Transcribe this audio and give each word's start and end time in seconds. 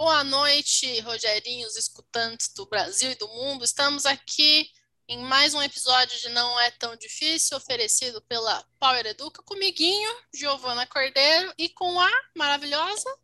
Boa 0.00 0.24
noite, 0.24 0.98
Rogerinhos, 1.00 1.76
escutantes 1.76 2.48
do 2.54 2.64
Brasil 2.64 3.10
e 3.10 3.16
do 3.16 3.28
mundo. 3.28 3.66
Estamos 3.66 4.06
aqui 4.06 4.66
em 5.06 5.18
mais 5.18 5.52
um 5.52 5.60
episódio 5.60 6.18
de 6.18 6.30
Não 6.30 6.58
É 6.58 6.70
Tão 6.70 6.96
Difícil, 6.96 7.54
oferecido 7.54 8.22
pela 8.22 8.64
Power 8.78 9.04
Educa, 9.04 9.42
comiguinho, 9.42 10.10
Giovana 10.32 10.86
Cordeiro, 10.86 11.52
e 11.58 11.68
com 11.68 12.00
a 12.00 12.10
maravilhosa 12.34 13.14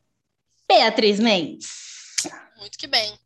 Beatriz 0.68 1.18
Mendes. 1.18 1.66
Muito 2.58 2.76
que 2.76 2.86
bem. 2.86 3.18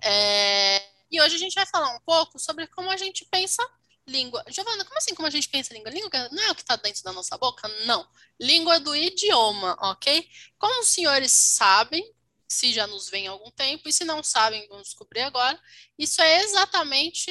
É... 0.00 0.80
E 1.10 1.20
hoje 1.20 1.34
a 1.34 1.40
gente 1.40 1.56
vai 1.56 1.66
falar 1.66 1.92
um 1.96 2.00
pouco 2.06 2.38
sobre 2.38 2.68
como 2.68 2.88
a 2.88 2.96
gente 2.96 3.24
pensa 3.24 3.68
língua. 4.06 4.44
Giovana, 4.46 4.84
como 4.84 4.98
assim 4.98 5.16
como 5.16 5.26
a 5.26 5.30
gente 5.32 5.48
pensa 5.48 5.74
língua? 5.74 5.90
Língua 5.90 6.28
não 6.30 6.42
é 6.44 6.52
o 6.52 6.54
que 6.54 6.62
está 6.62 6.76
dentro 6.76 7.02
da 7.02 7.12
nossa 7.12 7.36
boca? 7.36 7.66
Não. 7.84 8.08
Língua 8.40 8.78
do 8.78 8.94
idioma, 8.94 9.76
ok? 9.80 10.24
Como 10.56 10.82
os 10.82 10.86
senhores 10.86 11.32
sabem, 11.32 12.08
se 12.52 12.72
já 12.72 12.86
nos 12.86 13.08
vem 13.08 13.26
há 13.26 13.30
algum 13.30 13.50
tempo, 13.50 13.88
e 13.88 13.92
se 13.92 14.04
não 14.04 14.22
sabem, 14.22 14.66
vamos 14.68 14.88
descobrir 14.88 15.22
agora, 15.22 15.58
isso 15.98 16.20
é 16.20 16.42
exatamente. 16.42 17.30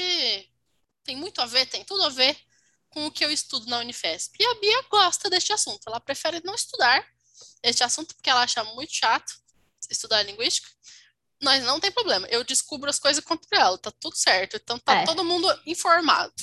Tem 1.03 1.15
muito 1.15 1.41
a 1.41 1.45
ver, 1.45 1.65
tem 1.67 1.83
tudo 1.83 2.03
a 2.03 2.09
ver 2.09 2.37
com 2.89 3.05
o 3.05 3.11
que 3.11 3.23
eu 3.23 3.31
estudo 3.31 3.67
na 3.67 3.79
Unifesp. 3.79 4.35
E 4.39 4.45
a 4.45 4.55
Bia 4.55 4.81
gosta 4.89 5.29
deste 5.29 5.53
assunto, 5.53 5.81
ela 5.87 5.99
prefere 5.99 6.41
não 6.43 6.55
estudar 6.55 7.05
este 7.63 7.83
assunto 7.83 8.15
porque 8.15 8.29
ela 8.29 8.43
acha 8.43 8.63
muito 8.63 8.93
chato 8.93 9.33
estudar 9.89 10.23
linguística. 10.23 10.69
Mas 11.43 11.63
não 11.63 11.79
tem 11.79 11.91
problema, 11.91 12.27
eu 12.27 12.43
descubro 12.43 12.89
as 12.89 12.99
coisas 12.99 13.23
contra 13.23 13.59
ela, 13.59 13.77
tá 13.77 13.91
tudo 13.99 14.15
certo, 14.15 14.57
então 14.57 14.77
tá 14.77 15.01
é. 15.01 15.05
todo 15.05 15.23
mundo 15.23 15.47
informado. 15.65 16.33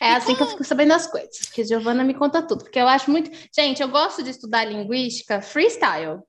É 0.00 0.12
e 0.12 0.14
assim 0.14 0.34
como... 0.34 0.36
que 0.36 0.42
eu 0.42 0.48
fico 0.48 0.64
sabendo 0.64 0.94
as 0.94 1.06
coisas, 1.06 1.46
que 1.52 1.64
Giovana 1.64 2.04
me 2.04 2.14
conta 2.14 2.42
tudo, 2.42 2.64
porque 2.64 2.78
eu 2.78 2.88
acho 2.88 3.10
muito. 3.10 3.30
Gente, 3.54 3.82
eu 3.82 3.88
gosto 3.88 4.22
de 4.22 4.30
estudar 4.30 4.64
linguística 4.64 5.42
freestyle. 5.42 6.22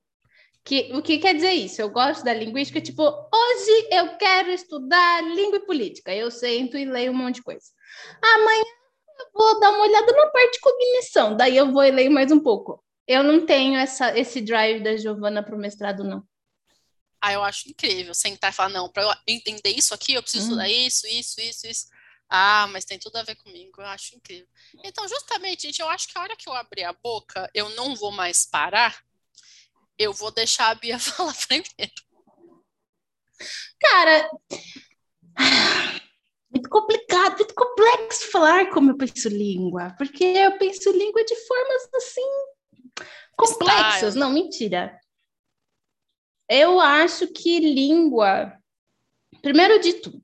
Que, 0.63 0.91
o 0.93 1.01
que 1.01 1.17
quer 1.17 1.33
dizer 1.33 1.53
isso? 1.53 1.81
Eu 1.81 1.89
gosto 1.89 2.23
da 2.23 2.33
linguística, 2.33 2.79
tipo, 2.79 3.03
hoje 3.03 3.87
eu 3.91 4.15
quero 4.17 4.51
estudar 4.51 5.23
língua 5.23 5.57
e 5.57 5.65
política. 5.65 6.13
Eu 6.13 6.29
sento 6.29 6.77
e 6.77 6.85
leio 6.85 7.11
um 7.11 7.15
monte 7.15 7.35
de 7.35 7.43
coisa. 7.43 7.65
Amanhã 8.21 8.63
eu 9.19 9.25
vou 9.33 9.59
dar 9.59 9.71
uma 9.71 9.83
olhada 9.83 10.11
na 10.11 10.27
parte 10.27 10.53
de 10.53 10.59
cognição, 10.59 11.35
daí 11.35 11.57
eu 11.57 11.71
vou 11.71 11.83
e 11.83 11.91
leio 11.91 12.11
mais 12.11 12.31
um 12.31 12.39
pouco. 12.39 12.83
Eu 13.07 13.23
não 13.23 13.45
tenho 13.45 13.77
essa, 13.77 14.17
esse 14.17 14.41
drive 14.41 14.83
da 14.83 14.95
Giovana 14.95 15.43
para 15.43 15.55
o 15.55 15.59
mestrado, 15.59 16.03
não. 16.03 16.23
Ah, 17.19 17.33
eu 17.33 17.43
acho 17.43 17.69
incrível 17.69 18.13
sentar 18.13 18.51
e 18.51 18.55
falar, 18.55 18.69
não, 18.69 18.89
para 18.89 19.03
eu 19.03 19.13
entender 19.27 19.69
isso 19.69 19.93
aqui, 19.93 20.13
eu 20.13 20.23
preciso 20.23 20.45
estudar 20.45 20.65
uhum. 20.65 20.71
isso, 20.71 21.07
isso, 21.07 21.39
isso, 21.41 21.67
isso. 21.67 21.87
Ah, 22.27 22.67
mas 22.71 22.85
tem 22.85 22.97
tudo 22.97 23.17
a 23.17 23.23
ver 23.23 23.35
comigo, 23.35 23.81
eu 23.81 23.85
acho 23.87 24.15
incrível. 24.15 24.47
Então, 24.83 25.07
justamente, 25.07 25.63
gente, 25.63 25.81
eu 25.81 25.89
acho 25.89 26.07
que 26.07 26.17
a 26.17 26.21
hora 26.21 26.35
que 26.35 26.47
eu 26.47 26.53
abrir 26.53 26.83
a 26.83 26.93
boca, 26.93 27.49
eu 27.53 27.69
não 27.71 27.95
vou 27.95 28.11
mais 28.11 28.45
parar, 28.45 29.03
eu 30.01 30.13
vou 30.13 30.31
deixar 30.31 30.69
a 30.69 30.75
Bia 30.75 30.97
falar 30.99 31.35
primeiro. 31.47 31.93
Cara, 33.79 34.29
muito 36.51 36.69
complicado, 36.69 37.37
muito 37.37 37.55
complexo 37.55 38.31
falar 38.31 38.69
como 38.69 38.91
eu 38.91 38.97
penso 38.97 39.29
língua, 39.29 39.95
porque 39.97 40.23
eu 40.23 40.57
penso 40.57 40.91
língua 40.91 41.23
de 41.23 41.35
formas 41.47 41.89
assim 41.95 42.29
complexas. 43.37 44.13
Style. 44.13 44.19
Não, 44.19 44.31
mentira. 44.31 44.99
Eu 46.47 46.79
acho 46.79 47.27
que 47.27 47.59
língua, 47.59 48.53
primeiro 49.41 49.79
de 49.79 49.93
tudo. 49.93 50.21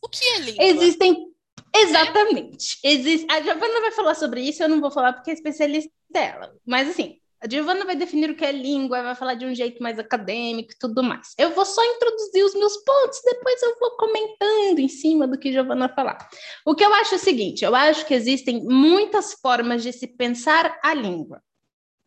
O 0.00 0.08
que 0.08 0.24
é 0.24 0.38
língua? 0.38 0.64
Existem 0.64 1.26
Exatamente. 1.74 2.78
É? 2.82 2.92
Existe... 2.92 3.26
A 3.30 3.40
Giovana 3.42 3.80
vai 3.80 3.92
falar 3.92 4.14
sobre 4.14 4.40
isso, 4.40 4.62
eu 4.62 4.68
não 4.68 4.80
vou 4.80 4.90
falar 4.90 5.12
porque 5.12 5.30
é 5.30 5.34
especialista 5.34 5.92
dela. 6.08 6.54
Mas 6.64 6.88
assim, 6.88 7.20
a 7.46 7.48
Giovana 7.48 7.84
vai 7.84 7.94
definir 7.94 8.28
o 8.28 8.34
que 8.34 8.44
é 8.44 8.50
língua, 8.50 9.02
vai 9.02 9.14
falar 9.14 9.34
de 9.34 9.46
um 9.46 9.54
jeito 9.54 9.80
mais 9.82 9.98
acadêmico 9.98 10.72
e 10.72 10.78
tudo 10.78 11.02
mais. 11.02 11.32
Eu 11.38 11.50
vou 11.54 11.64
só 11.64 11.82
introduzir 11.94 12.44
os 12.44 12.54
meus 12.54 12.76
pontos, 12.78 13.20
depois 13.24 13.62
eu 13.62 13.76
vou 13.78 13.90
comentando 13.96 14.80
em 14.80 14.88
cima 14.88 15.28
do 15.28 15.38
que 15.38 15.48
a 15.50 15.52
Giovana 15.52 15.88
falar. 15.88 16.18
O 16.64 16.74
que 16.74 16.84
eu 16.84 16.92
acho 16.94 17.14
é 17.14 17.16
o 17.16 17.20
seguinte: 17.20 17.64
eu 17.64 17.74
acho 17.74 18.04
que 18.04 18.14
existem 18.14 18.64
muitas 18.64 19.34
formas 19.34 19.82
de 19.82 19.92
se 19.92 20.08
pensar 20.08 20.78
a 20.82 20.92
língua. 20.92 21.40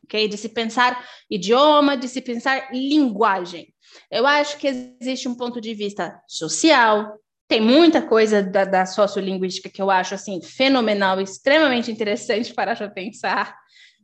Okay? 0.03 0.27
De 0.27 0.37
se 0.37 0.49
pensar 0.49 1.07
idioma, 1.29 1.95
de 1.95 2.09
se 2.09 2.21
pensar 2.21 2.73
linguagem. 2.73 3.73
Eu 4.11 4.27
acho 4.27 4.57
que 4.57 4.67
existe 4.67 5.27
um 5.27 5.35
ponto 5.35 5.61
de 5.61 5.73
vista 5.73 6.21
social, 6.27 7.17
tem 7.47 7.61
muita 7.61 8.01
coisa 8.01 8.43
da, 8.43 8.65
da 8.65 8.85
sociolinguística 8.85 9.69
que 9.69 9.81
eu 9.81 9.89
acho 9.89 10.13
assim 10.13 10.41
fenomenal, 10.41 11.19
extremamente 11.21 11.91
interessante 11.91 12.53
para 12.53 12.75
já 12.75 12.89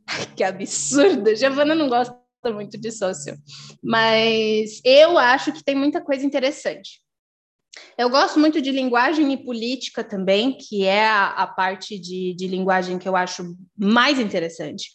que 0.36 0.44
absurdo! 0.44 1.34
Giovana 1.34 1.74
não 1.74 1.88
gosta 1.88 2.16
muito 2.46 2.78
de 2.78 2.92
sócio, 2.92 3.36
mas 3.82 4.80
eu 4.84 5.18
acho 5.18 5.52
que 5.52 5.64
tem 5.64 5.74
muita 5.74 6.00
coisa 6.00 6.24
interessante. 6.24 7.00
Eu 7.98 8.08
gosto 8.08 8.38
muito 8.38 8.60
de 8.60 8.70
linguagem 8.70 9.32
e 9.32 9.44
política 9.44 10.02
também, 10.04 10.56
que 10.56 10.84
é 10.84 11.06
a, 11.06 11.28
a 11.28 11.46
parte 11.46 11.98
de, 11.98 12.34
de 12.34 12.46
linguagem 12.46 12.98
que 12.98 13.08
eu 13.08 13.16
acho 13.16 13.56
mais 13.76 14.18
interessante. 14.18 14.90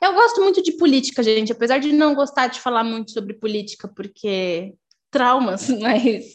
Eu 0.00 0.14
gosto 0.14 0.40
muito 0.40 0.62
de 0.62 0.72
política, 0.72 1.22
gente, 1.22 1.52
apesar 1.52 1.78
de 1.78 1.92
não 1.92 2.14
gostar 2.14 2.46
de 2.46 2.60
falar 2.60 2.84
muito 2.84 3.12
sobre 3.12 3.34
política, 3.34 3.88
porque 3.88 4.74
traumas, 5.12 5.68
mas 5.78 6.34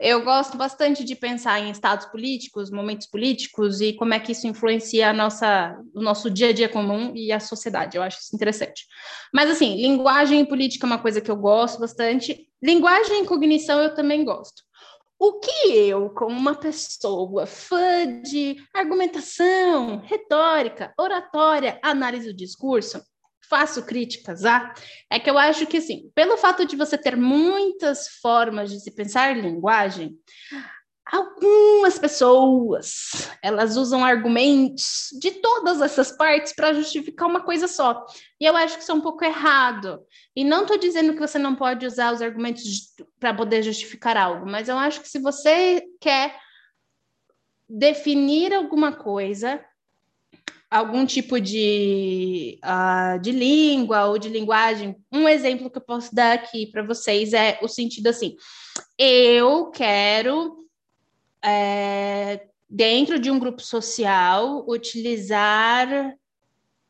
eu 0.00 0.24
gosto 0.24 0.56
bastante 0.56 1.04
de 1.04 1.14
pensar 1.14 1.60
em 1.60 1.70
estados 1.70 2.06
políticos, 2.06 2.70
momentos 2.70 3.06
políticos 3.06 3.80
e 3.82 3.92
como 3.92 4.14
é 4.14 4.20
que 4.20 4.32
isso 4.32 4.46
influencia 4.46 5.10
a 5.10 5.12
nossa, 5.12 5.78
o 5.94 6.00
nosso 6.00 6.30
dia 6.30 6.48
a 6.48 6.52
dia 6.52 6.68
comum 6.68 7.12
e 7.14 7.30
a 7.30 7.40
sociedade. 7.40 7.96
Eu 7.96 8.02
acho 8.02 8.20
isso 8.20 8.34
interessante. 8.34 8.86
Mas, 9.34 9.50
assim, 9.50 9.76
linguagem 9.76 10.40
e 10.40 10.46
política 10.46 10.86
é 10.86 10.88
uma 10.88 10.98
coisa 10.98 11.20
que 11.20 11.30
eu 11.30 11.36
gosto 11.36 11.80
bastante. 11.80 12.48
Linguagem 12.62 13.22
e 13.22 13.26
cognição 13.26 13.80
eu 13.80 13.94
também 13.94 14.24
gosto. 14.24 14.62
O 15.18 15.38
que 15.38 15.68
eu, 15.70 16.10
como 16.10 16.36
uma 16.36 16.54
pessoa 16.54 17.46
fã 17.46 18.22
de 18.22 18.56
argumentação, 18.74 19.98
retórica, 19.98 20.92
oratória, 20.98 21.78
análise 21.80 22.26
do 22.26 22.36
discurso, 22.36 23.00
faço 23.48 23.84
críticas 23.84 24.44
a, 24.44 24.72
é 25.10 25.18
que 25.18 25.28
eu 25.28 25.38
acho 25.38 25.66
que, 25.66 25.76
assim, 25.76 26.10
pelo 26.14 26.36
fato 26.36 26.64
de 26.64 26.76
você 26.76 26.96
ter 26.96 27.16
muitas 27.16 28.08
formas 28.20 28.70
de 28.70 28.80
se 28.80 28.90
pensar 28.90 29.36
linguagem, 29.36 30.16
algumas 31.12 31.98
pessoas, 31.98 33.30
elas 33.42 33.76
usam 33.76 34.04
argumentos 34.04 35.08
de 35.20 35.32
todas 35.32 35.82
essas 35.82 36.16
partes 36.16 36.54
para 36.54 36.72
justificar 36.72 37.28
uma 37.28 37.42
coisa 37.42 37.68
só. 37.68 38.06
E 38.40 38.46
eu 38.46 38.56
acho 38.56 38.76
que 38.76 38.82
isso 38.82 38.92
é 38.92 38.94
um 38.94 39.00
pouco 39.00 39.24
errado. 39.24 40.00
E 40.34 40.44
não 40.44 40.62
estou 40.62 40.78
dizendo 40.78 41.12
que 41.12 41.20
você 41.20 41.38
não 41.38 41.54
pode 41.54 41.84
usar 41.84 42.14
os 42.14 42.22
argumentos 42.22 42.62
para 43.20 43.34
poder 43.34 43.62
justificar 43.62 44.16
algo, 44.16 44.46
mas 44.46 44.68
eu 44.68 44.78
acho 44.78 45.02
que 45.02 45.08
se 45.08 45.18
você 45.18 45.82
quer 46.00 46.34
definir 47.68 48.54
alguma 48.54 48.92
coisa, 48.92 49.62
algum 50.72 51.04
tipo 51.04 51.38
de, 51.38 52.58
uh, 52.64 53.20
de 53.20 53.30
língua 53.30 54.06
ou 54.06 54.16
de 54.16 54.30
linguagem. 54.30 54.96
Um 55.12 55.28
exemplo 55.28 55.70
que 55.70 55.76
eu 55.76 55.82
posso 55.82 56.14
dar 56.14 56.32
aqui 56.32 56.66
para 56.66 56.82
vocês 56.82 57.34
é 57.34 57.58
o 57.62 57.68
sentido 57.68 58.06
assim: 58.06 58.34
eu 58.98 59.66
quero, 59.70 60.66
é, 61.44 62.46
dentro 62.68 63.18
de 63.18 63.30
um 63.30 63.38
grupo 63.38 63.60
social, 63.60 64.64
utilizar 64.66 66.16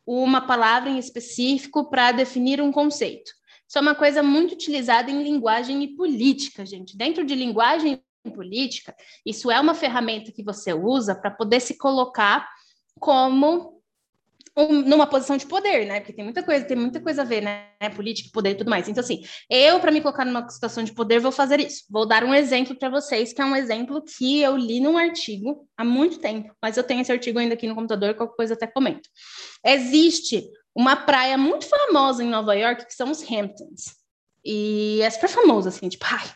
uma 0.06 0.40
palavra 0.40 0.88
em 0.88 0.98
específico 0.98 1.90
para 1.90 2.12
definir 2.12 2.60
um 2.60 2.70
conceito. 2.70 3.32
Isso 3.68 3.78
é 3.78 3.80
uma 3.80 3.94
coisa 3.94 4.22
muito 4.22 4.52
utilizada 4.52 5.10
em 5.10 5.24
linguagem 5.24 5.82
e 5.82 5.96
política, 5.96 6.64
gente. 6.64 6.96
Dentro 6.96 7.24
de 7.24 7.34
linguagem 7.34 8.00
política, 8.32 8.94
isso 9.26 9.50
é 9.50 9.58
uma 9.58 9.74
ferramenta 9.74 10.30
que 10.30 10.44
você 10.44 10.72
usa 10.72 11.14
para 11.14 11.30
poder 11.30 11.58
se 11.58 11.76
colocar 11.76 12.48
como 12.98 13.72
um, 14.56 14.82
numa 14.82 15.06
posição 15.06 15.36
de 15.36 15.46
poder, 15.46 15.86
né? 15.86 16.00
Porque 16.00 16.12
tem 16.12 16.24
muita 16.24 16.42
coisa, 16.42 16.64
tem 16.64 16.76
muita 16.76 17.00
coisa 17.00 17.22
a 17.22 17.24
ver, 17.24 17.42
né? 17.42 17.66
Política, 17.96 18.30
poder 18.32 18.50
e 18.50 18.54
tudo 18.54 18.70
mais. 18.70 18.88
Então, 18.88 19.02
assim, 19.02 19.22
eu, 19.48 19.80
para 19.80 19.90
me 19.90 20.00
colocar 20.00 20.24
numa 20.24 20.48
situação 20.48 20.84
de 20.84 20.92
poder, 20.92 21.20
vou 21.20 21.32
fazer 21.32 21.60
isso. 21.60 21.84
Vou 21.90 22.06
dar 22.06 22.24
um 22.24 22.34
exemplo 22.34 22.76
para 22.76 22.90
vocês, 22.90 23.32
que 23.32 23.40
é 23.40 23.44
um 23.44 23.56
exemplo 23.56 24.02
que 24.02 24.40
eu 24.40 24.56
li 24.56 24.80
num 24.80 24.98
artigo 24.98 25.66
há 25.76 25.84
muito 25.84 26.18
tempo, 26.18 26.54
mas 26.60 26.76
eu 26.76 26.84
tenho 26.84 27.00
esse 27.00 27.12
artigo 27.12 27.38
ainda 27.38 27.54
aqui 27.54 27.66
no 27.66 27.74
computador, 27.74 28.14
qualquer 28.14 28.36
coisa 28.36 28.54
até 28.54 28.66
comento. 28.66 29.08
Existe 29.64 30.44
uma 30.74 30.96
praia 30.96 31.36
muito 31.38 31.66
famosa 31.66 32.22
em 32.22 32.28
Nova 32.28 32.54
York, 32.54 32.86
que 32.86 32.94
são 32.94 33.10
os 33.10 33.22
Hamptons. 33.22 33.96
E 34.44 35.00
é 35.02 35.10
super 35.10 35.28
famoso, 35.28 35.68
assim, 35.68 35.88
tipo, 35.88 36.04
ai, 36.08 36.26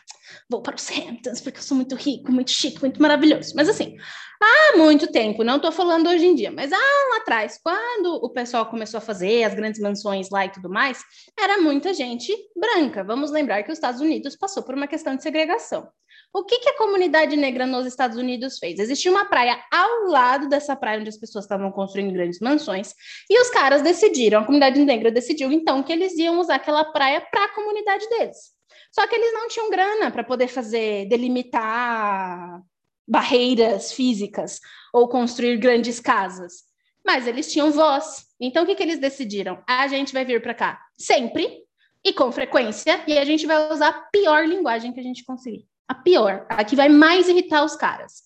vou 0.49 0.61
para 0.61 0.75
os 0.75 0.89
Hamptons 0.89 1.41
porque 1.41 1.59
eu 1.59 1.63
sou 1.63 1.75
muito 1.75 1.95
rico, 1.95 2.31
muito 2.31 2.51
chique, 2.51 2.81
muito 2.81 3.01
maravilhoso. 3.01 3.53
Mas 3.55 3.69
assim, 3.69 3.97
há 4.41 4.77
muito 4.77 5.07
tempo, 5.07 5.43
não 5.43 5.57
estou 5.57 5.71
falando 5.71 6.09
hoje 6.09 6.25
em 6.25 6.35
dia, 6.35 6.51
mas 6.51 6.71
ah, 6.71 7.09
lá 7.11 7.17
atrás, 7.17 7.59
quando 7.61 8.15
o 8.15 8.29
pessoal 8.29 8.65
começou 8.65 8.97
a 8.97 9.01
fazer 9.01 9.43
as 9.43 9.53
grandes 9.53 9.81
mansões 9.81 10.29
lá 10.29 10.45
e 10.45 10.49
tudo 10.49 10.69
mais, 10.69 11.03
era 11.39 11.59
muita 11.61 11.93
gente 11.93 12.35
branca. 12.55 13.03
Vamos 13.03 13.31
lembrar 13.31 13.63
que 13.63 13.71
os 13.71 13.77
Estados 13.77 14.01
Unidos 14.01 14.35
passou 14.35 14.63
por 14.63 14.75
uma 14.75 14.87
questão 14.87 15.15
de 15.15 15.23
segregação. 15.23 15.87
O 16.33 16.43
que, 16.43 16.59
que 16.59 16.69
a 16.69 16.77
comunidade 16.77 17.35
negra 17.35 17.65
nos 17.65 17.85
Estados 17.85 18.17
Unidos 18.17 18.59
fez? 18.59 18.79
Existia 18.79 19.09
uma 19.09 19.25
praia 19.25 19.59
ao 19.71 20.09
lado 20.09 20.47
dessa 20.47 20.75
praia 20.75 20.99
onde 20.99 21.09
as 21.09 21.17
pessoas 21.17 21.45
estavam 21.45 21.71
construindo 21.71 22.13
grandes 22.13 22.39
mansões, 22.39 22.93
e 23.29 23.41
os 23.41 23.49
caras 23.49 23.81
decidiram, 23.81 24.41
a 24.41 24.45
comunidade 24.45 24.83
negra 24.83 25.09
decidiu 25.09 25.51
então 25.51 25.81
que 25.81 25.91
eles 25.91 26.17
iam 26.17 26.39
usar 26.39 26.55
aquela 26.55 26.85
praia 26.85 27.21
para 27.21 27.45
a 27.45 27.55
comunidade 27.55 28.07
deles. 28.09 28.56
Só 28.97 29.05
que 29.05 29.13
eles 29.13 29.31
não 29.31 29.47
tinham 29.47 29.69
grana 29.69 30.09
para 30.09 30.23
poder 30.23 30.47
fazer, 30.47 31.07
delimitar 31.07 32.63
barreiras 33.07 33.93
físicas 33.93 34.59
ou 34.91 35.07
construir 35.07 35.57
grandes 35.57 35.99
casas. 35.99 36.63
Mas 37.05 37.27
eles 37.27 37.51
tinham 37.51 37.71
voz. 37.71 38.25
Então, 38.41 38.63
o 38.63 38.65
que, 38.65 38.73
que 38.73 38.81
eles 38.81 38.97
decidiram? 38.97 39.61
A 39.67 39.87
gente 39.87 40.11
vai 40.11 40.25
vir 40.25 40.41
para 40.41 40.55
cá 40.55 40.81
sempre 40.97 41.59
e 42.03 42.11
com 42.11 42.31
frequência, 42.31 43.03
e 43.05 43.19
a 43.19 43.23
gente 43.23 43.45
vai 43.45 43.71
usar 43.71 43.89
a 43.89 44.01
pior 44.11 44.47
linguagem 44.47 44.91
que 44.91 44.99
a 44.99 45.03
gente 45.03 45.23
conseguir. 45.23 45.67
A 45.87 45.93
pior, 45.93 46.47
a 46.49 46.63
que 46.63 46.75
vai 46.75 46.89
mais 46.89 47.29
irritar 47.29 47.63
os 47.63 47.75
caras. 47.75 48.23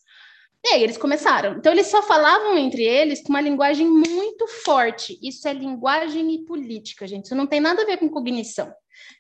E 0.66 0.70
aí 0.70 0.84
eles 0.84 0.98
começaram. 0.98 1.58
Então, 1.58 1.74
eles 1.74 1.88
só 1.88 2.02
falavam 2.02 2.58
entre 2.58 2.84
eles 2.84 3.22
com 3.22 3.30
uma 3.30 3.42
linguagem 3.42 3.90
muito 3.90 4.48
forte. 4.48 5.20
Isso 5.22 5.46
é 5.50 5.54
linguagem 5.54 6.34
e 6.34 6.46
política, 6.46 7.06
gente. 7.06 7.26
Isso 7.26 7.36
não 7.36 7.46
tem 7.46 7.60
nada 7.60 7.82
a 7.82 7.86
ver 7.86 7.98
com 7.98 8.08
cognição. 8.08 8.74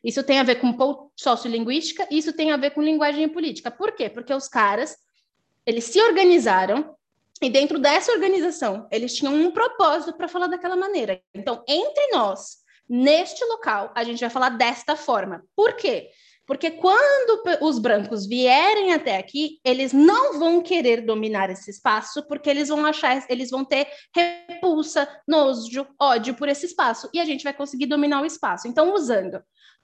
Isso 0.04 0.24
tem 0.24 0.40
a 0.40 0.44
ver 0.44 0.56
com 0.56 1.10
sociolinguística, 1.16 2.08
isso 2.10 2.34
tem 2.34 2.52
a 2.52 2.58
ver 2.58 2.72
com 2.72 2.82
linguagem 2.82 3.28
política. 3.30 3.70
Por 3.70 3.92
quê? 3.94 4.10
Porque 4.10 4.34
os 4.34 4.48
caras, 4.48 4.96
eles 5.66 5.86
se 5.86 6.02
organizaram 6.02 6.96
e 7.42 7.50
dentro 7.50 7.80
dessa 7.80 8.12
organização, 8.12 8.88
eles 8.92 9.16
tinham 9.16 9.34
um 9.34 9.52
propósito 9.52 10.16
para 10.16 10.28
falar 10.28 10.48
daquela 10.48 10.76
maneira. 10.76 11.20
Então, 11.34 11.64
entre 11.68 12.08
nós, 12.12 12.58
neste 12.88 13.44
local, 13.46 13.92
a 13.96 14.04
gente 14.04 14.20
vai 14.20 14.30
falar 14.30 14.50
desta 14.50 14.96
forma. 14.96 15.44
Por 15.56 15.74
quê? 15.74 16.10
Porque 16.46 16.70
quando 16.72 17.42
os 17.62 17.80
brancos 17.80 18.28
vierem 18.28 18.94
até 18.94 19.18
aqui, 19.18 19.60
eles 19.64 19.94
não 19.94 20.38
vão 20.38 20.62
querer 20.62 21.02
dominar 21.02 21.50
esse 21.50 21.72
espaço, 21.72 22.28
porque 22.28 22.50
eles 22.50 22.68
vão 22.68 22.86
achar, 22.86 23.26
eles 23.30 23.50
vão 23.50 23.64
ter 23.64 23.88
repulsa, 24.14 25.08
nojo, 25.28 25.88
ódio 26.00 26.36
por 26.36 26.50
esse 26.50 26.66
espaço, 26.66 27.10
e 27.14 27.20
a 27.20 27.26
gente 27.26 27.44
vai 27.44 27.54
conseguir 27.54 27.86
dominar 27.86 28.22
o 28.22 28.26
espaço. 28.26 28.68
Então, 28.68 28.94
usando 28.94 29.42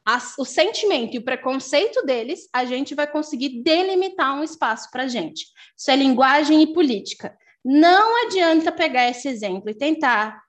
as, 0.08 0.36
o 0.38 0.46
sentimento 0.46 1.14
e 1.16 1.18
o 1.18 1.24
preconceito 1.24 2.02
deles, 2.06 2.48
a 2.54 2.64
gente 2.64 2.96
vai 2.96 3.06
conseguir 3.06 3.62
delimitar 3.62 4.40
um 4.40 4.42
espaço 4.42 4.90
para 4.90 5.04
a 5.04 5.08
gente. 5.08 5.48
Isso 5.78 5.92
é 5.92 5.98
linguagem 5.98 6.62
e 6.62 6.74
política. 6.74 7.38
Não 7.62 8.26
adianta 8.26 8.72
pegar 8.72 9.10
esse 9.10 9.28
exemplo 9.28 9.70
e 9.70 9.76
tentar 9.76 10.42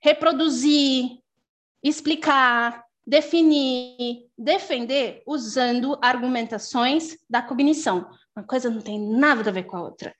reproduzir, 0.00 1.18
explicar, 1.82 2.84
definir, 3.04 4.28
defender 4.38 5.24
usando 5.26 5.98
argumentações 6.00 7.16
da 7.28 7.42
cognição. 7.42 8.08
Uma 8.36 8.46
coisa 8.46 8.70
não 8.70 8.80
tem 8.80 9.00
nada 9.00 9.50
a 9.50 9.52
ver 9.52 9.64
com 9.64 9.76
a 9.76 9.82
outra. 9.82 10.14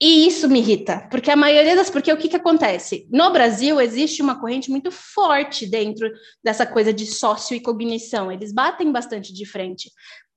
E 0.00 0.28
isso 0.28 0.48
me 0.48 0.60
irrita, 0.60 1.08
porque 1.10 1.28
a 1.28 1.34
maioria 1.34 1.74
das. 1.74 1.90
Porque 1.90 2.12
o 2.12 2.16
que, 2.16 2.28
que 2.28 2.36
acontece? 2.36 3.08
No 3.10 3.32
Brasil, 3.32 3.80
existe 3.80 4.22
uma 4.22 4.38
corrente 4.38 4.70
muito 4.70 4.92
forte 4.92 5.66
dentro 5.66 6.08
dessa 6.42 6.64
coisa 6.64 6.92
de 6.92 7.04
sócio 7.04 7.56
e 7.56 7.60
cognição. 7.60 8.30
Eles 8.30 8.52
batem 8.52 8.92
bastante 8.92 9.34
de 9.34 9.44
frente. 9.44 9.90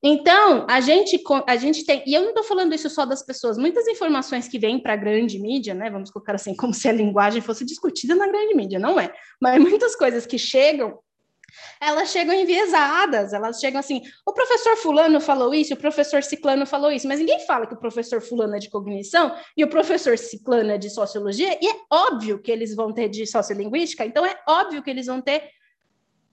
Então, 0.04 0.66
a 0.68 0.82
gente, 0.82 1.22
a 1.46 1.56
gente 1.58 1.86
tem, 1.86 2.04
e 2.08 2.14
eu 2.16 2.24
não 2.24 2.30
estou 2.30 2.44
falando 2.44 2.74
isso 2.74 2.90
só 2.90 3.06
das 3.06 3.24
pessoas, 3.24 3.56
muitas 3.56 3.88
informações 3.88 4.48
que 4.48 4.58
vêm 4.58 4.82
para 4.82 4.94
a 4.94 4.98
grande 4.98 5.38
mídia, 5.38 5.76
né? 5.76 5.92
Vamos 5.92 6.10
colocar 6.10 6.34
assim, 6.34 6.56
como 6.56 6.74
se 6.74 6.90
a 6.90 6.92
linguagem 6.92 7.40
fosse 7.40 7.64
discutida 7.64 8.16
na 8.16 8.26
grande 8.26 8.56
mídia, 8.56 8.80
não 8.80 9.00
é? 9.00 9.14
Mas 9.40 9.62
muitas 9.62 9.96
coisas 9.96 10.26
que 10.26 10.40
chegam 10.40 10.98
elas 11.80 12.10
chegam 12.10 12.34
enviesadas, 12.34 13.34
elas 13.34 13.60
chegam 13.60 13.80
assim, 13.80 14.02
o 14.26 14.34
professor 14.34 14.76
fulano 14.78 15.20
falou 15.20 15.54
isso, 15.54 15.74
o 15.74 15.78
professor 15.78 16.24
ciclano 16.24 16.66
falou 16.66 16.92
isso, 16.92 17.08
mas 17.08 17.20
ninguém 17.20 17.40
fala 17.46 17.68
que 17.68 17.74
o 17.74 17.80
professor 17.80 18.22
fulano 18.22 18.56
é 18.56 18.60
de 18.60 18.70
cognição 18.70 19.36
e 19.56 19.64
o 19.64 19.70
professor 19.70 20.18
ciclano 20.18 20.72
é 20.72 20.78
de 20.78 20.90
sociologia, 20.90 21.58
e 21.62 21.68
é 21.68 21.76
óbvio 21.90 22.42
que 22.42 22.52
eles 22.52 22.76
vão 22.76 22.94
ter 22.94 23.10
de 23.10 23.26
sociolinguística, 23.26 24.06
então 24.06 24.26
é 24.26 24.40
óbvio 24.48 24.84
que 24.84 24.90
eles 24.90 25.08
vão 25.08 25.22
ter, 25.22 25.50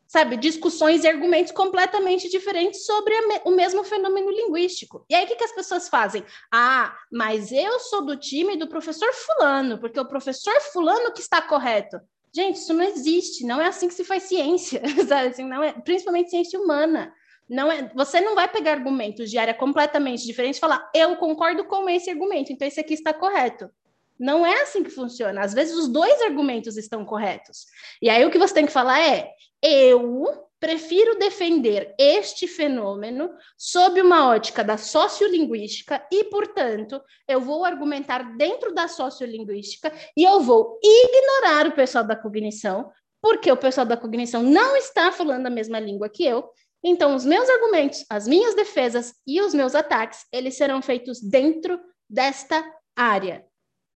sabe, 0.06 0.36
discussões 0.36 1.04
e 1.04 1.08
argumentos 1.08 1.52
completamente 1.52 2.28
diferentes 2.28 2.84
sobre 2.86 3.14
o 3.44 3.50
mesmo 3.50 3.84
fenômeno 3.84 4.30
linguístico. 4.30 5.04
E 5.08 5.14
aí, 5.14 5.24
o 5.24 5.28
que, 5.28 5.36
que 5.36 5.44
as 5.44 5.52
pessoas 5.52 5.88
fazem? 5.88 6.24
Ah, 6.52 6.96
mas 7.12 7.52
eu 7.52 7.78
sou 7.80 8.04
do 8.04 8.16
time 8.16 8.56
do 8.56 8.68
professor 8.68 9.12
fulano, 9.12 9.78
porque 9.78 10.00
o 10.00 10.08
professor 10.08 10.58
fulano 10.72 11.12
que 11.12 11.20
está 11.20 11.42
correto. 11.42 11.98
Gente, 12.34 12.56
isso 12.56 12.74
não 12.74 12.84
existe, 12.84 13.44
não 13.44 13.60
é 13.60 13.66
assim 13.66 13.88
que 13.88 13.94
se 13.94 14.04
faz 14.04 14.24
ciência, 14.24 14.82
sabe? 15.06 15.28
Assim, 15.28 15.44
não 15.44 15.62
é, 15.62 15.72
principalmente 15.72 16.30
ciência 16.30 16.60
humana. 16.60 17.12
Não 17.48 17.72
é, 17.72 17.90
você 17.94 18.20
não 18.20 18.34
vai 18.34 18.46
pegar 18.46 18.72
argumentos 18.72 19.30
de 19.30 19.38
área 19.38 19.54
completamente 19.54 20.26
diferente 20.26 20.56
e 20.56 20.60
falar, 20.60 20.90
eu 20.94 21.16
concordo 21.16 21.64
com 21.64 21.88
esse 21.88 22.10
argumento, 22.10 22.52
então 22.52 22.68
esse 22.68 22.78
aqui 22.78 22.92
está 22.92 23.14
correto. 23.14 23.70
Não 24.18 24.44
é 24.44 24.62
assim 24.62 24.82
que 24.82 24.90
funciona. 24.90 25.40
Às 25.40 25.54
vezes 25.54 25.76
os 25.76 25.88
dois 25.88 26.20
argumentos 26.22 26.76
estão 26.76 27.04
corretos. 27.04 27.66
E 28.02 28.10
aí 28.10 28.24
o 28.26 28.30
que 28.30 28.38
você 28.38 28.52
tem 28.52 28.66
que 28.66 28.72
falar 28.72 29.00
é: 29.00 29.30
eu 29.62 30.47
prefiro 30.60 31.18
defender 31.18 31.94
este 31.98 32.48
fenômeno 32.48 33.30
sob 33.56 34.00
uma 34.00 34.28
ótica 34.28 34.64
da 34.64 34.76
sociolinguística 34.76 36.04
e, 36.10 36.24
portanto, 36.24 37.00
eu 37.26 37.40
vou 37.40 37.64
argumentar 37.64 38.36
dentro 38.36 38.74
da 38.74 38.88
sociolinguística 38.88 39.92
e 40.16 40.24
eu 40.24 40.40
vou 40.40 40.78
ignorar 40.82 41.66
o 41.66 41.74
pessoal 41.74 42.04
da 42.04 42.16
cognição, 42.16 42.90
porque 43.22 43.50
o 43.50 43.56
pessoal 43.56 43.86
da 43.86 43.96
cognição 43.96 44.42
não 44.42 44.76
está 44.76 45.12
falando 45.12 45.46
a 45.46 45.50
mesma 45.50 45.78
língua 45.78 46.08
que 46.08 46.24
eu. 46.24 46.48
Então, 46.82 47.14
os 47.14 47.24
meus 47.24 47.48
argumentos, 47.48 48.04
as 48.08 48.26
minhas 48.26 48.54
defesas 48.54 49.12
e 49.26 49.40
os 49.40 49.52
meus 49.52 49.74
ataques, 49.74 50.26
eles 50.32 50.56
serão 50.56 50.80
feitos 50.80 51.20
dentro 51.20 51.80
desta 52.08 52.64
área. 52.96 53.44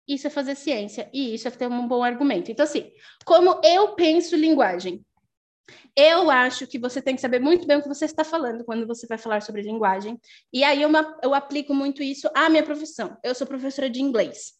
Isso 0.09 0.27
é 0.27 0.31
fazer 0.31 0.57
ciência 0.57 1.09
e 1.13 1.35
isso 1.35 1.47
é 1.47 1.51
ter 1.51 1.69
um 1.69 1.87
bom 1.87 2.03
argumento. 2.03 2.51
Então, 2.51 2.65
assim, 2.65 2.91
como 3.25 3.61
eu 3.63 3.95
penso 3.95 4.35
linguagem? 4.35 5.05
Eu 5.97 6.31
acho 6.31 6.67
que 6.67 6.79
você 6.79 7.03
tem 7.03 7.15
que 7.15 7.21
saber 7.21 7.41
muito 7.41 7.67
bem 7.67 7.79
o 7.79 7.83
que 7.83 7.89
você 7.89 8.05
está 8.05 8.25
falando 8.25 8.65
quando 8.65 8.87
você 8.87 9.07
vai 9.07 9.19
falar 9.19 9.43
sobre 9.43 9.63
linguagem. 9.63 10.21
E 10.53 10.65
aí 10.65 10.81
eu, 10.83 10.91
eu 11.23 11.35
aplico 11.35 11.75
muito 11.75 12.03
isso 12.03 12.29
à 12.35 12.49
minha 12.49 12.63
profissão. 12.63 13.17
Eu 13.23 13.35
sou 13.35 13.47
professora 13.47 13.91
de 13.91 14.01
inglês. 14.01 14.55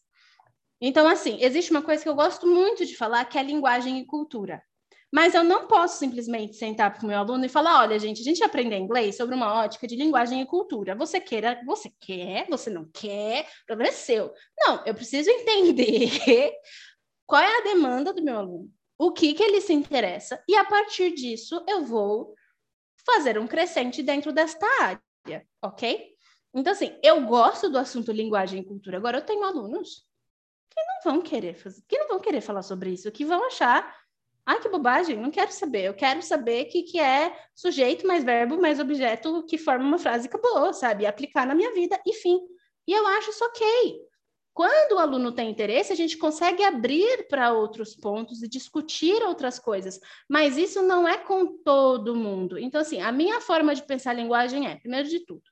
Então, 0.79 1.07
assim, 1.07 1.37
existe 1.41 1.71
uma 1.71 1.81
coisa 1.81 2.01
que 2.01 2.09
eu 2.09 2.15
gosto 2.15 2.47
muito 2.47 2.85
de 2.85 2.97
falar, 2.97 3.25
que 3.25 3.37
é 3.37 3.43
linguagem 3.43 3.99
e 3.99 4.05
cultura. 4.05 4.61
Mas 5.13 5.35
eu 5.35 5.43
não 5.43 5.67
posso 5.67 5.99
simplesmente 5.99 6.55
sentar 6.55 6.93
para 6.93 7.03
o 7.03 7.07
meu 7.07 7.19
aluno 7.19 7.45
e 7.45 7.49
falar: 7.49 7.81
olha, 7.81 7.99
gente, 7.99 8.21
a 8.21 8.23
gente 8.23 8.43
aprende 8.43 8.75
inglês 8.75 9.17
sobre 9.17 9.35
uma 9.35 9.53
ótica 9.53 9.85
de 9.85 9.95
linguagem 9.95 10.41
e 10.41 10.45
cultura. 10.45 10.95
Você 10.95 11.19
queira, 11.19 11.61
você 11.65 11.91
quer, 11.99 12.47
você 12.49 12.69
não 12.69 12.89
quer, 12.93 13.45
o 13.63 13.65
problema 13.67 13.91
é 13.91 13.93
seu. 13.93 14.33
Não, 14.57 14.83
eu 14.85 14.95
preciso 14.95 15.29
entender 15.31 16.53
qual 17.27 17.41
é 17.41 17.57
a 17.57 17.63
demanda 17.63 18.13
do 18.13 18.23
meu 18.23 18.37
aluno 18.37 18.71
o 19.01 19.11
que, 19.11 19.33
que 19.33 19.41
ele 19.41 19.59
se 19.59 19.73
interessa, 19.73 20.43
e 20.47 20.55
a 20.55 20.63
partir 20.63 21.15
disso 21.15 21.65
eu 21.67 21.83
vou 21.83 22.35
fazer 23.03 23.39
um 23.39 23.47
crescente 23.47 24.03
dentro 24.03 24.31
desta 24.31 24.63
área, 24.79 25.43
ok? 25.59 26.13
Então, 26.53 26.71
assim, 26.71 26.95
eu 27.01 27.25
gosto 27.25 27.67
do 27.67 27.79
assunto 27.79 28.11
linguagem 28.11 28.61
e 28.61 28.63
cultura. 28.63 28.97
Agora, 28.97 29.17
eu 29.17 29.25
tenho 29.25 29.43
alunos 29.43 30.05
que 30.69 30.83
não 30.83 31.13
vão 31.13 31.21
querer 31.23 31.55
fazer, 31.55 31.81
que 31.87 31.97
não 31.97 32.09
vão 32.09 32.19
querer 32.19 32.41
falar 32.41 32.61
sobre 32.61 32.91
isso, 32.91 33.11
que 33.11 33.25
vão 33.25 33.43
achar, 33.47 33.91
ah, 34.45 34.57
que 34.57 34.69
bobagem, 34.69 35.17
não 35.17 35.31
quero 35.31 35.51
saber. 35.51 35.85
Eu 35.85 35.95
quero 35.95 36.21
saber 36.21 36.67
o 36.67 36.69
que, 36.69 36.83
que 36.83 36.99
é 36.99 37.35
sujeito 37.55 38.05
mais 38.05 38.23
verbo 38.23 38.61
mais 38.61 38.79
objeto 38.79 39.43
que 39.47 39.57
forma 39.57 39.83
uma 39.83 39.97
frase 39.97 40.27
acabou, 40.27 40.71
sabe? 40.75 41.07
Aplicar 41.07 41.47
na 41.47 41.55
minha 41.55 41.73
vida, 41.73 41.99
enfim. 42.05 42.39
E 42.87 42.93
eu 42.93 43.07
acho 43.07 43.31
isso 43.31 43.43
ok. 43.45 44.10
Quando 44.53 44.93
o 44.93 44.99
aluno 44.99 45.31
tem 45.31 45.49
interesse, 45.49 45.93
a 45.93 45.95
gente 45.95 46.17
consegue 46.17 46.63
abrir 46.63 47.27
para 47.29 47.53
outros 47.53 47.95
pontos 47.95 48.43
e 48.43 48.49
discutir 48.49 49.23
outras 49.23 49.57
coisas, 49.57 49.99
mas 50.29 50.57
isso 50.57 50.81
não 50.81 51.07
é 51.07 51.17
com 51.17 51.57
todo 51.63 52.15
mundo. 52.15 52.59
Então, 52.59 52.81
assim, 52.81 53.01
a 53.01 53.11
minha 53.11 53.39
forma 53.39 53.73
de 53.73 53.83
pensar 53.83 54.11
a 54.11 54.15
linguagem 54.15 54.67
é, 54.67 54.75
primeiro 54.75 55.07
de 55.07 55.25
tudo, 55.25 55.43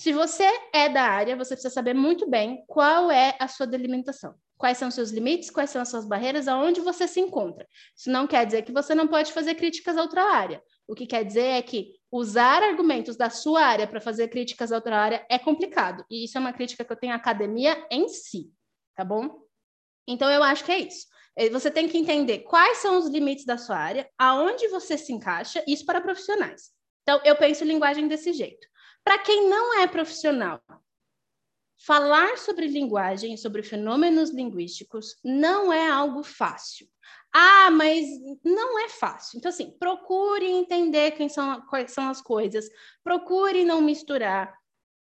se 0.00 0.12
você 0.12 0.48
é 0.72 0.88
da 0.88 1.02
área, 1.02 1.36
você 1.36 1.54
precisa 1.54 1.74
saber 1.74 1.92
muito 1.92 2.26
bem 2.26 2.64
qual 2.66 3.10
é 3.10 3.36
a 3.38 3.46
sua 3.46 3.66
delimitação. 3.66 4.34
Quais 4.56 4.78
são 4.78 4.88
os 4.88 4.94
seus 4.94 5.10
limites, 5.10 5.50
quais 5.50 5.68
são 5.68 5.82
as 5.82 5.90
suas 5.90 6.06
barreiras, 6.06 6.48
aonde 6.48 6.80
você 6.80 7.06
se 7.06 7.20
encontra. 7.20 7.66
Isso 7.94 8.10
não 8.10 8.26
quer 8.26 8.46
dizer 8.46 8.62
que 8.62 8.72
você 8.72 8.94
não 8.94 9.06
pode 9.06 9.32
fazer 9.32 9.56
críticas 9.56 9.98
a 9.98 10.02
outra 10.02 10.22
área. 10.22 10.62
O 10.90 10.94
que 10.96 11.06
quer 11.06 11.24
dizer 11.24 11.44
é 11.44 11.62
que 11.62 11.94
usar 12.10 12.64
argumentos 12.64 13.16
da 13.16 13.30
sua 13.30 13.62
área 13.62 13.86
para 13.86 14.00
fazer 14.00 14.26
críticas 14.26 14.72
a 14.72 14.74
outra 14.74 14.98
área 14.98 15.24
é 15.30 15.38
complicado. 15.38 16.04
E 16.10 16.24
isso 16.24 16.36
é 16.36 16.40
uma 16.40 16.52
crítica 16.52 16.84
que 16.84 16.92
eu 16.92 16.96
tenho 16.96 17.12
à 17.12 17.16
academia 17.16 17.86
em 17.92 18.08
si, 18.08 18.50
tá 18.96 19.04
bom? 19.04 19.40
Então 20.08 20.28
eu 20.28 20.42
acho 20.42 20.64
que 20.64 20.72
é 20.72 20.80
isso. 20.80 21.06
É, 21.36 21.48
você 21.48 21.70
tem 21.70 21.88
que 21.88 21.96
entender 21.96 22.40
quais 22.40 22.78
são 22.78 22.98
os 22.98 23.06
limites 23.06 23.44
da 23.44 23.56
sua 23.56 23.76
área, 23.76 24.10
aonde 24.18 24.66
você 24.66 24.98
se 24.98 25.12
encaixa, 25.12 25.62
isso 25.64 25.86
para 25.86 26.00
profissionais. 26.00 26.72
Então 27.04 27.20
eu 27.24 27.36
penso 27.36 27.64
linguagem 27.64 28.08
desse 28.08 28.32
jeito. 28.32 28.66
Para 29.04 29.18
quem 29.18 29.48
não 29.48 29.80
é 29.80 29.86
profissional, 29.86 30.60
falar 31.84 32.36
sobre 32.36 32.66
linguagem, 32.66 33.36
sobre 33.36 33.62
fenômenos 33.62 34.30
linguísticos, 34.30 35.16
não 35.24 35.72
é 35.72 35.88
algo 35.88 36.22
fácil. 36.22 36.86
Ah, 37.32 37.70
mas 37.70 38.06
não 38.44 38.78
é 38.84 38.88
fácil. 38.88 39.38
Então, 39.38 39.48
assim, 39.48 39.70
procure 39.78 40.44
entender 40.44 41.12
quem 41.12 41.28
são, 41.28 41.60
quais 41.62 41.92
são 41.92 42.08
as 42.08 42.20
coisas, 42.20 42.68
procure 43.02 43.64
não 43.64 43.80
misturar. 43.80 44.54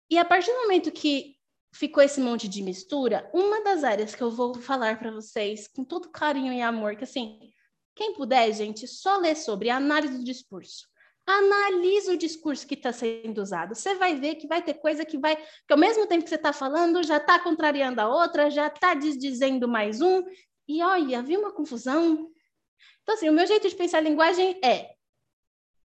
E 0.10 0.18
a 0.18 0.24
partir 0.24 0.52
do 0.52 0.62
momento 0.62 0.92
que 0.92 1.36
ficou 1.74 2.04
esse 2.04 2.22
monte 2.22 2.48
de 2.48 2.62
mistura, 2.62 3.30
uma 3.34 3.62
das 3.64 3.84
áreas 3.84 4.16
que 4.16 4.22
eu 4.22 4.32
vou 4.32 4.54
falar 4.56 5.00
para 5.00 5.12
vocês 5.12 5.68
com 5.68 5.84
todo 5.84 6.10
carinho 6.10 6.54
e 6.54 6.62
amor, 6.62 6.96
que 6.96 7.04
assim, 7.04 7.40
quem 7.96 8.14
puder, 8.14 8.52
gente, 8.54 8.88
só 8.88 9.18
ler 9.18 9.36
sobre 9.36 9.70
análise 9.70 10.18
do 10.18 10.24
discurso. 10.24 10.91
Analisa 11.26 12.14
o 12.14 12.18
discurso 12.18 12.68
que 12.68 12.74
está 12.74 12.92
sendo 12.92 13.42
usado. 13.42 13.76
Você 13.76 13.96
vai 13.96 14.16
ver 14.16 14.36
que 14.36 14.48
vai 14.48 14.62
ter 14.62 14.76
coisa 14.76 15.06
que 15.06 15.18
vai, 15.18 15.36
que 15.36 15.72
ao 15.72 15.78
mesmo 15.78 16.08
tempo 16.08 16.24
que 16.24 16.30
você 16.30 16.36
está 16.36 16.52
falando, 16.52 17.04
já 17.04 17.18
está 17.18 17.40
contrariando 17.40 18.02
a 18.02 18.08
outra, 18.08 18.50
já 18.50 18.68
está 18.68 18.94
desdizendo 18.94 19.68
mais 19.68 20.02
um. 20.02 20.24
E 20.68 20.82
olha, 20.82 21.22
viu 21.22 21.40
uma 21.40 21.54
confusão? 21.54 22.30
Então, 23.04 23.16
assim, 23.16 23.30
o 23.30 23.34
meu 23.34 23.46
jeito 23.46 23.68
de 23.68 23.76
pensar 23.76 24.00
a 24.00 24.02
linguagem 24.02 24.60
é 24.64 24.92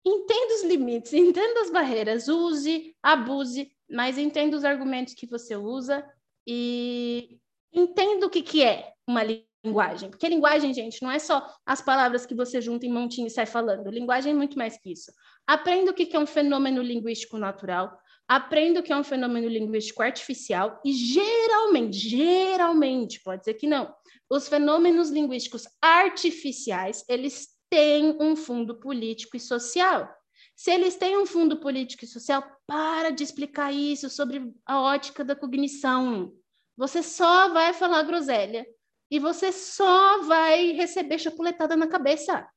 entenda 0.04 0.54
os 0.54 0.64
limites, 0.64 1.12
entenda 1.14 1.60
as 1.60 1.70
barreiras, 1.70 2.28
use, 2.28 2.94
abuse, 3.02 3.70
mas 3.90 4.18
entenda 4.18 4.56
os 4.56 4.64
argumentos 4.64 5.14
que 5.14 5.26
você 5.26 5.56
usa 5.56 6.04
e 6.46 7.38
entenda 7.72 8.26
o 8.26 8.30
que, 8.30 8.42
que 8.42 8.62
é 8.62 8.92
uma 9.06 9.22
linguagem. 9.64 10.10
Porque 10.10 10.28
linguagem, 10.28 10.72
gente, 10.72 11.02
não 11.02 11.10
é 11.10 11.18
só 11.18 11.52
as 11.64 11.82
palavras 11.82 12.24
que 12.24 12.34
você 12.34 12.60
junta 12.60 12.86
em 12.86 12.92
montinho 12.92 13.26
e 13.26 13.30
sai 13.30 13.46
falando. 13.46 13.90
Linguagem 13.90 14.32
é 14.32 14.36
muito 14.36 14.56
mais 14.56 14.78
que 14.78 14.92
isso. 14.92 15.12
Aprenda 15.46 15.90
o 15.90 15.94
que, 15.94 16.16
é 16.16 16.18
um 16.18 16.26
fenômeno 16.26 16.82
linguístico 16.82 17.38
natural, 17.38 17.96
aprenda 18.26 18.80
o 18.80 18.82
que 18.82 18.92
é 18.92 18.96
um 18.96 19.04
fenômeno 19.04 19.48
linguístico 19.48 20.02
artificial 20.02 20.80
e 20.84 20.92
geralmente, 20.92 21.96
geralmente, 21.96 23.20
pode 23.22 23.44
ser 23.44 23.54
que 23.54 23.66
não, 23.66 23.94
os 24.28 24.48
fenômenos 24.48 25.10
linguísticos 25.10 25.64
artificiais, 25.80 27.04
eles 27.08 27.48
têm 27.70 28.16
um 28.20 28.34
fundo 28.34 28.80
político 28.80 29.36
e 29.36 29.40
social. 29.40 30.12
Se 30.56 30.70
eles 30.70 30.96
têm 30.96 31.16
um 31.16 31.26
fundo 31.26 31.60
político 31.60 32.04
e 32.04 32.08
social, 32.08 32.42
para 32.66 33.10
de 33.10 33.22
explicar 33.22 33.72
isso 33.72 34.08
sobre 34.10 34.52
a 34.64 34.80
ótica 34.80 35.24
da 35.24 35.36
cognição. 35.36 36.32
Você 36.76 37.02
só 37.02 37.52
vai 37.52 37.72
falar 37.72 38.02
groselha 38.02 38.66
e 39.10 39.18
você 39.18 39.52
só 39.52 40.22
vai 40.22 40.72
receber 40.72 41.18
chapuletada 41.18 41.76
na 41.76 41.86
cabeça. 41.86 42.48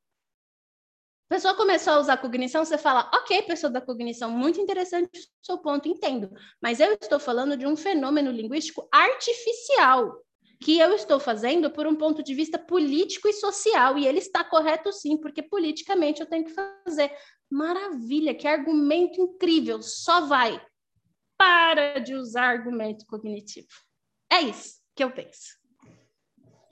A 1.30 1.36
pessoa 1.36 1.54
começou 1.54 1.94
a 1.94 2.00
usar 2.00 2.18
cognição, 2.18 2.66
você 2.66 2.76
fala, 2.76 3.08
ok, 3.14 3.44
pessoa 3.44 3.72
da 3.72 3.80
cognição, 3.80 4.32
muito 4.32 4.60
interessante 4.60 5.20
o 5.20 5.46
seu 5.46 5.60
ponto, 5.60 5.88
entendo. 5.88 6.32
Mas 6.60 6.80
eu 6.80 6.98
estou 7.00 7.20
falando 7.20 7.56
de 7.56 7.68
um 7.68 7.78
fenômeno 7.78 8.32
linguístico 8.32 8.90
artificial 8.92 10.20
que 10.60 10.80
eu 10.80 10.92
estou 10.94 11.20
fazendo 11.20 11.70
por 11.70 11.86
um 11.86 11.96
ponto 11.96 12.24
de 12.24 12.34
vista 12.34 12.58
político 12.58 13.28
e 13.28 13.34
social, 13.34 13.96
e 13.98 14.08
ele 14.08 14.18
está 14.18 14.44
correto 14.44 14.92
sim, 14.92 15.18
porque 15.18 15.44
politicamente 15.44 16.20
eu 16.20 16.28
tenho 16.28 16.46
que 16.46 16.54
fazer. 16.54 17.16
Maravilha, 17.48 18.34
que 18.34 18.48
argumento 18.48 19.22
incrível, 19.22 19.84
só 19.84 20.22
vai. 20.22 20.60
Para 21.38 22.00
de 22.00 22.16
usar 22.16 22.50
argumento 22.50 23.06
cognitivo. 23.06 23.68
É 24.32 24.42
isso 24.42 24.80
que 24.96 25.04
eu 25.04 25.12
penso. 25.12 25.60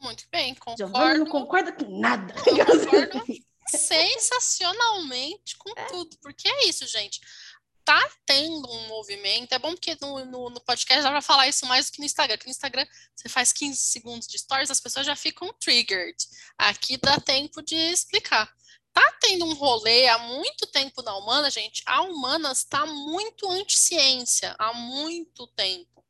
Muito 0.02 0.26
bem, 0.32 0.56
concordo. 0.56 0.78
Giovana 0.80 1.18
não 1.20 1.28
concorda 1.28 1.72
com 1.72 2.00
nada. 2.00 2.34
Eu 2.46 2.66
concordo 2.66 3.22
sensacionalmente 3.70 5.58
com 5.58 5.72
é. 5.76 5.86
tudo, 5.86 6.18
porque 6.22 6.48
é 6.48 6.68
isso, 6.68 6.86
gente 6.88 7.20
tá 7.88 8.12
tendo 8.26 8.70
um 8.70 8.88
movimento. 8.88 9.54
É 9.54 9.60
bom 9.60 9.72
porque 9.72 9.98
no, 10.02 10.26
no, 10.26 10.50
no 10.50 10.60
podcast 10.60 11.02
dá 11.02 11.10
pra 11.10 11.22
falar 11.22 11.48
isso 11.48 11.66
mais 11.66 11.86
do 11.86 11.94
que 11.94 12.00
no 12.00 12.06
Instagram. 12.06 12.36
Aqui 12.36 12.46
no 12.46 12.52
Instagram 12.52 12.86
você 13.16 13.30
faz 13.30 13.54
15 13.54 13.78
segundos 13.78 14.28
de 14.28 14.38
stories, 14.38 14.70
as 14.70 14.82
pessoas 14.82 15.06
já 15.06 15.16
ficam 15.16 15.54
triggered. 15.54 16.18
Aqui 16.58 16.98
dá 16.98 17.18
tempo 17.18 17.62
de 17.62 17.76
explicar. 17.76 18.54
Tá 18.92 19.18
tendo 19.22 19.46
um 19.46 19.54
rolê 19.54 20.06
há 20.10 20.18
muito 20.18 20.68
tempo 20.68 21.02
na 21.02 21.16
Humana, 21.16 21.50
gente. 21.50 21.82
A 21.86 22.02
Humanas 22.02 22.58
está 22.58 22.86
muito 22.86 23.50
anti-ciência 23.50 24.54
há 24.60 24.74
muito 24.74 25.48
tempo. 25.56 26.04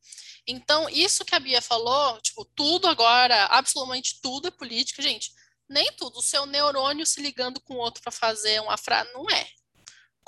Então, 0.47 0.89
isso 0.89 1.25
que 1.25 1.35
a 1.35 1.39
Bia 1.39 1.61
falou, 1.61 2.19
tipo, 2.21 2.43
tudo 2.55 2.87
agora, 2.87 3.45
absolutamente 3.47 4.19
tudo 4.19 4.47
é 4.47 4.51
política, 4.51 5.03
gente. 5.03 5.31
Nem 5.69 5.91
tudo. 5.93 6.19
O 6.19 6.24
seu 6.24 6.45
neurônio 6.45 7.05
se 7.05 7.21
ligando 7.21 7.59
com 7.62 7.75
o 7.75 7.79
outro 7.79 8.01
para 8.01 8.12
fazer 8.12 8.62
uma 8.62 8.77
frase, 8.77 9.12
não 9.13 9.29
é 9.29 9.47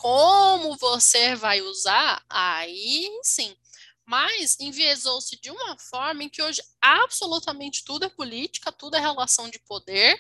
como 0.01 0.77
você 0.77 1.35
vai 1.35 1.61
usar, 1.61 2.23
aí 2.29 3.09
sim. 3.21 3.53
Mas 4.05 4.57
enviesou-se 4.57 5.39
de 5.41 5.51
uma 5.51 5.77
forma 5.77 6.23
em 6.23 6.29
que 6.29 6.41
hoje 6.41 6.61
absolutamente 6.81 7.83
tudo 7.83 8.05
é 8.05 8.09
política, 8.09 8.71
tudo 8.71 8.95
é 8.95 8.99
relação 8.99 9.49
de 9.49 9.59
poder, 9.59 10.17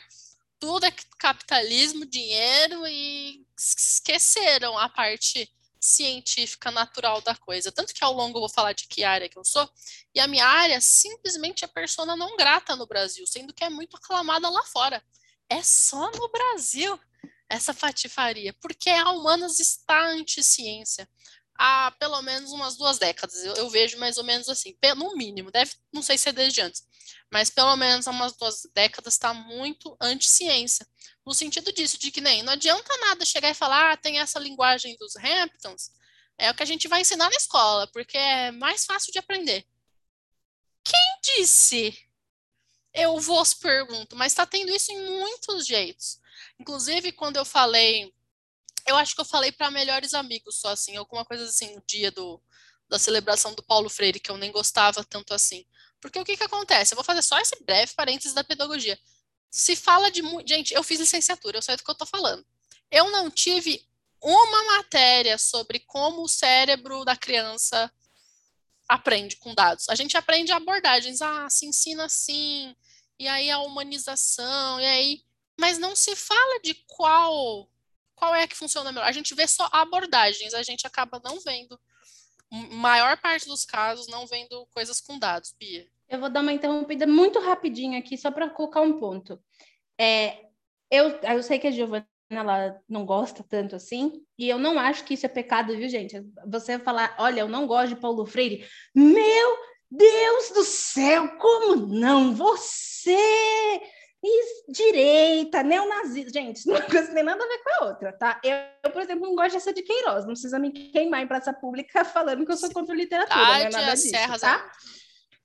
tudo 0.59 0.85
é 0.85 0.93
capitalismo, 1.17 2.05
dinheiro 2.05 2.85
e 2.87 3.45
esqueceram 3.57 4.77
a 4.77 4.89
parte 4.89 5.49
científica 5.89 6.71
natural 6.71 7.21
da 7.21 7.35
coisa. 7.35 7.71
Tanto 7.71 7.93
que 7.93 8.03
ao 8.03 8.13
longo 8.13 8.37
eu 8.37 8.41
vou 8.41 8.49
falar 8.49 8.73
de 8.73 8.87
que 8.87 9.03
área 9.03 9.27
que 9.27 9.37
eu 9.37 9.43
sou, 9.43 9.69
e 10.13 10.19
a 10.19 10.27
minha 10.27 10.45
área 10.45 10.79
simplesmente 10.79 11.65
é 11.65 11.67
persona 11.67 12.15
não 12.15 12.37
grata 12.37 12.75
no 12.75 12.87
Brasil, 12.87 13.25
sendo 13.27 13.53
que 13.53 13.63
é 13.63 13.69
muito 13.69 13.97
aclamada 13.97 14.49
lá 14.49 14.63
fora. 14.63 15.03
É 15.49 15.61
só 15.63 16.11
no 16.11 16.29
Brasil 16.29 16.99
essa 17.49 17.73
patifaria, 17.73 18.53
porque 18.61 18.89
a 18.89 19.09
humanas 19.11 19.59
está 19.59 20.07
anti-ciência 20.07 21.09
há 21.59 21.91
pelo 21.99 22.21
menos 22.21 22.51
umas 22.53 22.77
duas 22.77 22.97
décadas. 22.97 23.43
Eu, 23.43 23.53
eu, 23.55 23.69
vejo 23.69 23.97
mais 23.99 24.17
ou 24.17 24.23
menos 24.23 24.47
assim, 24.47 24.75
no 24.95 25.15
mínimo, 25.15 25.51
deve, 25.51 25.73
não 25.91 26.01
sei 26.01 26.17
se 26.17 26.29
é 26.29 26.31
desde 26.31 26.61
antes, 26.61 26.87
mas 27.31 27.49
pelo 27.49 27.75
menos 27.75 28.07
há 28.07 28.11
umas 28.11 28.35
duas 28.35 28.63
décadas 28.73 29.13
está 29.13 29.33
muito 29.33 29.95
anti-ciência. 30.01 30.85
No 31.25 31.33
sentido 31.33 31.71
disso, 31.71 31.97
de 31.99 32.11
que 32.11 32.21
nem 32.21 32.41
não 32.43 32.53
adianta 32.53 32.97
nada 32.97 33.25
chegar 33.25 33.51
e 33.51 33.53
falar, 33.53 33.91
ah, 33.91 33.97
tem 33.97 34.19
essa 34.19 34.39
linguagem 34.39 34.95
dos 34.97 35.15
Hamptons, 35.15 35.91
é 36.37 36.49
o 36.49 36.55
que 36.55 36.63
a 36.63 36.65
gente 36.65 36.87
vai 36.87 37.01
ensinar 37.01 37.29
na 37.29 37.35
escola, 37.35 37.85
porque 37.87 38.17
é 38.17 38.51
mais 38.51 38.85
fácil 38.85 39.11
de 39.11 39.19
aprender. 39.19 39.65
Quem 40.83 41.35
disse? 41.35 41.97
Eu 42.93 43.19
vos 43.19 43.53
pergunto, 43.53 44.15
mas 44.15 44.31
está 44.31 44.45
tendo 44.45 44.71
isso 44.71 44.91
em 44.91 44.99
muitos 45.19 45.67
jeitos. 45.67 46.19
Inclusive, 46.59 47.11
quando 47.11 47.37
eu 47.37 47.45
falei, 47.45 48.11
eu 48.87 48.95
acho 48.95 49.13
que 49.13 49.21
eu 49.21 49.25
falei 49.25 49.51
para 49.51 49.69
melhores 49.69 50.13
amigos 50.13 50.59
só 50.59 50.69
assim, 50.69 50.95
alguma 50.95 51.23
coisa 51.23 51.43
assim, 51.43 51.75
no 51.75 51.83
dia 51.85 52.09
do, 52.11 52.41
da 52.87 52.97
celebração 52.97 53.53
do 53.53 53.61
Paulo 53.61 53.89
Freire, 53.89 54.19
que 54.19 54.31
eu 54.31 54.37
nem 54.37 54.51
gostava 54.51 55.03
tanto 55.03 55.33
assim. 55.33 55.65
Porque 56.01 56.19
o 56.19 56.25
que, 56.25 56.37
que 56.37 56.43
acontece? 56.43 56.93
Eu 56.93 56.97
vou 56.97 57.03
fazer 57.03 57.21
só 57.21 57.39
esse 57.39 57.61
breve 57.63 57.93
parênteses 57.93 58.33
da 58.33 58.43
pedagogia. 58.43 58.97
Se 59.49 59.75
fala 59.75 60.11
de. 60.11 60.21
Gente, 60.45 60.73
eu 60.73 60.83
fiz 60.83 60.99
licenciatura, 60.99 61.57
eu 61.57 61.61
sei 61.61 61.75
do 61.75 61.83
que 61.83 61.89
eu 61.89 61.93
estou 61.93 62.07
falando. 62.07 62.45
Eu 62.91 63.09
não 63.11 63.29
tive 63.29 63.85
uma 64.21 64.63
matéria 64.77 65.37
sobre 65.37 65.79
como 65.79 66.23
o 66.23 66.29
cérebro 66.29 67.05
da 67.05 67.15
criança 67.15 67.91
aprende 68.87 69.35
com 69.37 69.53
dados. 69.53 69.87
A 69.89 69.95
gente 69.95 70.17
aprende 70.17 70.51
abordagens, 70.51 71.21
ah, 71.21 71.47
se 71.49 71.65
ensina 71.65 72.05
assim, 72.05 72.75
e 73.19 73.27
aí 73.27 73.51
a 73.51 73.59
humanização, 73.59 74.79
e 74.81 74.85
aí 74.85 75.23
mas 75.59 75.77
não 75.77 75.93
se 75.95 76.15
fala 76.15 76.59
de 76.61 76.73
qual 76.87 77.69
qual 78.15 78.35
é 78.35 78.47
que 78.47 78.55
funciona 78.55 78.91
melhor. 78.91 79.07
A 79.07 79.11
gente 79.11 79.33
vê 79.33 79.47
só 79.47 79.69
abordagens, 79.71 80.53
a 80.53 80.63
gente 80.63 80.85
acaba 80.85 81.21
não 81.23 81.39
vendo, 81.39 81.79
maior 82.51 83.19
parte 83.19 83.47
dos 83.47 83.65
casos, 83.65 84.07
não 84.07 84.25
vendo 84.25 84.67
coisas 84.73 84.99
com 84.99 85.19
dados, 85.19 85.53
Bia. 85.59 85.87
Eu 86.07 86.19
vou 86.19 86.29
dar 86.29 86.41
uma 86.41 86.53
interrompida 86.53 87.05
muito 87.05 87.39
rapidinho 87.39 87.97
aqui, 87.97 88.17
só 88.17 88.31
para 88.31 88.49
colocar 88.49 88.81
um 88.81 88.99
ponto. 88.99 89.39
É, 89.99 90.45
eu, 90.89 91.09
eu 91.21 91.43
sei 91.43 91.59
que 91.59 91.67
a 91.67 91.71
Giovana 91.71 92.07
ela 92.31 92.79
não 92.87 93.05
gosta 93.05 93.43
tanto 93.43 93.75
assim, 93.75 94.23
e 94.37 94.47
eu 94.47 94.59
não 94.59 94.79
acho 94.79 95.03
que 95.03 95.15
isso 95.15 95.25
é 95.25 95.29
pecado, 95.29 95.75
viu, 95.75 95.89
gente? 95.89 96.23
Você 96.47 96.77
falar, 96.77 97.15
olha, 97.17 97.41
eu 97.41 97.47
não 97.47 97.65
gosto 97.65 97.95
de 97.95 98.01
Paulo 98.01 98.25
Freire. 98.25 98.67
Meu 98.93 99.57
Deus 99.89 100.51
do 100.51 100.63
céu, 100.63 101.37
como 101.37 101.75
não? 101.87 102.35
Você 102.35 103.81
e 104.23 104.71
direita, 104.71 105.63
neonazista. 105.63 106.31
Gente, 106.31 106.69
uma 106.69 106.81
coisa 106.81 107.13
tem 107.13 107.23
nada 107.23 107.43
a 107.43 107.47
ver 107.47 107.63
com 107.63 107.83
a 107.83 107.87
outra, 107.87 108.11
tá? 108.13 108.39
Eu, 108.43 108.55
eu, 108.83 108.91
por 108.91 109.01
exemplo, 109.01 109.25
não 109.27 109.35
gosto 109.35 109.53
dessa 109.53 109.73
de 109.73 109.81
Queiroz. 109.81 110.25
Não 110.25 110.33
precisa 110.33 110.59
me 110.59 110.71
queimar 110.71 111.21
em 111.21 111.27
praça 111.27 111.53
pública 111.53 112.03
falando 112.03 112.45
que 112.45 112.51
eu 112.51 112.57
sou 112.57 112.71
contra 112.71 112.95
literatura. 112.95 113.39
Cidade, 113.39 113.71
não 113.71 113.79
é 113.79 113.81
nada 113.81 113.93
disso, 113.93 114.09
Serras 114.09 114.41
tá? 114.41 114.71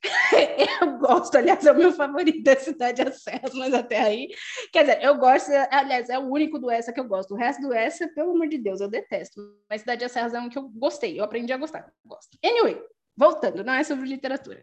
eu 0.82 0.98
gosto, 0.98 1.36
aliás, 1.36 1.64
é 1.64 1.72
o 1.72 1.76
meu 1.76 1.92
favorito 1.92 2.42
da 2.42 2.56
Cidade 2.56 3.02
das 3.02 3.22
Serras, 3.22 3.54
mas 3.54 3.72
até 3.72 4.00
aí. 4.00 4.28
Quer 4.72 4.84
dizer, 4.84 5.02
eu 5.02 5.16
gosto, 5.16 5.50
aliás, 5.70 6.10
é 6.10 6.18
o 6.18 6.28
único 6.28 6.58
do 6.58 6.70
essa 6.70 6.92
que 6.92 7.00
eu 7.00 7.08
gosto. 7.08 7.34
O 7.34 7.36
resto 7.36 7.62
do 7.62 7.72
essa, 7.72 8.08
pelo 8.08 8.32
amor 8.32 8.48
de 8.48 8.58
Deus, 8.58 8.80
eu 8.80 8.88
detesto. 8.88 9.40
Mas 9.68 9.80
Cidade 9.80 10.00
das 10.00 10.12
Serras 10.12 10.34
é 10.34 10.40
um 10.40 10.48
que 10.48 10.58
eu 10.58 10.68
gostei, 10.68 11.18
eu 11.18 11.24
aprendi 11.24 11.52
a 11.52 11.56
gostar. 11.56 11.90
Gosto. 12.04 12.36
Anyway, 12.44 12.80
voltando, 13.16 13.64
não 13.64 13.72
é 13.72 13.84
sobre 13.84 14.06
literatura. 14.06 14.62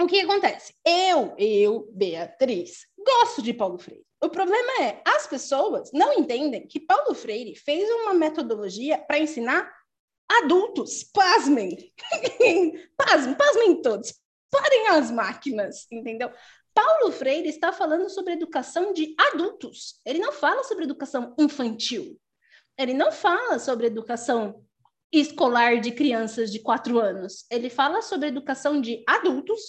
O 0.00 0.06
que 0.06 0.20
acontece? 0.20 0.72
Eu, 0.82 1.34
eu, 1.36 1.90
Beatriz, 1.92 2.86
gosto 3.04 3.42
de 3.42 3.52
Paulo 3.52 3.78
Freire. 3.78 4.04
O 4.22 4.28
problema 4.28 4.82
é, 4.82 5.02
as 5.06 5.26
pessoas 5.26 5.90
não 5.92 6.12
entendem 6.12 6.66
que 6.66 6.78
Paulo 6.78 7.14
Freire 7.14 7.54
fez 7.56 7.88
uma 7.88 8.14
metodologia 8.14 8.98
para 8.98 9.18
ensinar 9.18 9.70
adultos. 10.28 11.04
Pasmem. 11.04 11.92
pasmem, 12.96 13.34
pasmem 13.34 13.82
todos. 13.82 14.14
Parem 14.50 14.88
as 14.88 15.10
máquinas, 15.10 15.86
entendeu? 15.90 16.30
Paulo 16.74 17.12
Freire 17.12 17.48
está 17.48 17.72
falando 17.72 18.08
sobre 18.08 18.34
educação 18.34 18.92
de 18.92 19.14
adultos. 19.18 20.00
Ele 20.04 20.18
não 20.18 20.32
fala 20.32 20.62
sobre 20.64 20.84
educação 20.84 21.34
infantil. 21.38 22.20
Ele 22.78 22.94
não 22.94 23.10
fala 23.10 23.58
sobre 23.58 23.86
educação 23.86 24.64
escolar 25.12 25.80
de 25.80 25.92
crianças 25.92 26.52
de 26.52 26.60
quatro 26.60 26.98
anos. 26.98 27.44
Ele 27.50 27.68
fala 27.68 28.00
sobre 28.02 28.28
educação 28.28 28.80
de 28.80 29.02
adultos 29.06 29.60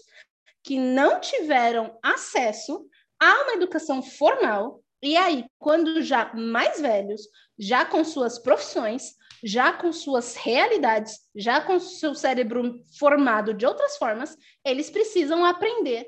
que 0.63 0.77
não 0.77 1.19
tiveram 1.19 1.97
acesso 2.03 2.87
a 3.21 3.43
uma 3.43 3.53
educação 3.53 4.01
formal 4.01 4.83
E 5.03 5.15
aí, 5.15 5.45
quando 5.57 6.01
já 6.01 6.33
mais 6.33 6.81
velhos, 6.81 7.21
já 7.57 7.85
com 7.85 8.03
suas 8.03 8.37
profissões, 8.37 9.15
já 9.43 9.73
com 9.73 9.91
suas 9.91 10.35
realidades, 10.35 11.19
já 11.35 11.61
com 11.61 11.79
seu 11.79 12.13
cérebro 12.13 12.83
formado 12.99 13.53
de 13.53 13.65
outras 13.65 13.97
formas, 13.97 14.37
eles 14.63 14.89
precisam 14.89 15.43
aprender 15.43 16.07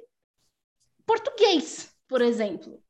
português, 1.05 1.91
por 2.07 2.21
exemplo. 2.21 2.81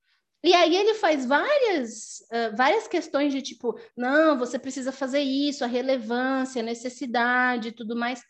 E 0.44 0.54
aí 0.54 0.76
ele 0.76 0.96
faz 0.96 1.26
várias, 1.26 2.20
uh, 2.32 2.56
várias 2.56 2.86
questões 2.86 3.32
de 3.32 3.42
tipo, 3.42 3.80
não, 3.96 4.38
você 4.38 4.60
precisa 4.60 4.92
fazer 4.92 5.22
isso, 5.22 5.64
a 5.64 5.68
relevância, 5.68 6.62
a 6.62 6.66
necessidade 6.66 7.70
e 7.70 7.72
tudo 7.72 7.96
mais. 7.96 8.22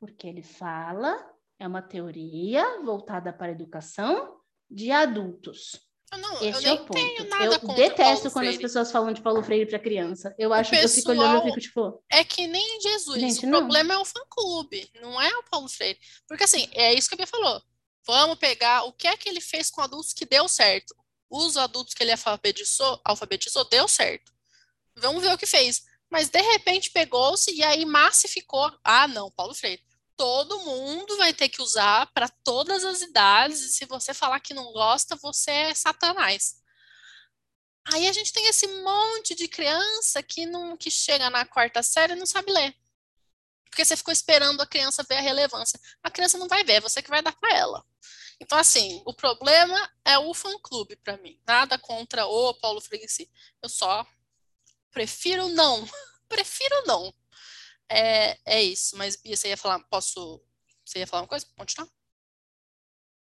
Porque 0.00 0.26
ele 0.26 0.42
fala, 0.42 1.16
é 1.60 1.66
uma 1.66 1.80
teoria 1.80 2.82
voltada 2.82 3.32
para 3.32 3.52
a 3.52 3.54
educação 3.54 4.43
de 4.74 4.90
adultos. 4.90 5.80
Eu 6.12 6.18
não, 6.18 6.42
Esse 6.42 6.64
eu 6.64 6.70
é 6.70 6.74
o 6.74 6.84
ponto. 6.84 6.98
eu 6.98 7.74
detesto 7.74 8.30
quando 8.30 8.48
as 8.48 8.56
pessoas 8.56 8.90
falam 8.92 9.12
de 9.12 9.20
Paulo 9.20 9.42
Freire 9.42 9.66
para 9.68 9.78
criança. 9.78 10.34
Eu 10.38 10.52
acho 10.52 10.70
que 10.70 10.76
eu 10.76 10.88
fico 10.88 11.10
olhando 11.10 11.38
e 11.38 11.44
fico 11.48 11.60
tipo. 11.60 12.04
É 12.10 12.22
que 12.22 12.46
nem 12.46 12.80
Jesus. 12.80 13.20
Gente, 13.20 13.46
o 13.46 13.48
não. 13.48 13.58
problema 13.60 13.94
é 13.94 13.98
o 13.98 14.04
fã-clube, 14.04 14.88
não 15.00 15.20
é 15.20 15.36
o 15.36 15.42
Paulo 15.44 15.68
Freire. 15.68 15.98
Porque 16.28 16.44
assim, 16.44 16.68
é 16.72 16.94
isso 16.94 17.08
que 17.08 17.14
a 17.14 17.16
Bia 17.16 17.26
falou. 17.26 17.60
Vamos 18.06 18.38
pegar 18.38 18.84
o 18.84 18.92
que 18.92 19.08
é 19.08 19.16
que 19.16 19.28
ele 19.28 19.40
fez 19.40 19.70
com 19.70 19.80
adultos 19.80 20.12
que 20.12 20.26
deu 20.26 20.46
certo. 20.46 20.94
Os 21.30 21.56
adultos 21.56 21.94
que 21.94 22.02
ele 22.02 22.12
alfabetizou, 22.12 23.00
alfabetizou 23.04 23.64
deu 23.68 23.88
certo. 23.88 24.32
Vamos 24.96 25.22
ver 25.22 25.32
o 25.32 25.38
que 25.38 25.46
fez. 25.46 25.82
Mas 26.10 26.28
de 26.28 26.40
repente 26.40 26.90
pegou-se 26.90 27.50
e 27.52 27.62
aí 27.62 27.84
massificou. 27.84 28.70
Ah, 28.84 29.08
não, 29.08 29.30
Paulo 29.32 29.54
Freire 29.54 29.82
todo 30.16 30.60
mundo 30.60 31.16
vai 31.16 31.32
ter 31.32 31.48
que 31.48 31.62
usar 31.62 32.06
para 32.12 32.28
todas 32.42 32.84
as 32.84 33.02
idades, 33.02 33.60
e 33.60 33.72
se 33.72 33.84
você 33.86 34.14
falar 34.14 34.40
que 34.40 34.54
não 34.54 34.72
gosta, 34.72 35.16
você 35.16 35.50
é 35.50 35.74
satanás. 35.74 36.62
Aí 37.92 38.08
a 38.08 38.12
gente 38.12 38.32
tem 38.32 38.46
esse 38.46 38.66
monte 38.66 39.34
de 39.34 39.46
criança 39.46 40.22
que 40.22 40.46
não 40.46 40.76
que 40.76 40.90
chega 40.90 41.28
na 41.28 41.44
quarta 41.44 41.82
série 41.82 42.14
e 42.14 42.16
não 42.16 42.26
sabe 42.26 42.50
ler. 42.50 42.74
Porque 43.68 43.84
você 43.84 43.96
ficou 43.96 44.12
esperando 44.12 44.60
a 44.60 44.66
criança 44.66 45.02
ver 45.02 45.16
a 45.16 45.20
relevância. 45.20 45.78
A 46.02 46.10
criança 46.10 46.38
não 46.38 46.48
vai 46.48 46.64
ver, 46.64 46.74
é 46.74 46.80
você 46.80 47.02
que 47.02 47.10
vai 47.10 47.20
dar 47.20 47.32
para 47.32 47.54
ela. 47.54 47.84
Então, 48.40 48.58
assim, 48.58 49.02
o 49.04 49.12
problema 49.12 49.90
é 50.04 50.18
o 50.18 50.32
fã-clube 50.32 50.96
para 50.96 51.16
mim. 51.18 51.38
Nada 51.46 51.78
contra 51.78 52.26
o 52.26 52.54
Paulo 52.54 52.80
Freire 52.80 53.06
Eu 53.62 53.68
só 53.68 54.06
prefiro 54.90 55.48
não. 55.48 55.86
prefiro 56.28 56.84
não. 56.86 57.12
É, 57.90 58.36
é 58.44 58.62
isso. 58.62 58.96
Mas, 58.96 59.16
Bia, 59.16 59.36
você 59.36 59.48
ia 59.48 59.56
falar, 59.56 59.80
posso. 59.90 60.42
Você 60.84 61.00
ia 61.00 61.06
falar 61.06 61.22
uma 61.22 61.28
coisa? 61.28 61.46
Continuar? 61.56 61.88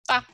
Tá. 0.08 0.26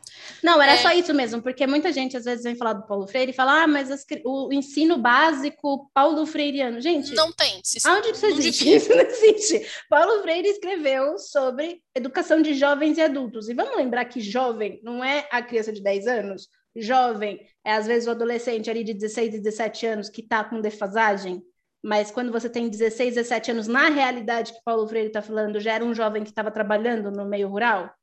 Não, 0.43 0.61
era 0.61 0.73
é... 0.73 0.77
só 0.77 0.91
isso 0.91 1.11
mesmo, 1.15 1.41
porque 1.41 1.65
muita 1.65 1.91
gente 1.91 2.15
às 2.15 2.25
vezes 2.25 2.43
vem 2.43 2.55
falar 2.55 2.73
do 2.73 2.85
Paulo 2.85 3.07
Freire 3.07 3.31
e 3.31 3.35
fala, 3.35 3.63
ah, 3.63 3.67
mas 3.67 3.89
as, 3.89 4.05
o 4.23 4.53
ensino 4.53 4.99
básico 4.99 5.89
Paulo 5.91 6.27
Freireano. 6.27 6.79
Gente, 6.79 7.11
não 7.15 7.31
tem. 7.31 7.59
Se, 7.63 7.79
aonde 7.87 8.11
isso 8.11 8.25
existe? 8.27 8.71
Isso 8.71 8.89
não 8.89 9.01
existe. 9.01 9.67
Paulo 9.89 10.21
Freire 10.21 10.47
escreveu 10.47 11.17
sobre 11.17 11.81
educação 11.95 12.39
de 12.39 12.53
jovens 12.53 12.99
e 12.99 13.01
adultos. 13.01 13.49
E 13.49 13.55
vamos 13.55 13.75
lembrar 13.75 14.05
que 14.05 14.21
jovem 14.21 14.79
não 14.83 15.03
é 15.03 15.27
a 15.31 15.41
criança 15.41 15.73
de 15.73 15.81
10 15.81 16.05
anos, 16.05 16.47
jovem 16.75 17.39
é 17.65 17.73
às 17.73 17.87
vezes 17.87 18.07
o 18.07 18.11
adolescente 18.11 18.69
ali 18.69 18.83
de 18.83 18.93
16, 18.93 19.41
17 19.41 19.85
anos 19.87 20.09
que 20.09 20.21
está 20.21 20.43
com 20.43 20.61
defasagem 20.61 21.41
mas 21.83 22.09
quando 22.09 22.31
você 22.31 22.49
tem 22.49 22.69
16, 22.69 23.15
17 23.15 23.51
anos, 23.51 23.67
na 23.67 23.89
realidade 23.89 24.53
que 24.53 24.63
Paulo 24.63 24.87
Freire 24.87 25.07
está 25.07 25.21
falando, 25.21 25.59
já 25.59 25.73
era 25.73 25.83
um 25.83 25.93
jovem 25.93 26.23
que 26.23 26.29
estava 26.29 26.49
trabalhando 26.49 27.11
no 27.11 27.25
meio 27.25 27.49
rural. 27.49 27.93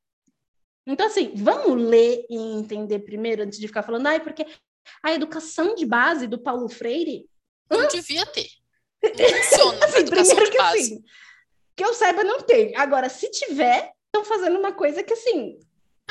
Então, 0.85 1.07
assim, 1.07 1.33
vamos 1.35 1.81
ler 1.81 2.25
e 2.29 2.37
entender 2.37 2.99
primeiro, 2.99 3.41
antes 3.43 3.59
de 3.59 3.67
ficar 3.67 3.81
falando, 3.81 4.05
ai, 4.05 4.19
porque 4.19 4.45
a 5.03 5.13
educação 5.13 5.73
de 5.73 5.85
base 5.85 6.27
do 6.27 6.39
Paulo 6.39 6.69
Freire. 6.69 7.27
Não 7.69 7.85
hum? 7.85 7.87
devia 7.87 8.25
ter. 8.27 8.47
Não 9.03 9.41
funciona 9.41 9.85
assim, 9.85 10.05
primeiro 10.05 10.51
que 10.51 10.57
assim, 10.57 11.03
que 11.75 11.83
eu 11.83 11.93
saiba, 11.93 12.23
não 12.23 12.41
tem. 12.41 12.75
Agora, 12.75 13.09
se 13.09 13.29
tiver, 13.31 13.91
estão 14.05 14.23
fazendo 14.23 14.59
uma 14.59 14.73
coisa 14.73 15.03
que, 15.03 15.13
assim, 15.13 15.57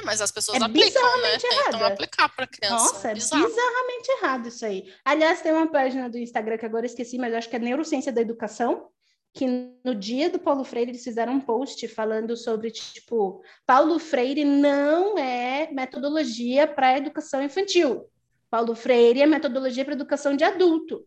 mas 0.05 0.21
as 0.21 0.31
pessoas 0.31 0.61
é 0.61 0.65
aplicam, 0.65 1.21
né? 1.21 1.39
Tentam 1.39 1.85
aplicar 1.85 2.29
para 2.29 2.47
criança. 2.47 2.75
Nossa, 2.75 3.11
é 3.11 3.15
Bizarro. 3.15 3.47
bizarramente 3.47 4.11
errado 4.11 4.49
isso 4.49 4.65
aí. 4.65 4.93
Aliás, 5.05 5.41
tem 5.41 5.53
uma 5.53 5.71
página 5.71 6.09
do 6.09 6.19
Instagram 6.19 6.59
que 6.59 6.67
agora 6.67 6.87
esqueci, 6.87 7.19
mas 7.19 7.35
acho 7.35 7.49
que 7.49 7.57
é 7.57 7.59
Neurociência 7.59 8.13
da 8.13 8.21
Educação, 8.21 8.89
que 9.33 9.47
no 9.85 9.95
dia 9.95 10.29
do 10.29 10.39
Paulo 10.39 10.65
Freire 10.65 10.91
eles 10.91 11.05
fizeram 11.05 11.35
um 11.35 11.41
post 11.41 11.87
falando 11.89 12.37
sobre, 12.37 12.71
tipo, 12.71 13.43
Paulo 13.65 13.99
Freire 13.99 14.45
não 14.45 15.17
é 15.17 15.71
metodologia 15.73 16.67
para 16.67 16.99
educação 16.99 17.43
infantil. 17.43 18.07
Paulo 18.51 18.75
Freire 18.75 19.23
é 19.23 19.27
metodologia 19.27 19.85
para 19.85 19.95
educação 19.95 20.35
de 20.35 20.43
adulto. 20.43 21.07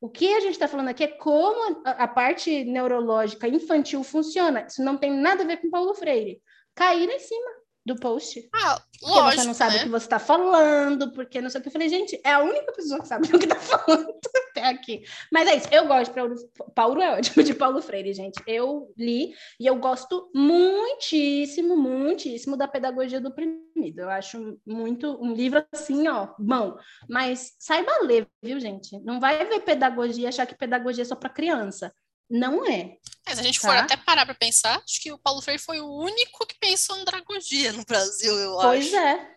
O 0.00 0.08
que 0.08 0.32
a 0.34 0.40
gente 0.40 0.52
está 0.52 0.68
falando 0.68 0.88
aqui 0.88 1.02
é 1.02 1.08
como 1.08 1.82
a, 1.84 1.90
a, 1.90 2.08
parte 2.08 2.64
neurológica 2.64 3.48
infantil 3.48 4.04
funciona. 4.04 4.66
Isso 4.66 4.82
não 4.84 4.96
tem 4.96 5.10
nada 5.10 5.42
a 5.42 5.46
ver 5.46 5.56
com 5.56 5.70
Paulo 5.70 5.94
Freire. 5.94 6.40
Caíram 6.74 7.14
em 7.14 7.18
cima 7.18 7.50
do 7.86 7.94
post. 7.94 8.48
Ah, 8.52 8.82
porque 8.98 9.14
lógico, 9.14 9.42
você 9.42 9.46
não 9.46 9.54
sabe 9.54 9.74
né? 9.74 9.80
o 9.80 9.84
que 9.84 9.90
você 9.90 10.06
está 10.06 10.18
falando, 10.18 11.12
porque 11.12 11.40
não 11.40 11.48
sei 11.48 11.60
o 11.60 11.62
que. 11.62 11.68
Eu 11.68 11.72
falei, 11.72 11.88
gente, 11.88 12.20
é 12.24 12.32
a 12.32 12.42
única 12.42 12.72
pessoa 12.72 13.00
que 13.00 13.06
sabe 13.06 13.28
o 13.32 13.38
que 13.38 13.44
está 13.44 13.60
falando 13.60 14.12
até 14.50 14.66
aqui. 14.66 15.04
Mas 15.32 15.48
é 15.48 15.56
isso, 15.56 15.68
eu 15.70 15.86
gosto 15.86 16.10
de 16.10 16.14
Paulo, 16.14 16.34
Paulo 16.74 17.00
é 17.00 17.16
ótimo, 17.16 17.44
de 17.44 17.54
Paulo 17.54 17.80
Freire, 17.80 18.12
gente. 18.12 18.42
Eu 18.44 18.92
li 18.98 19.34
e 19.60 19.66
eu 19.66 19.76
gosto 19.76 20.28
muitíssimo, 20.34 21.76
muitíssimo 21.76 22.56
da 22.56 22.66
pedagogia 22.66 23.20
do 23.20 23.28
oprimido. 23.28 24.00
Eu 24.00 24.10
acho 24.10 24.58
muito 24.66 25.22
um 25.22 25.32
livro 25.32 25.64
assim, 25.72 26.08
ó, 26.08 26.34
bom. 26.36 26.76
Mas 27.08 27.54
saiba 27.60 27.92
ler, 28.02 28.26
viu, 28.42 28.58
gente? 28.58 28.98
Não 29.04 29.20
vai 29.20 29.44
ver 29.46 29.60
pedagogia 29.60 30.24
e 30.24 30.26
achar 30.26 30.46
que 30.46 30.58
pedagogia 30.58 31.02
é 31.02 31.06
só 31.06 31.14
para 31.14 31.30
criança. 31.30 31.92
Não 32.28 32.64
é. 32.66 32.98
Mas 33.24 33.36
se 33.36 33.40
a 33.40 33.44
gente 33.44 33.60
tá? 33.60 33.68
for 33.68 33.76
até 33.76 33.96
parar 33.96 34.24
para 34.24 34.34
pensar, 34.34 34.82
acho 34.84 35.00
que 35.00 35.12
o 35.12 35.18
Paulo 35.18 35.40
Freire 35.40 35.62
foi 35.62 35.80
o 35.80 35.88
único 35.88 36.46
que 36.46 36.58
pensou 36.58 36.96
em 36.96 37.02
andragogia 37.02 37.72
no 37.72 37.84
Brasil, 37.84 38.36
eu 38.36 38.56
pois 38.56 38.86
acho. 38.86 38.90
Pois 38.90 38.94
é. 38.94 39.36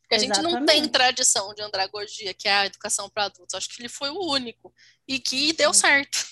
Porque 0.00 0.14
a 0.14 0.18
gente 0.18 0.40
não 0.40 0.64
tem 0.64 0.88
tradição 0.88 1.52
de 1.52 1.62
andragogia, 1.62 2.32
que 2.32 2.46
é 2.46 2.52
a 2.52 2.66
educação 2.66 3.10
para 3.10 3.24
adultos. 3.24 3.54
Acho 3.54 3.68
que 3.68 3.82
ele 3.82 3.88
foi 3.88 4.08
o 4.10 4.20
único. 4.20 4.72
E 5.06 5.18
que 5.18 5.52
deu 5.52 5.74
certo. 5.74 6.24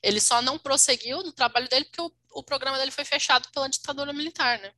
Ele 0.00 0.20
só 0.20 0.40
não 0.40 0.56
prosseguiu 0.56 1.22
no 1.24 1.32
trabalho 1.32 1.68
dele 1.68 1.86
porque 1.86 2.00
o, 2.00 2.12
o 2.30 2.42
programa 2.44 2.78
dele 2.78 2.92
foi 2.92 3.04
fechado 3.04 3.48
pela 3.50 3.68
ditadura 3.68 4.12
militar, 4.12 4.60
né? 4.60 4.72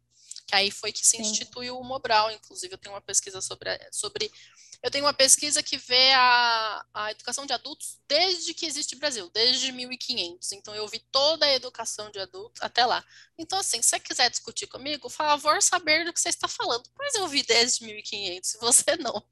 Que 0.46 0.54
aí 0.54 0.70
foi 0.70 0.92
que 0.92 1.06
se 1.06 1.18
Sim. 1.18 1.22
instituiu 1.22 1.78
o 1.78 1.84
Mobral. 1.84 2.30
Inclusive, 2.30 2.72
eu 2.72 2.78
tenho 2.78 2.94
uma 2.94 3.02
pesquisa 3.02 3.42
sobre, 3.42 3.68
sobre 3.92 4.32
eu 4.82 4.90
tenho 4.90 5.04
uma 5.04 5.12
pesquisa 5.12 5.62
que 5.62 5.76
vê 5.76 6.12
a, 6.12 6.84
a 6.94 7.10
educação 7.10 7.44
de 7.44 7.52
adultos 7.52 7.98
desde 8.08 8.54
que 8.54 8.66
existe 8.66 8.96
Brasil, 8.96 9.28
desde 9.30 9.72
1500. 9.72 10.52
Então, 10.52 10.74
eu 10.74 10.86
vi 10.86 11.00
toda 11.10 11.46
a 11.46 11.54
educação 11.54 12.10
de 12.10 12.18
adultos 12.20 12.62
até 12.62 12.86
lá. 12.86 13.04
Então, 13.36 13.58
assim, 13.58 13.82
se 13.82 13.88
você 13.88 14.00
quiser 14.00 14.30
discutir 14.30 14.66
comigo, 14.66 15.08
favor, 15.08 15.60
saber 15.62 16.04
do 16.04 16.12
que 16.12 16.20
você 16.20 16.28
está 16.28 16.46
falando. 16.46 16.88
Mas 16.98 17.14
eu 17.14 17.26
vi 17.26 17.42
desde 17.42 17.84
1500, 17.84 18.48
se 18.48 18.58
você 18.58 18.96
não. 18.96 19.22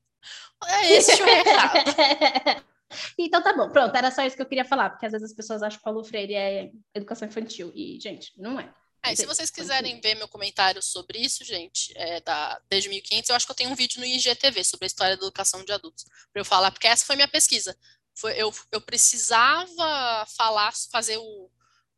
É 0.66 0.92
esse 0.92 1.12
o. 1.22 1.26
Então 3.18 3.42
tá 3.42 3.52
bom, 3.52 3.68
pronto, 3.70 3.96
era 3.96 4.10
só 4.10 4.22
isso 4.22 4.36
que 4.36 4.42
eu 4.42 4.46
queria 4.46 4.64
falar, 4.64 4.90
porque 4.90 5.06
às 5.06 5.12
vezes 5.12 5.30
as 5.30 5.36
pessoas 5.36 5.62
acham 5.62 5.78
que 5.78 5.84
Paulo 5.84 6.04
Freire 6.04 6.34
é 6.34 6.70
educação 6.94 7.26
infantil, 7.26 7.72
e, 7.74 7.98
gente, 8.00 8.32
não 8.40 8.60
é. 8.60 8.72
É, 9.06 9.14
se 9.14 9.24
vocês 9.24 9.50
quiserem 9.50 10.00
ver 10.00 10.16
meu 10.16 10.26
comentário 10.26 10.82
sobre 10.82 11.20
isso, 11.20 11.44
gente, 11.44 11.92
é, 11.96 12.20
da, 12.20 12.60
desde 12.68 12.88
1500, 12.88 13.30
eu 13.30 13.36
acho 13.36 13.46
que 13.46 13.52
eu 13.52 13.56
tenho 13.56 13.70
um 13.70 13.76
vídeo 13.76 14.00
no 14.00 14.04
IGTV 14.04 14.64
sobre 14.64 14.84
a 14.84 14.88
história 14.88 15.16
da 15.16 15.22
educação 15.22 15.64
de 15.64 15.72
adultos, 15.72 16.04
para 16.32 16.40
eu 16.40 16.44
falar, 16.44 16.72
porque 16.72 16.88
essa 16.88 17.06
foi 17.06 17.14
minha 17.14 17.28
pesquisa. 17.28 17.78
Foi, 18.16 18.32
eu, 18.32 18.52
eu 18.72 18.80
precisava 18.80 20.26
falar, 20.36 20.72
fazer 20.90 21.18
o 21.18 21.50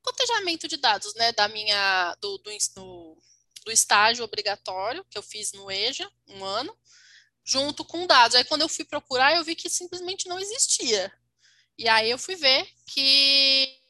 cotejamento 0.03 0.69
de 0.69 0.77
dados, 0.77 1.15
né, 1.15 1.33
da 1.33 1.49
minha, 1.49 2.15
do, 2.21 2.37
do, 2.39 2.51
do, 2.77 3.23
do 3.65 3.73
estágio 3.73 4.23
obrigatório, 4.23 5.03
que 5.11 5.17
eu 5.17 5.23
fiz 5.23 5.53
no 5.53 5.71
EJA, 5.71 6.11
um 6.29 6.45
ano, 6.45 6.77
junto 7.43 7.87
com 7.87 8.07
dados. 8.07 8.35
Aí, 8.37 8.45
quando 8.45 8.63
eu 8.63 8.69
fui 8.69 8.85
procurar, 8.85 9.35
eu 9.35 9.45
vi 9.45 9.55
que 9.55 9.71
simplesmente 9.71 10.29
não 10.29 10.39
existia. 10.39 11.11
E 11.79 11.89
aí, 11.89 12.11
eu 12.11 12.19
fui 12.19 12.37
ver 12.37 12.69
que. 12.87 13.81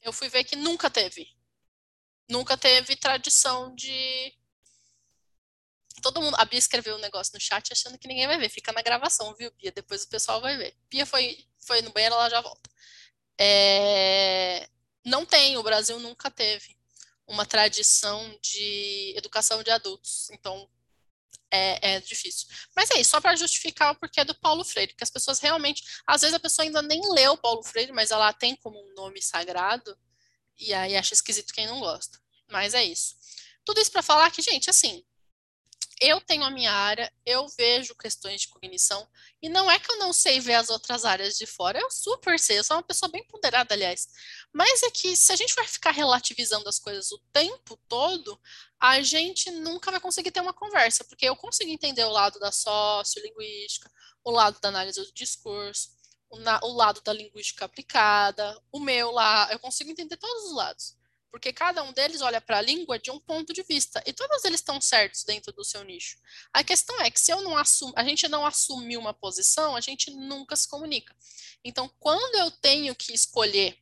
Eu 0.00 0.12
fui 0.12 0.28
ver 0.28 0.44
que 0.44 0.56
nunca 0.56 0.88
teve 0.88 1.35
nunca 2.28 2.56
teve 2.56 2.96
tradição 2.96 3.74
de. 3.74 4.34
Todo 6.02 6.20
mundo. 6.20 6.36
A 6.38 6.44
Bia 6.44 6.58
escreveu 6.58 6.96
um 6.96 7.00
negócio 7.00 7.32
no 7.34 7.40
chat 7.40 7.72
achando 7.72 7.98
que 7.98 8.08
ninguém 8.08 8.26
vai 8.26 8.38
ver. 8.38 8.48
Fica 8.48 8.72
na 8.72 8.82
gravação, 8.82 9.34
viu, 9.34 9.50
Bia? 9.52 9.72
Depois 9.72 10.04
o 10.04 10.08
pessoal 10.08 10.40
vai 10.40 10.56
ver. 10.56 10.76
Bia 10.90 11.06
foi, 11.06 11.46
foi 11.58 11.82
no 11.82 11.92
banheiro, 11.92 12.14
ela 12.14 12.28
já 12.28 12.40
volta. 12.40 12.70
É... 13.38 14.68
Não 15.04 15.24
tem, 15.24 15.56
o 15.56 15.62
Brasil 15.62 15.98
nunca 16.00 16.30
teve 16.30 16.76
uma 17.26 17.46
tradição 17.46 18.38
de 18.42 19.14
educação 19.16 19.62
de 19.62 19.70
adultos. 19.70 20.28
Então, 20.30 20.68
é, 21.50 21.94
é, 21.94 22.00
difícil. 22.00 22.48
Mas 22.74 22.90
é 22.90 23.00
isso, 23.00 23.10
só 23.10 23.20
para 23.20 23.36
justificar 23.36 23.92
o 23.92 23.96
porquê 23.96 24.24
do 24.24 24.34
Paulo 24.34 24.64
Freire, 24.64 24.94
que 24.94 25.04
as 25.04 25.10
pessoas 25.10 25.38
realmente, 25.38 25.82
às 26.06 26.20
vezes 26.20 26.34
a 26.34 26.40
pessoa 26.40 26.64
ainda 26.64 26.82
nem 26.82 27.00
leu 27.12 27.36
Paulo 27.36 27.62
Freire, 27.62 27.92
mas 27.92 28.10
ela 28.10 28.32
tem 28.32 28.56
como 28.56 28.78
um 28.78 28.94
nome 28.94 29.22
sagrado, 29.22 29.96
e 30.58 30.72
aí 30.74 30.96
acha 30.96 31.14
esquisito 31.14 31.52
quem 31.52 31.66
não 31.66 31.80
gosta. 31.80 32.18
Mas 32.50 32.74
é 32.74 32.84
isso. 32.84 33.16
Tudo 33.64 33.80
isso 33.80 33.90
para 33.90 34.02
falar 34.02 34.30
que, 34.30 34.42
gente, 34.42 34.70
assim, 34.70 35.04
eu 36.00 36.20
tenho 36.20 36.44
a 36.44 36.50
minha 36.50 36.72
área, 36.72 37.10
eu 37.24 37.48
vejo 37.48 37.94
questões 37.94 38.42
de 38.42 38.48
cognição, 38.48 39.08
e 39.40 39.48
não 39.48 39.70
é 39.70 39.78
que 39.78 39.90
eu 39.90 39.98
não 39.98 40.12
sei 40.12 40.40
ver 40.40 40.54
as 40.54 40.68
outras 40.68 41.04
áreas 41.04 41.36
de 41.36 41.46
fora, 41.46 41.80
eu 41.80 41.90
super 41.90 42.38
sei, 42.38 42.58
eu 42.58 42.64
sou 42.64 42.76
uma 42.76 42.82
pessoa 42.82 43.10
bem 43.10 43.26
ponderada, 43.26 43.74
aliás. 43.74 44.08
Mas 44.52 44.82
é 44.82 44.90
que 44.90 45.16
se 45.16 45.32
a 45.32 45.36
gente 45.36 45.54
vai 45.54 45.66
ficar 45.66 45.92
relativizando 45.92 46.68
as 46.68 46.78
coisas 46.78 47.10
o 47.12 47.18
tempo 47.32 47.78
todo, 47.88 48.38
a 48.78 49.00
gente 49.02 49.50
nunca 49.50 49.90
vai 49.90 50.00
conseguir 50.00 50.30
ter 50.30 50.40
uma 50.40 50.52
conversa, 50.52 51.02
porque 51.04 51.26
eu 51.26 51.34
consigo 51.34 51.70
entender 51.70 52.04
o 52.04 52.12
lado 52.12 52.38
da 52.38 52.52
sociolinguística, 52.52 53.90
o 54.22 54.30
lado 54.30 54.60
da 54.60 54.68
análise 54.68 55.00
do 55.00 55.12
discurso, 55.14 55.90
na, 56.40 56.60
o 56.62 56.72
lado 56.72 57.00
da 57.02 57.12
linguística 57.12 57.64
aplicada, 57.64 58.60
o 58.72 58.80
meu 58.80 59.10
lá, 59.10 59.48
eu 59.52 59.58
consigo 59.58 59.90
entender 59.90 60.16
todos 60.16 60.44
os 60.44 60.54
lados 60.54 60.96
porque 61.36 61.52
cada 61.52 61.82
um 61.82 61.92
deles 61.92 62.22
olha 62.22 62.40
para 62.40 62.56
a 62.56 62.62
língua 62.62 62.98
de 62.98 63.10
um 63.10 63.20
ponto 63.20 63.52
de 63.52 63.62
vista 63.62 64.02
e 64.06 64.12
todos 64.14 64.42
eles 64.46 64.60
estão 64.60 64.80
certos 64.80 65.22
dentro 65.22 65.52
do 65.52 65.62
seu 65.62 65.84
nicho. 65.84 66.16
A 66.50 66.64
questão 66.64 66.98
é 67.02 67.10
que 67.10 67.20
se 67.20 67.30
eu 67.30 67.42
não 67.42 67.54
assumo, 67.58 67.92
a 67.94 68.02
gente 68.02 68.26
não 68.26 68.46
assumir 68.46 68.96
uma 68.96 69.12
posição, 69.12 69.76
a 69.76 69.80
gente 69.82 70.10
nunca 70.12 70.56
se 70.56 70.66
comunica. 70.66 71.14
Então, 71.62 71.90
quando 72.00 72.36
eu 72.36 72.50
tenho 72.50 72.94
que 72.94 73.12
escolher 73.12 73.78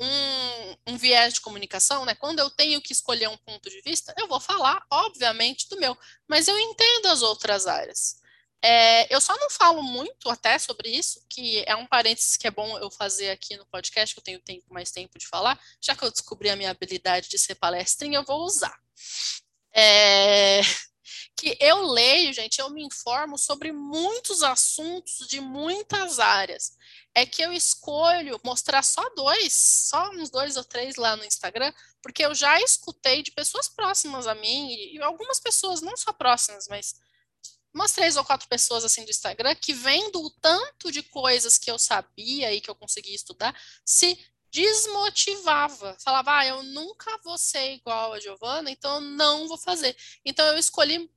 um, 0.00 0.92
um, 0.92 0.96
viés 0.96 1.34
de 1.34 1.40
comunicação, 1.40 2.04
né? 2.04 2.16
Quando 2.16 2.40
eu 2.40 2.50
tenho 2.50 2.82
que 2.82 2.92
escolher 2.92 3.28
um 3.28 3.36
ponto 3.36 3.70
de 3.70 3.80
vista, 3.82 4.12
eu 4.18 4.26
vou 4.26 4.40
falar, 4.40 4.84
obviamente, 4.90 5.68
do 5.68 5.78
meu, 5.78 5.96
mas 6.26 6.48
eu 6.48 6.58
entendo 6.58 7.06
as 7.06 7.22
outras 7.22 7.68
áreas. 7.68 8.20
É, 8.62 9.14
eu 9.14 9.20
só 9.20 9.36
não 9.36 9.50
falo 9.50 9.82
muito 9.82 10.28
até 10.28 10.58
sobre 10.58 10.88
isso, 10.88 11.24
que 11.28 11.62
é 11.66 11.76
um 11.76 11.86
parênteses 11.86 12.36
que 12.36 12.46
é 12.46 12.50
bom 12.50 12.78
eu 12.78 12.90
fazer 12.90 13.30
aqui 13.30 13.56
no 13.56 13.66
podcast, 13.66 14.14
que 14.14 14.18
eu 14.18 14.24
tenho 14.24 14.40
tempo, 14.40 14.64
mais 14.72 14.90
tempo 14.90 15.18
de 15.18 15.26
falar, 15.26 15.60
já 15.80 15.94
que 15.94 16.04
eu 16.04 16.10
descobri 16.10 16.50
a 16.50 16.56
minha 16.56 16.70
habilidade 16.70 17.28
de 17.28 17.38
ser 17.38 17.54
palestrinha, 17.56 18.18
eu 18.18 18.24
vou 18.24 18.44
usar. 18.44 18.76
É, 19.72 20.62
que 21.36 21.56
eu 21.60 21.82
leio, 21.82 22.32
gente, 22.32 22.58
eu 22.60 22.70
me 22.70 22.82
informo 22.82 23.36
sobre 23.36 23.70
muitos 23.70 24.42
assuntos 24.42 25.26
de 25.28 25.40
muitas 25.40 26.18
áreas. 26.18 26.72
É 27.14 27.26
que 27.26 27.42
eu 27.42 27.52
escolho 27.52 28.40
mostrar 28.44 28.82
só 28.82 29.02
dois, 29.14 29.52
só 29.52 30.10
uns 30.10 30.30
dois 30.30 30.56
ou 30.56 30.64
três 30.64 30.96
lá 30.96 31.14
no 31.14 31.24
Instagram, 31.24 31.72
porque 32.02 32.24
eu 32.24 32.34
já 32.34 32.60
escutei 32.60 33.22
de 33.22 33.32
pessoas 33.32 33.68
próximas 33.68 34.26
a 34.26 34.34
mim, 34.34 34.74
e 34.74 35.00
algumas 35.02 35.38
pessoas 35.38 35.82
não 35.82 35.96
só 35.96 36.12
próximas, 36.12 36.66
mas 36.68 36.94
umas 37.76 37.92
três 37.92 38.16
ou 38.16 38.24
quatro 38.24 38.48
pessoas 38.48 38.84
assim 38.84 39.04
do 39.04 39.10
Instagram 39.10 39.54
que 39.54 39.72
vendo 39.74 40.20
o 40.20 40.30
tanto 40.30 40.90
de 40.90 41.02
coisas 41.02 41.58
que 41.58 41.70
eu 41.70 41.78
sabia 41.78 42.52
e 42.52 42.60
que 42.60 42.70
eu 42.70 42.74
conseguia 42.74 43.14
estudar, 43.14 43.54
se 43.84 44.18
desmotivava. 44.50 45.94
Falava, 46.02 46.38
ah, 46.38 46.46
eu 46.46 46.62
nunca 46.62 47.18
vou 47.22 47.36
ser 47.36 47.74
igual 47.74 48.14
a 48.14 48.20
Giovana, 48.20 48.70
então 48.70 48.94
eu 48.94 49.00
não 49.02 49.46
vou 49.46 49.58
fazer. 49.58 49.94
Então 50.24 50.46
eu 50.46 50.58
escolhi 50.58 51.10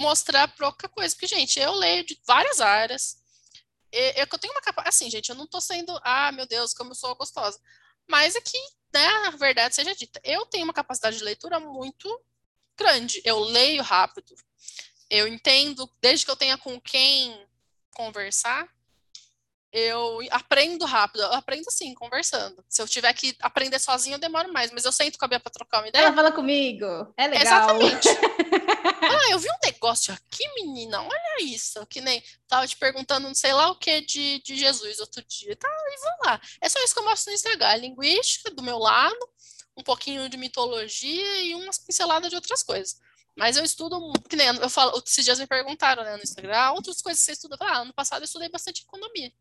mostrar 0.00 0.48
pouca 0.48 0.88
coisa, 0.88 1.14
porque, 1.14 1.28
gente, 1.28 1.60
eu 1.60 1.72
leio 1.72 2.04
de 2.04 2.20
várias 2.26 2.60
áreas. 2.60 3.16
Eu, 3.92 4.26
eu 4.32 4.38
tenho 4.38 4.52
uma. 4.52 4.60
Assim, 4.84 5.08
gente, 5.08 5.28
eu 5.30 5.36
não 5.36 5.46
tô 5.46 5.60
sendo, 5.60 5.96
ah, 6.02 6.32
meu 6.32 6.46
Deus, 6.46 6.74
como 6.74 6.90
eu 6.90 6.96
sou 6.96 7.14
gostosa. 7.14 7.60
Mas 8.08 8.34
é 8.34 8.40
que, 8.40 8.58
né, 8.92 9.06
a 9.26 9.30
verdade 9.30 9.74
seja 9.76 9.94
dita, 9.94 10.20
eu 10.24 10.44
tenho 10.46 10.64
uma 10.64 10.72
capacidade 10.72 11.18
de 11.18 11.24
leitura 11.24 11.60
muito 11.60 12.08
grande. 12.76 13.20
Eu 13.24 13.40
leio 13.40 13.82
rápido, 13.82 14.34
eu 15.10 15.26
entendo, 15.26 15.88
desde 16.00 16.24
que 16.24 16.30
eu 16.30 16.36
tenha 16.36 16.58
com 16.58 16.80
quem 16.80 17.46
conversar, 17.94 18.68
eu 19.72 20.20
aprendo 20.30 20.84
rápido. 20.84 21.22
Eu 21.22 21.32
aprendo 21.34 21.64
assim, 21.68 21.92
conversando. 21.94 22.64
Se 22.68 22.80
eu 22.80 22.88
tiver 22.88 23.12
que 23.12 23.36
aprender 23.40 23.78
sozinho, 23.78 24.14
eu 24.14 24.18
demoro 24.18 24.52
mais, 24.52 24.70
mas 24.70 24.84
eu 24.84 24.92
sento 24.92 25.18
com 25.18 25.24
a 25.24 25.28
Bia 25.28 25.40
para 25.40 25.52
trocar 25.52 25.80
uma 25.80 25.88
ideia. 25.88 26.04
Ela 26.04 26.14
fala 26.14 26.32
comigo. 26.32 26.84
É 27.16 27.26
legal. 27.26 27.42
Exatamente. 27.42 28.08
ah, 29.02 29.30
eu 29.30 29.38
vi 29.38 29.48
um 29.48 29.66
negócio 29.66 30.14
aqui, 30.14 30.46
menina. 30.56 31.02
Olha 31.02 31.42
isso. 31.42 31.84
Que 31.86 32.00
nem 32.00 32.22
tava 32.46 32.66
te 32.66 32.76
perguntando 32.76 33.28
não 33.28 33.34
sei 33.34 33.52
lá 33.52 33.70
o 33.70 33.76
que 33.76 34.00
de, 34.00 34.40
de 34.42 34.56
Jesus 34.56 35.00
outro 35.00 35.22
dia. 35.24 35.54
Tá, 35.54 35.68
e 35.68 36.00
vou 36.00 36.26
lá. 36.26 36.40
É 36.60 36.68
só 36.68 36.82
isso 36.82 36.94
que 36.94 37.00
eu 37.00 37.04
mostro 37.04 37.30
no 37.30 37.34
Instagram. 37.34 37.68
A 37.68 37.76
linguística 37.76 38.50
do 38.50 38.62
meu 38.62 38.78
lado, 38.78 39.28
um 39.76 39.82
pouquinho 39.82 40.28
de 40.28 40.36
mitologia 40.38 41.42
e 41.42 41.54
umas 41.54 41.78
pinceladas 41.78 42.30
de 42.30 42.36
outras 42.36 42.62
coisas. 42.62 42.96
Mas 43.38 43.56
eu 43.56 43.62
estudo, 43.62 44.12
que 44.28 44.34
nem 44.34 44.48
eu 44.48 44.68
falo, 44.68 45.00
esses 45.06 45.24
dias 45.24 45.38
me 45.38 45.46
perguntaram 45.46 46.02
né, 46.02 46.16
no 46.16 46.22
Instagram, 46.24 46.56
ah, 46.56 46.72
outras 46.72 47.00
coisas 47.00 47.20
que 47.20 47.26
você 47.26 47.32
estuda. 47.32 47.56
Ah, 47.60 47.78
ano 47.82 47.94
passado 47.94 48.22
eu 48.22 48.24
estudei 48.24 48.48
bastante 48.48 48.82
economia. 48.82 49.32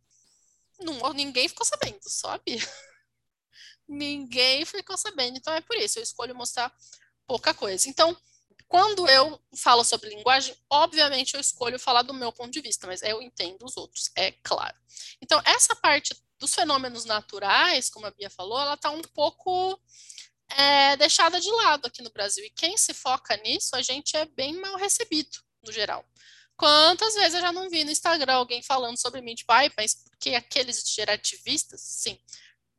Não, 0.80 1.12
ninguém 1.14 1.50
ficou 1.50 1.66
sabendo, 1.66 2.00
sabe? 2.04 2.44
ninguém 3.90 4.64
ficou 4.66 4.96
sabendo. 4.96 5.38
Então 5.38 5.52
é 5.52 5.62
por 5.62 5.76
isso, 5.78 5.98
eu 5.98 6.04
escolho 6.04 6.36
mostrar 6.36 6.72
pouca 7.26 7.56
coisa. 7.56 7.90
Então, 7.90 8.16
quando 8.68 9.10
eu 9.10 9.42
falo 9.56 9.84
sobre 9.84 10.10
linguagem, 10.10 10.56
obviamente 10.70 11.34
eu 11.34 11.42
escolho 11.42 11.80
falar 11.80 12.04
do 12.04 12.14
meu 12.14 12.32
ponto 12.32 12.52
de 12.52 12.62
vista, 12.62 12.86
mas 12.86 13.02
eu 13.02 13.20
entendo 13.20 13.66
os 13.66 13.78
outros, 13.78 14.12
é 14.16 14.32
claro. 14.44 14.78
Então, 15.20 15.42
essa 15.44 15.76
parte 15.76 16.16
dos 16.38 16.54
fenômenos 16.54 17.04
naturais, 17.06 17.90
como 17.90 18.06
a 18.06 18.12
Bia 18.12 18.30
falou, 18.30 18.60
ela 18.60 18.76
está 18.76 18.92
um 18.92 19.02
pouco 19.02 19.82
é 20.50 20.96
deixada 20.98 21.40
de 21.40 21.52
lado 21.52 21.88
aqui 21.88 22.02
no 22.02 22.12
Brasil. 22.12 22.44
E 22.46 22.50
quem 22.50 22.78
se 22.78 22.94
foca 22.94 23.36
nisso, 23.38 23.76
a 23.76 23.82
gente 23.82 24.16
é 24.16 24.26
bem 24.26 24.54
mal 24.54 24.76
recebido, 24.78 25.38
no 25.64 25.72
geral. 25.72 26.06
Quantas 26.56 27.14
vezes 27.14 27.36
eu 27.36 27.42
já 27.42 27.52
não 27.52 27.70
vi 27.70 27.84
no 27.84 27.92
Instagram 27.92 28.34
alguém 28.34 28.64
falando 28.64 28.98
sobre 28.98 29.22
mim, 29.22 29.36
tipo, 29.36 29.52
ai, 29.52 29.72
mas 29.78 29.94
porque 29.94 30.34
aqueles 30.34 30.84
gerativistas, 30.88 31.82
sim, 31.82 32.20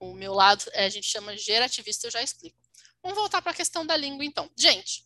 o 0.00 0.14
meu 0.14 0.34
lado 0.34 0.64
é, 0.72 0.86
a 0.86 0.88
gente 0.88 1.06
chama 1.06 1.36
gerativista, 1.36 2.06
eu 2.06 2.10
já 2.10 2.22
explico. 2.22 2.58
Vamos 3.02 3.16
voltar 3.16 3.40
para 3.40 3.52
a 3.52 3.54
questão 3.54 3.86
da 3.86 3.96
língua, 3.96 4.24
então. 4.24 4.50
Gente, 4.56 5.04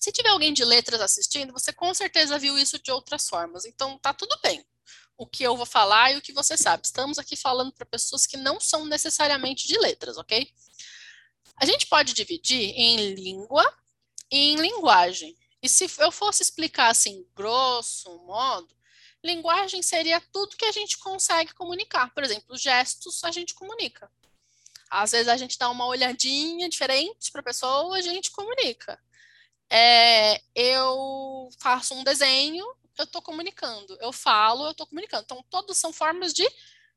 se 0.00 0.12
tiver 0.12 0.30
alguém 0.30 0.52
de 0.52 0.64
letras 0.64 1.00
assistindo, 1.00 1.52
você 1.52 1.72
com 1.72 1.92
certeza 1.92 2.38
viu 2.38 2.58
isso 2.58 2.78
de 2.78 2.90
outras 2.90 3.28
formas, 3.28 3.64
então 3.64 3.98
tá 3.98 4.14
tudo 4.14 4.38
bem. 4.42 4.64
O 5.16 5.26
que 5.26 5.42
eu 5.42 5.56
vou 5.56 5.66
falar 5.66 6.12
e 6.12 6.16
o 6.16 6.22
que 6.22 6.32
você 6.32 6.56
sabe. 6.56 6.84
Estamos 6.84 7.18
aqui 7.18 7.36
falando 7.36 7.72
para 7.72 7.86
pessoas 7.86 8.26
que 8.26 8.36
não 8.36 8.58
são 8.58 8.84
necessariamente 8.84 9.68
de 9.68 9.78
letras, 9.78 10.16
ok? 10.16 10.50
A 11.56 11.64
gente 11.64 11.86
pode 11.86 12.12
dividir 12.12 12.72
em 12.76 13.14
língua 13.14 13.64
e 14.30 14.52
em 14.52 14.56
linguagem. 14.56 15.36
E 15.62 15.68
se 15.68 15.90
eu 15.98 16.12
fosse 16.12 16.42
explicar 16.42 16.88
assim, 16.88 17.26
grosso 17.34 18.18
modo, 18.26 18.74
linguagem 19.22 19.82
seria 19.82 20.20
tudo 20.32 20.56
que 20.56 20.64
a 20.64 20.72
gente 20.72 20.98
consegue 20.98 21.54
comunicar. 21.54 22.12
Por 22.12 22.22
exemplo, 22.22 22.56
gestos 22.56 23.24
a 23.24 23.30
gente 23.30 23.54
comunica. 23.54 24.10
Às 24.90 25.12
vezes 25.12 25.28
a 25.28 25.36
gente 25.36 25.58
dá 25.58 25.70
uma 25.70 25.86
olhadinha 25.86 26.68
diferente 26.68 27.32
para 27.32 27.40
a 27.40 27.44
pessoa, 27.44 27.96
a 27.96 28.00
gente 28.00 28.30
comunica. 28.30 29.00
É, 29.70 30.40
eu 30.54 31.48
faço 31.58 31.94
um 31.94 32.04
desenho, 32.04 32.64
eu 32.96 33.04
estou 33.04 33.22
comunicando. 33.22 33.96
Eu 34.00 34.12
falo, 34.12 34.66
eu 34.66 34.70
estou 34.70 34.86
comunicando. 34.86 35.24
Então, 35.24 35.44
todos 35.50 35.76
são 35.78 35.92
formas 35.92 36.32
de 36.32 36.48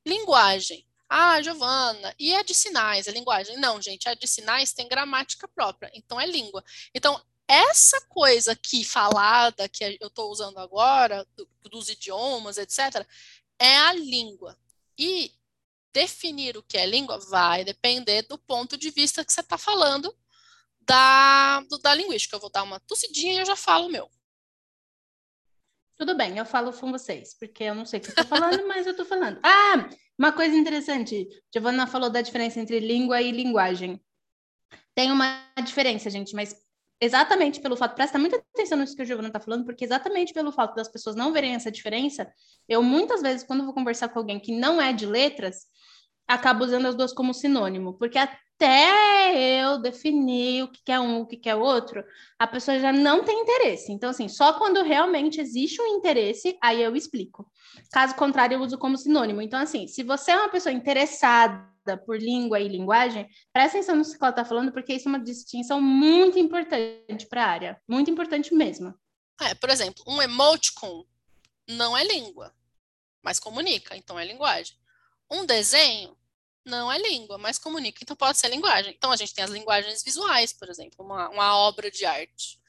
linguagem. 0.05 0.86
Ah, 1.09 1.41
Giovana, 1.41 2.13
e 2.19 2.35
a 2.35 2.43
de 2.43 2.53
sinais, 2.53 3.07
a 3.07 3.11
linguagem? 3.11 3.57
Não, 3.57 3.81
gente, 3.81 4.09
a 4.09 4.13
de 4.13 4.27
sinais 4.27 4.73
tem 4.73 4.87
gramática 4.87 5.47
própria, 5.47 5.89
então 5.93 6.19
é 6.19 6.25
língua. 6.25 6.63
Então, 6.93 7.21
essa 7.47 7.99
coisa 8.09 8.51
aqui 8.51 8.83
falada, 8.83 9.69
que 9.69 9.97
eu 10.01 10.07
estou 10.07 10.29
usando 10.29 10.57
agora, 10.57 11.25
do, 11.35 11.47
dos 11.69 11.89
idiomas, 11.89 12.57
etc., 12.57 13.07
é 13.57 13.77
a 13.77 13.93
língua. 13.93 14.57
E 14.97 15.31
definir 15.93 16.57
o 16.57 16.63
que 16.63 16.77
é 16.77 16.85
língua 16.85 17.17
vai 17.17 17.63
depender 17.63 18.23
do 18.23 18.37
ponto 18.37 18.77
de 18.77 18.91
vista 18.91 19.23
que 19.23 19.31
você 19.31 19.41
está 19.41 19.57
falando 19.57 20.13
da, 20.81 21.61
do, 21.69 21.77
da 21.79 21.95
linguística. 21.95 22.35
Eu 22.35 22.39
vou 22.41 22.51
dar 22.51 22.63
uma 22.63 22.79
tossidinha 22.81 23.33
e 23.33 23.37
eu 23.37 23.45
já 23.45 23.55
falo 23.55 23.87
o 23.87 23.91
meu. 23.91 24.11
Tudo 25.97 26.15
bem, 26.15 26.37
eu 26.37 26.45
falo 26.45 26.71
com 26.71 26.91
vocês, 26.91 27.35
porque 27.39 27.63
eu 27.63 27.73
não 27.73 27.83
sei 27.83 27.99
o 27.99 28.03
que 28.03 28.09
eu 28.09 28.11
estou 28.11 28.25
falando, 28.25 28.67
mas 28.67 28.85
eu 28.85 28.91
estou 28.91 29.05
falando. 29.05 29.39
Ah, 29.43 29.89
uma 30.17 30.31
coisa 30.31 30.55
interessante, 30.55 31.27
Giovanna 31.53 31.87
falou 31.87 32.09
da 32.09 32.21
diferença 32.21 32.59
entre 32.59 32.79
língua 32.79 33.19
e 33.21 33.31
linguagem. 33.31 33.99
Tem 34.93 35.11
uma 35.11 35.43
diferença, 35.63 36.09
gente, 36.09 36.35
mas 36.35 36.55
exatamente 37.01 37.59
pelo 37.59 37.75
fato, 37.75 37.95
presta 37.95 38.17
muita 38.19 38.37
atenção 38.37 38.77
nisso 38.77 38.95
que 38.95 39.01
a 39.01 39.05
Giovanna 39.05 39.29
está 39.29 39.39
falando, 39.39 39.65
porque 39.65 39.85
exatamente 39.85 40.33
pelo 40.33 40.51
fato 40.51 40.75
das 40.75 40.87
pessoas 40.87 41.15
não 41.15 41.33
verem 41.33 41.55
essa 41.55 41.71
diferença, 41.71 42.31
eu 42.69 42.83
muitas 42.83 43.21
vezes, 43.21 43.43
quando 43.43 43.65
vou 43.65 43.73
conversar 43.73 44.09
com 44.09 44.19
alguém 44.19 44.39
que 44.39 44.51
não 44.51 44.79
é 44.79 44.93
de 44.93 45.05
letras, 45.05 45.65
acabo 46.27 46.65
usando 46.65 46.87
as 46.87 46.95
duas 46.95 47.13
como 47.13 47.33
sinônimo, 47.33 47.93
porque 47.93 48.17
até 48.17 49.61
eu 49.61 49.77
definir 49.79 50.63
o 50.63 50.67
que 50.67 50.91
é 50.91 50.99
um, 50.99 51.21
o 51.21 51.25
que 51.25 51.47
é 51.47 51.55
outro, 51.55 52.03
a 52.39 52.47
pessoa 52.47 52.79
já 52.79 52.91
não 52.91 53.23
tem 53.23 53.39
interesse. 53.39 53.91
Então, 53.91 54.09
assim, 54.09 54.27
só 54.27 54.53
quando 54.53 54.83
realmente 54.83 55.39
existe 55.39 55.81
um 55.81 55.87
interesse, 55.87 56.57
aí 56.61 56.81
eu 56.81 56.95
explico. 56.95 57.49
Caso 57.91 58.15
contrário, 58.15 58.55
eu 58.55 58.61
uso 58.61 58.77
como 58.77 58.97
sinônimo. 58.97 59.41
Então, 59.41 59.59
assim, 59.59 59.87
se 59.87 60.03
você 60.03 60.31
é 60.31 60.37
uma 60.37 60.49
pessoa 60.49 60.73
interessada 60.73 61.97
por 62.05 62.19
língua 62.19 62.59
e 62.59 62.67
linguagem, 62.67 63.29
presta 63.53 63.77
atenção 63.77 63.95
no 63.95 64.03
que 64.03 64.17
ela 64.19 64.29
está 64.31 64.43
falando, 64.43 64.71
porque 64.71 64.93
isso 64.93 65.07
é 65.07 65.11
uma 65.11 65.23
distinção 65.23 65.79
muito 65.79 66.37
importante 66.37 67.27
para 67.29 67.45
a 67.45 67.47
área. 67.47 67.81
Muito 67.87 68.11
importante 68.11 68.53
mesmo. 68.53 68.93
É, 69.39 69.53
por 69.53 69.69
exemplo, 69.69 70.03
um 70.07 70.21
emoticon 70.21 71.05
não 71.69 71.95
é 71.95 72.03
língua, 72.03 72.51
mas 73.21 73.39
comunica, 73.39 73.95
então 73.95 74.17
é 74.17 74.25
linguagem. 74.25 74.75
Um 75.29 75.45
desenho 75.45 76.16
não 76.67 76.91
é 76.91 76.97
língua, 76.97 77.37
mas 77.37 77.57
comunica, 77.57 77.99
então 78.01 78.15
pode 78.15 78.37
ser 78.37 78.49
linguagem. 78.49 78.93
Então 78.95 79.11
a 79.11 79.15
gente 79.15 79.33
tem 79.33 79.43
as 79.43 79.51
linguagens 79.51 80.03
visuais, 80.03 80.53
por 80.53 80.69
exemplo, 80.69 81.03
uma, 81.03 81.29
uma 81.29 81.55
obra 81.57 81.89
de 81.89 82.05
arte. 82.05 82.59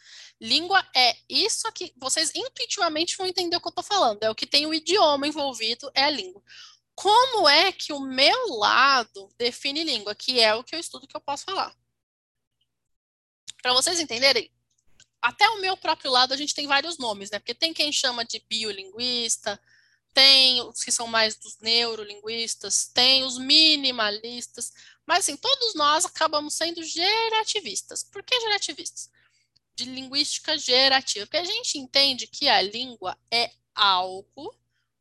Língua 0.40 0.87
é 0.94 1.16
isso 1.28 1.66
aqui. 1.66 1.92
Vocês 1.96 2.30
intuitivamente 2.34 3.16
vão 3.16 3.26
entender 3.26 3.56
o 3.56 3.61
que 3.61 3.66
eu 3.66 3.70
estou 3.70 3.84
falando. 3.84 4.22
É 4.22 4.30
o 4.30 4.34
que 4.34 4.46
tem 4.46 4.66
o 4.66 4.74
idioma 4.74 5.26
envolvido, 5.26 5.90
é 5.94 6.04
a 6.04 6.11
língua. 6.11 6.42
Como 6.94 7.48
é 7.48 7.72
que 7.72 7.92
o 7.92 8.00
meu 8.00 8.56
lado 8.56 9.28
define 9.37 9.84
língua? 9.84 10.14
Que 10.14 10.40
é 10.40 10.54
o 10.54 10.64
que 10.64 10.74
eu 10.74 10.80
estudo 10.80 11.06
que 11.06 11.16
eu 11.16 11.20
posso 11.20 11.44
falar. 11.44 11.74
Para 13.61 13.72
vocês 13.72 13.98
entenderem, 13.98 14.50
até 15.20 15.48
o 15.50 15.61
meu 15.61 15.76
próprio 15.76 16.11
lado 16.11 16.32
a 16.32 16.37
gente 16.37 16.54
tem 16.54 16.66
vários 16.66 16.98
nomes, 16.98 17.30
né? 17.30 17.38
Porque 17.38 17.54
tem 17.54 17.72
quem 17.72 17.92
chama 17.92 18.24
de 18.24 18.42
biolinguista, 18.48 19.61
tem 20.18 20.61
os 20.62 20.83
que 20.83 20.90
são 20.90 21.07
mais 21.07 21.37
dos 21.37 21.59
neurolinguistas, 21.61 22.90
tem 22.92 23.22
os 23.22 23.38
minimalistas, 23.38 24.72
mas 25.07 25.20
assim, 25.20 25.37
todos 25.37 25.76
nós 25.76 26.04
acabamos 26.04 26.54
sendo 26.54 26.83
gerativistas. 26.83 28.02
Por 28.02 28.24
que 28.24 28.40
gerativistas? 28.40 29.09
De 29.76 29.85
linguística 29.85 30.59
gerativa, 30.59 31.24
porque 31.24 31.37
a 31.37 31.44
gente 31.44 31.78
entende 31.78 32.26
que 32.26 32.48
a 32.48 32.61
língua 32.61 33.16
é 33.31 33.52
algo 33.72 34.52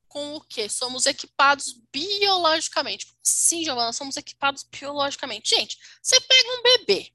com 0.08 0.36
o 0.36 0.41
que 0.41 0.69
somos 0.69 1.08
equipados 1.08 1.73
biologicamente. 1.91 3.12
Sim, 3.23 3.63
Giovana, 3.63 3.93
somos 3.93 4.17
equipados 4.17 4.62
biologicamente. 4.62 5.49
Gente, 5.49 5.80
você 5.99 6.21
pega 6.21 6.60
um 6.60 6.62
bebê, 6.62 7.12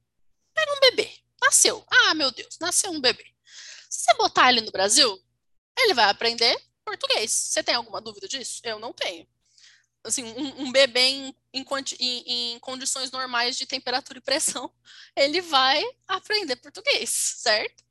pega 0.52 0.72
um 0.74 0.80
bebê, 0.80 1.18
nasceu. 1.40 1.86
Ah, 1.88 2.14
meu 2.14 2.32
Deus, 2.32 2.58
nasceu 2.60 2.90
um 2.90 3.00
bebê. 3.00 3.24
Se 3.88 4.06
você 4.06 4.14
botar 4.14 4.50
ele 4.50 4.62
no 4.62 4.72
Brasil, 4.72 5.22
ele 5.78 5.94
vai 5.94 6.10
aprender 6.10 6.60
português. 6.84 7.30
Você 7.30 7.62
tem 7.62 7.74
alguma 7.74 8.00
dúvida 8.00 8.28
disso? 8.28 8.60
Eu 8.64 8.78
não 8.78 8.92
tenho. 8.92 9.26
Assim, 10.04 10.24
um, 10.24 10.62
um 10.62 10.72
bebê 10.72 11.00
em, 11.00 11.36
em, 11.52 11.64
em, 12.26 12.58
condições 12.58 13.10
normais 13.12 13.56
de 13.56 13.66
temperatura 13.66 14.18
e 14.18 14.22
pressão, 14.22 14.72
ele 15.14 15.40
vai 15.40 15.82
aprender 16.08 16.56
português, 16.56 17.10
certo? 17.10 17.84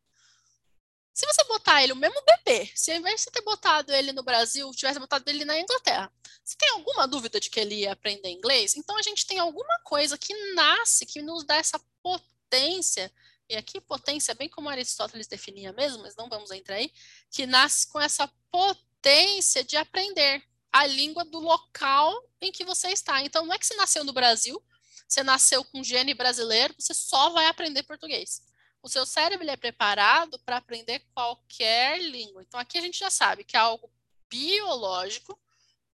Se 1.14 1.26
você 1.26 1.44
botar 1.46 1.84
ele, 1.84 1.94
o 1.94 1.96
mesmo 1.96 2.22
bebê, 2.24 2.72
se 2.74 2.92
ao 2.92 2.98
invés 2.98 3.16
de 3.16 3.22
você 3.22 3.32
ter 3.32 3.42
botado 3.42 3.94
ele 3.94 4.12
no 4.12 4.24
Brasil, 4.24 4.72
tivesse 4.72 5.00
botado 5.00 5.30
ele 5.30 5.46
na 5.46 5.60
Inglaterra, 5.60 6.12
você 6.44 6.56
tem 6.58 6.70
alguma 6.70 7.08
dúvida 7.08 7.40
de 7.40 7.50
que 7.50 7.60
ele 7.60 7.76
ia 7.76 7.92
aprender 7.92 8.30
inglês? 8.30 8.76
Então 8.76 8.98
a 8.98 9.02
gente 9.02 9.26
tem 9.26 9.38
alguma 9.38 9.80
coisa 9.84 10.18
que 10.18 10.34
nasce, 10.54 11.06
que 11.06 11.22
nos 11.22 11.44
dá 11.46 11.58
essa 11.58 11.80
potência 12.02 13.12
e 13.52 13.58
aqui 13.58 13.82
potência, 13.82 14.34
bem 14.34 14.48
como 14.48 14.70
Aristóteles 14.70 15.28
definia 15.28 15.74
mesmo, 15.74 16.02
mas 16.04 16.16
não 16.16 16.30
vamos 16.30 16.52
entrar 16.52 16.76
aí, 16.76 16.90
que 17.30 17.46
nasce 17.46 17.86
com 17.88 18.00
essa 18.00 18.26
potência 18.50 19.62
de 19.62 19.76
aprender 19.76 20.42
a 20.72 20.88
língua 20.88 21.26
do 21.26 21.38
local 21.38 22.14
em 22.40 22.50
que 22.50 22.64
você 22.64 22.88
está. 22.90 23.22
Então, 23.22 23.46
não 23.46 23.54
é 23.54 23.60
que 23.60 23.66
você 23.66 23.76
nasceu 23.76 24.06
no 24.06 24.14
Brasil, 24.14 24.64
você 25.06 25.22
nasceu 25.22 25.66
com 25.66 25.84
gene 25.84 26.14
brasileiro, 26.14 26.74
você 26.80 26.94
só 26.94 27.32
vai 27.32 27.48
aprender 27.48 27.84
português. 27.84 28.42
O 28.82 28.88
seu 28.88 29.06
cérebro 29.06 29.48
é 29.50 29.58
preparado 29.58 30.40
para 30.40 30.56
aprender 30.56 31.06
qualquer 31.14 32.00
língua. 32.00 32.42
Então, 32.44 32.58
aqui 32.58 32.78
a 32.78 32.82
gente 32.82 32.98
já 33.00 33.10
sabe 33.10 33.44
que 33.44 33.58
é 33.58 33.60
algo 33.60 33.92
biológico, 34.30 35.38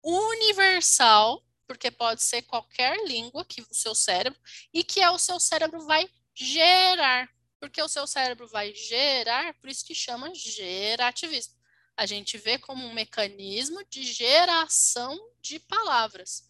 universal, 0.03 1.41
porque 1.65 1.89
pode 1.89 2.21
ser 2.21 2.41
qualquer 2.41 2.97
língua 3.07 3.45
que 3.45 3.61
o 3.61 3.67
seu 3.71 3.95
cérebro, 3.95 4.37
e 4.73 4.83
que 4.83 4.99
é 4.99 5.09
o 5.09 5.17
seu 5.17 5.39
cérebro 5.39 5.79
vai 5.85 6.09
gerar 6.33 7.33
porque 7.65 7.81
o 7.81 7.89
seu 7.89 8.05
cérebro 8.05 8.47
vai 8.47 8.73
gerar, 8.75 9.55
por 9.55 9.67
isso 9.67 9.83
que 9.83 9.95
chama 9.95 10.31
gerativismo. 10.35 11.55
A 11.97 12.05
gente 12.05 12.37
vê 12.37 12.59
como 12.59 12.85
um 12.85 12.93
mecanismo 12.93 13.83
de 13.89 14.03
geração 14.03 15.17
de 15.41 15.59
palavras. 15.59 16.43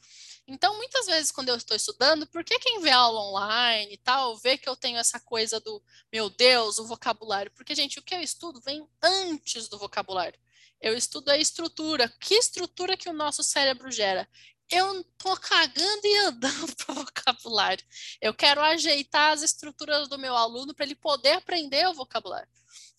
Então, 0.46 0.76
muitas 0.76 1.06
vezes, 1.06 1.32
quando 1.32 1.50
eu 1.50 1.56
estou 1.56 1.76
estudando, 1.76 2.28
por 2.28 2.44
que 2.44 2.60
quem 2.60 2.82
vê 2.82 2.90
aula 2.90 3.22
online 3.22 3.94
e 3.94 3.98
tal, 3.98 4.38
vê 4.38 4.58
que 4.58 4.68
eu 4.68 4.76
tenho 4.76 4.98
essa 4.98 5.18
coisa 5.18 5.58
do, 5.60 5.82
meu 6.12 6.30
Deus, 6.30 6.80
o 6.80 6.86
vocabulário? 6.86 7.52
Porque, 7.52 7.74
gente, 7.74 7.98
o 7.98 8.04
que 8.04 8.14
eu 8.14 8.22
estudo 8.22 8.60
vem 8.60 8.86
antes 9.02 9.70
do 9.70 9.78
vocabulário. 9.78 10.38
Eu 10.82 10.98
estudo 10.98 11.30
a 11.30 11.38
estrutura. 11.38 12.14
Que 12.20 12.36
estrutura 12.36 12.98
que 12.98 13.08
o 13.08 13.14
nosso 13.14 13.42
cérebro 13.42 13.90
gera? 13.90 14.28
Eu 14.70 15.04
tô 15.18 15.36
cagando 15.38 16.06
e 16.06 16.18
andando 16.18 16.76
para 16.76 16.96
vocabulário. 16.96 17.86
Eu 18.22 18.34
quero 18.34 18.62
ajeitar 18.62 19.34
as 19.34 19.42
estruturas 19.42 20.08
do 20.08 20.18
meu 20.18 20.36
aluno 20.36 20.74
para 20.74 20.86
ele 20.86 20.96
poder 20.96 21.34
aprender 21.34 21.88
o 21.88 21.94
vocabulário. 21.94 22.50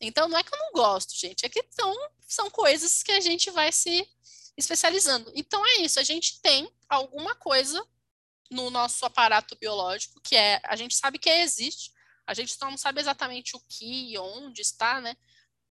Então, 0.00 0.28
não 0.28 0.38
é 0.38 0.42
que 0.42 0.54
eu 0.54 0.58
não 0.58 0.72
gosto, 0.72 1.16
gente, 1.16 1.44
é 1.46 1.48
que 1.48 1.64
são, 1.70 1.94
são 2.26 2.50
coisas 2.50 3.02
que 3.02 3.12
a 3.12 3.20
gente 3.20 3.50
vai 3.50 3.72
se 3.72 4.06
especializando. 4.56 5.30
Então, 5.34 5.64
é 5.66 5.76
isso, 5.78 5.98
a 5.98 6.04
gente 6.04 6.40
tem 6.40 6.70
alguma 6.88 7.34
coisa 7.34 7.84
no 8.50 8.70
nosso 8.70 9.04
aparato 9.04 9.56
biológico 9.56 10.20
que 10.20 10.36
é, 10.36 10.60
a 10.64 10.76
gente 10.76 10.94
sabe 10.94 11.18
que 11.18 11.28
existe, 11.28 11.92
a 12.26 12.34
gente 12.34 12.52
só 12.52 12.70
não 12.70 12.76
sabe 12.76 13.00
exatamente 13.00 13.56
o 13.56 13.60
que 13.68 14.12
e 14.12 14.18
onde 14.18 14.60
está, 14.60 15.00
né? 15.00 15.16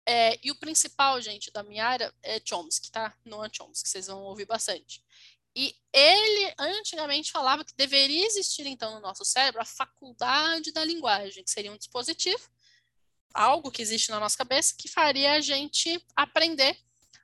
É, 0.07 0.39
e 0.43 0.51
o 0.51 0.55
principal, 0.55 1.19
gente, 1.19 1.51
da 1.51 1.63
minha 1.63 1.85
área 1.85 2.13
é 2.21 2.39
Chomsky, 2.43 2.91
tá? 2.91 3.13
Não 3.25 3.43
é 3.43 3.49
Chomsky, 3.51 3.89
vocês 3.89 4.07
vão 4.07 4.21
ouvir 4.23 4.45
bastante. 4.45 5.03
E 5.55 5.73
ele 5.93 6.53
antigamente 6.59 7.31
falava 7.31 7.63
que 7.63 7.73
deveria 7.75 8.25
existir, 8.25 8.65
então, 8.67 8.95
no 8.95 8.99
nosso 8.99 9.23
cérebro 9.23 9.61
a 9.61 9.65
faculdade 9.65 10.73
da 10.73 10.83
linguagem, 10.83 11.43
que 11.43 11.51
seria 11.51 11.71
um 11.71 11.77
dispositivo, 11.77 12.49
algo 13.33 13.71
que 13.71 13.81
existe 13.81 14.09
na 14.09 14.19
nossa 14.19 14.37
cabeça, 14.37 14.75
que 14.77 14.89
faria 14.89 15.33
a 15.33 15.41
gente 15.41 16.03
aprender 16.15 16.77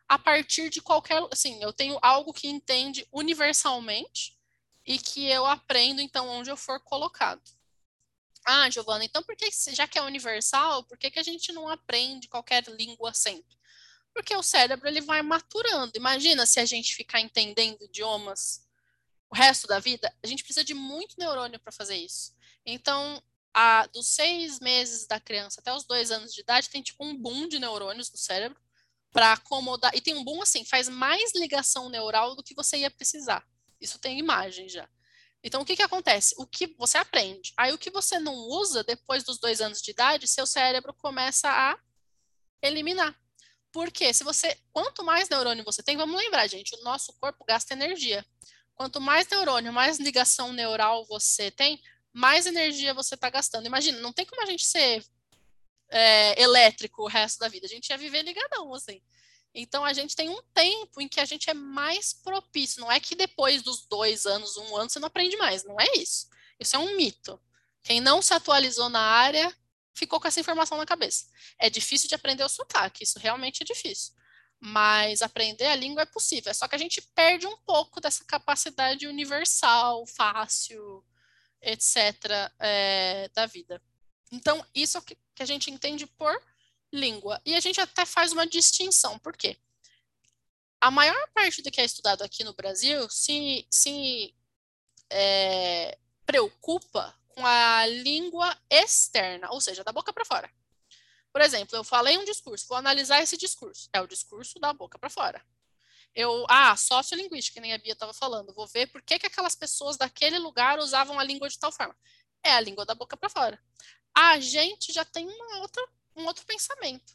a 0.08 0.17
partir 0.17 0.70
de 0.70 0.82
qualquer. 0.82 1.22
Assim, 1.32 1.62
eu 1.62 1.74
tenho 1.74 2.00
algo 2.02 2.34
que 2.34 2.48
entende 2.48 3.06
universalmente 3.12 4.38
e 4.86 4.98
que 4.98 5.26
eu 5.28 5.46
aprendo, 5.46 6.02
então, 6.02 6.28
onde 6.28 6.50
eu 6.50 6.58
for 6.58 6.80
colocado. 6.80 7.41
Ah, 8.46 8.70
Giovana, 8.70 9.06
então 9.06 9.22
por 9.24 9.36
que, 9.36 9.50
já 9.74 9.88
que 9.88 10.00
é 10.00 10.02
universal, 10.02 10.84
por 10.86 10.98
que, 10.98 11.12
que 11.12 11.20
a 11.20 11.24
gente 11.24 11.52
não 11.52 11.70
aprende 11.70 12.28
qualquer 12.28 12.63
língua 12.67 13.13
sempre? 13.13 13.56
Porque 14.13 14.36
o 14.36 14.43
cérebro 14.43 14.88
ele 14.88 15.02
vai 15.02 15.21
maturando. 15.21 15.93
Imagina 15.95 16.45
se 16.45 16.60
a 16.60 16.65
gente 16.65 16.95
ficar 16.95 17.21
entendendo 17.21 17.84
idiomas 17.84 18.62
o 19.30 19.36
resto 19.36 19.65
da 19.65 19.80
vida, 19.80 20.13
a 20.21 20.28
gente 20.28 20.43
precisa 20.43 20.63
de 20.63 20.74
muito 20.74 21.15
neurônio 21.17 21.60
para 21.60 21.71
fazer 21.71 21.95
isso. 21.95 22.34
Então, 22.65 23.24
a, 23.54 23.88
dos 23.88 24.08
seis 24.08 24.60
meses 24.60 25.08
da 25.08 25.19
criança 25.19 25.62
até 25.62 25.74
os 25.74 25.86
dois 25.86 26.12
anos 26.12 26.34
de 26.34 26.41
idade, 26.41 26.69
tem 26.69 26.82
tipo 26.82 27.04
um 27.06 27.15
boom 27.15 27.47
de 27.47 27.58
neurônios 27.58 28.12
no 28.12 28.17
cérebro 28.17 28.60
para 29.12 29.34
acomodar. 29.34 29.95
E 29.95 30.02
tem 30.02 30.15
um 30.15 30.24
boom 30.24 30.41
assim, 30.41 30.65
faz 30.65 30.89
mais 30.89 31.34
ligação 31.36 31.89
neural 31.89 32.36
do 32.36 32.43
que 32.43 32.54
você 32.54 32.78
ia 32.78 32.91
precisar. 32.91 33.45
Isso 33.80 34.00
tem 34.00 34.19
imagem 34.19 34.69
já. 34.69 34.88
Então, 35.43 35.62
o 35.62 35.65
que, 35.65 35.76
que 35.76 35.82
acontece? 35.82 36.36
O 36.38 36.45
que 36.45 36.76
você 36.78 36.97
aprende. 36.97 37.52
Aí, 37.58 37.74
o 37.74 37.78
que 37.78 37.89
você 37.89 38.19
não 38.19 38.36
usa 38.36 38.84
depois 38.84 39.24
dos 39.24 39.39
dois 39.39 39.60
anos 39.60 39.82
de 39.82 39.91
idade, 39.91 40.28
seu 40.28 40.45
cérebro 40.45 40.93
começa 40.93 41.50
a 41.50 41.78
eliminar. 42.62 43.19
Porque 43.71 44.13
se 44.13 44.23
você, 44.23 44.57
quanto 44.71 45.03
mais 45.03 45.29
neurônio 45.29 45.63
você 45.63 45.81
tem, 45.81 45.95
vamos 45.95 46.19
lembrar, 46.19 46.47
gente, 46.47 46.75
o 46.75 46.84
nosso 46.84 47.13
corpo 47.13 47.45
gasta 47.45 47.73
energia. 47.73 48.25
Quanto 48.75 48.99
mais 48.99 49.27
neurônio, 49.29 49.71
mais 49.71 49.99
ligação 49.99 50.51
neural 50.51 51.05
você 51.05 51.51
tem, 51.51 51.81
mais 52.13 52.45
energia 52.45 52.93
você 52.93 53.15
está 53.15 53.29
gastando. 53.29 53.65
Imagina, 53.65 53.99
não 53.99 54.12
tem 54.12 54.25
como 54.25 54.41
a 54.41 54.45
gente 54.45 54.65
ser 54.65 55.05
é, 55.89 56.41
elétrico 56.41 57.03
o 57.03 57.07
resto 57.07 57.39
da 57.39 57.47
vida. 57.47 57.65
A 57.65 57.69
gente 57.69 57.89
ia 57.89 57.97
viver 57.97 58.23
ligadão, 58.23 58.73
assim. 58.73 59.01
Então, 59.53 59.84
a 59.84 59.93
gente 59.93 60.15
tem 60.15 60.29
um 60.29 60.41
tempo 60.53 61.01
em 61.01 61.07
que 61.07 61.19
a 61.19 61.25
gente 61.25 61.49
é 61.49 61.53
mais 61.53 62.13
propício. 62.13 62.81
Não 62.81 62.91
é 62.91 62.99
que 62.99 63.15
depois 63.15 63.62
dos 63.62 63.86
dois 63.86 64.25
anos, 64.25 64.55
um 64.57 64.77
ano, 64.77 64.89
você 64.89 64.99
não 64.99 65.07
aprende 65.07 65.36
mais. 65.38 65.63
Não 65.63 65.79
é 65.79 65.86
isso. 65.97 66.27
Isso 66.60 66.75
é 66.75 66.79
um 66.79 66.95
mito. 66.95 67.39
Quem 67.84 67.99
não 67.99 68.21
se 68.21 68.34
atualizou 68.34 68.89
na 68.89 69.01
área 69.01 69.55
ficou 69.93 70.19
com 70.19 70.27
essa 70.27 70.39
informação 70.39 70.77
na 70.77 70.86
cabeça. 70.86 71.25
É 71.60 71.69
difícil 71.69 72.08
de 72.08 72.15
aprender 72.15 72.43
o 72.43 72.49
sotaque, 72.49 73.04
isso 73.04 73.19
realmente 73.19 73.62
é 73.62 73.65
difícil. 73.65 74.13
Mas 74.60 75.21
aprender 75.21 75.65
a 75.65 75.75
língua 75.75 76.04
é 76.04 76.06
possível, 76.06 76.51
é 76.51 76.54
só 76.54 76.67
que 76.67 76.75
a 76.75 76.80
gente 76.80 77.01
perde 77.15 77.47
um 77.47 77.58
pouco 77.58 77.99
dessa 77.99 78.23
capacidade 78.25 79.08
universal, 79.08 80.06
fácil, 80.06 81.04
etc., 81.62 82.51
é, 82.60 83.30
da 83.34 83.45
vida. 83.45 83.82
Então, 84.32 84.65
isso 84.73 84.97
é 84.97 85.01
que 85.01 85.17
a 85.39 85.45
gente 85.45 85.69
entende 85.69 86.06
por 86.06 86.39
língua. 86.91 87.41
E 87.45 87.56
a 87.56 87.60
gente 87.60 87.80
até 87.82 88.06
faz 88.06 88.32
uma 88.32 88.45
distinção, 88.45 89.17
por 89.19 89.36
quê? 89.36 89.58
A 90.80 90.89
maior 90.89 91.27
parte 91.34 91.62
do 91.62 91.69
que 91.69 91.80
é 91.80 91.86
estudado 91.86 92.23
aqui 92.23 92.43
no 92.43 92.54
Brasil 92.54 93.08
se, 93.10 93.67
se 93.69 94.36
é, 95.12 95.97
preocupa 96.25 97.15
com 97.34 97.46
a 97.46 97.86
língua 97.86 98.56
externa, 98.70 99.50
ou 99.52 99.62
seja, 99.62 99.84
da 99.84 99.91
boca 99.91 100.13
para 100.13 100.26
fora. 100.26 100.52
Por 101.32 101.41
exemplo, 101.41 101.76
eu 101.76 101.84
falei 101.84 102.17
um 102.17 102.26
discurso, 102.26 102.67
vou 102.67 102.78
analisar 102.78 103.22
esse 103.22 103.38
discurso. 103.38 103.89
É 103.94 104.02
o 104.02 104.08
discurso 104.08 104.60
da 104.60 104.74
boca 104.74 105.00
para 105.00 105.10
fora. 105.10 105.44
Eu, 106.13 106.46
ah, 106.50 106.76
sociolinguística, 106.76 107.54
que 107.54 107.62
nem 107.62 107.74
a 107.74 107.78
Bia 107.78 107.94
estava 107.94 108.13
falando, 108.13 108.54
vou 108.54 108.67
ver 108.67 108.88
por 108.88 109.02
que, 109.02 109.17
que 109.17 109.28
aquelas 109.28 109.56
pessoas 109.56 109.98
daquele 109.98 110.38
lugar 110.39 110.78
usavam 110.80 111.17
a 111.17 111.24
língua 111.24 111.48
de 111.48 111.58
tal 111.58 111.72
forma. 111.72 111.96
É 112.44 112.52
a 112.52 112.60
língua 112.60 112.86
da 112.86 112.94
boca 112.94 113.15
para 113.15 113.30
fora. 113.30 113.62
A 114.13 114.39
gente 114.39 114.91
já 114.91 115.06
tem 115.06 115.26
uma 115.26 115.60
outra, 115.60 115.88
um 116.15 116.26
outro 116.26 116.46
pensamento. 116.46 117.13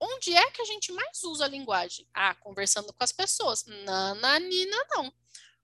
Onde 0.00 0.34
é 0.34 0.50
que 0.50 0.62
a 0.62 0.64
gente 0.64 0.92
mais 0.92 1.22
usa 1.24 1.44
a 1.44 1.48
linguagem? 1.48 2.08
Ah, 2.14 2.34
conversando 2.36 2.92
com 2.92 3.04
as 3.04 3.12
pessoas. 3.12 3.64
Nananina, 3.66 4.76
não. 4.90 5.12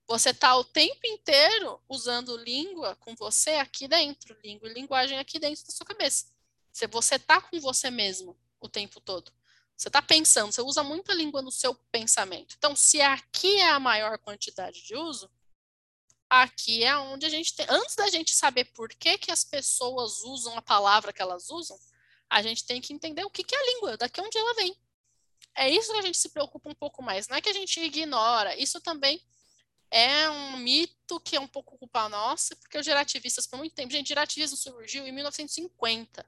Você 0.07 0.29
está 0.29 0.55
o 0.55 0.63
tempo 0.63 0.99
inteiro 1.05 1.81
usando 1.89 2.37
língua 2.37 2.95
com 2.97 3.15
você 3.15 3.51
aqui 3.51 3.87
dentro, 3.87 4.37
língua 4.43 4.69
e 4.69 4.73
linguagem 4.73 5.17
aqui 5.17 5.39
dentro 5.39 5.65
da 5.65 5.71
sua 5.71 5.85
cabeça. 5.85 6.27
Se 6.71 6.85
você 6.87 7.17
tá 7.17 7.41
com 7.41 7.59
você 7.59 7.89
mesmo 7.89 8.37
o 8.59 8.69
tempo 8.69 8.99
todo. 8.99 9.31
Você 9.75 9.89
está 9.89 10.01
pensando, 10.01 10.51
você 10.51 10.61
usa 10.61 10.83
muita 10.83 11.13
língua 11.13 11.41
no 11.41 11.51
seu 11.51 11.75
pensamento. 11.91 12.55
Então, 12.57 12.75
se 12.75 13.01
aqui 13.01 13.57
é 13.57 13.69
a 13.69 13.79
maior 13.79 14.17
quantidade 14.19 14.83
de 14.83 14.95
uso, 14.95 15.29
aqui 16.29 16.83
é 16.83 16.95
onde 16.97 17.25
a 17.25 17.29
gente 17.29 17.55
tem. 17.55 17.65
Antes 17.69 17.95
da 17.95 18.07
gente 18.07 18.31
saber 18.31 18.65
por 18.65 18.89
que, 18.89 19.17
que 19.17 19.31
as 19.31 19.43
pessoas 19.43 20.21
usam 20.23 20.55
a 20.57 20.61
palavra 20.61 21.11
que 21.11 21.21
elas 21.21 21.49
usam, 21.49 21.77
a 22.29 22.41
gente 22.41 22.65
tem 22.65 22.79
que 22.79 22.93
entender 22.93 23.25
o 23.25 23.29
que, 23.29 23.43
que 23.43 23.53
é 23.53 23.59
a 23.59 23.65
língua, 23.65 23.97
daqui 23.97 24.21
onde 24.21 24.37
ela 24.37 24.53
vem. 24.53 24.75
É 25.55 25.69
isso 25.69 25.91
que 25.91 25.99
a 25.99 26.01
gente 26.01 26.17
se 26.17 26.29
preocupa 26.29 26.69
um 26.69 26.75
pouco 26.75 27.03
mais. 27.03 27.27
Não 27.27 27.35
é 27.35 27.41
que 27.41 27.49
a 27.49 27.53
gente 27.53 27.79
ignora. 27.79 28.55
Isso 28.55 28.79
também 28.79 29.21
é 29.95 30.29
um 30.29 30.57
mito 30.57 31.21
que 31.21 31.37
é 31.37 31.39
um 31.39 31.47
pouco 31.47 31.77
culpa 31.77 32.09
nossa, 32.09 32.53
porque 32.57 32.77
os 32.77 32.85
gerativistas, 32.85 33.47
por 33.47 33.55
muito 33.55 33.73
tempo, 33.73 33.93
gente, 33.93 34.09
gerativismo 34.09 34.57
surgiu 34.57 35.07
em 35.07 35.11
1950. 35.13 36.25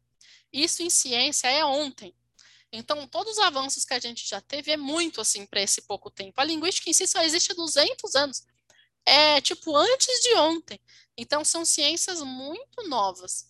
Isso 0.53 0.81
em 0.81 0.89
ciência 0.89 1.49
é 1.49 1.65
ontem. 1.65 2.15
Então, 2.71 3.05
todos 3.05 3.33
os 3.33 3.39
avanços 3.39 3.83
que 3.83 3.93
a 3.93 3.99
gente 3.99 4.25
já 4.25 4.39
teve 4.39 4.71
é 4.71 4.77
muito 4.77 5.19
assim 5.19 5.45
para 5.45 5.61
esse 5.61 5.81
pouco 5.81 6.09
tempo. 6.09 6.39
A 6.39 6.45
linguística 6.45 6.89
em 6.89 6.93
si 6.93 7.05
só 7.05 7.21
existe 7.21 7.51
há 7.51 7.55
200 7.55 8.15
anos. 8.15 8.47
É 9.05 9.41
tipo 9.41 9.75
antes 9.75 10.21
de 10.21 10.33
ontem. 10.35 10.79
Então, 11.17 11.43
são 11.43 11.65
ciências 11.65 12.21
muito 12.21 12.87
novas. 12.87 13.49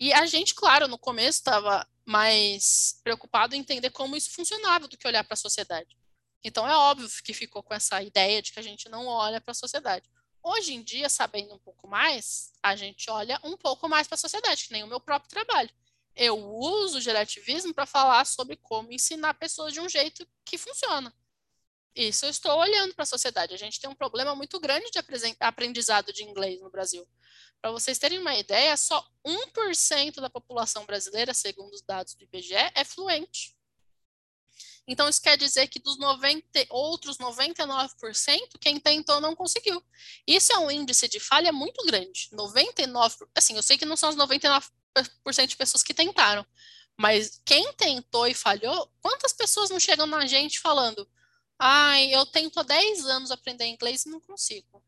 E 0.00 0.14
a 0.14 0.24
gente, 0.24 0.54
claro, 0.54 0.88
no 0.88 0.96
começo 0.96 1.40
estava 1.40 1.86
mais 2.06 2.98
preocupado 3.04 3.54
em 3.54 3.58
entender 3.58 3.90
como 3.90 4.16
isso 4.16 4.30
funcionava 4.30 4.88
do 4.88 4.96
que 4.96 5.06
olhar 5.06 5.24
para 5.24 5.34
a 5.34 5.36
sociedade. 5.36 5.94
Então, 6.42 6.68
é 6.68 6.76
óbvio 6.76 7.08
que 7.24 7.34
ficou 7.34 7.62
com 7.62 7.74
essa 7.74 8.02
ideia 8.02 8.40
de 8.40 8.52
que 8.52 8.60
a 8.60 8.62
gente 8.62 8.88
não 8.88 9.06
olha 9.06 9.40
para 9.40 9.52
a 9.52 9.54
sociedade. 9.54 10.08
Hoje 10.42 10.74
em 10.74 10.82
dia, 10.82 11.08
sabendo 11.08 11.54
um 11.54 11.58
pouco 11.58 11.88
mais, 11.88 12.52
a 12.62 12.76
gente 12.76 13.10
olha 13.10 13.40
um 13.42 13.56
pouco 13.56 13.88
mais 13.88 14.06
para 14.06 14.14
a 14.14 14.18
sociedade, 14.18 14.66
que 14.66 14.72
nem 14.72 14.84
o 14.84 14.86
meu 14.86 15.00
próprio 15.00 15.28
trabalho 15.28 15.70
eu 16.18 16.36
uso 16.36 16.98
o 16.98 17.00
gerativismo 17.00 17.72
para 17.72 17.86
falar 17.86 18.26
sobre 18.26 18.56
como 18.56 18.92
ensinar 18.92 19.34
pessoas 19.34 19.72
de 19.72 19.80
um 19.80 19.88
jeito 19.88 20.28
que 20.44 20.58
funciona. 20.58 21.14
Isso 21.94 22.26
eu 22.26 22.30
estou 22.30 22.58
olhando 22.58 22.92
para 22.94 23.04
a 23.04 23.06
sociedade. 23.06 23.54
A 23.54 23.58
gente 23.58 23.80
tem 23.80 23.88
um 23.88 23.94
problema 23.94 24.34
muito 24.34 24.58
grande 24.58 24.90
de 24.90 24.98
aprendizado 25.40 26.12
de 26.12 26.24
inglês 26.24 26.60
no 26.60 26.70
Brasil. 26.70 27.08
Para 27.60 27.70
vocês 27.70 27.98
terem 27.98 28.18
uma 28.18 28.36
ideia, 28.36 28.76
só 28.76 29.04
1% 29.24 30.20
da 30.20 30.28
população 30.28 30.84
brasileira, 30.84 31.32
segundo 31.32 31.72
os 31.72 31.82
dados 31.82 32.14
do 32.14 32.24
IBGE, 32.24 32.54
é 32.74 32.84
fluente. 32.84 33.56
Então, 34.86 35.08
isso 35.08 35.20
quer 35.20 35.36
dizer 35.36 35.68
que 35.68 35.78
dos 35.78 35.98
90, 35.98 36.66
outros 36.70 37.18
99%, 37.18 38.58
quem 38.60 38.80
tentou 38.80 39.20
não 39.20 39.36
conseguiu. 39.36 39.82
Isso 40.26 40.52
é 40.52 40.58
um 40.58 40.70
índice 40.70 41.08
de 41.08 41.20
falha 41.20 41.52
muito 41.52 41.84
grande. 41.84 42.28
99%, 42.32 43.28
assim, 43.34 43.56
eu 43.56 43.62
sei 43.62 43.76
que 43.76 43.84
não 43.84 43.96
são 43.96 44.08
os 44.10 44.16
99% 44.16 45.46
de 45.46 45.56
pessoas 45.56 45.82
que 45.82 45.92
tentaram. 45.92 46.46
Mas 46.96 47.40
quem 47.44 47.72
tentou 47.74 48.26
e 48.26 48.34
falhou, 48.34 48.90
quantas 49.00 49.32
pessoas 49.32 49.70
não 49.70 49.78
chegam 49.78 50.06
na 50.06 50.26
gente 50.26 50.58
falando: 50.58 51.08
ai, 51.58 52.12
eu 52.12 52.26
tento 52.26 52.58
há 52.58 52.62
10 52.64 53.06
anos 53.06 53.30
aprender 53.30 53.66
inglês 53.66 54.04
e 54.04 54.10
não 54.10 54.20
consigo. 54.20 54.82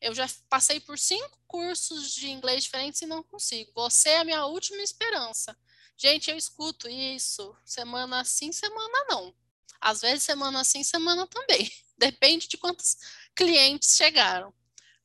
Eu 0.00 0.14
já 0.14 0.28
passei 0.48 0.80
por 0.80 0.98
cinco 0.98 1.38
cursos 1.46 2.12
de 2.12 2.28
inglês 2.28 2.64
diferentes 2.64 3.02
e 3.02 3.06
não 3.06 3.22
consigo. 3.22 3.70
Você 3.74 4.10
é 4.10 4.18
a 4.18 4.24
minha 4.24 4.46
última 4.46 4.82
esperança. 4.82 5.56
Gente, 5.96 6.30
eu 6.30 6.36
escuto 6.36 6.88
isso 6.88 7.56
semana 7.64 8.24
sim, 8.24 8.52
semana 8.52 9.04
não. 9.08 9.34
Às 9.80 10.00
vezes 10.00 10.22
semana 10.22 10.64
sim, 10.64 10.82
semana 10.82 11.26
também. 11.26 11.70
Depende 11.98 12.48
de 12.48 12.56
quantos 12.56 12.96
clientes 13.34 13.96
chegaram 13.96 14.52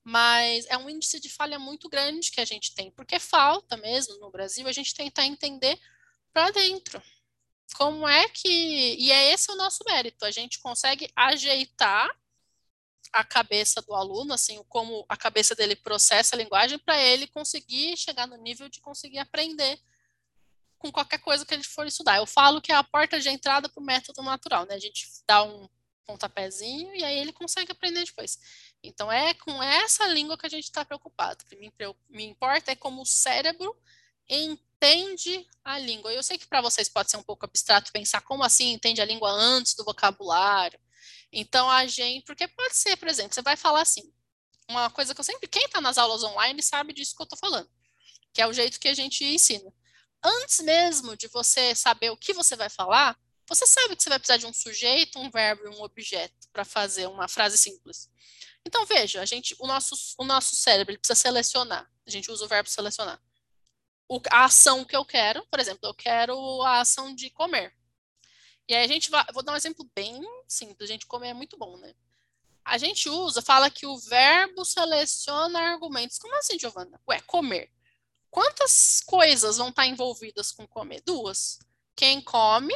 mas 0.10 0.66
é 0.70 0.78
um 0.78 0.90
índice 0.90 1.20
de 1.20 1.28
falha 1.28 1.60
muito 1.60 1.90
grande 1.90 2.32
que 2.32 2.40
a 2.40 2.46
gente 2.46 2.74
tem, 2.74 2.90
porque 2.90 3.20
falta 3.20 3.76
mesmo 3.76 4.18
no 4.20 4.32
Brasil 4.32 4.66
a 4.66 4.72
gente 4.72 4.96
tentar 4.96 5.26
entender 5.26 5.78
para 6.32 6.50
dentro. 6.50 7.04
Como 7.76 8.08
é 8.08 8.30
que. 8.30 8.96
E 8.98 9.12
é 9.12 9.34
esse 9.34 9.52
o 9.52 9.56
nosso 9.58 9.84
mérito, 9.86 10.24
a 10.24 10.32
gente 10.32 10.60
consegue 10.60 11.12
ajeitar 11.14 12.10
a 13.12 13.22
cabeça 13.22 13.82
do 13.82 13.94
aluno, 13.94 14.34
assim, 14.34 14.64
como 14.70 15.06
a 15.10 15.18
cabeça 15.18 15.54
dele 15.54 15.76
processa 15.76 16.38
a 16.38 16.40
linguagem, 16.40 16.80
para 16.80 16.98
ele 17.02 17.28
conseguir 17.28 17.98
chegar 17.98 18.28
no 18.28 18.38
nível 18.38 18.70
de 18.70 18.80
conseguir 18.80 19.20
aprender 19.20 19.78
com 20.78 20.92
qualquer 20.92 21.20
coisa 21.20 21.46
que 21.46 21.54
ele 21.54 21.64
for 21.64 21.86
estudar. 21.88 22.18
Eu 22.18 22.26
falo 22.26 22.62
que 22.62 22.72
é 22.72 22.76
a 22.76 22.84
porta 22.84 23.20
de 23.20 23.30
entrada 23.30 23.70
para 23.70 23.82
o 23.82 23.86
método 23.86 24.22
natural, 24.22 24.66
né? 24.66 24.76
A 24.76 24.80
gente 24.80 25.08
dá 25.28 25.44
um 25.44 25.68
pontapézinho 26.06 26.96
e 26.96 27.04
aí 27.04 27.20
ele 27.20 27.34
consegue 27.34 27.72
aprender 27.72 28.06
depois. 28.06 28.40
Então 28.82 29.12
é 29.12 29.34
com 29.34 29.62
essa 29.62 30.08
língua 30.08 30.38
que 30.38 30.46
a 30.46 30.50
gente 30.50 30.64
está 30.64 30.86
preocupado. 30.86 31.44
O 31.44 31.48
que 31.48 31.56
me, 31.58 31.72
me 32.10 32.24
importa 32.24 32.72
é 32.72 32.76
como 32.76 33.02
o 33.02 33.06
cérebro 33.06 33.76
entende 34.30 35.46
a 35.64 35.78
língua. 35.78 36.14
Eu 36.14 36.24
sei 36.24 36.38
que 36.38 36.48
para 36.48 36.62
vocês 36.62 36.88
pode 36.88 37.12
ser 37.12 37.18
um 37.18 37.24
pouco 37.24 37.46
abstrato 37.46 37.92
pensar 37.92 38.22
como 38.22 38.44
assim 38.44 38.72
entende 38.72 39.02
a 39.02 39.06
língua 39.06 39.30
antes 39.30 39.74
do 39.76 39.84
vocabulário. 39.84 40.80
Então 41.32 41.70
a 41.70 41.86
gente, 41.86 42.26
porque 42.26 42.48
pode 42.48 42.76
ser, 42.76 42.96
por 42.98 43.08
exemplo, 43.08 43.34
você 43.34 43.42
vai 43.42 43.58
falar 43.58 43.82
assim, 43.82 44.12
uma 44.70 44.90
coisa 44.90 45.14
que 45.14 45.20
eu 45.20 45.26
sempre, 45.26 45.48
quem 45.48 45.66
está 45.66 45.82
nas 45.82 45.98
aulas 45.98 46.24
online 46.24 46.62
sabe 46.62 46.94
disso 46.94 47.16
que 47.16 47.22
eu 47.22 47.26
estou 47.26 47.40
falando, 47.40 47.70
que 48.34 48.42
é 48.42 48.48
o 48.48 48.54
jeito 48.54 48.80
que 48.80 48.88
a 48.88 48.94
gente 48.94 49.24
ensina. 49.26 49.74
Antes 50.24 50.60
mesmo 50.62 51.16
de 51.16 51.28
você 51.28 51.76
saber 51.76 52.10
o 52.10 52.18
que 52.18 52.34
você 52.34 52.56
vai 52.56 52.70
falar, 52.70 53.18
você 53.48 53.66
sabe 53.66 53.96
que 53.96 54.04
você 54.04 54.10
vai 54.10 54.20
precisar 54.20 54.38
de 54.38 54.46
um 54.46 54.54
sujeito, 54.54 55.20
um 55.20 55.30
verbo 55.30 55.64
e 55.66 55.70
um 55.70 55.82
objeto 55.82 56.50
para 56.52 56.66
fazer 56.66 57.08
uma 57.08 57.28
frase 57.28 57.58
simples. 57.58 58.10
Então, 58.66 58.86
veja, 58.86 59.22
a 59.22 59.26
gente, 59.26 59.56
o, 59.60 59.68
nosso, 59.68 59.96
o 60.18 60.26
nosso 60.26 60.56
cérebro 60.56 60.98
precisa 61.00 61.16
selecionar. 61.16 61.90
A 62.06 62.10
gente 62.10 62.30
usa 62.30 62.44
o 62.44 62.48
verbo 62.48 62.70
selecionar. 62.70 63.22
O, 64.10 64.20
a 64.30 64.46
ação 64.46 64.84
que 64.84 64.96
eu 64.96 65.06
quero, 65.06 65.46
por 65.48 65.60
exemplo, 65.60 65.88
eu 65.88 65.94
quero 65.94 66.62
a 66.64 66.82
ação 66.82 67.16
de 67.16 67.30
comer. 67.30 67.74
E 68.68 68.76
aí 68.76 68.84
a 68.84 68.88
gente 68.88 69.10
vai, 69.10 69.24
vou 69.34 69.42
dar 69.42 69.54
um 69.54 69.56
exemplo 69.56 69.90
bem 69.96 70.22
simples, 70.48 70.90
a 70.90 70.92
gente 70.92 71.06
comer 71.06 71.30
é 71.30 71.34
muito 71.34 71.58
bom, 71.58 71.78
né? 71.78 71.94
A 72.66 72.78
gente 72.78 73.08
usa, 73.08 73.42
fala 73.42 73.70
que 73.70 73.86
o 73.86 73.98
verbo 73.98 74.66
seleciona 74.66 75.58
argumentos. 75.58 76.18
Como 76.18 76.36
assim, 76.36 76.60
Giovana? 76.60 77.00
Ué, 77.08 77.22
comer. 77.22 77.72
Quantas 78.30 79.02
coisas 79.06 79.58
vão 79.58 79.70
estar 79.70 79.86
envolvidas 79.86 80.52
com 80.52 80.68
comer? 80.68 81.02
Duas. 81.06 81.60
Quem 81.96 82.22
come 82.22 82.74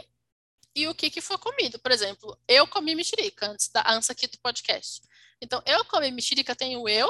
e 0.76 0.88
o 0.88 0.96
que, 0.96 1.10
que 1.10 1.22
foi 1.22 1.38
comido. 1.38 1.80
Por 1.80 1.92
exemplo, 1.92 2.38
eu 2.48 2.68
comi 2.68 2.96
mexerica 2.96 3.48
antes 3.50 3.70
da 3.70 3.84
antes 3.88 4.10
aqui 4.10 4.28
do 4.28 4.40
podcast. 4.40 5.02
Então, 5.42 5.62
eu 5.66 5.84
comi 5.86 6.12
mexerica, 6.12 6.56
tem 6.56 6.78
o 6.78 6.88
eu 6.88 7.10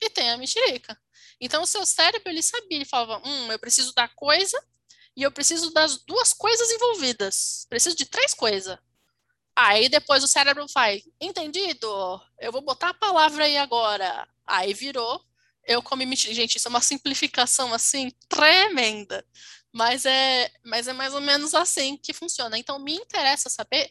e 0.00 0.10
tem 0.10 0.30
a 0.30 0.36
mexerica. 0.36 0.98
Então, 1.40 1.62
o 1.62 1.66
seu 1.66 1.84
cérebro, 1.84 2.28
ele 2.28 2.42
sabia, 2.42 2.76
ele 2.76 2.84
falava, 2.84 3.26
hum, 3.26 3.50
eu 3.50 3.58
preciso 3.58 3.92
da 3.94 4.08
coisa 4.08 4.62
e 5.16 5.22
eu 5.22 5.32
preciso 5.32 5.72
das 5.72 5.98
duas 6.04 6.32
coisas 6.32 6.70
envolvidas. 6.70 7.66
Preciso 7.68 7.96
de 7.96 8.06
três 8.06 8.34
coisas. 8.34 8.78
Aí 9.56 9.88
depois 9.88 10.22
o 10.24 10.28
cérebro 10.28 10.66
faz, 10.68 11.02
entendido? 11.20 11.86
Eu 12.38 12.52
vou 12.52 12.62
botar 12.62 12.90
a 12.90 12.94
palavra 12.94 13.44
aí 13.44 13.58
agora. 13.58 14.26
Aí 14.46 14.72
virou, 14.72 15.22
eu 15.66 15.82
comi 15.82 16.06
mexerica. 16.06 16.34
Gente, 16.34 16.56
isso 16.56 16.68
é 16.68 16.70
uma 16.70 16.80
simplificação, 16.80 17.72
assim, 17.72 18.10
tremenda. 18.28 19.24
Mas 19.72 20.04
é, 20.04 20.50
mas 20.64 20.88
é 20.88 20.92
mais 20.92 21.14
ou 21.14 21.20
menos 21.20 21.54
assim 21.54 21.96
que 21.96 22.12
funciona. 22.12 22.58
Então, 22.58 22.78
me 22.78 22.94
interessa 22.94 23.48
saber 23.48 23.90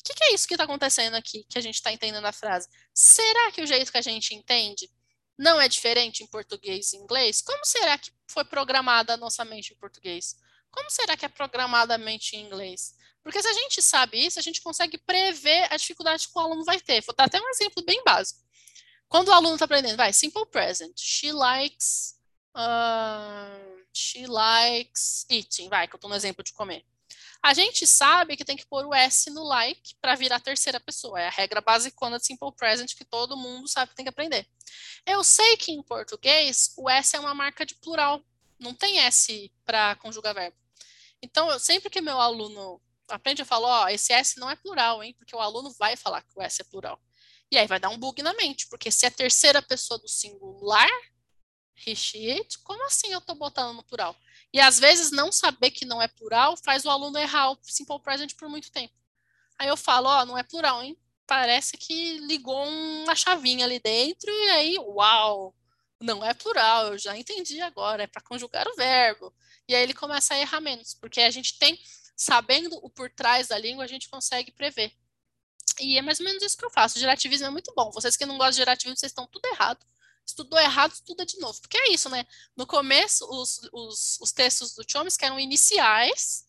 o 0.00 0.04
que, 0.04 0.14
que 0.14 0.24
é 0.24 0.34
isso 0.34 0.46
que 0.46 0.54
está 0.54 0.64
acontecendo 0.64 1.14
aqui, 1.14 1.44
que 1.48 1.58
a 1.58 1.60
gente 1.60 1.74
está 1.74 1.92
entendendo 1.92 2.24
a 2.24 2.32
frase. 2.32 2.68
Será 2.94 3.50
que 3.52 3.62
o 3.62 3.66
jeito 3.66 3.90
que 3.90 3.98
a 3.98 4.02
gente 4.02 4.34
entende 4.34 4.88
não 5.36 5.60
é 5.60 5.68
diferente 5.68 6.22
em 6.22 6.26
português 6.26 6.92
e 6.92 6.96
inglês? 6.96 7.42
Como 7.42 7.64
será 7.64 7.98
que 7.98 8.10
foi 8.28 8.44
programada 8.44 9.14
a 9.14 9.16
nossa 9.16 9.44
mente 9.44 9.72
em 9.72 9.76
português? 9.76 10.36
Como 10.70 10.90
será 10.90 11.16
que 11.16 11.24
é 11.24 11.28
programada 11.28 11.94
a 11.94 11.98
mente 11.98 12.36
em 12.36 12.44
inglês? 12.44 12.94
Porque 13.22 13.42
se 13.42 13.48
a 13.48 13.52
gente 13.52 13.82
sabe 13.82 14.24
isso, 14.24 14.38
a 14.38 14.42
gente 14.42 14.62
consegue 14.62 14.96
prever 14.98 15.66
a 15.72 15.76
dificuldade 15.76 16.28
que 16.28 16.38
o 16.38 16.40
aluno 16.40 16.64
vai 16.64 16.80
ter. 16.80 17.02
Vou 17.02 17.14
dar 17.14 17.24
até 17.24 17.40
um 17.40 17.48
exemplo 17.50 17.84
bem 17.84 18.02
básico. 18.04 18.40
Quando 19.08 19.28
o 19.28 19.32
aluno 19.32 19.54
está 19.54 19.64
aprendendo, 19.64 19.96
vai, 19.96 20.12
simple 20.12 20.46
present. 20.46 20.92
She 20.96 21.32
likes. 21.32 22.18
Uh 22.54 23.78
she 23.98 24.26
likes 24.26 25.26
eating, 25.28 25.68
vai, 25.68 25.88
que 25.88 25.94
eu 25.94 25.98
estou 25.98 26.08
no 26.08 26.16
exemplo 26.16 26.44
de 26.44 26.52
comer. 26.52 26.84
A 27.42 27.54
gente 27.54 27.86
sabe 27.86 28.36
que 28.36 28.44
tem 28.44 28.56
que 28.56 28.66
pôr 28.66 28.84
o 28.84 28.94
S 28.94 29.30
no 29.30 29.44
like 29.44 29.94
para 30.00 30.14
virar 30.16 30.36
a 30.36 30.40
terceira 30.40 30.80
pessoa. 30.80 31.20
É 31.20 31.28
a 31.28 31.30
regra 31.30 31.60
basicona 31.60 32.18
de 32.18 32.26
Simple 32.26 32.52
Present 32.56 32.94
que 32.96 33.04
todo 33.04 33.36
mundo 33.36 33.68
sabe 33.68 33.90
que 33.90 33.96
tem 33.96 34.04
que 34.04 34.10
aprender. 34.10 34.46
Eu 35.06 35.22
sei 35.22 35.56
que 35.56 35.70
em 35.72 35.82
português 35.82 36.72
o 36.76 36.90
S 36.90 37.14
é 37.14 37.20
uma 37.20 37.34
marca 37.34 37.64
de 37.64 37.74
plural. 37.76 38.22
Não 38.58 38.74
tem 38.74 38.98
S 39.00 39.52
para 39.64 39.94
conjugar 39.96 40.34
verbo. 40.34 40.56
Então, 41.22 41.48
eu, 41.50 41.60
sempre 41.60 41.90
que 41.90 42.00
meu 42.00 42.20
aluno 42.20 42.80
aprende, 43.08 43.42
eu 43.42 43.46
falo, 43.46 43.66
ó, 43.66 43.88
esse 43.88 44.12
S 44.12 44.38
não 44.38 44.50
é 44.50 44.56
plural, 44.56 45.02
hein? 45.02 45.14
Porque 45.16 45.34
o 45.34 45.40
aluno 45.40 45.72
vai 45.78 45.96
falar 45.96 46.22
que 46.22 46.36
o 46.36 46.42
S 46.42 46.60
é 46.60 46.64
plural. 46.64 47.00
E 47.50 47.56
aí 47.56 47.66
vai 47.66 47.80
dar 47.80 47.88
um 47.88 47.98
bug 47.98 48.22
na 48.22 48.34
mente, 48.34 48.66
porque 48.68 48.90
se 48.90 49.06
é 49.06 49.08
a 49.08 49.12
terceira 49.12 49.62
pessoa 49.62 49.98
do 49.98 50.08
singular, 50.08 50.88
como 52.64 52.84
assim 52.84 53.12
eu 53.12 53.18
estou 53.18 53.34
botando 53.34 53.74
no 53.74 53.82
plural? 53.82 54.14
E 54.52 54.60
às 54.60 54.78
vezes 54.78 55.10
não 55.10 55.30
saber 55.30 55.70
que 55.70 55.84
não 55.84 56.02
é 56.02 56.08
plural 56.08 56.56
faz 56.56 56.84
o 56.84 56.90
aluno 56.90 57.18
errar 57.18 57.52
o 57.52 57.58
simple 57.62 58.00
present 58.00 58.34
por 58.34 58.48
muito 58.48 58.70
tempo. 58.70 58.94
Aí 59.58 59.68
eu 59.68 59.76
falo, 59.76 60.08
ó, 60.08 60.22
oh, 60.22 60.26
não 60.26 60.38
é 60.38 60.42
plural, 60.42 60.82
hein? 60.82 60.96
Parece 61.26 61.76
que 61.76 62.18
ligou 62.20 62.66
uma 62.66 63.14
chavinha 63.14 63.64
ali 63.64 63.78
dentro 63.80 64.30
e 64.30 64.50
aí, 64.50 64.78
uau, 64.78 65.54
não 66.00 66.24
é 66.24 66.32
plural, 66.32 66.88
eu 66.92 66.98
já 66.98 67.16
entendi 67.16 67.60
agora, 67.60 68.04
é 68.04 68.06
para 68.06 68.22
conjugar 68.22 68.66
o 68.68 68.76
verbo. 68.76 69.34
E 69.68 69.74
aí 69.74 69.82
ele 69.82 69.94
começa 69.94 70.34
a 70.34 70.38
errar 70.38 70.60
menos, 70.60 70.94
porque 70.94 71.20
a 71.20 71.30
gente 71.30 71.58
tem, 71.58 71.78
sabendo 72.16 72.78
o 72.82 72.88
por 72.88 73.10
trás 73.10 73.48
da 73.48 73.58
língua, 73.58 73.84
a 73.84 73.88
gente 73.88 74.08
consegue 74.08 74.52
prever. 74.52 74.92
E 75.80 75.98
é 75.98 76.02
mais 76.02 76.20
ou 76.20 76.26
menos 76.26 76.42
isso 76.42 76.56
que 76.56 76.64
eu 76.64 76.70
faço. 76.70 76.96
O 76.96 77.00
gerativismo 77.00 77.46
é 77.46 77.50
muito 77.50 77.72
bom. 77.74 77.90
Vocês 77.90 78.16
que 78.16 78.26
não 78.26 78.36
gostam 78.36 78.52
de 78.52 78.56
gerativismo, 78.58 78.96
vocês 78.96 79.10
estão 79.10 79.26
tudo 79.26 79.46
errado. 79.46 79.84
Estudou 80.26 80.58
errado, 80.58 80.92
estuda 80.92 81.24
de 81.24 81.38
novo. 81.38 81.60
Porque 81.60 81.78
é 81.78 81.92
isso, 81.92 82.08
né? 82.08 82.26
No 82.56 82.66
começo, 82.66 83.26
os, 83.30 83.60
os, 83.72 84.18
os 84.20 84.32
textos 84.32 84.74
do 84.74 84.84
Chomsky 84.86 85.24
eram 85.24 85.40
iniciais 85.40 86.44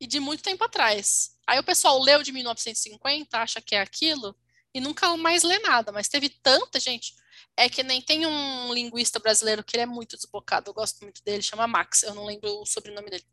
e 0.00 0.06
de 0.06 0.18
muito 0.18 0.42
tempo 0.42 0.64
atrás. 0.64 1.36
Aí 1.46 1.58
o 1.58 1.64
pessoal 1.64 2.00
leu 2.00 2.22
de 2.22 2.32
1950, 2.32 3.38
acha 3.38 3.60
que 3.60 3.74
é 3.74 3.80
aquilo, 3.80 4.34
e 4.72 4.80
nunca 4.80 5.16
mais 5.16 5.42
lê 5.42 5.58
nada. 5.58 5.92
Mas 5.92 6.08
teve 6.08 6.28
tanta 6.28 6.80
gente. 6.80 7.14
É 7.56 7.68
que 7.68 7.82
nem 7.82 8.00
tem 8.00 8.26
um 8.26 8.72
linguista 8.72 9.18
brasileiro 9.18 9.62
que 9.62 9.76
ele 9.76 9.82
é 9.82 9.86
muito 9.86 10.16
desbocado, 10.16 10.70
eu 10.70 10.74
gosto 10.74 11.00
muito 11.02 11.22
dele, 11.22 11.42
chama 11.42 11.66
Max, 11.66 12.02
eu 12.02 12.14
não 12.14 12.24
lembro 12.24 12.48
o 12.60 12.66
sobrenome 12.66 13.10
dele. 13.10 13.24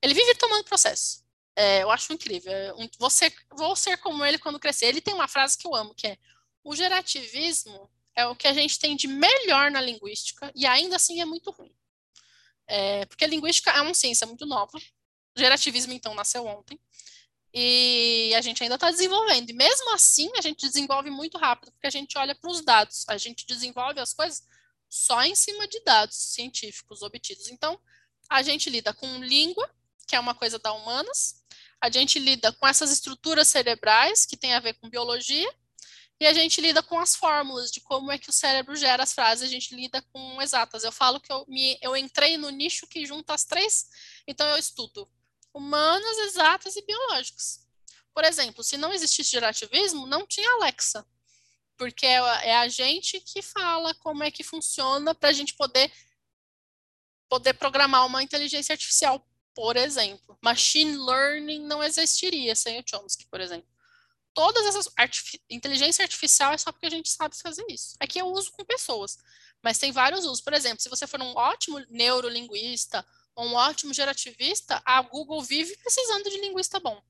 Ele 0.00 0.14
vive 0.14 0.34
tomando 0.36 0.64
processo. 0.64 1.22
É, 1.56 1.82
eu 1.82 1.90
acho 1.90 2.12
incrível. 2.12 2.52
É 2.52 3.10
ser, 3.10 3.34
vou 3.56 3.74
ser 3.76 3.96
como 3.98 4.24
ele 4.24 4.38
quando 4.38 4.60
crescer. 4.60 4.86
Ele 4.86 5.00
tem 5.00 5.14
uma 5.14 5.28
frase 5.28 5.58
que 5.58 5.66
eu 5.66 5.74
amo, 5.74 5.94
que 5.94 6.06
é 6.06 6.18
o 6.62 6.74
gerativismo 6.76 7.90
é 8.14 8.26
o 8.26 8.36
que 8.36 8.46
a 8.46 8.52
gente 8.52 8.78
tem 8.78 8.96
de 8.96 9.06
melhor 9.06 9.70
na 9.70 9.80
linguística 9.80 10.52
e 10.54 10.66
ainda 10.66 10.96
assim 10.96 11.20
é 11.20 11.24
muito 11.24 11.50
ruim. 11.50 11.74
É, 12.66 13.04
porque 13.06 13.24
a 13.24 13.28
linguística 13.28 13.70
é 13.70 13.80
uma 13.80 13.94
ciência 13.94 14.26
muito 14.26 14.46
nova. 14.46 14.78
O 15.36 15.40
gerativismo, 15.40 15.92
então, 15.92 16.14
nasceu 16.14 16.46
ontem. 16.46 16.78
E 17.52 18.32
a 18.36 18.40
gente 18.40 18.62
ainda 18.62 18.76
está 18.76 18.90
desenvolvendo. 18.90 19.50
E 19.50 19.52
mesmo 19.52 19.92
assim, 19.92 20.30
a 20.36 20.40
gente 20.40 20.66
desenvolve 20.66 21.10
muito 21.10 21.36
rápido, 21.36 21.72
porque 21.72 21.86
a 21.86 21.90
gente 21.90 22.16
olha 22.16 22.34
para 22.34 22.50
os 22.50 22.60
dados. 22.60 23.04
A 23.08 23.16
gente 23.16 23.44
desenvolve 23.46 23.98
as 23.98 24.12
coisas 24.12 24.42
só 24.88 25.22
em 25.22 25.34
cima 25.34 25.66
de 25.66 25.82
dados 25.82 26.16
científicos 26.16 27.02
obtidos. 27.02 27.48
Então, 27.48 27.80
a 28.28 28.42
gente 28.42 28.70
lida 28.70 28.94
com 28.94 29.18
língua, 29.18 29.68
que 30.10 30.16
é 30.16 30.20
uma 30.20 30.34
coisa 30.34 30.58
da 30.58 30.72
humanas, 30.72 31.36
a 31.80 31.88
gente 31.88 32.18
lida 32.18 32.52
com 32.52 32.66
essas 32.66 32.90
estruturas 32.90 33.46
cerebrais, 33.46 34.26
que 34.26 34.36
tem 34.36 34.54
a 34.54 34.60
ver 34.60 34.74
com 34.74 34.90
biologia, 34.90 35.48
e 36.18 36.26
a 36.26 36.32
gente 36.32 36.60
lida 36.60 36.82
com 36.82 36.98
as 36.98 37.14
fórmulas 37.14 37.70
de 37.70 37.80
como 37.80 38.10
é 38.10 38.18
que 38.18 38.28
o 38.28 38.32
cérebro 38.32 38.74
gera 38.74 39.04
as 39.04 39.12
frases, 39.12 39.48
a 39.48 39.50
gente 39.50 39.72
lida 39.72 40.02
com 40.12 40.42
exatas. 40.42 40.82
Eu 40.82 40.90
falo 40.90 41.20
que 41.20 41.32
eu, 41.32 41.46
me, 41.46 41.78
eu 41.80 41.96
entrei 41.96 42.36
no 42.36 42.50
nicho 42.50 42.88
que 42.88 43.06
junta 43.06 43.32
as 43.32 43.44
três, 43.44 43.86
então 44.26 44.46
eu 44.48 44.56
estudo 44.56 45.08
humanas, 45.54 46.18
exatas 46.18 46.74
e 46.74 46.84
biológicas. 46.84 47.60
Por 48.12 48.24
exemplo, 48.24 48.64
se 48.64 48.76
não 48.76 48.92
existisse 48.92 49.30
gerativismo, 49.30 50.08
não 50.08 50.26
tinha 50.26 50.50
Alexa, 50.54 51.06
porque 51.78 52.04
é, 52.04 52.16
é 52.48 52.56
a 52.56 52.68
gente 52.68 53.20
que 53.20 53.40
fala 53.42 53.94
como 53.94 54.24
é 54.24 54.30
que 54.30 54.42
funciona 54.42 55.14
para 55.14 55.28
a 55.28 55.32
gente 55.32 55.54
poder 55.54 55.90
poder 57.28 57.54
programar 57.54 58.04
uma 58.04 58.24
inteligência 58.24 58.72
artificial, 58.72 59.24
por 59.60 59.76
exemplo. 59.76 60.38
Machine 60.40 60.96
learning 60.96 61.66
não 61.66 61.84
existiria 61.84 62.56
sem 62.56 62.80
o 62.80 62.82
Chomsky, 62.82 63.26
por 63.26 63.42
exemplo. 63.42 63.68
Todas 64.32 64.64
essas 64.64 64.88
inteligência 65.50 66.02
artificial 66.02 66.54
é 66.54 66.56
só 66.56 66.72
porque 66.72 66.86
a 66.86 66.90
gente 66.90 67.10
sabe 67.10 67.36
fazer 67.36 67.66
isso. 67.68 67.94
Aqui 68.00 68.18
eu 68.18 68.26
uso 68.28 68.50
com 68.52 68.64
pessoas, 68.64 69.18
mas 69.62 69.76
tem 69.76 69.92
vários 69.92 70.24
usos. 70.24 70.40
Por 70.40 70.54
exemplo, 70.54 70.80
se 70.80 70.88
você 70.88 71.06
for 71.06 71.20
um 71.20 71.36
ótimo 71.36 71.78
neurolinguista 71.90 73.06
um 73.36 73.54
ótimo 73.54 73.92
gerativista, 73.92 74.82
a 74.84 75.02
Google 75.02 75.42
vive 75.42 75.76
precisando 75.76 76.30
de 76.30 76.40
linguista 76.40 76.80
bom. 76.80 77.00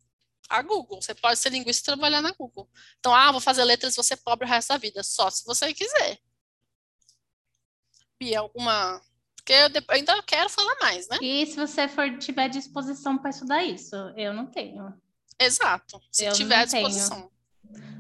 A 0.49 0.61
Google, 0.61 1.01
você 1.01 1.15
pode 1.15 1.39
ser 1.39 1.51
linguista 1.51 1.83
e 1.83 1.95
trabalhar 1.95 2.21
na 2.21 2.33
Google. 2.33 2.69
Então, 2.99 3.15
ah, 3.15 3.31
vou 3.31 3.41
fazer 3.41 3.63
letras 3.63 3.95
você 3.95 4.17
pobre 4.17 4.45
o 4.45 4.49
resto 4.49 4.71
da 4.71 4.77
vida, 4.77 5.05
só 5.05 5.31
se 5.31 5.45
você 5.45 5.73
quiser. 5.73 6.21
E 8.21 8.35
alguma. 8.35 9.01
Porque 9.51 9.79
eu 9.79 9.97
ainda 9.97 10.23
quero 10.23 10.49
falar 10.49 10.77
mais, 10.81 11.09
né? 11.09 11.19
E 11.21 11.45
se 11.47 11.57
você 11.57 11.89
for 11.89 12.09
tiver 12.19 12.49
disposição 12.49 13.19
para 13.19 13.31
estudar 13.31 13.65
isso? 13.65 13.97
Eu 14.17 14.33
não 14.33 14.47
tenho. 14.47 14.95
Exato. 15.41 16.01
Se 16.13 16.25
eu 16.25 16.33
tiver 16.33 16.65
disposição. 16.67 17.29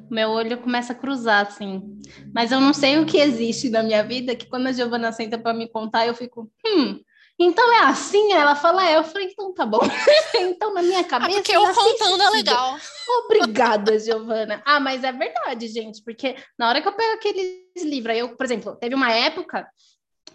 Meu 0.08 0.30
olho 0.30 0.58
começa 0.58 0.92
a 0.92 0.96
cruzar, 0.96 1.46
assim. 1.46 2.00
Mas 2.32 2.52
eu 2.52 2.60
não 2.60 2.72
sei 2.72 2.98
o 2.98 3.06
que 3.06 3.18
existe 3.18 3.68
na 3.68 3.82
minha 3.82 4.04
vida 4.04 4.36
que 4.36 4.46
quando 4.46 4.68
a 4.68 4.72
Giovana 4.72 5.10
senta 5.12 5.38
para 5.38 5.52
me 5.52 5.68
contar, 5.68 6.06
eu 6.06 6.14
fico, 6.14 6.50
hum, 6.64 7.00
então 7.36 7.72
é 7.72 7.84
assim? 7.86 8.32
Ela 8.32 8.54
fala, 8.54 8.88
é. 8.88 8.96
Eu 8.96 9.04
falei, 9.04 9.28
então 9.28 9.52
tá 9.52 9.64
bom. 9.64 9.80
então 10.36 10.74
na 10.74 10.82
minha 10.82 11.02
cabeça. 11.02 11.32
Ah, 11.32 11.34
porque 11.34 11.56
eu 11.56 11.62
contando 11.74 12.22
é 12.22 12.30
legal. 12.30 12.76
Obrigada, 13.24 13.98
Giovana. 13.98 14.62
Ah, 14.64 14.78
mas 14.78 15.02
é 15.02 15.10
verdade, 15.10 15.66
gente, 15.66 16.02
porque 16.04 16.36
na 16.58 16.68
hora 16.68 16.82
que 16.82 16.86
eu 16.86 16.92
pego 16.92 17.14
aqueles 17.14 17.82
livros, 17.82 18.16
eu, 18.16 18.36
por 18.36 18.44
exemplo, 18.44 18.76
teve 18.76 18.94
uma 18.94 19.10
época, 19.10 19.66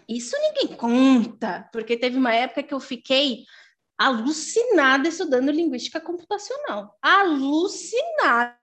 isso 0.08 0.36
ninguém 0.40 0.76
conta, 0.76 1.68
porque 1.72 1.96
teve 1.96 2.16
uma 2.16 2.32
época 2.32 2.62
que 2.62 2.74
eu 2.74 2.80
fiquei 2.80 3.44
alucinada 3.98 5.08
estudando 5.08 5.50
linguística 5.50 6.00
computacional. 6.00 6.96
Alucinada. 7.02 8.56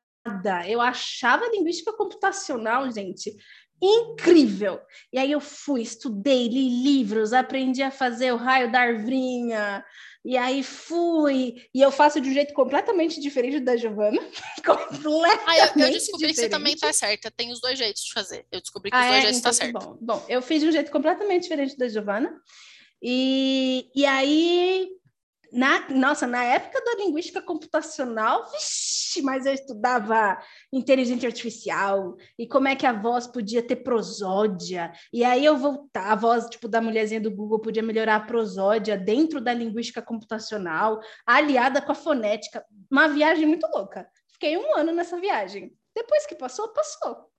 Eu 0.68 0.80
achava 0.80 1.50
linguística 1.50 1.92
computacional, 1.94 2.90
gente, 2.92 3.36
incrível. 3.82 4.80
E 5.12 5.18
aí 5.18 5.32
eu 5.32 5.42
fui, 5.42 5.82
estudei, 5.82 6.48
li 6.48 6.84
livros, 6.84 7.34
aprendi 7.34 7.84
a 7.84 7.92
fazer 7.92 8.32
o 8.32 8.38
raio 8.38 8.72
da 8.72 8.82
arvrinha, 8.82 9.84
e 10.26 10.38
aí 10.38 10.64
fui, 10.64 11.56
e 11.74 11.82
eu 11.82 11.92
faço 11.92 12.22
de 12.22 12.30
um 12.30 12.34
jeito 12.34 12.54
completamente 12.54 13.20
diferente 13.20 13.60
da 13.60 13.76
Giovana. 13.76 14.22
completamente 14.66 15.44
ah, 15.48 15.58
eu, 15.58 15.86
eu 15.86 15.92
descobri 15.92 16.28
diferente. 16.28 16.34
que 16.34 16.42
você 16.42 16.50
também 16.50 16.78
tá 16.78 16.94
certa. 16.94 17.30
Tem 17.30 17.52
os 17.52 17.60
dois 17.60 17.78
jeitos 17.78 18.04
de 18.04 18.14
fazer. 18.14 18.46
Eu 18.52 18.62
descobri 18.62 18.90
que 18.90 18.96
ah, 18.96 19.02
os 19.02 19.08
dois 19.08 19.18
é? 19.18 19.22
jeitos 19.22 19.42
tá 19.42 19.50
então, 19.50 19.82
tá 19.82 19.82
certo. 19.82 19.98
Bom. 19.98 19.98
bom, 20.02 20.26
eu 20.30 20.42
fiz 20.42 20.62
de 20.62 20.70
um 20.70 20.72
jeito 20.72 20.92
completamente 20.92 21.44
diferente 21.44 21.78
da 21.78 21.90
Giovana. 21.90 22.34
E, 23.02 23.90
e 23.94 24.06
aí 24.06 24.90
na, 25.54 25.88
nossa, 25.90 26.26
na 26.26 26.44
época 26.44 26.84
da 26.84 26.96
linguística 27.04 27.42
computacional, 27.42 28.50
vixi, 28.52 29.22
mas 29.22 29.46
eu 29.46 29.54
estudava 29.54 30.38
inteligência 30.72 31.28
artificial 31.28 32.18
e 32.38 32.48
como 32.48 32.68
é 32.68 32.76
que 32.76 32.86
a 32.86 32.92
voz 32.92 33.28
podia 33.28 33.62
ter 33.62 33.78
prosódia. 33.78 34.92
E 35.14 35.24
aí 35.24 35.46
eu 35.46 35.56
voltava, 35.56 36.12
a 36.12 36.16
voz 36.16 36.50
tipo 36.50 36.68
da 36.68 36.82
mulherzinha 36.82 37.22
do 37.22 37.30
Google 37.30 37.62
podia 37.62 37.84
melhorar 37.84 38.16
a 38.16 38.26
prosódia 38.26 38.98
dentro 38.98 39.40
da 39.40 39.54
linguística 39.54 40.02
computacional, 40.02 41.00
aliada 41.26 41.82
com 41.82 41.92
a 41.92 41.96
fonética. 41.96 42.66
Uma 42.92 43.08
viagem 43.08 43.46
muito 43.46 43.68
louca. 43.68 44.08
Fiquei 44.32 44.58
um 44.58 44.76
ano 44.76 44.92
nessa 44.92 45.20
viagem. 45.20 45.72
Depois 45.96 46.26
que 46.26 46.36
passou, 46.36 46.70
passou. 46.74 47.33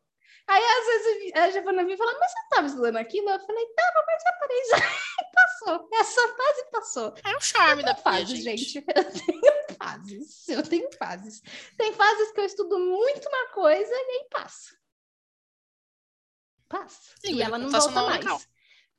Aí, 0.47 0.63
às 0.63 0.87
vezes, 0.87 1.33
a 1.35 1.51
Giovana 1.51 1.85
vem 1.85 1.97
falar, 1.97 2.19
mas 2.19 2.31
você 2.31 2.39
estava 2.41 2.67
estudando 2.67 2.97
aquilo? 2.97 3.31
Eu 3.31 3.41
falei, 3.41 3.67
tava, 3.75 4.05
mas 4.07 4.23
já 4.23 4.33
parei 4.33 4.65
já. 4.65 5.25
passou. 5.35 5.89
Essa 5.93 6.21
fase 6.21 6.71
passou. 6.71 7.15
É 7.25 7.37
o 7.37 7.41
charme 7.41 7.83
da 7.83 7.95
fase, 7.95 8.37
gente. 8.37 8.65
gente. 8.65 8.85
Eu 8.95 9.03
tenho 9.13 9.77
fases. 9.79 10.49
Eu 10.49 10.63
tenho 10.63 10.93
fases. 10.93 11.43
Tem 11.77 11.93
fases 11.93 12.33
que 12.33 12.41
eu 12.41 12.45
estudo 12.45 12.79
muito 12.79 13.29
uma 13.29 13.49
coisa 13.49 13.93
e 13.93 13.95
aí 13.95 14.29
passa. 14.31 14.75
Passa. 16.69 17.15
Sim, 17.25 17.35
e 17.35 17.43
ela 17.43 17.59
não 17.59 17.69
volta 17.69 17.91
mais. 17.91 18.25
Legal. 18.25 18.41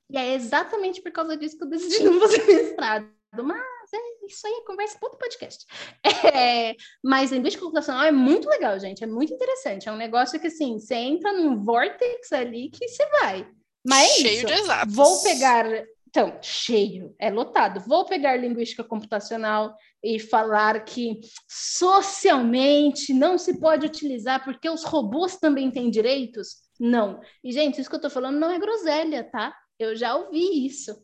E 0.10 0.18
é 0.18 0.34
exatamente 0.34 1.02
por 1.02 1.12
causa 1.12 1.36
disso 1.36 1.58
que 1.58 1.64
eu 1.64 1.70
decidi 1.70 2.04
não 2.04 2.20
fazer 2.20 2.46
mestrado. 2.46 3.12
Mas 3.43 3.74
é, 3.94 4.26
isso 4.26 4.46
aí 4.46 4.54
é 4.54 4.66
conversa 4.66 4.98
outro 5.02 5.18
podcast. 5.20 5.66
É, 6.36 6.76
mas 7.04 7.32
linguística 7.32 7.64
computacional 7.64 8.04
é 8.04 8.12
muito 8.12 8.50
legal, 8.50 8.80
gente. 8.80 9.04
É 9.04 9.08
muito 9.08 9.34
interessante. 9.34 9.88
É 9.88 9.92
um 9.92 9.98
negócio 9.98 10.40
que, 10.40 10.48
assim, 10.48 10.80
você 10.80 10.96
entra 10.96 11.32
num 11.34 11.64
vortex 11.64 12.32
ali 12.32 12.70
que 12.70 12.88
você 12.88 13.06
vai. 13.22 13.48
Mas 13.86 14.12
é 14.12 14.14
Cheio 14.16 14.38
isso. 14.38 14.46
de 14.48 14.54
exatos. 14.54 14.96
Vou 14.96 15.24
pegar... 15.24 15.66
Então, 16.08 16.40
cheio, 16.42 17.14
é 17.20 17.30
lotado. 17.30 17.82
Vou 17.82 18.06
pegar 18.06 18.38
linguística 18.38 18.84
computacional 18.84 19.76
e 20.02 20.18
falar 20.18 20.86
que 20.86 21.20
socialmente 21.48 23.14
não 23.14 23.38
se 23.38 23.60
pode 23.60 23.86
utilizar 23.86 24.44
porque 24.44 24.70
os 24.70 24.84
robôs 24.84 25.36
também 25.38 25.70
têm 25.70 25.90
direitos? 25.90 26.64
Não. 26.80 27.20
E, 27.44 27.52
gente, 27.52 27.82
isso 27.82 27.90
que 27.90 27.96
eu 27.96 28.02
tô 28.02 28.10
falando 28.10 28.40
não 28.40 28.50
é 28.50 28.58
groselha, 28.58 29.30
tá? 29.30 29.54
Eu 29.78 29.96
já 29.96 30.16
ouvi 30.16 30.66
isso. 30.66 30.96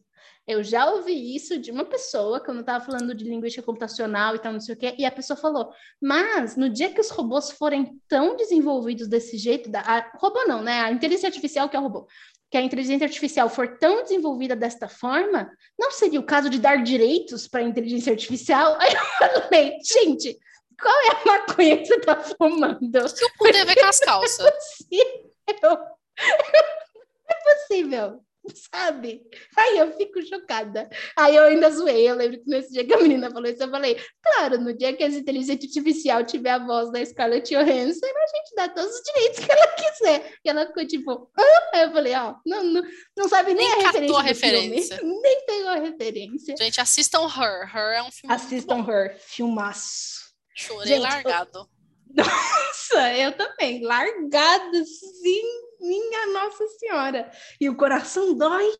Eu 0.51 0.63
já 0.63 0.91
ouvi 0.91 1.33
isso 1.33 1.57
de 1.57 1.71
uma 1.71 1.85
pessoa, 1.85 2.41
quando 2.41 2.57
eu 2.57 2.61
estava 2.61 2.83
falando 2.83 3.15
de 3.15 3.23
linguística 3.23 3.65
computacional 3.65 4.35
e 4.35 4.39
tal, 4.39 4.51
não 4.51 4.59
sei 4.59 4.75
o 4.75 4.77
quê, 4.77 4.93
e 4.97 5.05
a 5.05 5.11
pessoa 5.11 5.37
falou: 5.37 5.71
Mas 6.01 6.57
no 6.57 6.69
dia 6.69 6.93
que 6.93 6.99
os 6.99 7.09
robôs 7.09 7.51
forem 7.51 7.97
tão 8.07 8.35
desenvolvidos 8.35 9.07
desse 9.07 9.37
jeito, 9.37 9.69
da, 9.69 9.79
a, 9.79 10.11
robô 10.17 10.43
não, 10.45 10.61
né? 10.61 10.81
A 10.81 10.91
inteligência 10.91 11.27
artificial 11.27 11.69
que 11.69 11.77
é 11.77 11.79
o 11.79 11.83
robô, 11.83 12.05
que 12.49 12.57
a 12.57 12.61
inteligência 12.61 13.05
artificial 13.05 13.49
for 13.49 13.77
tão 13.77 14.03
desenvolvida 14.03 14.53
desta 14.53 14.89
forma, 14.89 15.49
não 15.79 15.89
seria 15.89 16.19
o 16.19 16.25
caso 16.25 16.49
de 16.49 16.59
dar 16.59 16.83
direitos 16.83 17.47
para 17.47 17.61
a 17.61 17.63
inteligência 17.63 18.11
artificial? 18.11 18.75
Aí 18.81 18.93
eu 18.93 19.41
falei: 19.43 19.77
Gente, 19.85 20.37
qual 20.81 21.01
é 21.01 21.09
a 21.11 21.25
maconha 21.25 21.77
que 21.77 21.85
você 21.85 21.95
está 21.95 22.19
fumando? 22.19 22.91
Que 22.91 23.25
o 23.25 23.47
a 23.47 23.65
ver 23.65 23.79
com 23.79 23.85
as 23.85 23.99
calças? 23.99 24.37
É 25.47 25.53
possível. 25.53 25.77
É 27.27 27.33
possível. 27.43 28.23
sabe? 28.73 29.21
Aí 29.55 29.77
eu 29.77 29.95
fico 29.95 30.21
chocada. 30.25 30.89
Aí 31.17 31.35
eu 31.35 31.43
ainda 31.43 31.69
zoei. 31.69 32.09
Eu 32.09 32.15
lembro 32.15 32.39
que 32.39 32.49
nesse 32.49 32.71
dia 32.73 32.85
que 32.85 32.93
a 32.93 32.99
menina 32.99 33.29
falou 33.29 33.49
isso, 33.49 33.61
eu 33.61 33.69
falei: 33.69 33.99
claro, 34.21 34.59
no 34.59 34.75
dia 34.75 34.93
que 34.93 35.03
a 35.03 35.07
inteligência 35.07 35.53
artificial 35.53 36.23
tiver 36.25 36.51
a 36.51 36.59
voz 36.59 36.91
da 36.91 37.05
Scarlett 37.05 37.53
Johansson, 37.53 38.05
a 38.05 38.37
gente 38.37 38.55
dá 38.55 38.69
todos 38.69 38.91
os 38.91 39.01
direitos 39.03 39.45
que 39.45 39.51
ela 39.51 39.67
quiser. 39.67 40.33
E 40.43 40.49
ela 40.49 40.67
ficou 40.67 40.87
tipo: 40.87 41.31
ah? 41.37 41.69
Aí 41.73 41.83
eu 41.83 41.91
falei: 41.91 42.15
ó, 42.15 42.35
não, 42.45 42.63
não, 42.63 42.83
não 43.17 43.29
sabe 43.29 43.53
nem, 43.53 43.67
nem 43.67 43.85
a 43.85 43.87
referência. 43.87 44.17
A 44.17 44.21
referência. 44.21 44.97
Filme, 44.97 45.13
nem 45.21 45.45
pegou 45.45 45.69
a 45.69 45.75
referência. 45.75 46.55
Gente, 46.57 46.81
assistam 46.81 47.25
Her. 47.25 47.69
Her 47.75 47.97
é 47.97 48.03
um 48.03 48.11
filme. 48.11 48.35
Assistam 48.35 48.85
Her, 48.87 49.17
filmaço. 49.19 50.31
Chorei 50.55 50.87
gente, 50.87 51.01
largado. 51.01 51.59
Eu... 51.59 51.81
Nossa, 52.25 53.13
eu 53.15 53.31
também, 53.31 53.81
largado, 53.83 54.85
sim, 54.85 55.41
minha 55.81 56.27
Nossa 56.27 56.65
Senhora. 56.79 57.31
E 57.59 57.69
o 57.69 57.75
coração 57.75 58.33
dói. 58.33 58.71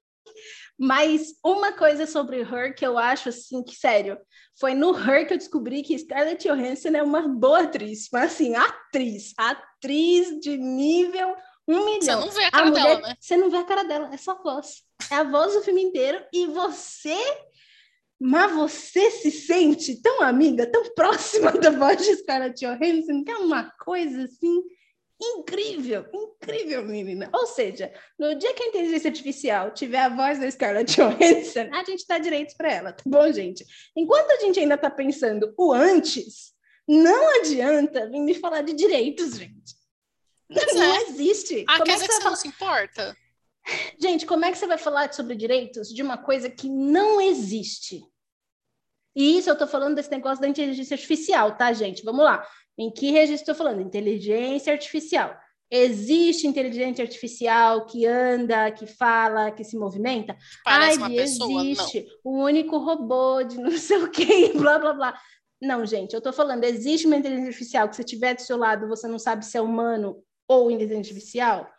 Mas 0.80 1.34
uma 1.44 1.72
coisa 1.74 2.08
sobre 2.08 2.42
Her 2.42 2.76
que 2.76 2.86
eu 2.86 2.98
acho 2.98 3.30
assim 3.30 3.64
que 3.64 3.76
sério, 3.76 4.18
foi 4.60 4.74
no 4.74 4.96
Her 4.96 5.28
que 5.28 5.34
eu 5.34 5.38
descobri 5.38 5.84
que 5.84 5.98
Scarlett 5.98 6.48
Johansson 6.48 6.90
é 6.90 7.04
uma 7.04 7.28
boa 7.28 7.62
atriz, 7.62 8.08
mas 8.12 8.34
assim, 8.34 8.56
atriz, 8.56 9.34
atriz 9.38 10.40
de 10.40 10.58
nível 10.58 11.36
um 11.68 11.86
milhão. 11.86 12.22
Você 12.22 12.26
não 12.26 12.32
vê 12.32 12.44
a 12.46 12.52
cara 12.52 12.64
a 12.64 12.70
mulher, 12.70 12.84
dela, 12.84 13.08
né? 13.08 13.16
Você 13.20 13.38
não 13.38 13.50
vê 13.50 13.58
a 13.58 13.64
cara 13.64 13.84
dela, 13.84 14.10
é 14.12 14.18
só 14.18 14.32
a 14.32 14.42
voz. 14.42 14.84
É 15.12 15.16
a 15.16 15.24
voz 15.24 15.54
do 15.54 15.62
filme 15.62 15.84
inteiro 15.84 16.24
e 16.34 16.48
você 16.48 17.18
mas 18.24 18.52
você 18.52 19.10
se 19.10 19.32
sente 19.32 20.00
tão 20.00 20.22
amiga, 20.22 20.72
tão 20.72 20.94
próxima 20.94 21.52
da 21.58 21.72
voz 21.72 21.98
de 21.98 22.16
Scarlett 22.18 22.64
Johansson, 22.64 23.24
que 23.24 23.32
é 23.32 23.38
uma 23.38 23.72
coisa 23.84 24.26
assim 24.26 24.62
incrível, 25.22 26.06
incrível, 26.14 26.84
menina. 26.84 27.30
Ou 27.34 27.46
seja, 27.46 27.94
no 28.18 28.36
dia 28.36 28.54
que 28.54 28.64
a 28.64 28.68
inteligência 28.68 29.10
artificial 29.10 29.72
tiver 29.74 30.00
a 30.00 30.10
voz 30.10 30.40
da 30.40 30.50
Scarlett 30.50 30.92
Johansson, 30.96 31.70
a 31.72 31.84
gente 31.84 32.06
dá 32.08 32.18
direitos 32.18 32.56
para 32.56 32.72
ela, 32.72 32.94
tá 32.94 33.04
bom, 33.06 33.32
gente? 33.32 33.66
Enquanto 33.96 34.32
a 34.32 34.40
gente 34.40 34.60
ainda 34.60 34.76
está 34.76 34.90
pensando 34.90 35.54
o 35.58 35.72
antes, 35.72 36.54
não 36.88 37.40
adianta 37.40 38.10
vir 38.10 38.20
me 38.20 38.34
falar 38.34 38.62
de 38.62 38.74
direitos, 38.74 39.36
gente. 39.36 39.76
Mas 40.50 40.74
não 40.74 40.84
é. 40.84 41.02
existe. 41.04 41.64
Ah, 41.68 41.78
Como 41.78 41.86
quer 41.86 41.92
é 41.92 41.96
dizer 41.96 42.08
que 42.08 42.14
você 42.14 42.24
não 42.24 42.36
se 42.36 42.48
importa? 42.48 43.18
Gente, 44.00 44.26
como 44.26 44.44
é 44.44 44.52
que 44.52 44.58
você 44.58 44.68
vai 44.68 44.78
falar 44.78 45.14
sobre 45.14 45.36
direitos 45.36 45.90
de 45.90 46.02
uma 46.02 46.18
coisa 46.18 46.50
que 46.50 46.68
não 46.68 47.22
existe? 47.22 48.04
E 49.16 49.38
isso 49.38 49.50
eu 49.50 49.54
estou 49.54 49.68
falando 49.68 49.96
desse 49.96 50.10
negócio 50.10 50.42
da 50.42 50.48
inteligência 50.48 50.96
artificial, 50.96 51.58
tá, 51.58 51.72
gente? 51.74 52.04
Vamos 52.04 52.24
lá. 52.24 52.46
Em 52.82 52.90
que 52.90 53.12
registro 53.12 53.52
estou 53.52 53.54
falando? 53.54 53.80
Inteligência 53.80 54.74
artificial. 54.74 55.38
Existe 55.70 56.48
inteligência 56.48 57.04
artificial 57.04 57.86
que 57.86 58.08
anda, 58.08 58.72
que 58.72 58.88
fala, 58.88 59.52
que 59.52 59.64
se 59.64 59.78
movimenta? 59.78 60.36
Parece 60.66 61.04
Ai, 61.04 61.16
pessoa, 61.16 61.62
existe. 61.62 62.08
Não. 62.26 62.32
O 62.32 62.44
único 62.44 62.80
robô 62.80 63.44
de 63.44 63.60
não 63.60 63.70
sei 63.78 63.98
o 63.98 64.10
quê, 64.10 64.52
blá, 64.58 64.80
blá, 64.80 64.94
blá. 64.94 65.22
Não, 65.62 65.86
gente, 65.86 66.14
eu 66.14 66.18
estou 66.18 66.34
falando, 66.34 66.64
existe 66.64 67.06
uma 67.06 67.18
inteligência 67.18 67.50
artificial 67.50 67.88
que 67.88 67.96
se 67.98 68.04
tiver 68.04 68.34
do 68.34 68.42
seu 68.42 68.58
lado, 68.58 68.88
você 68.88 69.08
não 69.08 69.20
sabe 69.20 69.46
se 69.46 69.56
é 69.56 69.62
humano 69.62 70.18
ou 70.48 70.72
inteligência 70.72 71.12
artificial? 71.12 71.72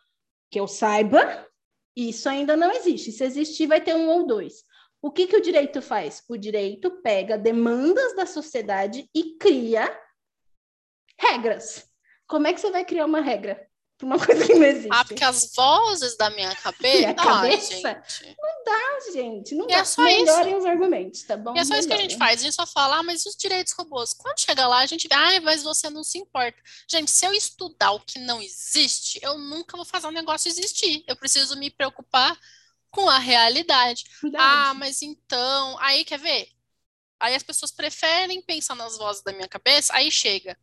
Que 0.53 0.61
eu 0.61 0.69
saiba, 0.69 1.45
isso 1.97 2.29
ainda 2.29 2.57
não 2.57 2.71
existe. 2.71 3.11
Se 3.11 3.25
existir, 3.25 3.67
vai 3.67 3.81
ter 3.81 3.97
um 3.97 4.09
ou 4.09 4.25
dois. 4.25 4.63
O 5.03 5.11
que, 5.11 5.27
que 5.27 5.37
o 5.37 5.43
direito 5.43 5.83
faz? 5.83 6.23
O 6.29 6.37
direito 6.37 6.93
pega 7.03 7.37
demandas 7.37 8.15
da 8.15 8.25
sociedade 8.25 9.11
e 9.13 9.37
cria 9.37 9.91
regras. 11.23 11.85
Como 12.27 12.47
é 12.47 12.53
que 12.53 12.61
você 12.61 12.71
vai 12.71 12.85
criar 12.85 13.07
uma 13.07 13.21
regra 13.21 13.67
para 13.99 14.07
uma 14.07 14.19
coisa 14.25 14.47
que 14.47 14.55
não 14.55 14.67
existe? 14.67 14.89
Ah, 14.91 15.05
porque 15.05 15.25
as 15.25 15.53
vozes 15.55 16.17
da 16.17 16.31
minha 16.31 16.55
cabeça. 16.57 16.99
Minha 16.99 17.15
cabeça? 17.15 17.75
Gente. 17.75 18.37
Não 18.41 18.65
dá, 18.65 19.13
gente. 19.13 19.55
Não 19.55 19.65
e 19.67 19.69
dá. 19.69 19.79
É 19.79 19.85
só 19.85 20.03
Melhorem 20.03 20.53
isso. 20.53 20.59
os 20.59 20.67
argumentos, 20.67 21.23
tá 21.23 21.37
bom? 21.37 21.55
E 21.55 21.59
é 21.59 21.65
só 21.65 21.77
isso 21.77 21.89
que 21.89 21.95
a 21.95 21.99
gente 21.99 22.17
faz. 22.17 22.41
A 22.41 22.45
gente 22.45 22.55
só 22.55 22.67
fala, 22.67 22.99
ah, 22.99 23.03
mas 23.03 23.25
os 23.27 23.37
direitos 23.37 23.73
robôs. 23.73 24.13
Quando 24.13 24.41
chega 24.41 24.67
lá, 24.67 24.79
a 24.79 24.87
gente 24.87 25.09
vê, 25.09 25.15
ah, 25.15 25.41
mas 25.43 25.63
você 25.63 25.89
não 25.91 26.03
se 26.03 26.19
importa. 26.19 26.61
Gente, 26.91 27.11
se 27.11 27.25
eu 27.27 27.33
estudar 27.33 27.93
o 27.93 28.01
que 28.01 28.19
não 28.19 28.41
existe, 28.41 29.21
eu 29.23 29.39
nunca 29.39 29.77
vou 29.77 29.87
fazer 29.87 30.07
um 30.07 30.13
negócio 30.13 30.49
existir. 30.49 31.05
Eu 31.07 31.17
preciso 31.17 31.57
me 31.59 31.71
preocupar 31.71 32.39
com 32.91 33.09
a 33.09 33.19
realidade. 33.19 34.05
Verdade. 34.23 34.45
Ah, 34.45 34.75
mas 34.75 35.03
então. 35.03 35.77
Aí 35.81 36.05
quer 36.05 36.19
ver? 36.19 36.49
Aí 37.19 37.37
as 37.37 37.43
pessoas 37.43 37.71
preferem 37.71 38.43
pensar 38.43 38.75
nas 38.75 38.99
vozes 38.99 39.23
da 39.23 39.33
minha 39.33 39.47
cabeça, 39.47 39.95
aí 39.95 40.11
chega. 40.11 40.59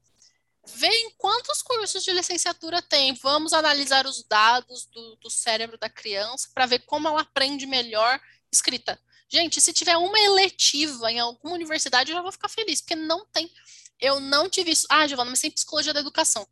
Vê 0.66 0.90
quantos 1.18 1.62
cursos 1.62 2.04
de 2.04 2.12
licenciatura 2.12 2.82
tem. 2.82 3.14
Vamos 3.14 3.54
analisar 3.54 4.06
os 4.06 4.24
dados 4.24 4.86
do, 4.86 5.16
do 5.18 5.30
cérebro 5.30 5.78
da 5.78 5.90
criança 5.90 6.50
para 6.54 6.66
ver 6.66 6.80
como 6.80 7.08
ela 7.08 7.22
aprende 7.22 7.66
melhor 7.66 8.20
escrita. 8.52 9.00
Gente, 9.28 9.62
se 9.62 9.72
tiver 9.72 9.96
uma 9.96 10.20
eletiva 10.20 11.12
em 11.12 11.20
alguma 11.20 11.54
universidade, 11.54 12.12
eu 12.12 12.16
já 12.16 12.22
vou 12.22 12.32
ficar 12.32 12.50
feliz, 12.50 12.82
porque 12.82 12.96
não 12.96 13.26
tem. 13.28 13.52
Eu 14.00 14.20
não 14.20 14.50
tive 14.50 14.72
isso. 14.72 14.88
Ah, 14.90 15.08
Giovana, 15.08 15.30
mas 15.30 15.42
tem 15.42 15.52
psicologia 15.52 15.94
da 15.94 16.00
educação. 16.00 16.48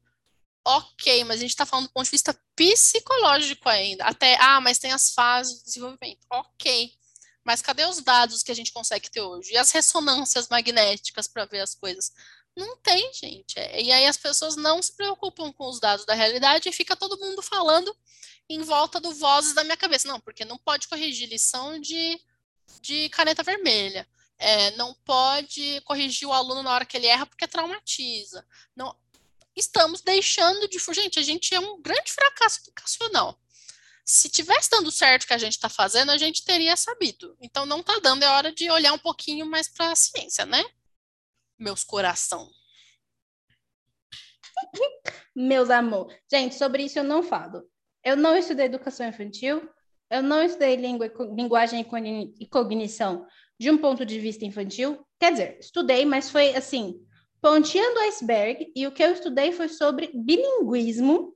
Ok, 0.66 1.24
mas 1.24 1.38
a 1.38 1.41
gente 1.41 1.51
está 1.51 1.66
falando 1.66 1.88
do 1.88 1.93
ponto 1.93 2.05
de 2.05 2.12
vista 2.12 2.38
psicológico 2.55 3.70
ainda. 3.70 4.03
Até, 4.03 4.36
ah, 4.39 4.60
mas 4.62 4.78
tem 4.78 4.91
as 4.91 5.12
fases 5.12 5.60
de 5.60 5.66
desenvolvimento. 5.66 6.20
Ok. 6.30 6.93
Mas 7.43 7.62
cadê 7.62 7.86
os 7.86 8.01
dados 8.01 8.43
que 8.43 8.51
a 8.51 8.55
gente 8.55 8.74
consegue 8.74 9.10
ter 9.10 9.22
hoje? 9.22 9.53
E 9.53 9.58
as 9.58 9.72
ressonâncias 9.72 10.49
magnéticas 10.49 11.28
para 11.28 11.45
ver 11.45 11.62
as 11.62 11.74
coisas? 11.74 12.12
Não 12.58 12.76
tem, 12.78 13.14
gente. 13.14 13.60
É, 13.60 13.80
e 13.80 13.91
aí 13.91 14.08
as 14.08 14.18
pessoas 14.18 14.55
não 14.55 14.82
se 14.82 14.91
preocupam 14.95 15.53
com 15.53 15.70
os 15.70 15.80
dados 15.80 16.08
da 16.08 16.16
realidade 16.16 16.68
e 16.68 16.74
fica 16.74 16.95
todo 16.95 17.20
mundo 17.20 17.43
falando 17.43 17.95
em 18.49 18.64
volta 18.64 18.99
do 18.99 19.14
vozes 19.14 19.53
da 19.53 19.64
minha 19.64 19.78
cabeça. 19.78 20.08
Não, 20.08 20.20
porque 20.20 20.43
não 20.43 20.58
pode 20.58 20.88
corrigir 20.88 21.30
lição 21.30 21.80
de, 21.80 22.20
de 22.82 23.10
caneta 23.10 23.43
vermelha. 23.43 24.08
É, 24.39 24.72
não 24.72 24.95
pode 25.05 25.82
corrigir 25.82 26.28
o 26.28 26.34
aluno 26.34 26.64
na 26.64 26.74
hora 26.74 26.86
que 26.86 26.97
ele 26.97 27.05
erra 27.05 27.28
porque 27.28 27.47
traumatiza. 27.47 28.43
Não, 28.76 28.97
estamos 29.55 30.01
deixando 30.01 30.68
de. 30.68 30.80
Gente, 30.80 31.20
a 31.20 31.24
gente 31.24 31.53
é 31.53 31.60
um 31.60 31.80
grande 31.80 32.12
fracasso 32.12 32.62
educacional. 32.62 33.39
Se 34.03 34.30
tivesse 34.30 34.72
dando 34.72 34.91
certo 34.91 35.26
o 35.26 35.28
que 35.28 35.34
a 35.34 35.38
gente 35.38 35.53
está 35.53 35.70
fazendo, 35.70 36.10
a 36.12 36.18
gente 36.18 36.43
teria 36.43 36.76
sabido. 36.76 37.38
Então 37.39 37.68
não 37.68 37.82
está 37.82 37.99
dando, 37.99 38.24
é 38.24 38.30
hora 38.30 38.51
de 38.51 38.68
olhar 38.72 38.93
um 38.93 38.99
pouquinho 38.99 39.45
mais 39.45 39.68
para 39.68 39.91
a 39.91 39.95
ciência, 39.95 40.43
né? 40.45 40.64
Meus 41.58 41.84
coração. 41.84 42.49
Meus 45.36 45.70
amor. 45.70 46.14
Gente, 46.32 46.55
sobre 46.55 46.84
isso 46.84 46.99
eu 46.99 47.03
não 47.03 47.22
falo. 47.24 47.64
Eu 48.03 48.16
não 48.16 48.38
estudei 48.38 48.66
educação 48.66 49.08
infantil, 49.08 49.68
eu 50.10 50.24
não 50.24 50.41
estudei 50.41 50.76
linguagem 50.76 51.86
e 52.39 52.47
cognição 52.47 53.26
de 53.60 53.70
um 53.70 53.78
ponto 53.78 54.05
de 54.05 54.20
vista 54.20 54.45
infantil. 54.45 55.05
Quer 55.20 55.32
dizer, 55.32 55.58
estudei, 55.60 56.05
mas 56.05 56.30
foi 56.30 56.55
assim, 56.55 56.95
pontinha 57.41 57.93
do 57.93 57.99
iceberg, 58.01 58.72
e 58.76 58.88
o 58.88 58.91
que 58.91 59.03
eu 59.03 59.12
estudei 59.12 59.51
foi 59.51 59.68
sobre 59.68 60.12
bilinguismo, 60.14 61.36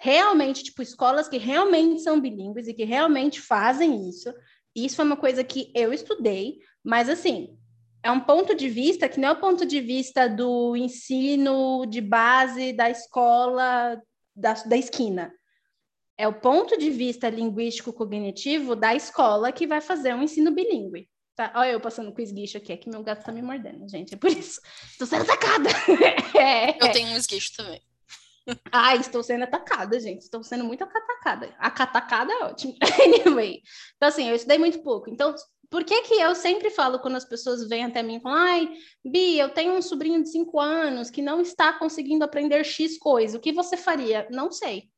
realmente, 0.00 0.64
tipo, 0.64 0.82
escolas 0.82 1.28
que 1.28 1.36
realmente 1.36 2.02
são 2.02 2.20
bilíngues 2.20 2.66
e 2.66 2.74
que 2.74 2.84
realmente 2.84 3.40
fazem 3.40 4.08
isso. 4.08 4.32
Isso 4.74 5.00
é 5.00 5.04
uma 5.04 5.16
coisa 5.16 5.44
que 5.44 5.70
eu 5.74 5.92
estudei, 5.92 6.58
mas 6.82 7.08
assim, 7.08 7.58
é 8.02 8.10
um 8.10 8.20
ponto 8.20 8.54
de 8.54 8.68
vista 8.68 9.08
que 9.08 9.20
não 9.20 9.28
é 9.28 9.32
o 9.32 9.40
ponto 9.40 9.64
de 9.64 9.80
vista 9.80 10.28
do 10.28 10.76
ensino 10.76 11.86
de 11.86 12.00
base 12.00 12.72
da 12.72 12.90
escola 12.90 14.00
da, 14.34 14.54
da 14.54 14.76
esquina. 14.76 15.32
É 16.18 16.26
o 16.26 16.40
ponto 16.40 16.76
de 16.76 16.90
vista 16.90 17.28
linguístico-cognitivo 17.28 18.74
da 18.74 18.94
escola 18.94 19.52
que 19.52 19.66
vai 19.66 19.80
fazer 19.80 20.14
um 20.14 20.22
ensino 20.22 20.50
bilíngue. 20.50 21.08
Tá, 21.34 21.50
olha 21.56 21.70
eu 21.70 21.80
passando 21.80 22.12
com 22.12 22.20
esguicho 22.20 22.58
aqui, 22.58 22.72
é 22.72 22.76
que 22.76 22.90
meu 22.90 23.02
gato 23.02 23.24
tá 23.24 23.32
me 23.32 23.40
mordendo, 23.40 23.88
gente. 23.88 24.14
É 24.14 24.16
por 24.16 24.30
isso. 24.30 24.60
Estou 24.90 25.06
sendo 25.06 25.22
atacada. 25.22 25.70
é. 26.38 26.84
Eu 26.84 26.92
tenho 26.92 27.08
um 27.08 27.16
esguicho 27.16 27.52
também. 27.56 27.80
Ai, 28.70 28.98
estou 28.98 29.22
sendo 29.22 29.44
atacada, 29.44 29.98
gente. 29.98 30.22
Estou 30.22 30.42
sendo 30.42 30.64
muito 30.64 30.82
atacada. 30.82 31.54
A 31.58 31.70
catacada 31.70 32.32
é 32.32 32.44
ótimo. 32.44 32.74
anyway. 33.02 33.62
Então, 33.96 34.08
assim, 34.08 34.28
eu 34.28 34.34
estudei 34.34 34.58
muito 34.58 34.82
pouco. 34.82 35.08
Então, 35.08 35.34
por 35.72 35.84
que 35.84 36.02
que 36.02 36.14
eu 36.16 36.34
sempre 36.34 36.68
falo 36.68 36.98
quando 36.98 37.16
as 37.16 37.24
pessoas 37.24 37.66
vêm 37.66 37.86
até 37.86 38.02
mim 38.02 38.16
e 38.16 38.20
falam, 38.20 38.38
ai, 38.38 38.68
Bi, 39.02 39.38
eu 39.38 39.48
tenho 39.48 39.72
um 39.72 39.80
sobrinho 39.80 40.22
de 40.22 40.28
cinco 40.28 40.60
anos 40.60 41.08
que 41.08 41.22
não 41.22 41.40
está 41.40 41.72
conseguindo 41.72 42.22
aprender 42.22 42.62
X 42.62 42.98
coisa. 42.98 43.38
O 43.38 43.40
que 43.40 43.54
você 43.54 43.74
faria? 43.74 44.28
Não 44.30 44.52
sei. 44.52 44.90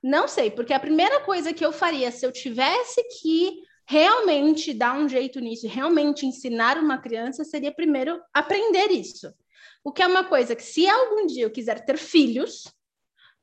Não 0.00 0.28
sei, 0.28 0.48
porque 0.48 0.72
a 0.72 0.78
primeira 0.78 1.20
coisa 1.22 1.52
que 1.52 1.66
eu 1.66 1.72
faria 1.72 2.12
se 2.12 2.24
eu 2.24 2.30
tivesse 2.30 3.02
que 3.20 3.62
realmente 3.84 4.72
dar 4.72 4.96
um 4.96 5.08
jeito 5.08 5.40
nisso, 5.40 5.66
realmente 5.66 6.24
ensinar 6.24 6.78
uma 6.78 6.98
criança, 6.98 7.42
seria 7.42 7.74
primeiro 7.74 8.22
aprender 8.32 8.92
isso. 8.92 9.28
O 9.82 9.90
que 9.90 10.02
é 10.02 10.06
uma 10.06 10.22
coisa 10.22 10.54
que, 10.54 10.62
se 10.62 10.88
algum 10.88 11.26
dia 11.26 11.42
eu 11.42 11.50
quiser 11.50 11.84
ter 11.84 11.98
filhos, 11.98 12.62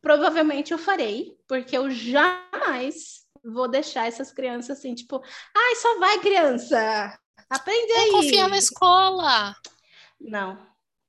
provavelmente 0.01 0.71
eu 0.71 0.77
farei, 0.77 1.35
porque 1.45 1.77
eu 1.77 1.91
jamais 1.91 3.18
vou 3.43 3.67
deixar 3.67 4.07
essas 4.07 4.31
crianças 4.31 4.77
assim, 4.77 4.93
tipo, 4.95 5.21
ai, 5.55 5.75
só 5.75 5.99
vai, 5.99 6.19
criança, 6.19 7.17
aprende 7.49 7.91
aí. 7.91 8.11
Não 8.11 8.21
confia 8.21 8.47
na 8.47 8.57
escola. 8.57 9.55
Não, 10.19 10.57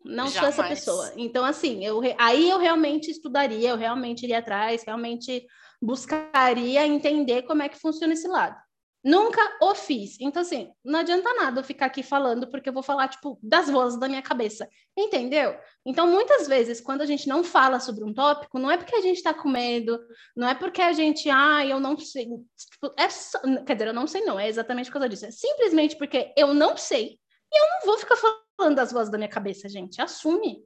não 0.05 0.29
jamais. 0.29 0.55
sou 0.55 0.65
essa 0.65 0.75
pessoa. 0.75 1.13
Então, 1.17 1.45
assim, 1.45 1.85
eu, 1.85 2.01
aí 2.19 2.49
eu 2.49 2.59
realmente 2.59 3.11
estudaria, 3.11 3.71
eu 3.71 3.77
realmente 3.77 4.23
iria 4.23 4.39
atrás, 4.39 4.85
realmente 4.85 5.47
buscaria 5.83 6.87
entender 6.87 7.43
como 7.43 7.63
é 7.63 7.69
que 7.69 7.79
funciona 7.79 8.13
esse 8.13 8.29
lado. 8.29 8.57
Nunca 9.03 9.41
o 9.63 9.75
fiz. 9.75 10.19
Então, 10.21 10.43
assim, 10.43 10.71
não 10.85 11.01
adianta 11.01 11.33
nada 11.33 11.61
eu 11.61 11.65
ficar 11.65 11.87
aqui 11.87 12.03
falando, 12.03 12.51
porque 12.51 12.69
eu 12.69 12.73
vou 12.73 12.83
falar, 12.83 13.09
tipo, 13.09 13.39
das 13.43 13.71
vozes 13.71 13.99
da 13.99 14.09
minha 14.09 14.21
cabeça. 14.21 14.69
Entendeu? 14.97 15.57
Então, 15.87 16.07
muitas 16.07 16.47
vezes, 16.47 16.81
quando 16.83 17.01
a 17.01 17.07
gente 17.07 17.27
não 17.27 17.43
fala 17.43 17.81
sobre 17.81 18.05
um 18.05 18.13
tópico, 18.13 18.59
não 18.59 18.71
é 18.71 18.77
porque 18.77 18.95
a 18.95 19.01
gente 19.01 19.23
tá 19.23 19.33
com 19.33 19.49
medo, 19.49 19.99
não 20.37 20.49
é 20.49 20.55
porque 20.55 20.83
a 20.83 20.93
gente, 20.93 21.31
ah, 21.31 21.65
eu 21.65 21.81
não 21.81 21.99
sei. 21.99 22.27
Tipo, 22.27 22.95
é 22.99 23.09
só... 23.09 23.39
Quer 23.67 23.75
dizer, 23.75 23.89
eu 23.89 23.95
não 23.95 24.07
sei, 24.07 24.23
não, 24.23 24.39
é 24.39 24.49
exatamente 24.49 24.87
por 24.87 24.95
causa 24.95 25.09
disso. 25.09 25.25
É 25.25 25.31
simplesmente 25.31 25.97
porque 25.97 26.35
eu 26.37 26.53
não 26.53 26.77
sei 26.77 27.19
e 27.53 27.59
eu 27.59 27.69
não 27.71 27.87
vou 27.87 27.99
ficar 27.99 28.17
falando 28.17 28.77
das 28.77 28.93
vozes 28.93 29.11
da 29.11 29.19
minha 29.19 29.31
cabeça, 29.31 29.69
gente. 29.69 30.01
Assume. 30.01 30.63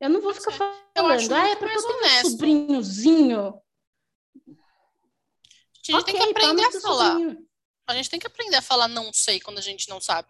Eu 0.00 0.10
não 0.10 0.20
vou 0.20 0.34
ficar 0.34 0.50
falando, 0.50 1.34
ah, 1.34 1.48
é 1.48 1.56
porque 1.56 1.76
eu 1.76 1.82
tenho 1.82 2.04
um 2.04 2.30
sobrinhozinho 2.30 3.54
gente 5.82 6.00
okay, 6.00 6.14
tem 6.14 6.22
que 6.22 6.30
aprender 6.30 6.64
a 6.64 6.80
falar. 6.80 7.16
A 7.86 7.94
gente 7.94 8.10
tem 8.10 8.20
que 8.20 8.26
aprender 8.26 8.56
a 8.56 8.62
falar 8.62 8.88
não 8.88 9.12
sei 9.12 9.40
quando 9.40 9.58
a 9.58 9.62
gente 9.62 9.88
não 9.88 10.00
sabe. 10.00 10.28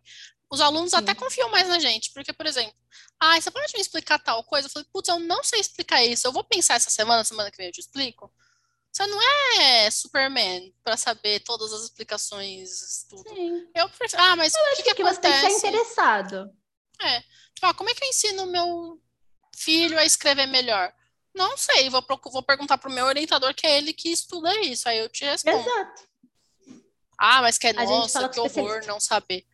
Os 0.51 0.61
alunos 0.61 0.91
Sim. 0.91 0.97
até 0.97 1.15
confiam 1.15 1.51
mais 1.51 1.69
na 1.69 1.79
gente, 1.79 2.13
porque, 2.13 2.33
por 2.33 2.47
exemplo, 2.47 2.75
ah, 3.19 3.41
você 3.41 3.51
pode 3.51 3.73
me 3.75 3.81
explicar 3.81 4.19
tal 4.19 4.43
coisa? 4.45 4.67
Eu 4.67 4.71
falei, 4.71 4.89
putz, 4.93 5.09
eu 5.09 5.19
não 5.19 5.43
sei 5.43 5.61
explicar 5.61 6.05
isso. 6.05 6.27
Eu 6.27 6.33
vou 6.33 6.45
pensar 6.45 6.75
essa 6.75 6.91
semana, 6.91 7.25
semana 7.25 7.51
que 7.51 7.57
vem 7.57 7.67
eu 7.67 7.73
te 7.73 7.81
explico. 7.81 8.33
Você 8.93 9.07
não 9.07 9.19
é 9.59 9.91
Superman 9.91 10.75
para 10.85 10.99
saber 10.99 11.41
todas 11.41 11.73
as 11.73 11.85
explicações, 11.85 13.07
tudo. 13.09 13.31
Sim. 13.31 13.67
Eu 13.75 13.89
prefiro, 13.89 14.21
ah, 14.23 14.37
mas 14.37 14.53
eu 14.55 14.61
o 14.61 14.77
que, 14.77 14.83
que, 14.83 14.95
que 14.95 15.03
acontece? 15.03 15.17
você 15.17 15.21
tem 15.21 15.49
que 15.49 15.57
estar 15.57 15.69
interessado. 15.69 16.51
É. 17.01 17.21
Tipo, 17.55 17.67
ah, 17.67 17.75
como 17.75 17.89
é 17.89 17.95
que 17.95 18.05
eu 18.05 18.09
ensino 18.09 18.45
meu 18.47 19.01
filho 19.57 19.99
a 19.99 20.05
escrever 20.05 20.47
melhor? 20.47 20.93
Não 21.35 21.57
sei, 21.57 21.89
vou, 21.89 22.05
vou 22.31 22.43
perguntar 22.43 22.79
pro 22.79 22.93
meu 22.93 23.07
orientador, 23.07 23.55
que 23.55 23.67
é 23.67 23.79
ele 23.79 23.93
que 23.93 24.11
estuda 24.11 24.55
isso, 24.61 24.89
aí 24.89 24.99
eu 24.99 25.09
te 25.09 25.25
respondo. 25.25 25.59
Exato. 25.59 26.03
Ah, 27.19 27.41
mas 27.41 27.57
que 27.57 27.69
é 27.69 27.71
a 27.71 27.85
nossa, 27.85 28.29
que 28.29 28.41
horror 28.41 28.85
não 28.87 28.99
saber. 28.99 29.47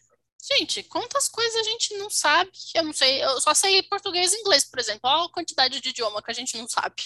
Gente, 0.42 0.82
quantas 0.84 1.28
coisas 1.28 1.56
a 1.56 1.62
gente 1.64 1.94
não 1.98 2.08
sabe? 2.08 2.50
Eu 2.74 2.84
não 2.84 2.92
sei, 2.92 3.22
eu 3.22 3.40
só 3.40 3.52
sei 3.52 3.82
português 3.82 4.32
e 4.32 4.40
inglês, 4.40 4.64
por 4.64 4.78
exemplo. 4.78 5.00
Olha 5.02 5.26
a 5.26 5.32
quantidade 5.32 5.80
de 5.80 5.88
idioma 5.90 6.22
que 6.22 6.30
a 6.30 6.34
gente 6.34 6.56
não 6.56 6.68
sabe. 6.68 7.02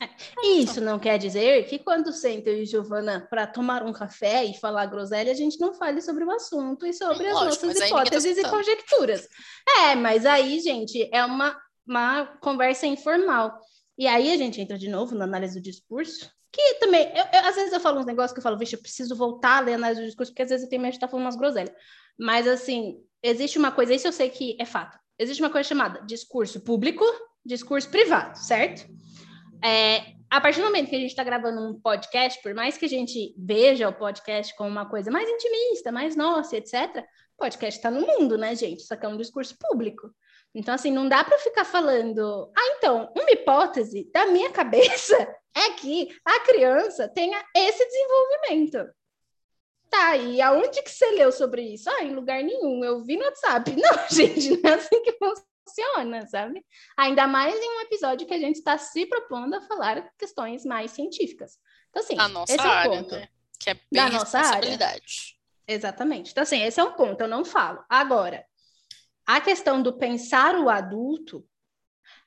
É. 0.00 0.08
Isso 0.46 0.80
não 0.80 0.98
quer 0.98 1.18
dizer 1.18 1.66
que 1.68 1.78
quando 1.78 2.12
senta 2.12 2.50
eu 2.50 2.62
e 2.62 2.66
Giovana 2.66 3.26
para 3.28 3.46
tomar 3.46 3.82
um 3.82 3.92
café 3.92 4.44
e 4.44 4.58
falar 4.58 4.86
groselha, 4.86 5.30
a 5.30 5.36
gente 5.36 5.58
não 5.60 5.74
fale 5.74 6.00
sobre 6.00 6.24
o 6.24 6.30
assunto 6.30 6.86
e 6.86 6.92
sobre 6.92 7.32
Lógico, 7.32 7.48
as 7.48 7.62
nossas 7.62 7.78
tá 7.78 7.86
hipóteses 7.86 8.36
tá 8.36 8.48
e 8.48 8.50
conjecturas. 8.50 9.28
É, 9.78 9.94
mas 9.94 10.26
aí, 10.26 10.60
gente, 10.60 11.08
é 11.12 11.24
uma, 11.24 11.56
uma 11.86 12.26
conversa 12.40 12.86
informal. 12.86 13.58
E 13.96 14.06
aí 14.06 14.32
a 14.32 14.36
gente 14.36 14.60
entra 14.60 14.76
de 14.76 14.88
novo 14.88 15.14
na 15.14 15.24
análise 15.24 15.54
do 15.54 15.62
discurso, 15.62 16.30
que 16.52 16.74
também, 16.74 17.08
eu, 17.16 17.24
eu, 17.32 17.48
às 17.48 17.56
vezes 17.56 17.72
eu 17.72 17.80
falo 17.80 17.98
uns 17.98 18.06
negócios 18.06 18.32
que 18.32 18.38
eu 18.38 18.42
falo, 18.42 18.58
vixe, 18.58 18.76
eu 18.76 18.80
preciso 18.80 19.16
voltar 19.16 19.58
a 19.58 19.60
ler 19.60 19.72
a 19.72 19.76
análise 19.76 20.00
do 20.00 20.06
discurso, 20.06 20.32
porque 20.32 20.42
às 20.42 20.50
vezes 20.50 20.64
eu 20.64 20.70
tenho 20.70 20.82
medo 20.82 20.92
de 20.92 20.96
estar 20.96 21.08
falando 21.08 21.26
umas 21.26 21.36
groselhas. 21.36 21.74
Mas, 22.18 22.46
assim, 22.46 22.98
existe 23.22 23.58
uma 23.58 23.72
coisa, 23.72 23.94
isso 23.94 24.06
eu 24.06 24.12
sei 24.12 24.30
que 24.30 24.56
é 24.60 24.64
fato, 24.64 24.96
existe 25.18 25.42
uma 25.42 25.50
coisa 25.50 25.68
chamada 25.68 26.00
discurso 26.06 26.60
público, 26.60 27.04
discurso 27.44 27.88
privado, 27.90 28.38
certo? 28.38 28.88
É, 29.64 30.14
a 30.30 30.40
partir 30.40 30.60
do 30.60 30.66
momento 30.66 30.90
que 30.90 30.96
a 30.96 30.98
gente 30.98 31.10
está 31.10 31.24
gravando 31.24 31.60
um 31.60 31.80
podcast, 31.80 32.42
por 32.42 32.54
mais 32.54 32.76
que 32.76 32.84
a 32.84 32.88
gente 32.88 33.34
veja 33.38 33.88
o 33.88 33.92
podcast 33.92 34.54
como 34.56 34.68
uma 34.68 34.88
coisa 34.88 35.10
mais 35.10 35.28
intimista, 35.28 35.92
mais 35.92 36.16
nossa, 36.16 36.56
etc., 36.56 37.04
podcast 37.36 37.78
está 37.78 37.90
no 37.90 38.06
mundo, 38.06 38.38
né, 38.38 38.54
gente? 38.54 38.80
Isso 38.80 38.92
aqui 38.92 39.06
é 39.06 39.08
um 39.08 39.16
discurso 39.16 39.56
público. 39.58 40.10
Então, 40.54 40.74
assim, 40.74 40.92
não 40.92 41.08
dá 41.08 41.24
para 41.24 41.38
ficar 41.38 41.64
falando. 41.64 42.50
Ah, 42.56 42.74
então, 42.76 43.12
uma 43.16 43.30
hipótese 43.30 44.08
da 44.12 44.26
minha 44.26 44.50
cabeça 44.50 45.16
é 45.54 45.70
que 45.70 46.16
a 46.24 46.40
criança 46.40 47.08
tenha 47.08 47.44
esse 47.54 47.84
desenvolvimento. 47.84 48.94
Tá, 49.90 50.16
e 50.16 50.40
aonde 50.40 50.82
que 50.82 50.90
você 50.90 51.10
leu 51.12 51.32
sobre 51.32 51.62
isso? 51.62 51.90
Ah, 51.90 52.04
em 52.04 52.14
lugar 52.14 52.42
nenhum, 52.42 52.84
eu 52.84 53.04
vi 53.04 53.16
no 53.16 53.24
WhatsApp. 53.24 53.74
Não, 53.76 54.08
gente, 54.10 54.60
não 54.62 54.70
é 54.70 54.74
assim 54.74 55.02
que 55.02 55.12
funciona, 55.12 56.26
sabe? 56.26 56.64
Ainda 56.96 57.26
mais 57.26 57.54
em 57.54 57.78
um 57.78 57.80
episódio 57.82 58.26
que 58.26 58.34
a 58.34 58.38
gente 58.38 58.56
está 58.56 58.76
se 58.76 59.06
propondo 59.06 59.54
a 59.54 59.60
falar 59.60 60.08
questões 60.18 60.64
mais 60.64 60.90
científicas. 60.90 61.58
Então, 61.90 62.02
assim, 62.02 62.16
a 62.18 62.28
nossa 62.28 62.54
esse 62.54 62.66
é 62.66 62.68
área, 62.68 62.90
um 62.90 63.02
ponto. 63.02 63.14
Né? 63.14 63.28
Que 63.58 63.70
é 63.70 63.74
bem 63.74 63.82
da 63.92 64.10
nossa 64.10 64.38
área. 64.38 65.00
Exatamente. 65.66 66.32
Então, 66.32 66.42
assim, 66.42 66.62
esse 66.62 66.80
é 66.80 66.84
um 66.84 66.92
ponto, 66.92 67.20
eu 67.20 67.28
não 67.28 67.44
falo. 67.44 67.84
Agora, 67.88 68.44
a 69.26 69.40
questão 69.40 69.82
do 69.82 69.96
pensar 69.96 70.58
o 70.58 70.68
adulto, 70.68 71.46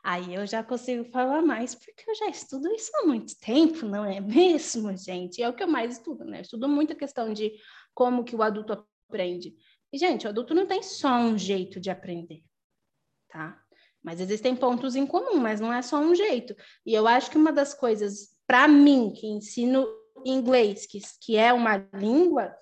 aí 0.04 0.34
eu 0.34 0.46
já 0.48 0.64
consigo 0.64 1.06
falar 1.06 1.42
mais, 1.42 1.76
porque 1.76 2.10
eu 2.10 2.16
já 2.16 2.28
estudo 2.28 2.68
isso 2.74 2.92
há 2.96 3.06
muito 3.06 3.38
tempo, 3.40 3.86
não 3.86 4.04
é 4.06 4.20
mesmo, 4.20 4.96
gente? 4.98 5.42
É 5.42 5.50
o 5.50 5.54
que 5.54 5.64
eu 5.64 5.68
mais 5.68 5.94
estudo, 5.94 6.26
né? 6.26 6.40
Eu 6.40 6.42
estudo 6.42 6.68
muito 6.68 6.94
a 6.94 6.96
questão 6.96 7.34
de 7.34 7.54
como 7.94 8.24
que 8.24 8.36
o 8.36 8.42
adulto 8.42 8.86
aprende. 9.10 9.56
E, 9.92 9.98
gente, 9.98 10.26
o 10.26 10.30
adulto 10.30 10.54
não 10.54 10.66
tem 10.66 10.82
só 10.82 11.18
um 11.18 11.38
jeito 11.38 11.80
de 11.80 11.90
aprender, 11.90 12.44
tá? 13.30 13.62
Mas 14.04 14.20
existem 14.20 14.56
pontos 14.56 14.96
em 14.96 15.06
comum, 15.06 15.38
mas 15.38 15.60
não 15.60 15.74
é 15.74 15.82
só 15.82 16.00
um 16.00 16.16
jeito. 16.16 16.56
E 16.86 16.94
eu 16.94 17.08
acho 17.08 17.30
que 17.30 17.38
uma 17.38 17.52
das 17.52 17.74
coisas, 17.74 18.36
para 18.46 18.68
mim, 18.68 19.12
que 19.14 19.28
ensino 19.28 19.88
inglês, 20.26 20.86
que, 20.86 21.00
que 21.22 21.38
é 21.38 21.52
uma 21.54 21.78
língua, 21.94 22.56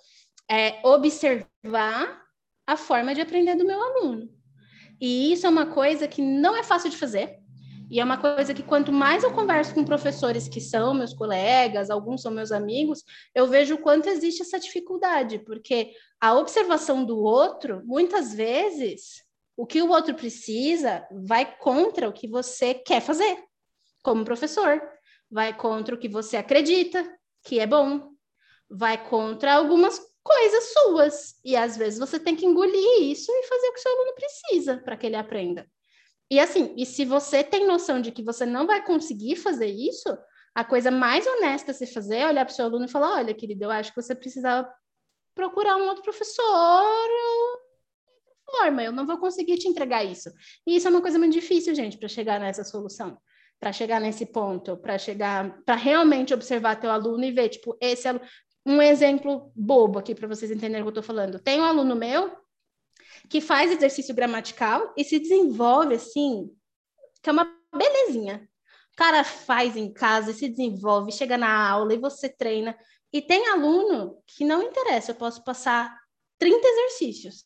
é 0.49 0.81
observar 0.87 2.24
a 2.65 2.77
forma 2.77 3.13
de 3.13 3.21
aprender 3.21 3.55
do 3.55 3.65
meu 3.65 3.81
aluno. 3.81 4.29
E 4.99 5.31
isso 5.33 5.45
é 5.45 5.49
uma 5.49 5.67
coisa 5.67 6.07
que 6.07 6.21
não 6.21 6.55
é 6.55 6.63
fácil 6.63 6.89
de 6.89 6.97
fazer. 6.97 7.39
E 7.89 7.99
é 7.99 8.03
uma 8.03 8.17
coisa 8.17 8.53
que 8.53 8.63
quanto 8.63 8.91
mais 8.91 9.23
eu 9.23 9.31
converso 9.31 9.73
com 9.73 9.85
professores 9.85 10.47
que 10.47 10.59
são 10.59 10.93
meus 10.93 11.13
colegas, 11.13 11.89
alguns 11.89 12.21
são 12.21 12.31
meus 12.31 12.51
amigos, 12.51 13.03
eu 13.33 13.47
vejo 13.47 13.75
o 13.75 13.77
quanto 13.77 14.09
existe 14.09 14.41
essa 14.41 14.59
dificuldade, 14.59 15.39
porque 15.39 15.91
a 16.19 16.33
observação 16.33 17.05
do 17.05 17.19
outro, 17.19 17.83
muitas 17.85 18.33
vezes, 18.33 19.23
o 19.55 19.67
que 19.67 19.83
o 19.83 19.89
outro 19.89 20.15
precisa 20.15 21.07
vai 21.11 21.57
contra 21.59 22.09
o 22.09 22.13
que 22.13 22.27
você 22.27 22.73
quer 22.73 23.01
fazer, 23.01 23.37
como 24.01 24.25
professor, 24.25 24.81
vai 25.29 25.55
contra 25.55 25.93
o 25.93 25.97
que 25.97 26.09
você 26.09 26.37
acredita 26.37 27.07
que 27.43 27.59
é 27.59 27.67
bom, 27.67 28.09
vai 28.67 28.97
contra 29.07 29.53
algumas 29.53 29.99
coisas 30.25 30.73
suas. 30.73 31.35
E 31.45 31.55
às 31.55 31.77
vezes 31.77 31.99
você 31.99 32.19
tem 32.19 32.35
que 32.35 32.45
engolir 32.45 33.03
isso 33.03 33.31
e 33.31 33.43
fazer 33.43 33.67
o 33.67 33.73
que 33.73 33.79
o 33.79 33.81
seu 33.81 33.91
aluno 33.91 34.15
precisa 34.15 34.77
para 34.83 34.97
que 34.97 35.05
ele 35.05 35.15
aprenda. 35.15 35.65
E 36.29 36.39
assim, 36.39 36.73
e 36.75 36.85
se 36.85 37.05
você 37.05 37.43
tem 37.43 37.67
noção 37.67 38.01
de 38.01 38.11
que 38.11 38.23
você 38.23 38.45
não 38.45 38.65
vai 38.65 38.83
conseguir 38.83 39.35
fazer 39.35 39.67
isso, 39.67 40.09
a 40.55 40.65
coisa 40.65 40.89
mais 40.89 41.27
honesta 41.27 41.69
a 41.69 41.73
se 41.73 41.85
fazer 41.85 42.17
é 42.17 42.27
olhar 42.27 42.43
para 42.43 42.51
o 42.51 42.55
seu 42.55 42.65
aluno 42.65 42.85
e 42.85 42.91
falar: 42.91 43.17
olha, 43.17 43.33
querido, 43.33 43.65
eu 43.65 43.71
acho 43.71 43.93
que 43.93 44.01
você 44.01 44.15
precisava 44.15 44.67
procurar 45.35 45.75
um 45.75 45.87
outro 45.87 46.03
professor 46.03 46.85
forma, 48.45 48.83
eu 48.83 48.91
não 48.91 49.05
vou 49.05 49.17
conseguir 49.17 49.57
te 49.57 49.67
entregar 49.67 50.03
isso. 50.03 50.29
E 50.65 50.75
isso 50.75 50.87
é 50.87 50.91
uma 50.91 51.01
coisa 51.01 51.17
muito 51.17 51.33
difícil, 51.33 51.75
gente, 51.75 51.97
para 51.97 52.07
chegar 52.07 52.39
nessa 52.39 52.63
solução, 52.63 53.17
para 53.59 53.71
chegar 53.71 53.99
nesse 53.99 54.25
ponto, 54.25 54.77
para 54.77 54.97
chegar, 54.97 55.61
para 55.63 55.75
realmente 55.75 56.33
observar 56.33 56.79
teu 56.79 56.91
aluno 56.91 57.23
e 57.23 57.31
ver, 57.31 57.49
tipo, 57.49 57.77
esse 57.81 58.07
aluno, 58.07 58.25
um 58.65 58.81
exemplo 58.81 59.51
bobo 59.55 59.99
aqui 59.99 60.15
para 60.15 60.27
vocês 60.27 60.49
entenderem 60.49 60.81
o 60.81 60.85
que 60.85 60.87
eu 60.87 61.01
estou 61.01 61.03
falando. 61.03 61.39
Tem 61.39 61.59
um 61.59 61.65
aluno 61.65 61.95
meu 61.95 62.35
que 63.29 63.39
faz 63.39 63.71
exercício 63.71 64.15
gramatical 64.15 64.93
e 64.97 65.03
se 65.03 65.19
desenvolve 65.19 65.95
assim, 65.95 66.49
que 67.21 67.29
é 67.29 67.33
uma 67.33 67.47
belezinha. 67.75 68.49
O 68.93 68.95
cara 68.95 69.23
faz 69.23 69.75
em 69.75 69.91
casa, 69.93 70.33
se 70.33 70.47
desenvolve, 70.47 71.11
chega 71.11 71.37
na 71.37 71.69
aula 71.69 71.93
e 71.93 71.99
você 71.99 72.29
treina. 72.29 72.77
E 73.11 73.21
tem 73.21 73.47
aluno 73.49 74.21
que 74.25 74.43
não 74.43 74.63
interessa, 74.63 75.11
eu 75.11 75.15
posso 75.15 75.43
passar 75.43 75.95
30 76.39 76.67
exercícios. 76.67 77.45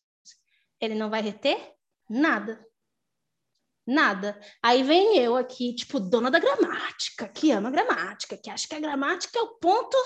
Ele 0.79 0.95
não 0.95 1.09
vai 1.09 1.21
reter 1.21 1.73
nada. 2.09 2.65
Nada. 3.85 4.39
Aí 4.61 4.83
vem 4.83 5.17
eu 5.17 5.35
aqui, 5.35 5.73
tipo, 5.73 5.99
dona 5.99 6.29
da 6.29 6.39
gramática, 6.39 7.27
que 7.27 7.51
ama 7.51 7.71
gramática, 7.71 8.37
que 8.37 8.49
acha 8.49 8.67
que 8.67 8.75
a 8.75 8.79
gramática 8.79 9.37
é 9.37 9.41
o 9.41 9.57
ponto 9.57 9.97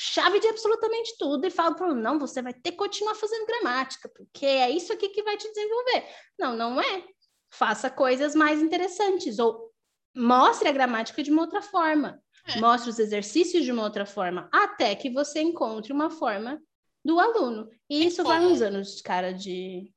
chave 0.00 0.38
de 0.38 0.46
absolutamente 0.46 1.16
tudo 1.18 1.44
e 1.44 1.50
falo 1.50 1.74
para 1.74 1.92
não, 1.92 2.20
você 2.20 2.40
vai 2.40 2.54
ter 2.54 2.70
que 2.70 2.76
continuar 2.76 3.16
fazendo 3.16 3.46
gramática, 3.46 4.08
porque 4.08 4.46
é 4.46 4.70
isso 4.70 4.92
aqui 4.92 5.08
que 5.08 5.24
vai 5.24 5.36
te 5.36 5.48
desenvolver. 5.48 6.06
Não, 6.38 6.56
não 6.56 6.80
é. 6.80 7.04
Faça 7.50 7.90
coisas 7.90 8.32
mais 8.32 8.62
interessantes 8.62 9.40
ou 9.40 9.72
mostre 10.14 10.68
a 10.68 10.72
gramática 10.72 11.20
de 11.20 11.32
uma 11.32 11.42
outra 11.42 11.60
forma. 11.60 12.22
É. 12.46 12.60
Mostre 12.60 12.90
os 12.90 13.00
exercícios 13.00 13.64
de 13.64 13.72
uma 13.72 13.82
outra 13.82 14.06
forma, 14.06 14.48
até 14.52 14.94
que 14.94 15.10
você 15.10 15.40
encontre 15.40 15.92
uma 15.92 16.10
forma 16.10 16.62
do 17.04 17.18
aluno. 17.18 17.68
E 17.90 17.98
Tem 17.98 18.06
isso 18.06 18.22
como... 18.22 18.28
vai 18.28 18.46
uns 18.46 18.62
anos, 18.62 19.02
cara, 19.02 19.34
de. 19.34 19.92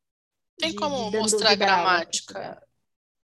Tem 0.57 0.71
de, 0.71 0.75
como 0.77 1.11
de 1.11 1.17
mostrar 1.17 1.53
gramática 1.53 2.59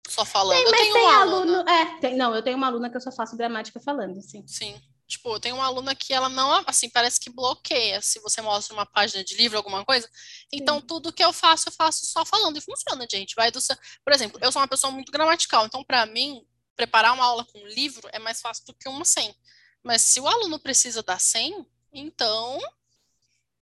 só 0.08 0.24
falando? 0.24 0.64
Tem, 0.64 0.72
mas 0.72 0.94
tem 0.94 1.04
um 1.04 1.10
aluno. 1.10 1.70
É, 1.70 2.00
tem, 2.00 2.16
não, 2.16 2.34
eu 2.34 2.42
tenho 2.42 2.56
uma 2.56 2.68
aluna 2.68 2.90
que 2.90 2.96
eu 2.96 3.02
só 3.02 3.12
faço 3.12 3.36
gramática 3.36 3.80
falando, 3.80 4.22
sim. 4.22 4.46
Sim. 4.48 4.82
Tipo, 5.12 5.38
tem 5.42 5.52
uma 5.52 5.66
aluna 5.66 5.94
que 5.94 6.14
ela 6.14 6.30
não, 6.30 6.64
assim, 6.66 6.90
parece 6.90 7.20
que 7.20 7.30
bloqueia 7.30 8.02
se 8.02 8.18
você 8.22 8.42
mostra 8.42 8.74
uma 8.74 8.86
página 8.86 9.22
de 9.26 9.36
livro, 9.36 9.58
alguma 9.58 9.84
coisa. 9.84 10.10
Então, 10.50 10.80
Sim. 10.80 10.86
tudo 10.86 11.12
que 11.12 11.22
eu 11.22 11.34
faço, 11.34 11.68
eu 11.68 11.74
faço 11.74 12.06
só 12.06 12.24
falando 12.24 12.58
e 12.58 12.62
funciona, 12.62 13.06
gente. 13.12 13.36
Vai 13.36 13.52
do 13.52 13.60
seu... 13.60 13.76
Por 14.06 14.14
exemplo, 14.14 14.40
eu 14.42 14.50
sou 14.54 14.62
uma 14.62 14.70
pessoa 14.70 14.90
muito 14.90 15.12
gramatical, 15.12 15.66
então, 15.66 15.84
para 15.84 16.06
mim, 16.06 16.46
preparar 16.78 17.14
uma 17.14 17.26
aula 17.26 17.44
com 17.44 17.60
um 17.60 17.68
livro 17.68 18.08
é 18.14 18.20
mais 18.20 18.40
fácil 18.40 18.66
do 18.66 18.74
que 18.74 18.88
uma 18.88 19.04
sem. 19.04 19.36
Mas 19.84 20.02
se 20.02 20.22
o 20.22 20.28
aluno 20.30 20.58
precisa 20.58 21.04
dar 21.04 21.20
100, 21.20 21.66
então 21.92 22.58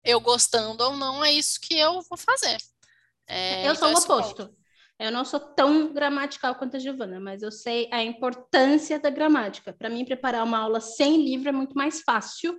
eu 0.03 0.19
gostando 0.19 0.83
ou 0.83 0.97
não, 0.97 1.23
é 1.23 1.31
isso 1.31 1.61
que 1.61 1.77
eu 1.77 2.01
vou 2.01 2.17
fazer. 2.17 2.57
É, 3.27 3.67
eu 3.67 3.75
sou 3.75 3.89
então, 3.89 4.01
o 4.01 4.03
oposto. 4.03 4.47
Ponto. 4.47 4.57
Eu 4.99 5.11
não 5.11 5.23
sou 5.23 5.39
tão 5.39 5.93
gramatical 5.93 6.55
quanto 6.55 6.75
a 6.75 6.79
Giovana, 6.79 7.19
mas 7.19 7.43
eu 7.43 7.51
sei 7.51 7.87
a 7.91 8.03
importância 8.03 8.99
da 8.99 9.11
gramática. 9.11 9.71
Para 9.71 9.89
mim, 9.89 10.03
preparar 10.03 10.43
uma 10.43 10.57
aula 10.57 10.81
sem 10.81 11.23
livro 11.23 11.49
é 11.49 11.51
muito 11.51 11.75
mais 11.75 12.01
fácil 12.01 12.57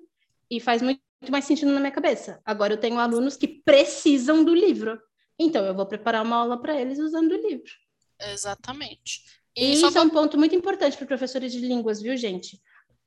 e 0.49 0.61
faz 0.61 0.81
muito 0.81 1.01
mais 1.31 1.45
sentido 1.45 1.73
na 1.73 1.81
minha 1.81 1.93
cabeça. 1.93 2.41
Agora, 2.45 2.73
eu 2.73 2.79
tenho 2.79 2.99
alunos 2.99 3.37
que 3.37 3.49
precisam 3.49 4.45
do 4.45 4.55
livro. 4.55 5.01
Então, 5.37 5.65
eu 5.65 5.75
vou 5.75 5.87
preparar 5.87 6.25
uma 6.25 6.37
aula 6.37 6.61
para 6.61 6.81
eles 6.81 7.01
usando 7.01 7.33
o 7.33 7.49
livro. 7.49 7.73
Exatamente. 8.21 9.23
E, 9.57 9.65
e 9.65 9.73
isso 9.73 9.99
é 9.99 10.01
um 10.01 10.11
ponto 10.11 10.39
muito 10.39 10.55
importante 10.55 10.97
para 10.97 11.07
professores 11.07 11.53
de 11.53 11.61
línguas, 11.61 12.01
viu, 12.01 12.17
gente? 12.17 12.61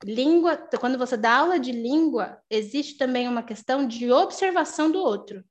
Língua, 0.04 0.56
quando 0.78 0.98
você 0.98 1.16
dá 1.16 1.38
aula 1.38 1.58
de 1.58 1.72
língua, 1.72 2.42
existe 2.50 2.98
também 2.98 3.28
uma 3.28 3.42
questão 3.42 3.86
de 3.86 4.10
observação 4.10 4.90
do 4.90 4.98
outro. 4.98 5.42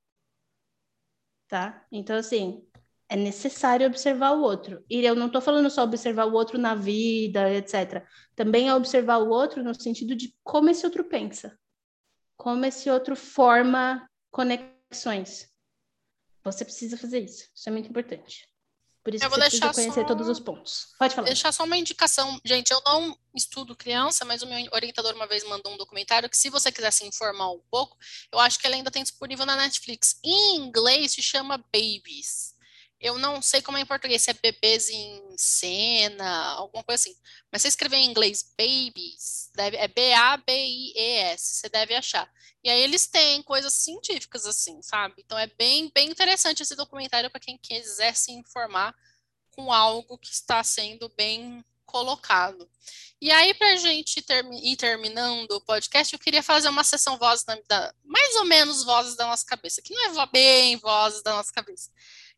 Tá? 1.48 1.86
Então, 1.92 2.16
assim, 2.16 2.64
é 3.12 3.16
necessário 3.18 3.86
observar 3.86 4.32
o 4.32 4.42
outro. 4.42 4.86
E 4.90 5.06
eu 5.06 5.14
não 5.16 5.28
estou 5.28 5.42
falando 5.42 5.70
só 5.70 5.84
observar 5.84 6.28
o 6.28 6.34
outro 6.34 6.58
na 6.58 6.74
vida, 6.74 7.52
etc. 7.52 8.06
Também 8.38 8.70
é 8.70 8.74
observar 8.74 9.18
o 9.18 9.30
outro 9.30 9.62
no 9.62 9.76
sentido 9.76 10.16
de 10.16 10.34
como 10.42 10.70
esse 10.70 10.86
outro 10.86 11.04
pensa, 11.04 11.60
como 12.38 12.64
esse 12.64 12.90
outro 12.90 13.14
forma 13.14 14.10
conexões. 14.32 15.52
Você 16.42 16.64
precisa 16.64 16.98
fazer 16.98 17.20
isso. 17.20 17.50
Isso 17.54 17.68
é 17.68 17.72
muito 17.74 17.90
importante. 17.90 18.48
Por 19.04 19.14
isso 19.14 19.26
eu 19.26 19.30
que 19.30 19.36
você 19.36 19.42
precisa 19.42 19.74
conhecer 19.74 20.02
só... 20.02 20.08
todos 20.08 20.30
os 20.30 20.40
pontos. 20.40 20.96
Pode 20.98 21.14
falar. 21.14 21.28
Deixar 21.28 21.52
só 21.52 21.66
uma 21.66 21.78
indicação. 21.78 22.40
Gente, 22.46 22.72
eu 22.72 22.82
não 22.86 23.18
estudo 23.36 23.76
criança, 23.76 24.24
mas 24.24 24.42
o 24.42 24.48
meu 24.48 24.58
orientador 24.72 25.14
uma 25.16 25.28
vez 25.28 25.44
mandou 25.44 25.74
um 25.74 25.78
documentário 25.78 26.30
que, 26.30 26.38
se 26.38 26.50
você 26.50 26.72
quiser 26.72 26.92
se 26.92 27.06
informar 27.06 27.52
um 27.52 27.62
pouco, 27.70 27.98
eu 28.32 28.40
acho 28.40 28.58
que 28.58 28.66
ele 28.66 28.76
ainda 28.76 28.90
tem 28.90 29.04
disponível 29.04 29.46
na 29.46 29.58
Netflix. 29.58 30.18
Em 30.24 30.56
inglês 30.56 31.12
se 31.12 31.22
chama 31.22 31.58
Babies. 31.58 32.51
Eu 33.02 33.18
não 33.18 33.42
sei 33.42 33.64
como 33.64 33.80
é 33.80 33.82
em 33.82 33.86
português, 33.86 34.22
se 34.22 34.30
é 34.30 34.34
bebês 34.34 34.88
em 34.90 35.36
cena, 35.36 36.52
alguma 36.54 36.84
coisa 36.84 37.02
assim. 37.02 37.18
Mas 37.52 37.64
se 37.64 37.68
escrever 37.68 37.98
em 37.98 38.06
inglês 38.08 38.54
babies, 38.56 39.50
deve, 39.56 39.76
é 39.76 39.88
B-A-B-I-E-S, 39.88 41.56
você 41.56 41.70
deve 41.70 41.96
achar. 41.96 42.32
E 42.64 42.70
aí 42.70 42.80
eles 42.80 43.08
têm 43.08 43.42
coisas 43.42 43.74
científicas 43.74 44.46
assim, 44.46 44.80
sabe? 44.84 45.16
Então 45.26 45.36
é 45.38 45.48
bem, 45.48 45.92
bem 45.94 46.12
interessante 46.12 46.62
esse 46.62 46.76
documentário 46.76 47.32
para 47.32 47.40
quem 47.40 47.58
quiser 47.58 48.16
se 48.16 48.32
informar 48.32 48.96
com 49.50 49.74
algo 49.74 50.16
que 50.20 50.32
está 50.32 50.64
sendo 50.64 51.10
bem 51.18 51.66
colocado. 51.86 52.70
E 53.20 53.32
aí, 53.32 53.54
para 53.54 53.74
a 53.74 53.76
gente 53.78 54.22
ter, 54.22 54.46
ir 54.64 54.78
terminando 54.78 55.52
o 55.52 55.62
podcast, 55.62 56.14
eu 56.14 56.20
queria 56.20 56.42
fazer 56.42 56.70
uma 56.70 56.84
sessão 56.84 57.18
vozes 57.18 57.44
da, 57.44 57.58
da, 57.68 57.94
mais 58.04 58.36
ou 58.36 58.46
menos 58.46 58.84
vozes 58.84 59.16
da 59.16 59.26
nossa 59.26 59.46
cabeça, 59.46 59.82
que 59.82 59.94
não 59.94 60.22
é 60.22 60.28
bem 60.28 60.78
vozes 60.78 61.22
da 61.24 61.34
nossa 61.34 61.52
cabeça 61.52 61.90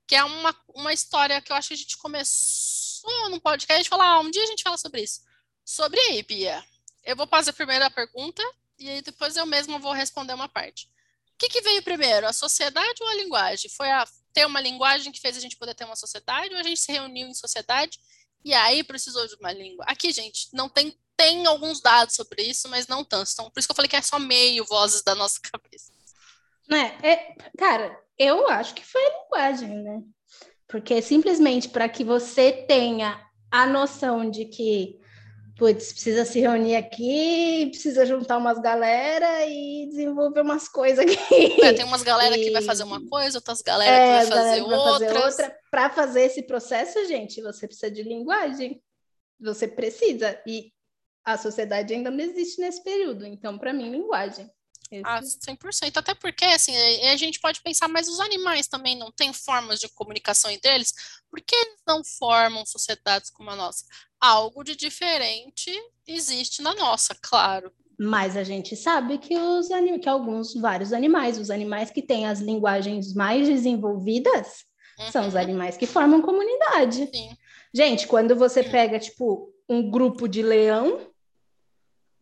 que 0.07 0.15
é 0.15 0.23
uma, 0.23 0.55
uma 0.69 0.93
história 0.93 1.41
que 1.41 1.51
eu 1.51 1.55
acho 1.55 1.69
que 1.69 1.73
a 1.73 1.77
gente 1.77 1.97
começou 1.97 3.29
no 3.29 3.39
podcast, 3.39 3.87
falar, 3.87 4.05
ah, 4.05 4.19
um 4.19 4.31
dia 4.31 4.43
a 4.43 4.47
gente 4.47 4.63
fala 4.63 4.77
sobre 4.77 5.01
isso. 5.01 5.21
Sobre 5.65 5.99
aí, 5.99 6.23
Bia. 6.23 6.63
Eu 7.03 7.15
vou 7.15 7.27
fazer 7.27 7.53
primeiro 7.53 7.85
a 7.85 7.89
pergunta 7.89 8.43
e 8.77 8.89
aí 8.89 9.01
depois 9.01 9.35
eu 9.35 9.45
mesma 9.45 9.79
vou 9.79 9.91
responder 9.91 10.33
uma 10.33 10.49
parte. 10.49 10.87
O 11.33 11.37
que, 11.37 11.49
que 11.49 11.61
veio 11.61 11.83
primeiro, 11.83 12.27
a 12.27 12.33
sociedade 12.33 13.01
ou 13.01 13.07
a 13.07 13.15
linguagem? 13.15 13.69
Foi 13.71 13.89
a 13.89 14.07
ter 14.33 14.45
uma 14.45 14.61
linguagem 14.61 15.11
que 15.11 15.19
fez 15.19 15.35
a 15.37 15.39
gente 15.39 15.57
poder 15.57 15.73
ter 15.73 15.85
uma 15.85 15.95
sociedade 15.95 16.53
ou 16.53 16.59
a 16.59 16.63
gente 16.63 16.79
se 16.79 16.91
reuniu 16.91 17.27
em 17.27 17.33
sociedade 17.33 17.99
e 18.43 18.53
aí 18.53 18.83
precisou 18.83 19.25
de 19.27 19.35
uma 19.35 19.51
língua? 19.51 19.85
Aqui, 19.87 20.11
gente, 20.11 20.49
não 20.53 20.69
tem 20.69 20.97
tem 21.15 21.45
alguns 21.45 21.79
dados 21.79 22.15
sobre 22.15 22.41
isso, 22.41 22.67
mas 22.67 22.87
não 22.87 23.03
tantos. 23.05 23.33
Então, 23.33 23.49
por 23.49 23.59
isso 23.59 23.67
que 23.67 23.71
eu 23.71 23.75
falei 23.75 23.87
que 23.87 23.95
é 23.95 24.01
só 24.01 24.17
meio 24.17 24.65
vozes 24.65 25.03
da 25.03 25.13
nossa 25.13 25.39
cabeça. 25.51 25.92
É, 26.71 27.11
é, 27.11 27.35
cara, 27.57 27.97
eu 28.17 28.47
acho 28.47 28.73
que 28.73 28.85
foi 28.85 29.01
a 29.01 29.23
linguagem, 29.23 29.83
né? 29.83 30.01
Porque 30.67 31.01
simplesmente 31.01 31.69
para 31.69 31.89
que 31.89 32.03
você 32.03 32.51
tenha 32.51 33.19
a 33.51 33.67
noção 33.67 34.29
de 34.29 34.45
que, 34.45 34.99
putz, 35.57 35.93
precisa 35.93 36.25
se 36.25 36.39
reunir 36.39 36.75
aqui, 36.75 37.67
precisa 37.69 38.05
juntar 38.05 38.37
umas 38.37 38.59
galera 38.59 39.45
e 39.45 39.87
desenvolver 39.89 40.41
umas 40.41 40.67
coisas 40.67 41.05
aqui. 41.05 41.61
É, 41.63 41.73
tem 41.73 41.85
umas 41.85 42.01
galera 42.01 42.35
e... 42.37 42.43
que 42.43 42.51
vai 42.51 42.63
fazer 42.63 42.83
uma 42.83 43.05
coisa, 43.07 43.37
outras 43.37 43.61
galera 43.61 43.95
é, 43.95 44.23
que 44.23 44.29
vai 44.29 44.37
fazer, 44.37 44.63
vai 44.63 44.79
fazer 44.79 45.17
outra. 45.17 45.57
Para 45.69 45.89
fazer 45.89 46.21
esse 46.21 46.41
processo, 46.43 47.05
gente, 47.05 47.41
você 47.41 47.67
precisa 47.67 47.91
de 47.91 48.01
linguagem. 48.01 48.81
Você 49.39 49.67
precisa. 49.67 50.41
E 50.47 50.71
a 51.23 51.37
sociedade 51.37 51.93
ainda 51.93 52.09
não 52.09 52.19
existe 52.19 52.59
nesse 52.59 52.83
período. 52.83 53.25
Então, 53.25 53.57
para 53.57 53.73
mim, 53.73 53.91
linguagem. 53.91 54.49
Ah, 55.03 55.21
100%. 55.21 55.97
Até 55.97 56.13
porque, 56.13 56.45
assim, 56.45 56.75
a 57.07 57.15
gente 57.15 57.39
pode 57.39 57.61
pensar, 57.61 57.87
mas 57.87 58.07
os 58.07 58.19
animais 58.19 58.67
também 58.67 58.97
não 58.97 59.11
têm 59.11 59.33
formas 59.33 59.79
de 59.79 59.89
comunicação 59.89 60.51
entre 60.51 60.73
eles? 60.73 60.93
Por 61.29 61.41
que 61.41 61.55
eles 61.55 61.81
não 61.87 62.03
formam 62.03 62.65
sociedades 62.65 63.29
como 63.29 63.49
a 63.49 63.55
nossa? 63.55 63.85
Algo 64.19 64.63
de 64.63 64.75
diferente 64.75 65.71
existe 66.07 66.61
na 66.61 66.73
nossa, 66.75 67.15
claro. 67.21 67.71
Mas 67.99 68.35
a 68.35 68.43
gente 68.43 68.75
sabe 68.75 69.17
que, 69.17 69.37
os 69.37 69.67
que 70.01 70.09
alguns, 70.09 70.53
vários 70.55 70.91
animais, 70.93 71.37
os 71.37 71.49
animais 71.49 71.91
que 71.91 72.01
têm 72.01 72.25
as 72.25 72.39
linguagens 72.39 73.13
mais 73.13 73.47
desenvolvidas, 73.47 74.65
uhum. 74.99 75.11
são 75.11 75.27
os 75.27 75.33
uhum. 75.33 75.39
animais 75.39 75.77
que 75.77 75.85
formam 75.85 76.21
comunidade. 76.21 77.09
Sim. 77.13 77.37
Gente, 77.73 78.07
quando 78.07 78.35
você 78.35 78.63
pega, 78.63 78.99
tipo, 78.99 79.51
um 79.67 79.89
grupo 79.89 80.27
de 80.27 80.41
leão, 80.41 81.12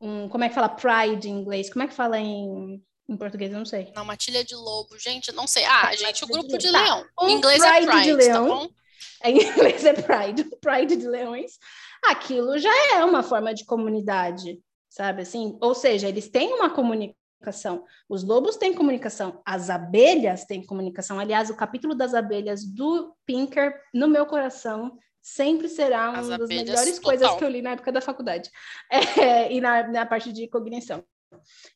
um, 0.01 0.27
como 0.27 0.43
é 0.43 0.49
que 0.49 0.55
fala 0.55 0.67
pride 0.67 1.29
em 1.29 1.39
inglês? 1.39 1.71
Como 1.71 1.83
é 1.83 1.87
que 1.87 1.93
fala 1.93 2.19
em, 2.19 2.83
em 3.07 3.17
português? 3.17 3.51
Eu 3.51 3.59
não 3.59 3.65
sei. 3.65 3.91
Não, 3.95 4.03
matilha 4.03 4.43
de 4.43 4.55
lobo, 4.55 4.97
gente, 4.97 5.31
não 5.31 5.45
sei. 5.45 5.63
Ah, 5.65 5.95
gente, 5.95 6.23
o 6.23 6.27
grupo 6.27 6.49
de, 6.49 6.57
de 6.57 6.69
leão. 6.69 7.03
Tá. 7.03 7.25
Um 7.25 7.29
em 7.29 7.33
inglês 7.33 7.61
é 7.61 7.71
pride 7.71 7.87
é 7.87 7.91
pride, 7.91 8.05
de 8.05 8.13
leão. 8.13 8.47
Tá 8.47 8.55
bom? 8.55 8.69
Em 9.23 9.37
inglês 9.37 9.85
é 9.85 9.93
pride, 9.93 10.43
pride 10.59 10.95
de 10.95 11.07
leões. 11.07 11.59
Aquilo 12.03 12.57
já 12.57 12.95
é 12.95 13.05
uma 13.05 13.21
forma 13.21 13.53
de 13.53 13.63
comunidade, 13.65 14.59
sabe 14.89 15.21
assim? 15.21 15.57
Ou 15.61 15.75
seja, 15.75 16.09
eles 16.09 16.27
têm 16.27 16.51
uma 16.55 16.71
comunicação. 16.71 17.85
Os 18.09 18.23
lobos 18.23 18.57
têm 18.57 18.73
comunicação, 18.73 19.39
as 19.45 19.69
abelhas 19.69 20.45
têm 20.45 20.65
comunicação. 20.65 21.19
Aliás, 21.19 21.51
o 21.51 21.55
capítulo 21.55 21.93
das 21.93 22.15
abelhas 22.15 22.65
do 22.65 23.15
Pinker, 23.25 23.79
no 23.93 24.07
meu 24.07 24.25
coração, 24.25 24.97
sempre 25.21 25.69
será 25.69 26.11
uma 26.11 26.37
das 26.37 26.49
melhores 26.49 26.95
total. 26.95 27.03
coisas 27.03 27.35
que 27.35 27.43
eu 27.43 27.49
li 27.49 27.61
na 27.61 27.71
época 27.71 27.91
da 27.91 28.01
faculdade 28.01 28.49
é, 28.89 29.51
e 29.53 29.61
na, 29.61 29.87
na 29.87 30.05
parte 30.05 30.31
de 30.33 30.47
cognição. 30.47 31.03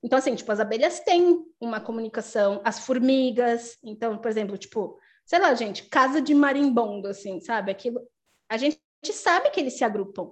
Então, 0.04 0.20
assim, 0.20 0.36
tipo, 0.36 0.52
as 0.52 0.60
abelhas 0.60 1.00
têm 1.00 1.44
uma 1.60 1.80
comunicação, 1.80 2.62
as 2.64 2.80
formigas, 2.80 3.78
então, 3.84 4.18
por 4.18 4.30
exemplo, 4.30 4.58
tipo, 4.58 5.00
sei 5.26 5.40
lá, 5.40 5.54
gente, 5.54 5.86
casa 5.86 6.22
de 6.22 6.34
marimbondo, 6.34 7.08
assim, 7.08 7.40
sabe? 7.40 7.72
Aquilo, 7.72 8.02
a 8.50 8.58
gente 8.58 8.80
sabe 9.12 9.50
que 9.50 9.60
eles 9.60 9.78
se 9.78 9.84
agrupam. 9.84 10.32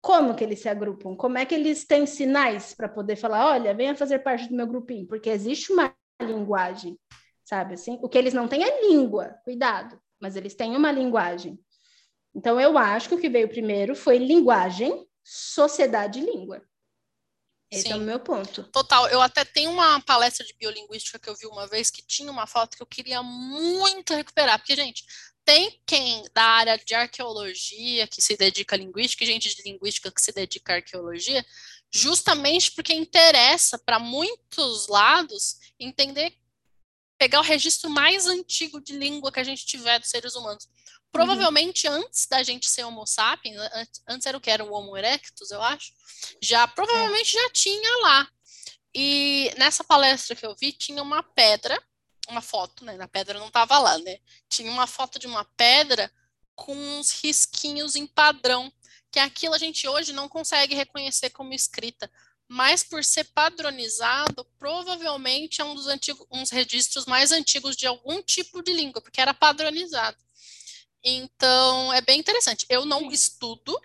Como 0.00 0.34
que 0.34 0.42
eles 0.42 0.60
se 0.60 0.68
agrupam? 0.68 1.16
Como 1.16 1.38
é 1.38 1.44
que 1.44 1.54
eles 1.54 1.84
têm 1.84 2.06
sinais 2.06 2.74
para 2.74 2.88
poder 2.88 3.16
falar, 3.16 3.52
olha, 3.52 3.74
venha 3.74 3.94
fazer 3.94 4.18
parte 4.20 4.48
do 4.48 4.56
meu 4.56 4.66
grupinho? 4.66 5.06
Porque 5.06 5.30
existe 5.30 5.72
uma 5.72 5.94
linguagem, 6.20 6.98
sabe 7.44 7.74
assim? 7.74 7.98
O 8.02 8.08
que 8.08 8.18
eles 8.18 8.34
não 8.34 8.48
têm 8.48 8.64
é 8.64 8.88
língua, 8.88 9.36
cuidado, 9.44 10.00
mas 10.20 10.34
eles 10.34 10.54
têm 10.54 10.76
uma 10.76 10.90
linguagem. 10.90 11.58
Então, 12.34 12.60
eu 12.60 12.78
acho 12.78 13.08
que 13.08 13.14
o 13.14 13.20
que 13.20 13.28
veio 13.28 13.48
primeiro 13.48 13.94
foi 13.94 14.18
linguagem, 14.18 15.06
sociedade 15.22 16.18
e 16.18 16.24
língua. 16.24 16.62
Esse 17.70 17.84
Sim. 17.84 17.92
é 17.92 17.96
o 17.96 18.00
meu 18.00 18.20
ponto. 18.20 18.64
Total. 18.64 19.08
Eu 19.08 19.22
até 19.22 19.46
tenho 19.46 19.70
uma 19.70 19.98
palestra 20.02 20.44
de 20.44 20.52
biolinguística 20.52 21.18
que 21.18 21.28
eu 21.28 21.34
vi 21.34 21.46
uma 21.46 21.66
vez 21.66 21.90
que 21.90 22.02
tinha 22.02 22.30
uma 22.30 22.46
foto 22.46 22.76
que 22.76 22.82
eu 22.82 22.86
queria 22.86 23.22
muito 23.22 24.12
recuperar. 24.12 24.58
Porque, 24.58 24.76
gente, 24.76 25.04
tem 25.44 25.80
quem 25.86 26.22
da 26.34 26.44
área 26.44 26.78
de 26.78 26.94
arqueologia 26.94 28.06
que 28.06 28.20
se 28.20 28.36
dedica 28.36 28.76
à 28.76 28.78
linguística 28.78 29.24
e 29.24 29.26
gente 29.26 29.54
de 29.54 29.62
linguística 29.62 30.12
que 30.12 30.20
se 30.20 30.32
dedica 30.32 30.74
à 30.74 30.76
arqueologia, 30.76 31.44
justamente 31.90 32.72
porque 32.72 32.92
interessa 32.92 33.78
para 33.78 33.98
muitos 33.98 34.86
lados 34.88 35.56
entender, 35.78 36.34
pegar 37.18 37.40
o 37.40 37.44
registro 37.44 37.90
mais 37.90 38.26
antigo 38.26 38.80
de 38.80 38.92
língua 38.92 39.32
que 39.32 39.40
a 39.40 39.44
gente 39.44 39.64
tiver 39.64 39.98
dos 39.98 40.10
seres 40.10 40.34
humanos. 40.34 40.68
Provavelmente 41.12 41.86
uhum. 41.86 41.96
antes 41.96 42.26
da 42.26 42.42
gente 42.42 42.68
ser 42.68 42.84
Homo 42.84 43.06
sapiens, 43.06 43.56
antes 44.08 44.26
era 44.26 44.36
o 44.36 44.40
que 44.40 44.50
era 44.50 44.64
o 44.64 44.72
Homo 44.72 44.96
erectus, 44.96 45.50
eu 45.50 45.60
acho, 45.60 45.92
já 46.40 46.66
provavelmente 46.66 47.36
é. 47.36 47.42
já 47.42 47.50
tinha 47.50 47.98
lá. 47.98 48.28
E 48.94 49.52
nessa 49.58 49.84
palestra 49.84 50.34
que 50.34 50.44
eu 50.44 50.56
vi, 50.58 50.72
tinha 50.72 51.02
uma 51.02 51.22
pedra, 51.22 51.80
uma 52.28 52.40
foto, 52.40 52.84
né? 52.84 52.96
Na 52.96 53.06
pedra 53.06 53.38
não 53.38 53.48
estava 53.48 53.78
lá, 53.78 53.98
né? 53.98 54.18
Tinha 54.48 54.70
uma 54.70 54.86
foto 54.86 55.18
de 55.18 55.26
uma 55.26 55.44
pedra 55.56 56.10
com 56.54 56.74
uns 56.74 57.10
risquinhos 57.22 57.94
em 57.94 58.06
padrão, 58.06 58.72
que 59.10 59.18
aquilo 59.18 59.54
a 59.54 59.58
gente 59.58 59.86
hoje 59.86 60.12
não 60.12 60.28
consegue 60.28 60.74
reconhecer 60.74 61.30
como 61.30 61.52
escrita, 61.52 62.10
mas 62.48 62.82
por 62.82 63.02
ser 63.04 63.24
padronizado, 63.34 64.44
provavelmente 64.58 65.60
é 65.60 65.64
um 65.64 65.74
dos 65.74 65.86
antigos, 65.86 66.26
uns 66.30 66.50
registros 66.50 67.06
mais 67.06 67.32
antigos 67.32 67.76
de 67.76 67.86
algum 67.86 68.22
tipo 68.22 68.62
de 68.62 68.72
língua, 68.72 69.00
porque 69.00 69.20
era 69.20 69.34
padronizado. 69.34 70.16
Então, 71.04 71.92
é 71.92 72.00
bem 72.00 72.20
interessante. 72.20 72.66
Eu 72.68 72.84
não 72.84 73.10
estudo 73.10 73.78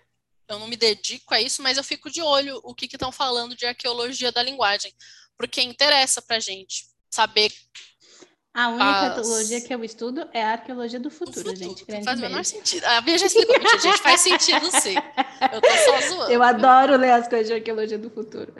eu 0.48 0.58
não 0.58 0.66
me 0.66 0.76
dedico 0.76 1.34
a 1.34 1.40
isso, 1.40 1.62
mas 1.62 1.76
eu 1.76 1.84
fico 1.84 2.10
de 2.10 2.22
olho 2.22 2.58
o 2.64 2.74
que 2.74 2.86
estão 2.86 3.12
falando 3.12 3.54
de 3.54 3.66
arqueologia 3.66 4.32
da 4.32 4.42
linguagem, 4.42 4.92
porque 5.36 5.60
interessa 5.60 6.22
para 6.22 6.40
gente 6.40 6.86
saber 7.10 7.52
a 8.58 8.68
única 8.70 8.84
As... 8.84 9.04
arqueologia 9.04 9.60
que 9.60 9.72
eu 9.72 9.84
estudo 9.84 10.28
é 10.32 10.42
a 10.42 10.50
arqueologia 10.50 10.98
do 10.98 11.12
futuro, 11.12 11.36
futuro 11.36 11.54
gente. 11.54 11.84
Não 11.88 12.02
faz 12.02 12.18
o 12.18 12.22
menor 12.22 12.44
sentido. 12.44 12.84
A 12.86 13.00
Bia 13.00 13.16
já 13.16 13.26
explicou, 13.26 13.78
gente, 13.78 13.98
faz 13.98 14.20
sentido 14.20 14.68
sim. 14.80 14.96
Eu 15.52 15.60
tô 15.60 15.70
só 15.70 16.08
zoando. 16.08 16.32
Eu 16.32 16.42
adoro 16.42 16.96
ler 16.96 17.12
as 17.12 17.28
coisas 17.28 17.46
de 17.46 17.54
arqueologia 17.54 17.96
do 17.96 18.10
futuro. 18.10 18.52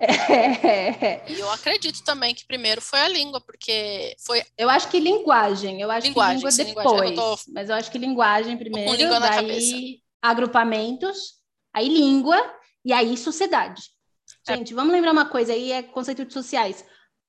É. 0.00 1.30
E 1.30 1.38
eu 1.38 1.50
acredito 1.50 2.02
também 2.02 2.34
que 2.34 2.46
primeiro 2.46 2.80
foi 2.80 2.98
a 3.00 3.08
língua, 3.08 3.42
porque 3.42 4.16
foi... 4.24 4.42
Eu 4.56 4.70
acho 4.70 4.88
que 4.88 4.98
linguagem, 4.98 5.82
eu 5.82 5.90
acho 5.90 6.06
linguagem, 6.06 6.32
que 6.32 6.38
língua 6.38 6.50
sim, 6.50 6.64
depois. 6.64 7.10
Linguagem. 7.10 7.14
Tô... 7.14 7.52
Mas 7.52 7.68
eu 7.68 7.76
acho 7.76 7.90
que 7.90 7.98
linguagem 7.98 8.56
primeiro, 8.56 8.90
com 8.90 8.96
língua 8.96 9.20
daí 9.20 9.36
cabeça. 9.36 9.76
agrupamentos, 10.22 11.18
aí 11.74 11.90
língua 11.90 12.42
e 12.82 12.90
aí 12.90 13.18
sociedade. 13.18 13.82
É. 14.48 14.56
Gente, 14.56 14.72
é. 14.72 14.76
vamos 14.76 14.92
lembrar 14.92 15.12
uma 15.12 15.26
coisa 15.26 15.52
aí, 15.52 15.72
é 15.72 15.82
conceito 15.82 16.24
de 16.24 16.32
sociais 16.32 16.82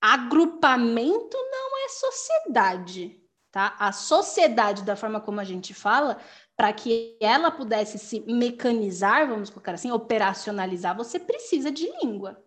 agrupamento 0.04 1.38
não 1.50 1.86
é 1.86 1.88
sociedade, 1.88 3.18
tá? 3.50 3.74
A 3.80 3.94
sociedade, 3.94 4.84
da 4.84 4.98
forma 4.98 5.22
como 5.22 5.40
a 5.40 5.46
gente 5.46 5.74
fala, 5.74 6.20
para 6.58 6.74
que 6.74 7.18
ela 7.22 7.50
pudesse 7.50 7.98
se 7.98 8.20
mecanizar, 8.28 9.30
vamos 9.30 9.50
colocar 9.50 9.72
assim, 9.72 9.92
operacionalizar, 9.92 10.94
você 10.94 11.18
precisa 11.18 11.72
de 11.72 11.90
língua. 12.02 12.38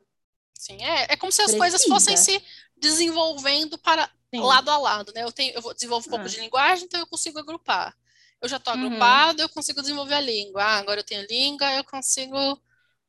Sim, 0.52 0.82
é, 0.82 1.14
é 1.14 1.16
como 1.16 1.32
se 1.32 1.40
as 1.40 1.46
precisa. 1.46 1.58
coisas 1.58 1.84
fossem 1.84 2.14
se 2.18 2.44
desenvolvendo 2.76 3.78
para 3.78 4.10
Sim. 4.34 4.42
lado 4.42 4.70
a 4.70 4.76
lado, 4.76 5.10
né? 5.14 5.22
Eu 5.22 5.32
tenho, 5.32 5.54
eu 5.54 5.72
desenvolvo 5.72 6.06
um 6.08 6.10
pouco 6.10 6.26
ah. 6.26 6.28
de 6.28 6.38
linguagem, 6.38 6.84
então 6.84 7.00
eu 7.00 7.06
consigo 7.06 7.38
agrupar. 7.38 7.96
Eu 8.38 8.50
já 8.50 8.58
estou 8.58 8.74
uhum. 8.74 8.84
agrupado, 8.84 9.40
eu 9.40 9.48
consigo 9.48 9.80
desenvolver 9.80 10.14
a 10.14 10.20
língua. 10.20 10.62
Ah, 10.62 10.76
agora 10.76 11.00
eu 11.00 11.04
tenho 11.04 11.26
língua, 11.26 11.72
eu 11.72 11.84
consigo 11.84 12.60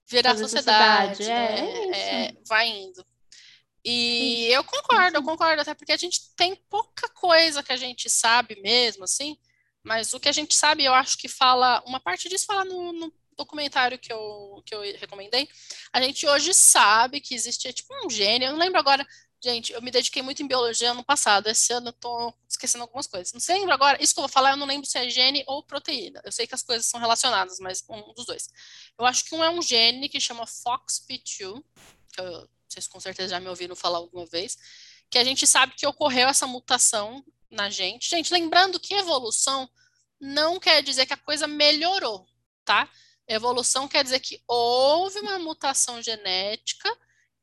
virar 0.06 0.32
a 0.32 0.38
sociedade. 0.38 1.18
sociedade. 1.18 1.60
É, 1.60 1.88
né? 1.88 2.28
é, 2.28 2.34
vai 2.48 2.70
indo. 2.70 3.06
E 3.90 4.52
eu 4.52 4.66
concordo, 4.66 5.16
eu 5.18 5.24
concordo, 5.24 5.62
até 5.62 5.74
porque 5.74 5.94
a 5.94 5.98
gente 5.98 6.36
tem 6.36 6.58
pouca 6.70 7.08
coisa 7.08 7.64
que 7.64 7.72
a 7.72 7.78
gente 7.78 8.10
sabe 8.10 8.60
mesmo, 8.60 9.06
assim, 9.06 9.38
mas 9.82 10.14
o 10.14 10.20
que 10.20 10.28
a 10.28 10.32
gente 10.34 10.54
sabe, 10.54 10.84
eu 10.84 10.94
acho 10.94 11.18
que 11.18 11.30
fala, 11.30 11.82
uma 11.86 11.98
parte 11.98 12.28
disso 12.28 12.46
fala 12.46 12.66
no, 12.66 12.92
no 12.92 13.14
documentário 13.38 13.98
que 13.98 14.12
eu, 14.12 14.62
que 14.66 14.76
eu 14.76 14.82
recomendei, 14.98 15.48
a 15.94 16.02
gente 16.02 16.28
hoje 16.28 16.54
sabe 16.54 17.22
que 17.22 17.34
existe 17.34 17.72
tipo 17.72 17.94
um 18.06 18.10
gênio, 18.10 18.48
eu 18.48 18.52
não 18.52 18.60
lembro 18.60 18.78
agora, 18.78 19.08
gente, 19.42 19.72
eu 19.72 19.82
me 19.82 19.90
dediquei 19.90 20.22
muito 20.22 20.44
em 20.44 20.48
biologia 20.48 20.92
ano 20.92 21.06
passado, 21.06 21.48
esse 21.48 21.72
ano 21.72 21.88
eu 21.88 21.94
tô 21.94 22.34
esquecendo 22.46 22.84
algumas 22.84 23.08
coisas, 23.08 23.32
não 23.32 23.40
sei, 23.40 23.60
lembro 23.60 23.74
agora, 23.74 24.04
isso 24.04 24.14
que 24.14 24.20
eu 24.20 24.24
vou 24.24 24.30
falar, 24.30 24.52
eu 24.52 24.58
não 24.58 24.68
lembro 24.68 24.86
se 24.86 24.98
é 24.98 25.10
gene 25.10 25.46
ou 25.48 25.64
proteína, 25.64 26.22
eu 26.26 26.32
sei 26.34 26.46
que 26.46 26.54
as 26.54 26.62
coisas 26.62 26.86
são 26.88 27.00
relacionadas, 27.00 27.58
mas 27.62 27.82
um 27.90 28.14
dos 28.14 28.26
dois. 28.26 28.50
Eu 29.00 29.06
acho 29.06 29.24
que 29.24 29.34
um 29.34 29.42
é 29.42 29.50
um 29.50 29.62
gene 29.62 30.10
que 30.10 30.20
chama 30.20 30.44
FOXP2, 30.44 31.64
que 32.12 32.20
eu 32.20 32.50
vocês 32.68 32.88
com 32.88 33.00
certeza 33.00 33.30
já 33.30 33.40
me 33.40 33.48
ouviram 33.48 33.76
falar 33.76 33.98
alguma 33.98 34.26
vez, 34.26 34.58
que 35.10 35.18
a 35.18 35.24
gente 35.24 35.48
sabe 35.48 35.74
que 35.76 35.88
ocorreu 35.88 36.28
essa 36.28 36.46
mutação 36.46 37.24
na 37.50 37.70
gente. 37.70 38.10
Gente, 38.10 38.34
lembrando 38.34 38.80
que 38.80 38.94
evolução 38.94 39.70
não 40.20 40.60
quer 40.60 40.82
dizer 40.84 41.06
que 41.06 41.14
a 41.14 41.18
coisa 41.18 41.48
melhorou, 41.48 42.28
tá? 42.66 42.90
Evolução 43.28 43.88
quer 43.88 44.04
dizer 44.04 44.20
que 44.20 44.42
houve 44.48 45.20
uma 45.20 45.40
mutação 45.40 46.02
genética 46.02 46.90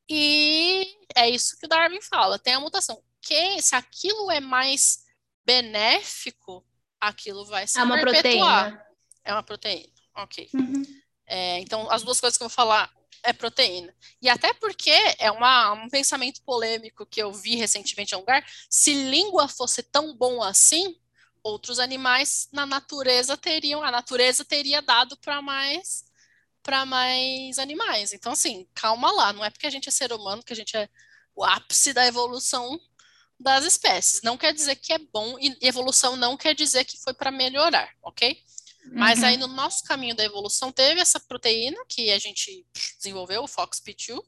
e 0.09 0.87
é 1.15 1.29
isso 1.29 1.57
que 1.59 1.65
o 1.65 1.69
Darwin 1.69 2.01
fala, 2.01 2.39
tem 2.39 2.53
a 2.53 2.59
mutação. 2.59 3.01
Que 3.21 3.61
se 3.61 3.75
aquilo 3.75 4.29
é 4.29 4.39
mais 4.39 5.03
benéfico, 5.45 6.65
aquilo 6.99 7.45
vai 7.45 7.67
se 7.67 7.79
é 7.79 7.83
uma 7.83 7.95
perpetuar. 7.95 8.71
Proteína. 8.71 8.85
É 9.23 9.33
uma 9.33 9.43
proteína, 9.43 9.93
ok. 10.15 10.49
Uhum. 10.53 10.83
É, 11.27 11.59
então, 11.59 11.89
as 11.89 12.03
duas 12.03 12.19
coisas 12.19 12.37
que 12.37 12.43
eu 12.43 12.49
vou 12.49 12.55
falar 12.55 12.91
é 13.23 13.33
proteína. 13.33 13.93
E 14.21 14.29
até 14.29 14.53
porque 14.53 14.91
é 15.19 15.31
uma, 15.31 15.73
um 15.73 15.89
pensamento 15.89 16.41
polêmico 16.43 17.05
que 17.05 17.21
eu 17.21 17.33
vi 17.33 17.55
recentemente 17.55 18.13
em 18.13 18.17
um 18.17 18.21
lugar, 18.21 18.45
se 18.69 18.93
língua 18.93 19.47
fosse 19.47 19.83
tão 19.83 20.15
bom 20.15 20.41
assim, 20.41 20.95
outros 21.43 21.79
animais 21.79 22.47
na 22.51 22.65
natureza 22.65 23.37
teriam, 23.37 23.83
a 23.83 23.91
natureza 23.91 24.43
teria 24.43 24.81
dado 24.81 25.17
para 25.17 25.41
mais 25.41 26.05
para 26.63 26.83
mais 26.83 27.59
animais. 27.59 28.11
Então 28.11 28.31
assim, 28.31 28.67
calma 28.73 29.11
lá, 29.11 29.31
não 29.31 29.45
é 29.45 29.51
porque 29.51 29.67
a 29.67 29.69
gente 29.69 29.87
é 29.87 29.91
ser 29.91 30.11
humano 30.11 30.43
que 30.43 30.53
a 30.53 30.55
gente 30.55 30.75
é 30.75 30.89
o 31.35 31.43
ápice 31.43 31.93
da 31.93 32.07
evolução 32.07 32.79
das 33.39 33.65
espécies. 33.65 34.21
Não 34.23 34.37
quer 34.37 34.53
dizer 34.53 34.75
que 34.75 34.93
é 34.93 34.97
bom 34.97 35.37
e 35.39 35.55
evolução 35.61 36.15
não 36.15 36.35
quer 36.37 36.55
dizer 36.55 36.85
que 36.85 36.97
foi 36.97 37.13
para 37.13 37.31
melhorar, 37.31 37.93
OK? 38.01 38.41
Mas 38.91 39.19
uhum. 39.19 39.25
aí 39.25 39.37
no 39.37 39.47
nosso 39.47 39.83
caminho 39.83 40.15
da 40.15 40.23
evolução 40.23 40.71
teve 40.71 40.99
essa 40.99 41.19
proteína 41.19 41.77
que 41.87 42.11
a 42.11 42.19
gente 42.19 42.65
desenvolveu, 42.97 43.43
o 43.43 43.47
FOXP2, 43.47 44.21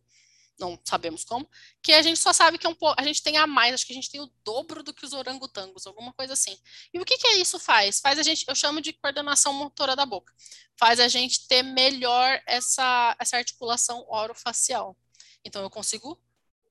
não 0.59 0.79
sabemos 0.83 1.23
como, 1.23 1.47
que 1.81 1.93
a 1.93 2.01
gente 2.01 2.19
só 2.19 2.33
sabe 2.33 2.57
que 2.57 2.65
é 2.65 2.69
um 2.69 2.75
pouco, 2.75 2.99
a 2.99 3.03
gente 3.03 3.21
tem 3.21 3.37
a 3.37 3.45
mais, 3.45 3.73
acho 3.73 3.85
que 3.85 3.93
a 3.93 3.95
gente 3.95 4.09
tem 4.09 4.19
o 4.19 4.31
dobro 4.43 4.81
do 4.81 4.93
que 4.93 5.05
os 5.05 5.13
orangotangos, 5.13 5.85
alguma 5.85 6.11
coisa 6.13 6.33
assim. 6.33 6.57
E 6.93 6.99
o 6.99 7.05
que 7.05 7.17
que 7.17 7.27
isso 7.33 7.59
faz? 7.59 7.99
Faz 7.99 8.17
a 8.17 8.23
gente, 8.23 8.43
eu 8.47 8.55
chamo 8.55 8.81
de 8.81 8.93
coordenação 8.93 9.53
motora 9.53 9.95
da 9.95 10.05
boca. 10.05 10.33
Faz 10.79 10.99
a 10.99 11.07
gente 11.07 11.47
ter 11.47 11.63
melhor 11.63 12.41
essa 12.47 13.15
essa 13.19 13.37
articulação 13.37 14.05
orofacial. 14.09 14.97
Então 15.45 15.61
eu 15.61 15.69
consigo 15.69 16.19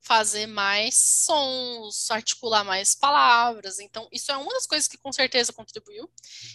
fazer 0.07 0.47
mais 0.47 0.95
sons, 0.97 2.09
articular 2.09 2.63
mais 2.63 2.95
palavras. 2.95 3.77
Então, 3.79 4.07
isso 4.09 4.31
é 4.31 4.37
uma 4.37 4.53
das 4.53 4.65
coisas 4.65 4.87
que 4.87 4.97
com 4.97 5.11
certeza 5.11 5.51
contribuiu. 5.51 6.09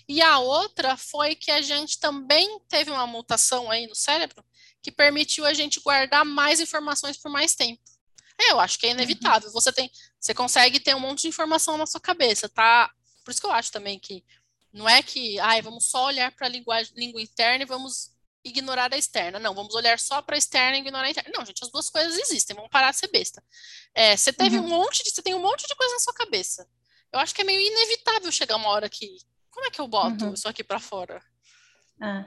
E 0.09 0.23
a 0.23 0.39
outra 0.39 0.97
foi 0.97 1.35
que 1.35 1.51
a 1.51 1.61
gente 1.61 2.01
também 2.01 2.59
teve 2.69 2.91
uma 2.91 3.07
mutação 3.07 3.71
aí 3.71 3.87
no 3.87 3.95
cérebro 3.95 4.43
que 4.81 4.91
permitiu 4.91 5.45
a 5.45 5.53
gente 5.53 5.81
guardar 5.81 6.25
mais 6.25 6.61
informações 6.61 7.19
por 7.19 7.31
mais 7.31 7.55
tempo. 7.55 7.83
É, 8.41 8.53
eu 8.53 8.59
acho 8.59 8.79
que 8.79 8.87
é 8.87 8.91
inevitável. 8.91 9.49
Uhum. 9.49 9.55
Você 9.55 9.71
tem, 9.71 9.91
você 10.19 10.33
consegue 10.33 10.81
ter 10.81 10.97
um 10.97 11.01
monte 11.01 11.23
de 11.23 11.29
informação 11.29 11.77
na 11.77 11.87
sua 11.87 12.01
cabeça, 12.01 12.49
tá? 12.49 12.91
Por 13.23 13.31
isso 13.31 13.41
que 13.41 13.47
eu 13.47 13.53
acho 13.53 13.71
também 13.71 13.99
que 13.99 14.25
não 14.73 14.89
é 14.89 15.03
que, 15.03 15.39
ai, 15.41 15.61
vamos 15.61 15.85
só 15.85 16.07
olhar 16.07 16.33
para 16.33 16.47
a 16.47 16.51
língua 16.51 17.21
interna 17.21 17.65
e 17.65 17.67
vamos 17.67 18.11
ignorar 18.45 18.93
a 18.93 18.97
externa. 18.97 19.39
Não, 19.39 19.55
vamos 19.55 19.75
olhar 19.75 19.99
só 19.99 20.21
para 20.23 20.37
a 20.37 20.39
externa 20.39 20.77
e 20.77 20.81
ignorar 20.81 21.07
a 21.07 21.11
interna. 21.11 21.31
Não, 21.37 21.45
gente, 21.45 21.63
as 21.63 21.71
duas 21.71 21.89
coisas 21.89 22.19
existem, 22.19 22.57
vamos 22.57 22.71
parar 22.71 22.91
de 22.91 22.99
ser 22.99 23.09
besta. 23.09 23.43
É, 23.95 24.17
você 24.17 24.33
teve 24.33 24.59
uhum. 24.59 24.67
um 24.67 24.69
monte 24.69 25.03
de. 25.03 25.11
Você 25.11 25.23
tem 25.23 25.35
um 25.35 25.43
monte 25.43 25.67
de 25.67 25.75
coisa 25.75 25.93
na 25.95 26.01
sua 26.01 26.15
cabeça. 26.15 26.67
Eu 27.13 27.21
acho 27.21 27.35
que 27.35 27.43
é 27.43 27.45
meio 27.45 27.61
inevitável 27.61 28.33
chegar 28.33 28.57
uma 28.57 28.69
hora 28.69 28.89
que. 28.89 29.17
Como 29.51 29.67
é 29.67 29.71
que 29.71 29.81
eu 29.81 29.87
boto 29.87 30.25
uhum. 30.25 30.35
isso 30.35 30.49
aqui 30.49 30.65
para 30.65 30.81
fora? 30.81 31.23
Ah. 32.01 32.25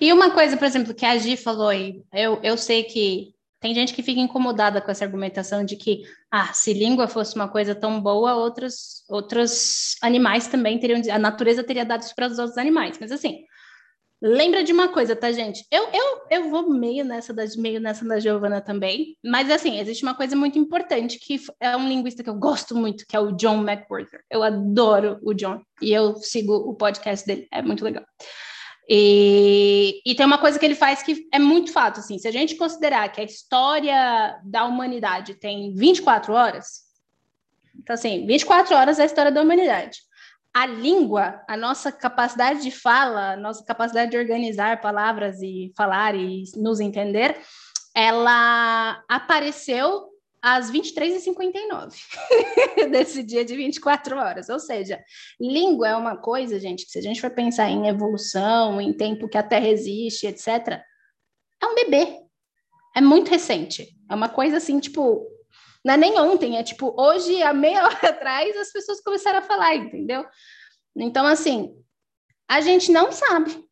E 0.00 0.12
uma 0.12 0.30
coisa, 0.30 0.56
por 0.56 0.64
exemplo, 0.64 0.94
que 0.94 1.04
a 1.04 1.16
Gi 1.18 1.36
falou 1.36 1.68
aí, 1.68 2.02
eu, 2.12 2.40
eu 2.42 2.56
sei 2.56 2.84
que 2.84 3.34
tem 3.60 3.74
gente 3.74 3.92
que 3.92 4.02
fica 4.02 4.20
incomodada 4.20 4.80
com 4.80 4.90
essa 4.90 5.04
argumentação 5.04 5.64
de 5.64 5.76
que, 5.76 6.04
ah, 6.30 6.52
se 6.52 6.72
língua 6.72 7.08
fosse 7.08 7.34
uma 7.34 7.48
coisa 7.48 7.74
tão 7.74 8.00
boa, 8.00 8.34
outros, 8.34 9.04
outros 9.08 9.96
animais 10.00 10.46
também 10.46 10.78
teriam, 10.78 11.02
a 11.12 11.18
natureza 11.18 11.64
teria 11.64 11.84
dado 11.84 12.02
isso 12.02 12.14
para 12.14 12.28
os 12.28 12.38
outros 12.38 12.56
animais. 12.56 12.98
Mas 13.00 13.10
assim, 13.10 13.44
Lembra 14.20 14.64
de 14.64 14.72
uma 14.72 14.88
coisa, 14.88 15.14
tá, 15.14 15.30
gente? 15.30 15.64
Eu, 15.70 15.88
eu, 15.92 16.22
eu 16.28 16.50
vou 16.50 16.68
meio 16.68 17.04
nessa 17.04 17.32
da, 17.32 17.44
meio 17.56 17.80
nessa 17.80 18.04
da 18.04 18.18
Giovana 18.18 18.60
também, 18.60 19.16
mas 19.24 19.48
assim, 19.48 19.78
existe 19.78 20.02
uma 20.02 20.14
coisa 20.14 20.34
muito 20.34 20.58
importante 20.58 21.20
que 21.20 21.40
é 21.60 21.76
um 21.76 21.88
linguista 21.88 22.24
que 22.24 22.28
eu 22.28 22.34
gosto 22.34 22.74
muito, 22.74 23.04
que 23.06 23.14
é 23.14 23.20
o 23.20 23.30
John 23.30 23.62
McWhorter. 23.62 24.24
Eu 24.28 24.42
adoro 24.42 25.20
o 25.22 25.32
John 25.32 25.62
e 25.80 25.92
eu 25.92 26.16
sigo 26.16 26.52
o 26.52 26.74
podcast 26.74 27.24
dele, 27.24 27.46
é 27.52 27.62
muito 27.62 27.84
legal. 27.84 28.04
E, 28.90 30.00
e 30.04 30.14
tem 30.16 30.26
uma 30.26 30.38
coisa 30.38 30.58
que 30.58 30.64
ele 30.64 30.74
faz 30.74 31.00
que 31.00 31.28
é 31.32 31.38
muito 31.38 31.70
fato, 31.70 32.00
assim, 32.00 32.18
se 32.18 32.26
a 32.26 32.32
gente 32.32 32.56
considerar 32.56 33.08
que 33.12 33.20
a 33.20 33.24
história 33.24 34.40
da 34.42 34.64
humanidade 34.64 35.34
tem 35.34 35.72
24 35.74 36.32
horas, 36.32 36.88
então 37.76 37.94
assim, 37.94 38.26
24 38.26 38.74
horas 38.74 38.98
é 38.98 39.02
a 39.02 39.06
história 39.06 39.30
da 39.30 39.42
humanidade 39.42 40.07
a 40.54 40.66
língua, 40.66 41.42
a 41.48 41.56
nossa 41.56 41.92
capacidade 41.92 42.62
de 42.62 42.70
fala, 42.70 43.36
nossa 43.36 43.64
capacidade 43.64 44.10
de 44.10 44.18
organizar 44.18 44.80
palavras 44.80 45.40
e 45.40 45.72
falar 45.76 46.14
e 46.14 46.44
nos 46.56 46.80
entender, 46.80 47.36
ela 47.94 49.02
apareceu 49.08 50.08
às 50.42 50.70
23h59 50.70 51.94
desse 52.90 53.22
dia 53.22 53.44
de 53.44 53.56
24 53.56 54.16
horas. 54.16 54.48
Ou 54.48 54.58
seja, 54.58 55.02
língua 55.40 55.88
é 55.88 55.96
uma 55.96 56.16
coisa, 56.16 56.58
gente, 56.58 56.84
que 56.84 56.92
se 56.92 56.98
a 56.98 57.02
gente 57.02 57.20
for 57.20 57.30
pensar 57.30 57.68
em 57.68 57.88
evolução, 57.88 58.80
em 58.80 58.92
tempo 58.92 59.28
que 59.28 59.38
a 59.38 59.42
Terra 59.42 59.68
existe, 59.68 60.26
etc., 60.26 60.80
é 61.60 61.66
um 61.66 61.74
bebê. 61.74 62.20
É 62.96 63.00
muito 63.00 63.30
recente. 63.30 63.88
É 64.10 64.14
uma 64.14 64.28
coisa 64.28 64.56
assim, 64.56 64.78
tipo, 64.78 65.26
não 65.84 65.94
é 65.94 65.96
nem 65.96 66.18
ontem, 66.18 66.56
é 66.56 66.62
tipo, 66.62 66.94
hoje, 67.00 67.42
há 67.42 67.52
meia 67.54 67.84
hora 67.84 68.08
atrás, 68.08 68.56
as 68.56 68.72
pessoas 68.72 69.00
começaram 69.00 69.38
a 69.38 69.42
falar, 69.42 69.74
entendeu? 69.76 70.24
Então, 70.96 71.26
assim, 71.26 71.74
a 72.48 72.60
gente 72.60 72.90
não 72.90 73.12
sabe, 73.12 73.64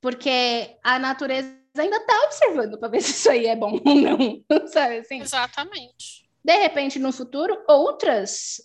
porque 0.00 0.76
a 0.82 0.98
natureza 0.98 1.48
ainda 1.76 1.96
está 1.96 2.14
observando 2.24 2.78
para 2.78 2.88
ver 2.88 3.00
se 3.02 3.12
isso 3.12 3.30
aí 3.30 3.46
é 3.46 3.56
bom 3.56 3.80
ou 3.84 3.94
não, 3.94 4.44
sabe 4.68 4.98
assim? 4.98 5.20
Exatamente. 5.20 6.24
De 6.44 6.56
repente, 6.58 6.98
no 6.98 7.10
futuro, 7.10 7.64
outras, 7.66 8.60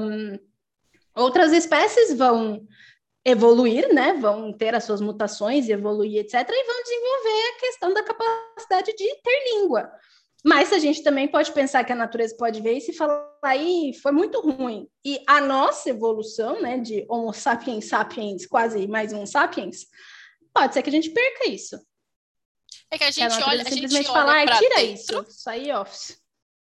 um, 0.00 0.38
outras 1.16 1.52
espécies 1.52 2.16
vão 2.16 2.64
evoluir, 3.24 3.92
né? 3.92 4.12
Vão 4.14 4.52
ter 4.52 4.74
as 4.74 4.84
suas 4.84 5.00
mutações 5.00 5.68
evoluir, 5.68 6.20
etc. 6.20 6.34
E 6.34 6.64
vão 6.64 6.82
desenvolver 6.82 7.48
a 7.48 7.60
questão 7.60 7.92
da 7.92 8.02
capacidade 8.04 8.92
de 8.94 9.16
ter 9.22 9.44
língua. 9.52 9.90
Mas 10.44 10.72
a 10.74 10.78
gente 10.78 11.02
também 11.02 11.26
pode 11.26 11.52
pensar 11.52 11.84
que 11.84 11.92
a 11.92 11.96
natureza 11.96 12.36
pode 12.36 12.60
ver 12.60 12.76
isso 12.76 12.90
e 12.90 12.94
falar 12.94 13.26
aí 13.42 13.94
foi 14.02 14.12
muito 14.12 14.40
ruim. 14.40 14.86
E 15.02 15.22
a 15.26 15.40
nossa 15.40 15.88
evolução, 15.88 16.60
né, 16.60 16.78
de 16.78 17.06
Homo 17.08 17.32
sapiens 17.32 17.88
sapiens, 17.88 18.46
quase 18.46 18.86
mais 18.86 19.12
um 19.12 19.24
sapiens, 19.24 19.86
pode 20.52 20.74
ser 20.74 20.82
que 20.82 20.90
a 20.90 20.92
gente 20.92 21.10
perca 21.10 21.48
isso. 21.48 21.80
É 22.90 22.98
que 22.98 23.04
a 23.04 23.10
gente 23.10 23.42
a 23.42 23.46
olha, 23.46 23.62
a 23.62 23.64
simplesmente 23.64 24.04
gente 24.04 24.12
falar, 24.12 24.40
olha 24.40 24.58
tira 24.58 24.76
dentro, 24.76 24.92
isso, 24.92 25.26
isso 25.28 25.50
aí, 25.50 25.72
office. 25.72 26.18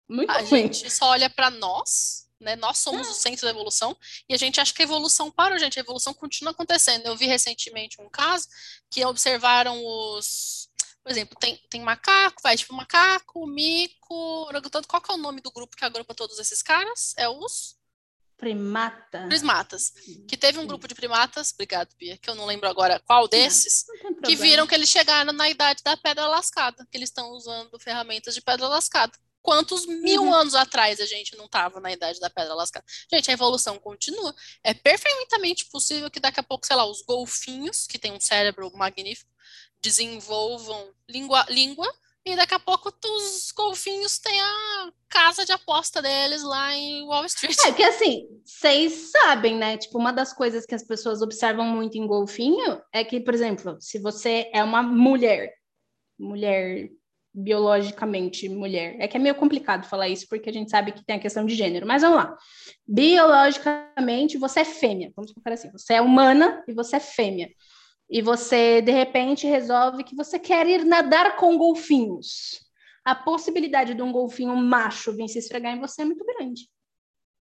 Muito 0.08 0.30
a 0.30 0.38
ruim. 0.40 0.72
gente 0.72 0.90
só 0.90 1.08
olha 1.08 1.30
para 1.30 1.50
nós, 1.50 2.28
né? 2.40 2.56
Nós 2.56 2.78
somos 2.78 3.10
o 3.10 3.14
centro 3.14 3.44
da 3.46 3.52
evolução 3.52 3.98
e 4.30 4.34
a 4.34 4.38
gente 4.38 4.60
acha 4.60 4.74
que 4.74 4.82
a 4.82 4.86
evolução 4.86 5.30
parou, 5.30 5.58
gente. 5.60 5.80
A 5.80 5.82
evolução 5.82 6.14
continua 6.14 6.52
acontecendo. 6.52 7.08
Eu 7.08 7.18
vi 7.18 7.26
recentemente 7.26 8.02
um 8.02 8.10
caso 8.10 8.48
que 8.90 9.04
observaram 9.06 9.84
os, 9.84 10.65
por 11.06 11.12
exemplo, 11.12 11.38
tem, 11.40 11.56
tem 11.70 11.82
macaco, 11.82 12.42
vai 12.42 12.58
tipo 12.58 12.74
macaco, 12.74 13.46
mico, 13.46 14.16
orangotango. 14.48 14.88
Qual 14.88 15.00
que 15.00 15.12
é 15.12 15.14
o 15.14 15.20
nome 15.20 15.40
do 15.40 15.52
grupo 15.52 15.78
que 15.78 15.86
agrupa 15.86 16.16
todos 16.16 16.40
esses 16.40 16.64
caras? 16.64 17.14
É 17.16 17.30
os 17.30 17.76
Primata. 18.36 19.28
prismatas. 19.28 19.92
Que 20.28 20.36
teve 20.36 20.58
um 20.58 20.66
grupo 20.66 20.88
de 20.88 20.96
primatas, 20.96 21.52
obrigado, 21.54 21.96
Bia, 21.96 22.18
que 22.18 22.28
eu 22.28 22.34
não 22.34 22.48
lembro 22.48 22.68
agora 22.68 23.00
qual 23.06 23.28
desses, 23.28 23.86
Não 24.04 24.16
que 24.24 24.36
viram 24.36 24.66
que 24.66 24.74
eles 24.74 24.90
chegaram 24.90 25.32
na 25.32 25.48
idade 25.48 25.84
da 25.84 25.96
pedra 25.96 26.26
lascada, 26.28 26.84
que 26.92 26.98
eles 26.98 27.10
estão 27.10 27.30
usando 27.34 27.80
ferramentas 27.80 28.34
de 28.34 28.42
pedra 28.42 28.68
lascada. 28.68 29.14
Quantos 29.44 29.86
mil 29.86 30.24
Uhum. 30.24 30.34
anos 30.34 30.56
atrás 30.56 31.00
a 31.00 31.06
gente 31.06 31.36
não 31.38 31.46
estava 31.46 31.80
na 31.80 31.92
idade 31.92 32.20
da 32.20 32.32
pedra 32.32 32.56
lascada? 32.56 32.84
Gente, 33.14 33.30
a 33.30 33.34
evolução 33.36 33.78
continua. 33.78 34.34
É 34.64 34.74
perfeitamente 34.74 35.66
possível 35.68 36.10
que 36.10 36.20
daqui 36.20 36.40
a 36.40 36.44
pouco, 36.44 36.66
sei 36.66 36.76
lá, 36.76 36.84
os 36.84 37.04
golfinhos, 37.04 37.86
que 37.86 38.00
têm 38.00 38.12
um 38.12 38.20
cérebro 38.20 38.76
magnífico, 38.76 39.30
desenvolvam 39.86 40.90
língua, 41.08 41.46
língua 41.48 41.88
e 42.26 42.36
daqui 42.36 42.56
a 42.56 42.60
pouco 42.60 42.92
os 43.06 43.52
golfinhos 43.56 44.18
têm 44.18 44.42
a 44.42 44.92
casa 45.08 45.46
de 45.46 45.52
aposta 45.52 46.02
deles 46.02 46.42
lá 46.42 46.74
em 46.74 47.04
Wall 47.06 47.26
Street. 47.26 47.56
É 47.68 47.72
que 47.72 47.84
assim, 47.84 48.28
vocês 48.44 49.12
sabem, 49.12 49.56
né? 49.56 49.78
Tipo, 49.78 50.00
uma 50.00 50.12
das 50.12 50.34
coisas 50.34 50.66
que 50.66 50.74
as 50.74 50.84
pessoas 50.84 51.22
observam 51.22 51.68
muito 51.68 52.00
em 52.00 52.08
golfinho 52.08 52.82
é 52.92 53.04
que, 53.04 53.20
por 53.20 53.36
exemplo, 53.36 53.78
se 53.80 54.00
você 54.00 54.50
é 54.52 54.64
uma 54.64 54.82
mulher, 54.82 55.54
mulher 56.18 56.90
biologicamente 57.32 58.48
mulher, 58.48 58.96
é 58.98 59.10
que 59.10 59.18
é 59.18 59.20
meio 59.20 59.36
complicado 59.36 59.86
falar 59.86 60.08
isso 60.08 60.26
porque 60.30 60.50
a 60.50 60.54
gente 60.54 60.72
sabe 60.72 60.94
que 60.94 61.06
tem 61.06 61.18
a 61.18 61.20
questão 61.20 61.46
de 61.46 61.54
gênero, 61.54 61.86
mas 61.86 62.02
vamos 62.02 62.18
lá. 62.18 62.36
Biologicamente, 62.88 64.38
você 64.38 64.62
é 64.62 64.66
fêmea, 64.66 65.12
vamos 65.16 65.32
colocar 65.32 65.52
assim, 65.52 65.70
você 65.72 65.96
é 65.96 66.02
humana 66.02 66.64
e 66.68 66.74
você 66.74 66.96
é 66.96 67.00
fêmea. 67.00 67.50
E 68.10 68.22
você, 68.22 68.82
de 68.82 68.92
repente, 68.92 69.48
resolve 69.48 70.04
que 70.04 70.16
você 70.16 70.38
quer 70.40 70.68
ir 70.68 70.86
nadar 70.86 71.38
com 71.38 71.58
golfinhos. 71.58 72.64
A 73.04 73.16
possibilidade 73.16 73.94
de 73.94 74.02
um 74.02 74.12
golfinho 74.12 74.56
macho 74.56 75.16
vir 75.16 75.28
se 75.28 75.40
esfregar 75.40 75.74
em 75.76 75.80
você 75.80 76.02
é 76.02 76.06
muito 76.06 76.26
grande 76.26 76.70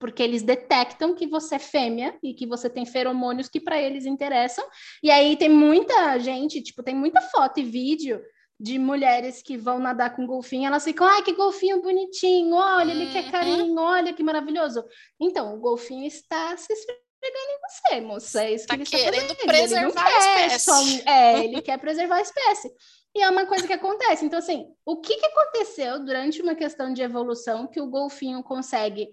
porque 0.01 0.23
eles 0.23 0.41
detectam 0.41 1.13
que 1.13 1.27
você 1.27 1.55
é 1.55 1.59
fêmea 1.59 2.17
e 2.23 2.33
que 2.33 2.47
você 2.47 2.67
tem 2.67 2.87
feromônios 2.87 3.47
que 3.47 3.61
para 3.61 3.79
eles 3.79 4.07
interessam. 4.07 4.65
E 5.03 5.11
aí 5.11 5.37
tem 5.37 5.47
muita 5.47 6.17
gente, 6.17 6.59
tipo, 6.59 6.81
tem 6.81 6.95
muita 6.95 7.21
foto 7.21 7.59
e 7.59 7.63
vídeo 7.63 8.19
de 8.59 8.79
mulheres 8.79 9.43
que 9.43 9.55
vão 9.57 9.77
nadar 9.77 10.15
com 10.15 10.25
golfinho, 10.25 10.67
elas 10.67 10.83
ficam, 10.83 11.05
ai, 11.05 11.21
que 11.23 11.33
golfinho 11.33 11.81
bonitinho, 11.81 12.55
olha, 12.55 12.91
ele 12.91 13.11
quer 13.11 13.25
Uhum. 13.25 13.31
carinho, 13.31 13.79
olha 13.79 14.13
que 14.13 14.23
maravilhoso. 14.23 14.83
Então, 15.19 15.55
o 15.55 15.59
golfinho 15.59 16.05
está 16.05 16.57
se 16.57 16.73
esfregando 16.73 17.10
em 17.23 17.59
você, 17.59 18.01
moça, 18.01 18.43
é 18.43 18.53
isso 18.53 18.67
Tá 18.67 18.75
que 18.75 18.81
ele 18.81 18.83
está 18.83 18.97
querendo 18.97 19.35
fazendo. 19.35 19.47
preservar 19.47 20.05
a 20.05 20.09
ele 20.09 20.17
não 20.17 20.35
quer 20.35 20.45
espécie. 20.47 20.65
só 20.65 21.11
é, 21.11 21.43
ele 21.43 21.61
quer 21.61 21.77
preservar 21.77 22.15
a 22.15 22.21
espécie. 22.21 22.73
E 23.13 23.21
é 23.21 23.29
uma 23.29 23.45
coisa 23.45 23.67
que 23.67 23.73
acontece. 23.73 24.25
Então, 24.25 24.39
assim, 24.39 24.73
o 24.85 25.01
que, 25.01 25.17
que 25.17 25.25
aconteceu 25.25 26.03
durante 26.03 26.41
uma 26.41 26.55
questão 26.55 26.93
de 26.93 27.01
evolução 27.01 27.67
que 27.67 27.81
o 27.81 27.87
golfinho 27.87 28.41
consegue 28.43 29.09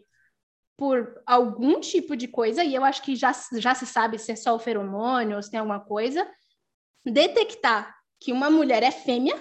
por 0.76 1.20
algum 1.26 1.80
tipo 1.80 2.16
de 2.16 2.28
coisa, 2.28 2.62
e 2.62 2.72
eu 2.72 2.84
acho 2.84 3.02
que 3.02 3.16
já, 3.16 3.32
já 3.54 3.74
se 3.74 3.84
sabe 3.84 4.16
se 4.16 4.30
é 4.30 4.36
só 4.36 4.54
o 4.54 4.60
feromônio 4.60 5.36
ou 5.36 5.42
se 5.42 5.50
tem 5.50 5.58
alguma 5.58 5.80
coisa, 5.80 6.24
detectar 7.04 7.96
que 8.20 8.32
uma 8.32 8.48
mulher 8.48 8.84
é 8.84 8.92
fêmea 8.92 9.36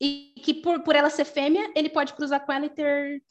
e 0.00 0.34
que 0.42 0.54
por, 0.54 0.82
por 0.82 0.96
ela 0.96 1.10
ser 1.10 1.26
fêmea, 1.26 1.70
ele 1.76 1.90
pode 1.90 2.14
cruzar 2.14 2.44
com 2.44 2.52
ela 2.52 2.64
e 2.64 2.70
ter 2.70 3.22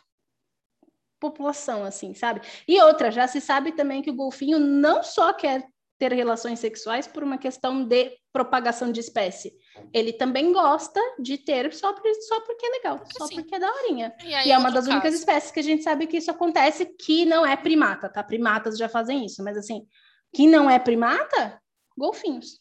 população, 1.24 1.86
assim, 1.86 2.14
sabe? 2.14 2.42
E 2.68 2.82
outra, 2.82 3.10
já 3.12 3.26
se 3.28 3.40
sabe 3.40 3.72
também 3.72 4.02
que 4.02 4.12
o 4.12 4.16
golfinho 4.16 4.60
não 4.60 5.02
só 5.04 5.32
quer 5.32 5.64
ter 5.98 6.12
relações 6.12 6.60
sexuais 6.60 7.08
por 7.08 7.24
uma 7.24 7.38
questão 7.38 7.86
de 7.86 8.12
propagação 8.34 8.92
de 8.92 9.00
espécie. 9.00 9.54
Ele 9.94 10.12
também 10.12 10.52
gosta 10.52 11.00
de 11.20 11.38
ter 11.38 11.72
só, 11.74 11.94
por, 11.94 12.04
só 12.28 12.42
porque 12.42 12.66
é 12.66 12.70
legal, 12.70 12.98
Porque 13.00 13.18
só 13.18 13.28
sim. 13.28 13.36
porque 13.36 13.56
é 13.56 13.60
daorinha. 13.60 14.14
E, 14.24 14.34
aí, 14.34 14.48
E 14.48 14.52
é 14.52 14.58
uma 14.58 14.68
outro 14.68 14.82
das 14.82 14.88
únicas 14.88 15.12
caso. 15.12 15.16
espécies 15.18 15.52
que 15.52 15.60
a 15.60 15.64
gente 15.64 15.84
sabe 15.84 16.08
que 16.08 16.18
isso 16.18 16.32
acontece, 16.32 16.86
que 16.86 17.26
não 17.26 17.46
é 17.46 17.56
primata, 17.56 18.10
tá? 18.10 18.22
Primatas 18.24 18.78
já 18.78 18.90
fazem 18.90 19.26
isso, 19.26 19.42
mas 19.44 19.56
assim, 19.56 19.88
que 20.34 20.46
não 20.48 20.70
é 20.70 20.78
primata, 20.78 21.62
golfinhos. 21.98 22.60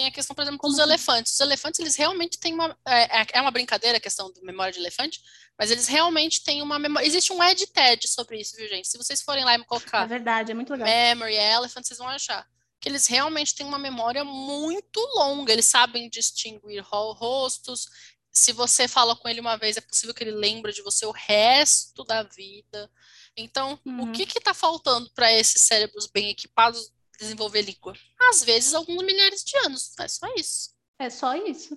Tem 0.00 0.06
a 0.06 0.10
questão, 0.10 0.34
por 0.34 0.40
exemplo, 0.40 0.58
Como 0.58 0.72
dos 0.72 0.80
assim? 0.80 0.88
elefantes. 0.88 1.34
Os 1.34 1.40
elefantes, 1.40 1.78
eles 1.78 1.94
realmente 1.94 2.38
têm 2.38 2.54
uma. 2.54 2.74
É, 2.88 3.20
é- 3.20 3.26
é 3.34 3.40
uma 3.42 3.50
brincadeira 3.50 3.98
a 3.98 4.00
questão 4.00 4.32
da 4.32 4.40
memória 4.40 4.72
de 4.72 4.78
elefante, 4.78 5.20
mas 5.58 5.70
eles 5.70 5.86
realmente 5.88 6.42
têm 6.42 6.62
uma 6.62 6.78
memória. 6.78 7.06
Existe 7.06 7.34
um 7.34 7.42
EdTed 7.42 8.08
sobre 8.08 8.40
isso, 8.40 8.56
viu, 8.56 8.66
gente? 8.66 8.88
Se 8.88 8.96
vocês 8.96 9.20
forem 9.20 9.44
lá 9.44 9.52
e 9.54 9.58
me 9.58 9.64
É 9.64 9.66
colocar 9.66 10.06
verdade, 10.06 10.52
é 10.52 10.54
muito 10.54 10.72
legal. 10.72 10.88
Memory 10.88 11.34
Elephant, 11.36 11.84
vocês 11.86 11.98
vão 11.98 12.08
achar 12.08 12.48
que 12.80 12.88
eles 12.88 13.06
realmente 13.06 13.54
têm 13.54 13.66
uma 13.66 13.78
memória 13.78 14.24
muito 14.24 15.00
longa. 15.14 15.52
Eles 15.52 15.66
sabem 15.66 16.08
distinguir 16.08 16.82
ro- 16.82 17.12
rostos. 17.12 17.86
Se 18.32 18.52
você 18.54 18.88
fala 18.88 19.14
com 19.14 19.28
ele 19.28 19.38
uma 19.40 19.58
vez, 19.58 19.76
é 19.76 19.82
possível 19.82 20.14
que 20.14 20.24
ele 20.24 20.30
lembre 20.30 20.72
de 20.72 20.80
você 20.80 21.04
o 21.04 21.10
resto 21.10 22.04
da 22.04 22.22
vida. 22.22 22.90
Então, 23.36 23.78
Uhum. 23.84 24.04
o 24.08 24.12
que 24.12 24.22
está 24.22 24.54
faltando 24.54 25.10
para 25.10 25.30
esses 25.30 25.60
cérebros 25.60 26.06
bem 26.06 26.30
equipados 26.30 26.90
desenvolver 27.18 27.60
língua? 27.60 27.92
Às 28.28 28.44
vezes, 28.44 28.74
alguns 28.74 29.02
milhares 29.02 29.42
de 29.42 29.56
anos. 29.58 29.92
É 29.98 30.08
só 30.08 30.26
isso. 30.36 30.70
É 30.98 31.10
só 31.10 31.34
isso. 31.34 31.76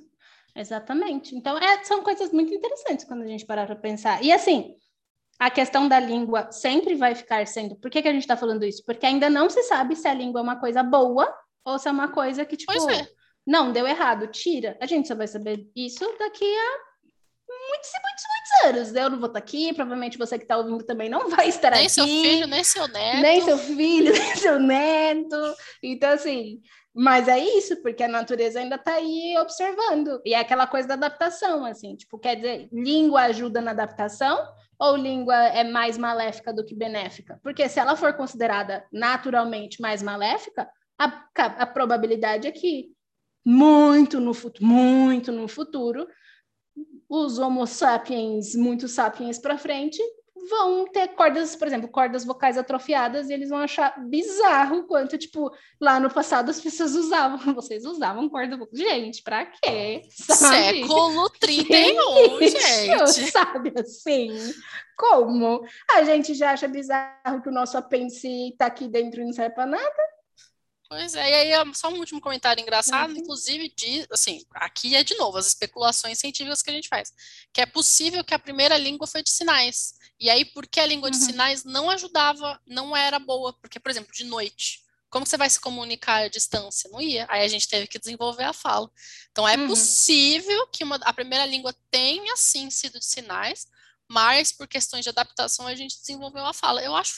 Exatamente. 0.56 1.36
Então, 1.36 1.58
é, 1.58 1.84
são 1.84 2.04
coisas 2.04 2.32
muito 2.32 2.54
interessantes 2.54 3.06
quando 3.06 3.24
a 3.24 3.28
gente 3.28 3.46
parar 3.46 3.66
para 3.66 3.76
pensar. 3.76 4.24
E 4.24 4.32
assim, 4.32 4.76
a 5.40 5.50
questão 5.50 5.88
da 5.88 6.00
língua 6.00 6.52
sempre 6.52 6.96
vai 6.96 7.16
ficar 7.16 7.46
sendo. 7.48 7.76
Por 7.76 7.90
que, 7.90 8.02
que 8.02 8.08
a 8.08 8.14
gente 8.14 8.22
está 8.22 8.38
falando 8.38 8.64
isso? 8.64 8.84
Porque 8.86 9.06
ainda 9.06 9.30
não 9.30 9.50
se 9.50 9.64
sabe 9.64 9.96
se 9.96 10.08
a 10.08 10.14
língua 10.14 10.40
é 10.42 10.44
uma 10.44 10.60
coisa 10.60 10.84
boa 10.84 11.34
ou 11.66 11.80
se 11.80 11.88
é 11.88 11.92
uma 11.92 12.10
coisa 12.10 12.46
que, 12.46 12.58
tipo, 12.58 12.72
é. 12.90 13.08
não, 13.46 13.72
deu 13.72 13.88
errado, 13.88 14.28
tira. 14.28 14.78
A 14.80 14.86
gente 14.86 15.08
só 15.08 15.16
vai 15.16 15.28
saber 15.28 15.68
isso 15.76 16.06
daqui 16.20 16.46
a 16.46 16.93
muitos 17.70 17.90
e 17.90 18.00
muitos, 18.02 18.24
muitos 18.30 18.78
anos. 18.92 18.96
Eu 18.96 19.10
não 19.10 19.20
vou 19.20 19.28
estar 19.28 19.40
aqui, 19.40 19.74
provavelmente 19.74 20.18
você 20.18 20.38
que 20.38 20.44
está 20.44 20.58
ouvindo 20.58 20.84
também 20.84 21.10
não 21.10 21.30
vai 21.30 21.50
estar 21.50 21.72
Nem 21.72 21.82
aqui. 21.82 21.90
seu 21.90 22.06
filho, 22.06 22.48
nem 22.48 22.64
seu 22.64 22.88
neto. 22.88 23.22
Nem 23.22 23.42
seu 23.42 23.58
filho, 23.58 24.14
nem 24.18 24.36
seu 24.36 24.60
neto. 24.60 25.56
Então, 25.82 26.12
assim, 26.12 26.62
mas 26.94 27.28
é 27.28 27.40
isso, 27.40 27.82
porque 27.82 28.04
a 28.04 28.08
natureza 28.08 28.60
ainda 28.60 28.76
está 28.76 28.94
aí 28.94 29.36
observando. 29.40 30.22
E 30.24 30.34
é 30.34 30.40
aquela 30.40 30.68
coisa 30.68 30.88
da 30.88 30.94
adaptação, 30.94 31.66
assim, 31.66 31.96
tipo, 31.96 32.20
quer 32.20 32.36
dizer, 32.36 32.70
língua 32.72 33.24
ajuda 33.24 33.60
na 33.62 33.72
adaptação 33.72 34.38
ou 34.80 34.96
língua 34.96 35.36
é 35.36 35.64
mais 35.64 35.98
maléfica 35.98 36.54
do 36.54 36.64
que 36.64 36.76
benéfica? 36.76 37.40
Porque 37.42 37.68
se 37.68 37.80
ela 37.80 37.96
for 37.96 38.14
considerada 38.14 38.86
naturalmente 38.92 39.82
mais 39.82 40.04
maléfica, 40.04 40.70
a, 41.00 41.24
a 41.36 41.66
probabilidade 41.66 42.48
é 42.48 42.52
que 42.52 42.92
muito 43.46 44.20
no 44.20 44.34
futuro, 44.34 44.66
muito 44.66 45.32
no 45.32 45.48
futuro, 45.48 46.08
os 47.14 47.38
homo 47.38 47.68
sapiens, 47.68 48.56
muito 48.56 48.88
sapiens 48.88 49.38
para 49.38 49.56
frente, 49.56 50.02
vão 50.50 50.88
ter 50.88 51.10
cordas, 51.10 51.56
por 51.56 51.68
exemplo, 51.68 51.88
cordas 51.88 52.26
vocais 52.26 52.58
atrofiadas 52.58 53.30
e 53.30 53.34
eles 53.34 53.50
vão 53.50 53.60
achar 53.60 53.94
bizarro 54.04 54.80
o 54.80 54.88
quanto, 54.88 55.16
tipo, 55.16 55.52
lá 55.80 56.00
no 56.00 56.10
passado 56.10 56.50
as 56.50 56.60
pessoas 56.60 56.96
usavam, 56.96 57.38
vocês 57.54 57.86
usavam 57.86 58.28
corda 58.28 58.58
vocal. 58.58 58.76
Gente, 58.76 59.22
pra 59.22 59.46
quê? 59.46 60.02
Sabe? 60.10 60.82
Século 60.82 61.30
31, 61.40 62.42
Isso, 62.42 62.60
gente. 62.60 63.32
Sabe 63.32 63.74
assim? 63.80 64.36
Como? 64.98 65.64
A 65.92 66.04
gente 66.04 66.34
já 66.34 66.52
acha 66.52 66.68
bizarro 66.68 67.44
que 67.44 67.50
o 67.50 67.54
nosso 67.54 67.78
apêndice 67.78 68.56
tá 68.58 68.66
aqui 68.66 68.88
dentro 68.88 69.22
e 69.22 69.26
não 69.26 69.34
serve 69.34 69.54
pra 69.54 69.68
nada. 69.68 70.13
Pois 70.96 71.16
é, 71.16 71.50
e 71.50 71.54
aí 71.54 71.74
só 71.74 71.90
um 71.90 71.98
último 71.98 72.22
comentário 72.22 72.62
engraçado, 72.62 73.12
Uhum. 73.12 73.18
inclusive, 73.18 73.74
de, 73.76 74.06
assim, 74.12 74.46
aqui 74.54 74.96
é 74.96 75.04
de 75.04 75.16
novo 75.16 75.38
as 75.38 75.48
especulações 75.48 76.20
científicas 76.20 76.62
que 76.62 76.70
a 76.70 76.74
gente 76.74 76.88
faz, 76.88 77.12
que 77.52 77.60
é 77.62 77.66
possível 77.66 78.24
que 78.24 78.34
a 78.34 78.40
primeira 78.40 78.78
língua 78.78 79.08
foi 79.08 79.24
de 79.24 79.32
sinais, 79.32 79.96
e 80.20 80.30
aí 80.30 80.46
porque 80.46 80.80
a 80.80 80.86
língua 80.86 81.10
de 81.10 81.18
Uhum. 81.18 81.24
sinais 81.26 81.64
não 81.64 81.90
ajudava, 81.90 82.62
não 82.68 82.96
era 82.96 83.18
boa, 83.18 83.54
porque, 83.54 83.80
por 83.80 83.90
exemplo, 83.90 84.14
de 84.14 84.24
noite, 84.24 84.84
como 85.10 85.26
você 85.26 85.36
vai 85.36 85.50
se 85.50 85.60
comunicar 85.60 86.24
à 86.24 86.28
distância? 86.28 86.90
Não 86.92 87.02
ia, 87.02 87.26
aí 87.30 87.44
a 87.44 87.48
gente 87.48 87.68
teve 87.68 87.88
que 87.88 87.98
desenvolver 88.00 88.44
a 88.44 88.54
fala. 88.54 88.90
Então 89.32 89.48
é 89.48 89.58
Uhum. 89.58 89.68
possível 89.68 90.68
que 90.68 90.84
uma, 90.84 90.96
a 90.98 91.14
primeira 91.14 91.46
língua 91.46 91.74
tenha, 91.90 92.36
sim, 92.38 92.70
sido 92.70 93.00
de 93.00 93.06
sinais, 93.06 93.66
mas 94.08 94.52
por 94.52 94.68
questões 94.68 95.04
de 95.04 95.10
adaptação 95.10 95.66
a 95.68 95.74
gente 95.76 95.98
desenvolveu 96.00 96.46
a 96.46 96.54
fala. 96.54 96.82
Eu 96.84 96.96
acho 96.96 97.14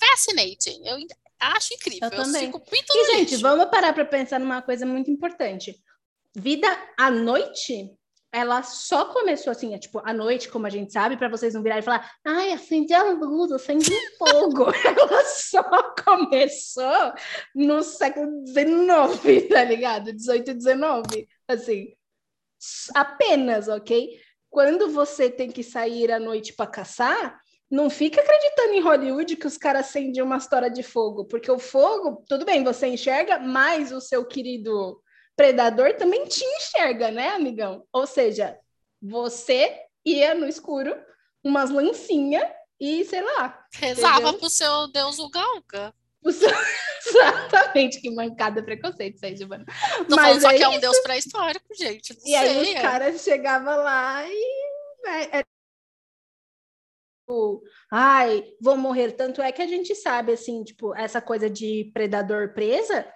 fascinating. 0.00 0.82
Eu 0.84 0.98
acho 1.42 1.74
incrível. 1.74 2.08
Eu 2.10 2.10
também. 2.10 2.46
fico 2.46 2.60
pinto 2.60 2.92
E, 2.94 3.04
gente, 3.12 3.30
lixo. 3.30 3.42
vamos 3.42 3.66
parar 3.66 3.92
para 3.92 4.04
pensar 4.04 4.38
numa 4.38 4.62
coisa 4.62 4.86
muito 4.86 5.10
importante. 5.10 5.76
Vida 6.34 6.66
à 6.98 7.10
noite, 7.10 7.90
ela 8.32 8.62
só 8.62 9.04
começou 9.12 9.50
assim, 9.50 9.74
é, 9.74 9.78
tipo, 9.78 10.00
à 10.04 10.12
noite, 10.14 10.48
como 10.48 10.66
a 10.66 10.70
gente 10.70 10.90
sabe, 10.92 11.18
para 11.18 11.28
vocês 11.28 11.52
não 11.52 11.62
virarem 11.62 11.82
e 11.82 11.84
falar, 11.84 12.10
ai, 12.24 12.52
acende 12.52 12.94
a 12.94 13.02
luz, 13.12 13.52
acende 13.52 13.90
um 13.92 14.16
fogo. 14.18 14.66
ela 14.86 15.24
só 15.26 15.62
começou 16.02 17.12
no 17.54 17.82
século 17.82 18.46
XIX, 18.46 19.48
tá 19.50 19.64
ligado? 19.64 20.12
18 20.12 20.50
e 20.50 20.54
19, 20.54 21.28
assim. 21.46 21.94
Apenas, 22.94 23.68
ok? 23.68 24.18
Quando 24.48 24.90
você 24.90 25.28
tem 25.28 25.50
que 25.50 25.62
sair 25.62 26.10
à 26.12 26.18
noite 26.18 26.54
para 26.54 26.70
caçar, 26.70 27.41
não 27.72 27.88
fica 27.88 28.20
acreditando 28.20 28.74
em 28.74 28.80
Hollywood 28.80 29.34
que 29.34 29.46
os 29.46 29.56
caras 29.56 29.86
acendem 29.86 30.22
uma 30.22 30.36
história 30.36 30.70
de 30.70 30.82
fogo, 30.82 31.24
porque 31.24 31.50
o 31.50 31.58
fogo, 31.58 32.22
tudo 32.28 32.44
bem, 32.44 32.62
você 32.62 32.86
enxerga, 32.86 33.38
mas 33.38 33.90
o 33.90 34.00
seu 34.00 34.24
querido 34.26 35.00
predador 35.34 35.94
também 35.94 36.26
te 36.26 36.44
enxerga, 36.44 37.10
né, 37.10 37.30
amigão? 37.30 37.84
Ou 37.90 38.06
seja, 38.06 38.56
você 39.00 39.74
ia 40.04 40.34
no 40.34 40.46
escuro, 40.46 40.94
umas 41.42 41.70
lancinhas 41.70 42.46
e 42.78 43.04
sei 43.06 43.22
lá. 43.22 43.64
Rezava 43.74 44.20
entendeu? 44.20 44.38
pro 44.38 44.50
seu 44.50 44.88
Deus 44.92 45.18
Uga 45.18 45.40
Uga. 45.56 45.94
o 46.22 46.30
seu- 46.30 46.48
Exatamente, 47.04 48.00
que 48.00 48.10
mancada 48.10 48.62
preconceito, 48.62 49.16
isso 49.16 49.26
aí, 49.26 49.36
Giovana. 49.36 49.64
Tô 50.08 50.14
Mas 50.16 50.20
falando 50.26 50.40
só 50.42 50.50
é 50.50 50.56
que 50.56 50.62
é 50.62 50.68
um 50.68 50.78
Deus 50.78 50.98
pré-histórico, 51.00 51.66
gente. 51.74 52.14
Não 52.14 52.20
E 52.26 52.34
aí 52.36 52.48
sei, 52.48 52.62
os 52.62 52.68
é. 52.78 52.82
caras 52.82 53.20
chegavam 53.22 53.76
lá 53.76 54.24
e. 54.26 54.62
né, 55.04 55.22
é 55.32 55.38
tipo, 55.38 55.51
Ai, 57.90 58.44
vou 58.60 58.76
morrer. 58.76 59.12
Tanto 59.12 59.40
é 59.42 59.52
que 59.52 59.62
a 59.62 59.66
gente 59.66 59.94
sabe, 59.94 60.32
assim, 60.32 60.62
tipo, 60.64 60.94
essa 60.94 61.20
coisa 61.20 61.48
de 61.48 61.90
predador 61.92 62.52
presa, 62.54 63.06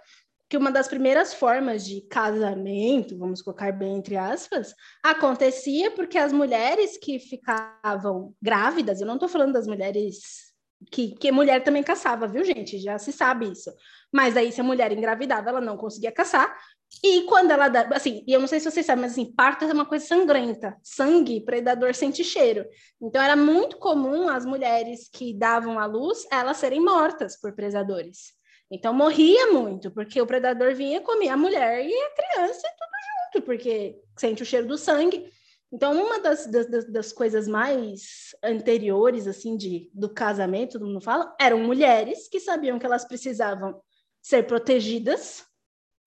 que 0.49 0.57
uma 0.57 0.71
das 0.71 0.89
primeiras 0.89 1.35
formas 1.35 1.85
de 1.85 2.03
casamento, 2.03 3.19
vamos 3.19 3.43
colocar 3.43 3.73
bem 3.73 3.97
entre 3.97 4.17
aspas, 4.17 4.75
acontecia 5.03 5.91
porque 5.91 6.19
as 6.19 6.33
mulheres 6.33 6.97
que 6.97 7.19
ficavam 7.19 8.33
grávidas, 8.41 9.01
eu 9.01 9.07
não 9.07 9.19
tô 9.19 9.29
falando 9.29 9.55
das 9.55 9.67
mulheres 9.67 10.47
que, 10.91 11.15
que 11.17 11.33
mulher 11.33 11.65
também 11.65 11.83
caçava, 11.83 12.29
viu, 12.29 12.45
gente? 12.45 12.79
Já 12.79 12.99
se 12.99 13.13
sabe 13.13 13.51
isso. 13.51 13.73
Mas 14.13 14.37
aí, 14.37 14.53
se 14.53 14.61
a 14.61 14.65
mulher 14.65 14.93
engravidava, 14.93 15.49
ela 15.49 15.61
não 15.61 15.77
conseguia 15.77 16.13
caçar. 16.13 16.57
E 17.03 17.23
quando 17.23 17.51
ela 17.51 17.69
dá, 17.69 17.89
assim, 17.93 18.25
e 18.27 18.33
eu 18.33 18.41
não 18.41 18.47
sei 18.47 18.59
se 18.59 18.71
vocês 18.71 18.87
sabem, 18.87 19.03
mas 19.03 19.13
assim, 19.13 19.33
parto 19.33 19.65
é 19.65 19.73
uma 19.73 19.85
coisa 19.85 20.07
sangrenta. 20.07 20.77
Sangue, 20.83 21.45
predador 21.45 21.95
sente 21.95 22.25
cheiro. 22.25 22.67
Então 23.01 23.21
era 23.21 23.37
muito 23.37 23.77
comum 23.79 24.29
as 24.29 24.47
mulheres 24.47 25.09
que 25.13 25.35
davam 25.35 25.79
à 25.79 25.87
luz, 25.87 26.27
elas 26.31 26.57
serem 26.57 26.81
mortas 26.81 27.39
por 27.39 27.55
predadores. 27.55 28.35
Então 28.71 28.93
morria 28.93 29.53
muito, 29.53 29.91
porque 29.91 30.21
o 30.21 30.27
predador 30.27 30.75
vinha 30.75 31.01
comer 31.01 31.29
a 31.29 31.37
mulher 31.37 31.85
e 31.85 31.93
a 31.93 32.11
criança 32.11 32.63
tudo 32.63 33.35
junto, 33.35 33.47
porque 33.47 34.01
sente 34.17 34.43
o 34.43 34.47
cheiro 34.47 34.67
do 34.67 34.79
sangue. 34.79 35.31
Então, 35.73 35.93
uma 35.93 36.21
das, 36.21 36.47
das, 36.47 36.91
das 36.91 37.13
coisas 37.13 37.47
mais 37.49 38.35
anteriores, 38.43 39.27
assim, 39.27 39.57
de, 39.57 39.91
do 39.93 40.09
casamento, 40.09 40.79
todo 40.79 40.87
mundo 40.87 41.01
fala, 41.01 41.35
eram 41.41 41.59
mulheres 41.59 42.29
que 42.29 42.41
sabiam 42.41 42.79
que 42.79 42.87
elas 42.87 43.05
precisavam 43.05 43.81
ser 44.23 44.45
protegidas. 44.45 45.45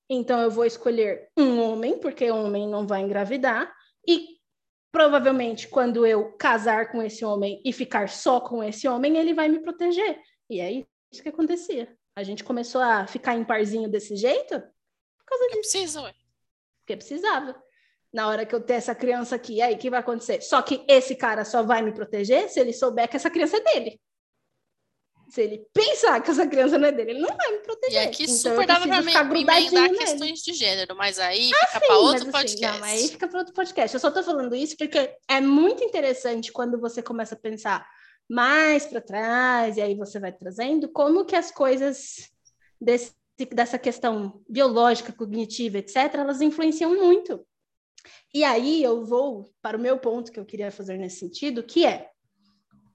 Então, 0.09 0.41
eu 0.41 0.49
vou 0.49 0.65
escolher 0.65 1.29
um 1.37 1.61
homem, 1.61 1.99
porque 1.99 2.31
homem 2.31 2.67
não 2.67 2.87
vai 2.87 3.01
engravidar. 3.01 3.71
E 4.07 4.39
provavelmente, 4.91 5.67
quando 5.67 6.05
eu 6.05 6.33
casar 6.33 6.91
com 6.91 7.01
esse 7.01 7.23
homem 7.23 7.61
e 7.63 7.71
ficar 7.71 8.09
só 8.09 8.41
com 8.41 8.63
esse 8.63 8.87
homem, 8.87 9.17
ele 9.17 9.33
vai 9.33 9.47
me 9.47 9.59
proteger. 9.59 10.19
E 10.49 10.59
é 10.59 10.71
isso 11.11 11.21
que 11.21 11.29
acontecia. 11.29 11.95
A 12.15 12.23
gente 12.23 12.43
começou 12.43 12.81
a 12.81 13.05
ficar 13.05 13.35
em 13.35 13.45
parzinho 13.45 13.89
desse 13.89 14.15
jeito 14.15 14.59
por 14.59 15.25
causa 15.25 15.45
disso, 15.45 15.59
preciso, 15.59 16.01
ué. 16.01 16.13
porque 16.79 16.97
precisava 16.97 17.55
na 18.11 18.27
hora 18.27 18.45
que 18.45 18.53
eu 18.53 18.59
ter 18.59 18.73
essa 18.73 18.95
criança 18.95 19.35
aqui, 19.35 19.61
aí 19.61 19.75
o 19.75 19.77
que 19.77 19.89
vai 19.89 19.99
acontecer? 19.99 20.41
Só 20.41 20.61
que 20.61 20.83
esse 20.87 21.15
cara 21.15 21.45
só 21.45 21.61
vai 21.61 21.81
me 21.81 21.93
proteger 21.93 22.49
se 22.49 22.59
ele 22.59 22.73
souber 22.73 23.07
que 23.07 23.15
essa 23.15 23.29
criança 23.29 23.57
é 23.57 23.61
dele. 23.61 24.01
Se 25.29 25.41
ele 25.41 25.65
pensar 25.73 26.21
que 26.21 26.31
essa 26.31 26.47
criança 26.47 26.77
não 26.77 26.87
é 26.87 26.91
dele, 26.91 27.11
ele 27.11 27.19
não 27.19 27.35
vai 27.35 27.51
me 27.51 27.59
proteger. 27.59 28.01
E 28.01 28.07
aqui 28.07 28.23
Então, 28.23 28.35
super 28.35 28.65
dava 28.65 28.87
pra 28.87 29.23
grudadinho 29.23 29.77
emendar 29.77 29.89
questões 29.91 30.39
de 30.39 30.53
gênero, 30.53 30.95
mas 30.95 31.19
aí 31.19 31.51
fica 31.53 31.79
pra 31.79 31.95
Sim, 31.95 32.01
outro 32.01 32.03
mas, 32.03 32.21
assim, 32.21 32.31
podcast. 32.31 32.79
não, 32.79 32.87
aí 32.87 33.07
fica 33.07 33.27
para 33.27 33.39
outro 33.39 33.53
podcast. 33.53 33.93
Eu 33.93 33.99
só 33.99 34.09
tô 34.11 34.23
falando 34.23 34.55
isso 34.55 34.75
porque 34.75 35.15
é 35.27 35.39
muito 35.39 35.83
interessante 35.83 36.51
quando 36.51 36.79
você 36.79 37.03
começa 37.03 37.35
a 37.35 37.37
pensar 37.37 37.87
mais 38.27 38.85
para 38.85 39.01
trás, 39.01 39.77
e 39.77 39.81
aí 39.81 39.95
você 39.95 40.19
vai 40.19 40.31
trazendo 40.31 40.87
como 40.89 41.25
que 41.25 41.35
as 41.35 41.51
coisas 41.51 42.29
desse, 42.79 43.13
dessa 43.51 43.79
questão 43.79 44.41
biológica, 44.47 45.11
cognitiva, 45.11 45.79
etc., 45.79 46.13
elas 46.13 46.41
influenciam 46.41 46.95
muito. 46.95 47.45
E 48.33 48.43
aí 48.43 48.83
eu 48.83 49.03
vou 49.03 49.51
para 49.61 49.77
o 49.77 49.81
meu 49.81 49.97
ponto 49.97 50.31
que 50.31 50.39
eu 50.39 50.45
queria 50.45 50.71
fazer 50.71 50.97
nesse 50.97 51.19
sentido, 51.19 51.63
que 51.63 51.85
é 51.85 52.09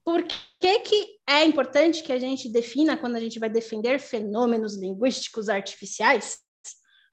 por 0.05 0.23
que, 0.23 0.79
que 0.81 1.17
é 1.27 1.43
importante 1.43 2.03
que 2.03 2.13
a 2.13 2.19
gente 2.19 2.47
defina, 2.47 2.95
quando 2.95 3.15
a 3.15 3.19
gente 3.19 3.39
vai 3.39 3.49
defender 3.49 3.99
fenômenos 3.99 4.77
linguísticos 4.77 5.49
artificiais, 5.49 6.37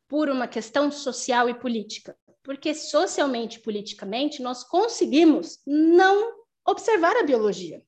por 0.06 0.28
uma 0.28 0.46
questão 0.46 0.92
social 0.92 1.48
e 1.48 1.54
política? 1.54 2.14
Porque 2.42 2.74
socialmente 2.74 3.58
e 3.58 3.62
politicamente 3.62 4.42
nós 4.42 4.62
conseguimos 4.62 5.58
não 5.66 6.34
observar 6.68 7.16
a 7.16 7.22
biologia. 7.22 7.82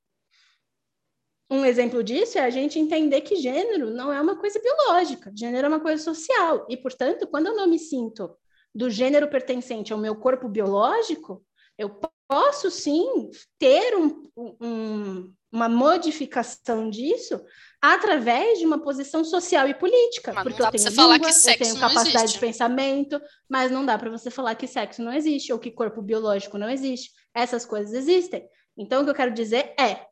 Um 1.50 1.66
exemplo 1.66 2.02
disso 2.02 2.38
é 2.38 2.40
a 2.40 2.48
gente 2.48 2.78
entender 2.78 3.20
que 3.20 3.36
gênero 3.36 3.90
não 3.90 4.10
é 4.10 4.18
uma 4.18 4.38
coisa 4.38 4.58
biológica, 4.58 5.30
gênero 5.36 5.66
é 5.66 5.68
uma 5.68 5.80
coisa 5.80 6.02
social. 6.02 6.66
E, 6.70 6.78
portanto, 6.78 7.26
quando 7.26 7.48
eu 7.48 7.56
não 7.56 7.68
me 7.68 7.78
sinto 7.78 8.34
do 8.74 8.88
gênero 8.88 9.28
pertencente 9.28 9.92
ao 9.92 9.98
meu 9.98 10.16
corpo 10.16 10.48
biológico, 10.48 11.44
eu 11.76 11.90
posso 12.34 12.68
sim 12.68 13.30
ter 13.60 13.94
um, 13.96 14.28
um, 14.60 15.32
uma 15.52 15.68
modificação 15.68 16.90
disso 16.90 17.40
através 17.80 18.58
de 18.58 18.66
uma 18.66 18.80
posição 18.80 19.22
social 19.24 19.68
e 19.68 19.74
política. 19.74 20.32
Mas 20.32 20.42
porque 20.42 20.60
eu 20.60 20.68
tenho 20.68 21.12
língua, 21.12 21.28
eu 21.28 21.58
tenho 21.58 21.78
capacidade 21.78 22.32
de 22.32 22.38
pensamento, 22.40 23.22
mas 23.48 23.70
não 23.70 23.86
dá 23.86 23.96
para 23.96 24.10
você 24.10 24.32
falar 24.32 24.56
que 24.56 24.66
sexo 24.66 25.00
não 25.00 25.12
existe 25.12 25.52
ou 25.52 25.60
que 25.60 25.70
corpo 25.70 26.02
biológico 26.02 26.58
não 26.58 26.68
existe. 26.68 27.12
Essas 27.32 27.64
coisas 27.64 27.94
existem. 27.94 28.44
Então, 28.76 29.02
o 29.02 29.04
que 29.04 29.10
eu 29.10 29.14
quero 29.14 29.32
dizer 29.32 29.72
é 29.78 30.04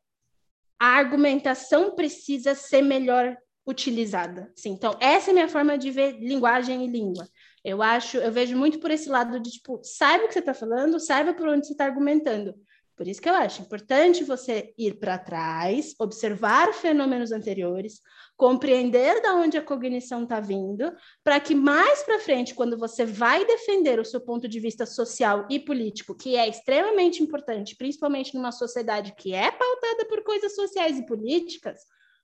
a 0.79 0.87
argumentação 0.87 1.93
precisa 1.93 2.55
ser 2.55 2.81
melhor 2.81 3.35
utilizada. 3.67 4.49
Sim, 4.55 4.69
então, 4.69 4.95
essa 5.01 5.29
é 5.29 5.31
a 5.31 5.33
minha 5.33 5.49
forma 5.49 5.77
de 5.77 5.91
ver 5.91 6.13
linguagem 6.21 6.85
e 6.85 6.87
língua. 6.87 7.27
Eu 7.63 7.81
acho, 7.81 8.17
eu 8.17 8.31
vejo 8.31 8.57
muito 8.57 8.79
por 8.79 8.91
esse 8.91 9.07
lado 9.07 9.39
de 9.39 9.51
tipo, 9.51 9.79
saiba 9.83 10.25
o 10.25 10.27
que 10.27 10.33
você 10.33 10.39
está 10.39 10.53
falando, 10.53 10.99
saiba 10.99 11.33
por 11.33 11.47
onde 11.47 11.65
você 11.65 11.73
está 11.73 11.85
argumentando. 11.85 12.53
Por 12.95 13.07
isso 13.07 13.21
que 13.21 13.29
eu 13.29 13.33
acho 13.33 13.61
importante 13.61 14.23
você 14.23 14.73
ir 14.77 14.99
para 14.99 15.17
trás, 15.17 15.95
observar 15.97 16.73
fenômenos 16.73 17.31
anteriores, 17.31 17.99
compreender 18.37 19.21
da 19.21 19.35
onde 19.35 19.57
a 19.57 19.63
cognição 19.63 20.23
está 20.23 20.39
vindo, 20.39 20.93
para 21.23 21.39
que 21.39 21.55
mais 21.55 22.03
para 22.03 22.19
frente, 22.19 22.53
quando 22.53 22.77
você 22.77 23.03
vai 23.03 23.45
defender 23.45 23.99
o 23.99 24.05
seu 24.05 24.21
ponto 24.21 24.47
de 24.47 24.59
vista 24.59 24.85
social 24.85 25.47
e 25.49 25.59
político, 25.59 26.15
que 26.15 26.35
é 26.35 26.47
extremamente 26.47 27.23
importante, 27.23 27.75
principalmente 27.75 28.35
numa 28.35 28.51
sociedade 28.51 29.15
que 29.15 29.33
é 29.33 29.49
pautada 29.49 30.05
por 30.07 30.23
coisas 30.23 30.53
sociais 30.53 30.97
e 30.97 31.05
políticas, 31.05 31.81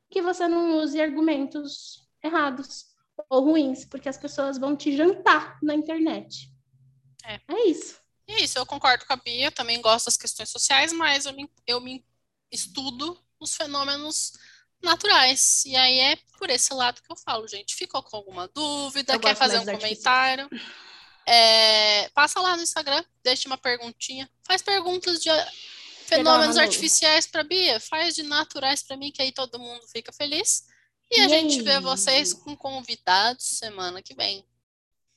que 0.10 0.22
você 0.22 0.48
não 0.48 0.78
use 0.78 1.02
argumentos 1.02 2.08
errados 2.24 2.89
ou 3.30 3.44
ruins, 3.44 3.86
porque 3.86 4.10
as 4.10 4.18
pessoas 4.18 4.58
vão 4.58 4.76
te 4.76 4.96
jantar 4.96 5.58
na 5.62 5.74
internet. 5.74 6.52
É. 7.26 7.40
é 7.48 7.68
isso. 7.68 8.00
É 8.28 8.42
isso, 8.42 8.60
eu 8.60 8.66
concordo 8.66 9.06
com 9.06 9.14
a 9.14 9.16
Bia, 9.16 9.46
eu 9.46 9.52
também 9.52 9.82
gosto 9.82 10.06
das 10.06 10.18
questões 10.18 10.50
sociais, 10.50 10.94
mas 10.94 11.26
eu 11.26 11.34
me, 11.34 11.50
eu 11.66 11.82
me 11.82 12.06
estudo 12.52 13.20
os 13.40 13.56
fenômenos 13.56 14.34
naturais. 14.84 15.64
E 15.66 15.76
aí 15.76 16.00
é 16.00 16.16
por 16.38 16.50
esse 16.50 16.74
lado 16.74 17.02
que 17.02 17.12
eu 17.12 17.16
falo, 17.16 17.48
gente. 17.48 17.76
Ficou 17.76 18.04
com 18.04 18.16
alguma 18.16 18.48
dúvida? 18.48 19.14
Eu 19.14 19.20
quer 19.20 19.36
fazer 19.36 19.60
um 19.60 19.66
comentário? 19.66 20.50
É, 21.26 22.10
passa 22.10 22.40
lá 22.40 22.56
no 22.56 22.64
Instagram, 22.64 23.04
deixa 23.24 23.48
uma 23.48 23.58
perguntinha. 23.58 24.30
Faz 24.44 24.62
perguntas 24.62 25.22
de 25.22 25.30
fenômenos 26.06 26.56
Manu. 26.56 26.68
artificiais 26.68 27.28
para 27.28 27.44
Bia, 27.44 27.80
faz 27.80 28.16
de 28.16 28.24
naturais 28.24 28.82
para 28.82 28.98
mim, 28.98 29.12
que 29.12 29.22
aí 29.22 29.32
todo 29.32 29.60
mundo 29.60 29.86
fica 29.92 30.12
feliz. 30.12 30.66
E 31.12 31.20
a 31.22 31.28
gente 31.28 31.62
vê 31.62 31.80
vocês 31.80 32.34
com 32.34 32.56
convidados 32.56 33.44
semana 33.46 34.02
que 34.02 34.14
vem. 34.14 34.46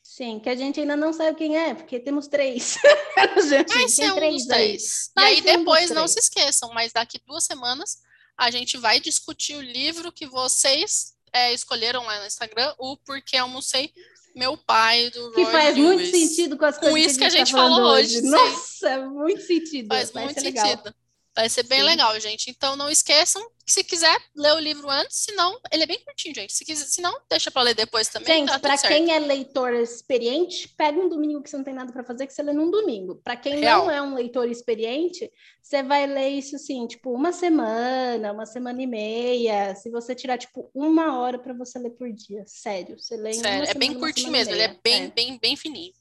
Sim, 0.03 0.41
que 0.41 0.49
a 0.49 0.55
gente 0.55 0.79
ainda 0.81 0.97
não 0.97 1.13
sabe 1.13 1.37
quem 1.39 1.57
é, 1.57 1.75
porque 1.75 1.99
temos 1.99 2.29
três. 2.29 2.77
gente, 3.49 3.73
Vai 3.75 3.89
ser 3.89 4.13
um 4.13 4.17
três 4.17 4.43
dos 4.43 4.51
aí. 4.51 4.67
três. 4.67 5.07
E 5.07 5.11
Vai 5.15 5.25
aí 5.35 5.43
ser 5.43 5.51
um 5.51 5.59
depois, 5.59 5.91
não 5.91 5.97
três. 6.05 6.13
se 6.13 6.19
esqueçam, 6.21 6.71
mas 6.75 6.93
daqui 6.93 7.19
duas 7.27 7.45
semanas 7.45 7.99
a 8.37 8.51
gente 8.51 8.77
vai 8.79 9.01
discutir 9.01 9.55
o 9.57 9.61
livro 9.63 10.13
que 10.13 10.27
vocês 10.27 11.15
é, 11.33 11.53
escolheram 11.55 12.05
lá 12.05 12.21
no 12.21 12.27
Instagram, 12.27 12.75
o 12.79 12.97
Porquê 12.99 13.37
Almocei, 13.39 13.93
meu 14.35 14.57
pai, 14.57 15.11
do 15.11 15.33
Roy 15.33 15.45
Que 15.45 15.51
faz 15.51 15.77
muito 15.77 15.99
Lewis. 16.01 16.11
sentido 16.11 16.57
com 16.59 16.65
as 16.65 16.79
Com 16.79 16.89
coisas 16.91 17.11
isso 17.13 17.19
que 17.19 17.25
a 17.25 17.31
tá 17.31 17.37
gente 17.37 17.53
falando 17.53 17.77
falou 17.77 17.93
hoje, 17.93 18.21
sim. 18.21 18.29
Nossa, 18.31 18.99
muito 19.07 19.43
sentido. 19.43 19.89
Faz 19.89 20.11
Vai 20.11 20.25
muito 20.25 20.39
ser 20.41 20.45
legal. 20.47 20.67
sentido. 20.67 20.95
Vai 21.35 21.49
ser 21.49 21.63
bem 21.63 21.81
Sim. 21.81 21.87
legal, 21.87 22.21
gente. 22.21 22.51
Então 22.51 22.77
não 22.77 22.91
esqueçam, 22.91 23.43
que 23.62 23.62
se 23.73 23.83
quiser 23.83 24.15
ler 24.37 24.53
o 24.53 24.59
livro 24.59 24.91
antes, 24.91 25.17
se 25.17 25.33
não, 25.33 25.59
ele 25.73 25.85
é 25.85 25.87
bem 25.87 25.99
curtinho, 26.05 26.35
gente. 26.35 26.53
Se, 26.53 26.63
quiser, 26.63 26.85
se 26.85 27.01
não, 27.01 27.19
deixa 27.31 27.51
para 27.51 27.63
ler 27.63 27.75
depois 27.75 28.07
também. 28.09 28.41
Gente, 28.41 28.49
tá 28.51 28.59
para 28.59 28.77
quem 28.77 29.11
é 29.11 29.19
leitor 29.19 29.73
experiente, 29.73 30.69
pega 30.77 31.01
um 31.01 31.09
domingo 31.09 31.43
que 31.43 31.49
você 31.49 31.57
não 31.57 31.65
tem 31.65 31.73
nada 31.73 31.91
para 31.91 32.05
fazer, 32.05 32.27
que 32.27 32.35
você 32.35 32.43
lê 32.43 32.53
num 32.53 32.71
domingo. 32.71 33.17
Para 33.25 33.35
quem 33.35 33.61
Real. 33.61 33.87
não 33.87 33.91
é 33.91 34.03
um 34.03 34.15
leitor 34.15 34.47
experiente, 34.51 35.31
você 35.63 35.83
vai 35.83 36.07
ler 36.07 36.29
isso 36.29 36.55
assim, 36.55 36.87
tipo, 36.87 37.15
uma 37.15 37.33
semana, 37.33 38.33
uma 38.33 38.45
semana 38.45 38.83
e 38.83 38.87
meia. 38.87 39.75
Se 39.75 39.91
você 39.91 40.15
tirar, 40.15 40.37
tipo, 40.37 40.71
uma 40.75 41.19
hora 41.19 41.39
para 41.39 41.55
você 41.55 41.79
ler 41.79 41.91
por 41.91 42.13
dia. 42.13 42.45
Sério, 42.47 42.99
você 42.99 43.17
lê 43.17 43.33
Sério, 43.33 43.71
é 43.71 43.75
bem 43.75 43.99
curtinho 43.99 44.31
mesmo, 44.31 44.53
ele 44.53 44.63
é 44.63 44.77
bem, 44.85 45.09
bem, 45.09 45.39
bem 45.39 45.57
fininho. 45.57 45.95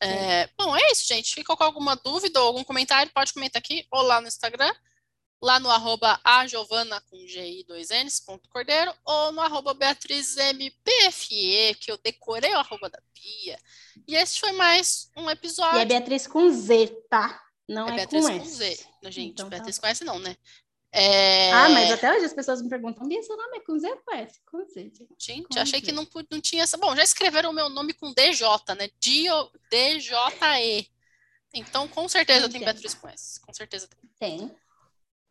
É, 0.00 0.48
bom, 0.56 0.74
é 0.74 0.90
isso, 0.90 1.06
gente. 1.06 1.34
Ficou 1.34 1.54
com 1.54 1.64
alguma 1.64 1.96
dúvida 1.96 2.40
ou 2.40 2.46
algum 2.46 2.64
comentário? 2.64 3.12
Pode 3.12 3.34
comentar 3.34 3.60
aqui 3.60 3.86
ou 3.90 4.00
lá 4.00 4.20
no 4.20 4.28
Instagram, 4.28 4.72
lá 5.40 5.60
no 5.60 5.70
arroba 5.70 6.18
a 6.24 6.46
Giovana 6.46 7.00
com 7.02 7.16
GI 7.26 7.64
2Ns, 7.68 8.24
ponto 8.24 8.48
Cordeiro, 8.48 8.92
ou 9.04 9.30
no 9.32 9.40
arroba 9.40 9.72
BeatrizMPFE, 9.74 11.74
que 11.80 11.90
eu 11.92 11.98
decorei 11.98 12.52
o 12.54 12.58
arroba 12.58 12.88
da 12.90 13.00
Bia. 13.14 13.58
E 14.06 14.14
esse 14.16 14.40
foi 14.40 14.52
mais 14.52 15.10
um 15.16 15.28
E 15.28 15.32
episódio. 15.32 15.78
é 15.78 15.84
Beatriz 15.84 16.26
com 16.26 16.48
Z, 16.50 16.88
tá? 17.08 17.40
Não 17.68 17.86
É 17.88 17.92
é, 17.92 17.94
Beatriz 17.96 18.26
com 18.26 18.38
com 18.38 18.44
S. 18.44 18.54
Z. 18.56 18.86
Gente, 19.04 19.30
Então 19.32 19.46
tá 19.46 19.50
Beatriz 19.56 19.78
conhece 19.78 20.04
não, 20.04 20.18
né? 20.18 20.36
É, 20.90 21.52
Ah, 21.52 21.68
mas 21.68 21.92
até 21.92 22.10
hoje 22.10 22.24
as 22.24 22.32
pessoas 22.32 22.62
me 22.62 22.68
perguntam, 22.70 23.06
Bia, 23.06 23.22
seu 23.22 23.36
nome 23.36 23.58
é 23.58 23.60
com 23.60 23.78
Z 23.78 23.90
ou 23.90 23.96
com 23.98 24.14
S? 24.16 24.40
Com 24.50 24.64
Z, 24.64 24.72
gente. 24.82 25.06
Gente, 25.18 25.48
com 25.48 25.60
achei 25.60 25.80
Z. 25.80 25.86
que 25.86 25.92
não, 25.92 26.08
não 26.30 26.40
tinha 26.40 26.62
essa. 26.62 26.78
Bom, 26.78 26.96
já 26.96 27.02
escreveram 27.02 27.50
o 27.50 27.52
meu 27.52 27.68
nome 27.68 27.92
com 27.92 28.10
DJ, 28.12 28.48
né? 28.74 28.88
Dio- 28.98 29.50
D-J-E. 29.70 30.88
Então, 31.54 31.86
com 31.88 32.08
certeza 32.08 32.48
tem 32.48 32.56
Entendo. 32.62 32.72
Beatriz 32.72 32.94
com 32.94 33.06
S. 33.08 33.38
Com 33.40 33.52
certeza 33.52 33.86
tem. 33.86 34.10
Tem. 34.18 34.56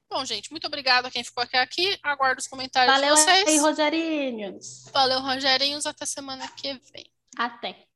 Bom, 0.10 0.24
gente, 0.26 0.52
muito 0.52 0.68
obrigada 0.68 1.08
a 1.08 1.12
quem 1.12 1.24
ficou 1.24 1.44
até 1.44 1.60
aqui. 1.60 1.98
Aguardo 2.02 2.40
os 2.40 2.48
comentários 2.48 2.96
Valeu 2.96 3.16
de 3.16 3.22
vocês. 3.22 3.48
aí, 3.48 3.58
Rogerinhos. 3.58 4.86
Valeu, 4.94 5.20
Rogerinhos. 5.20 5.86
Até 5.86 6.06
semana 6.06 6.48
que 6.48 6.74
vem. 6.94 7.06
Até. 7.38 7.87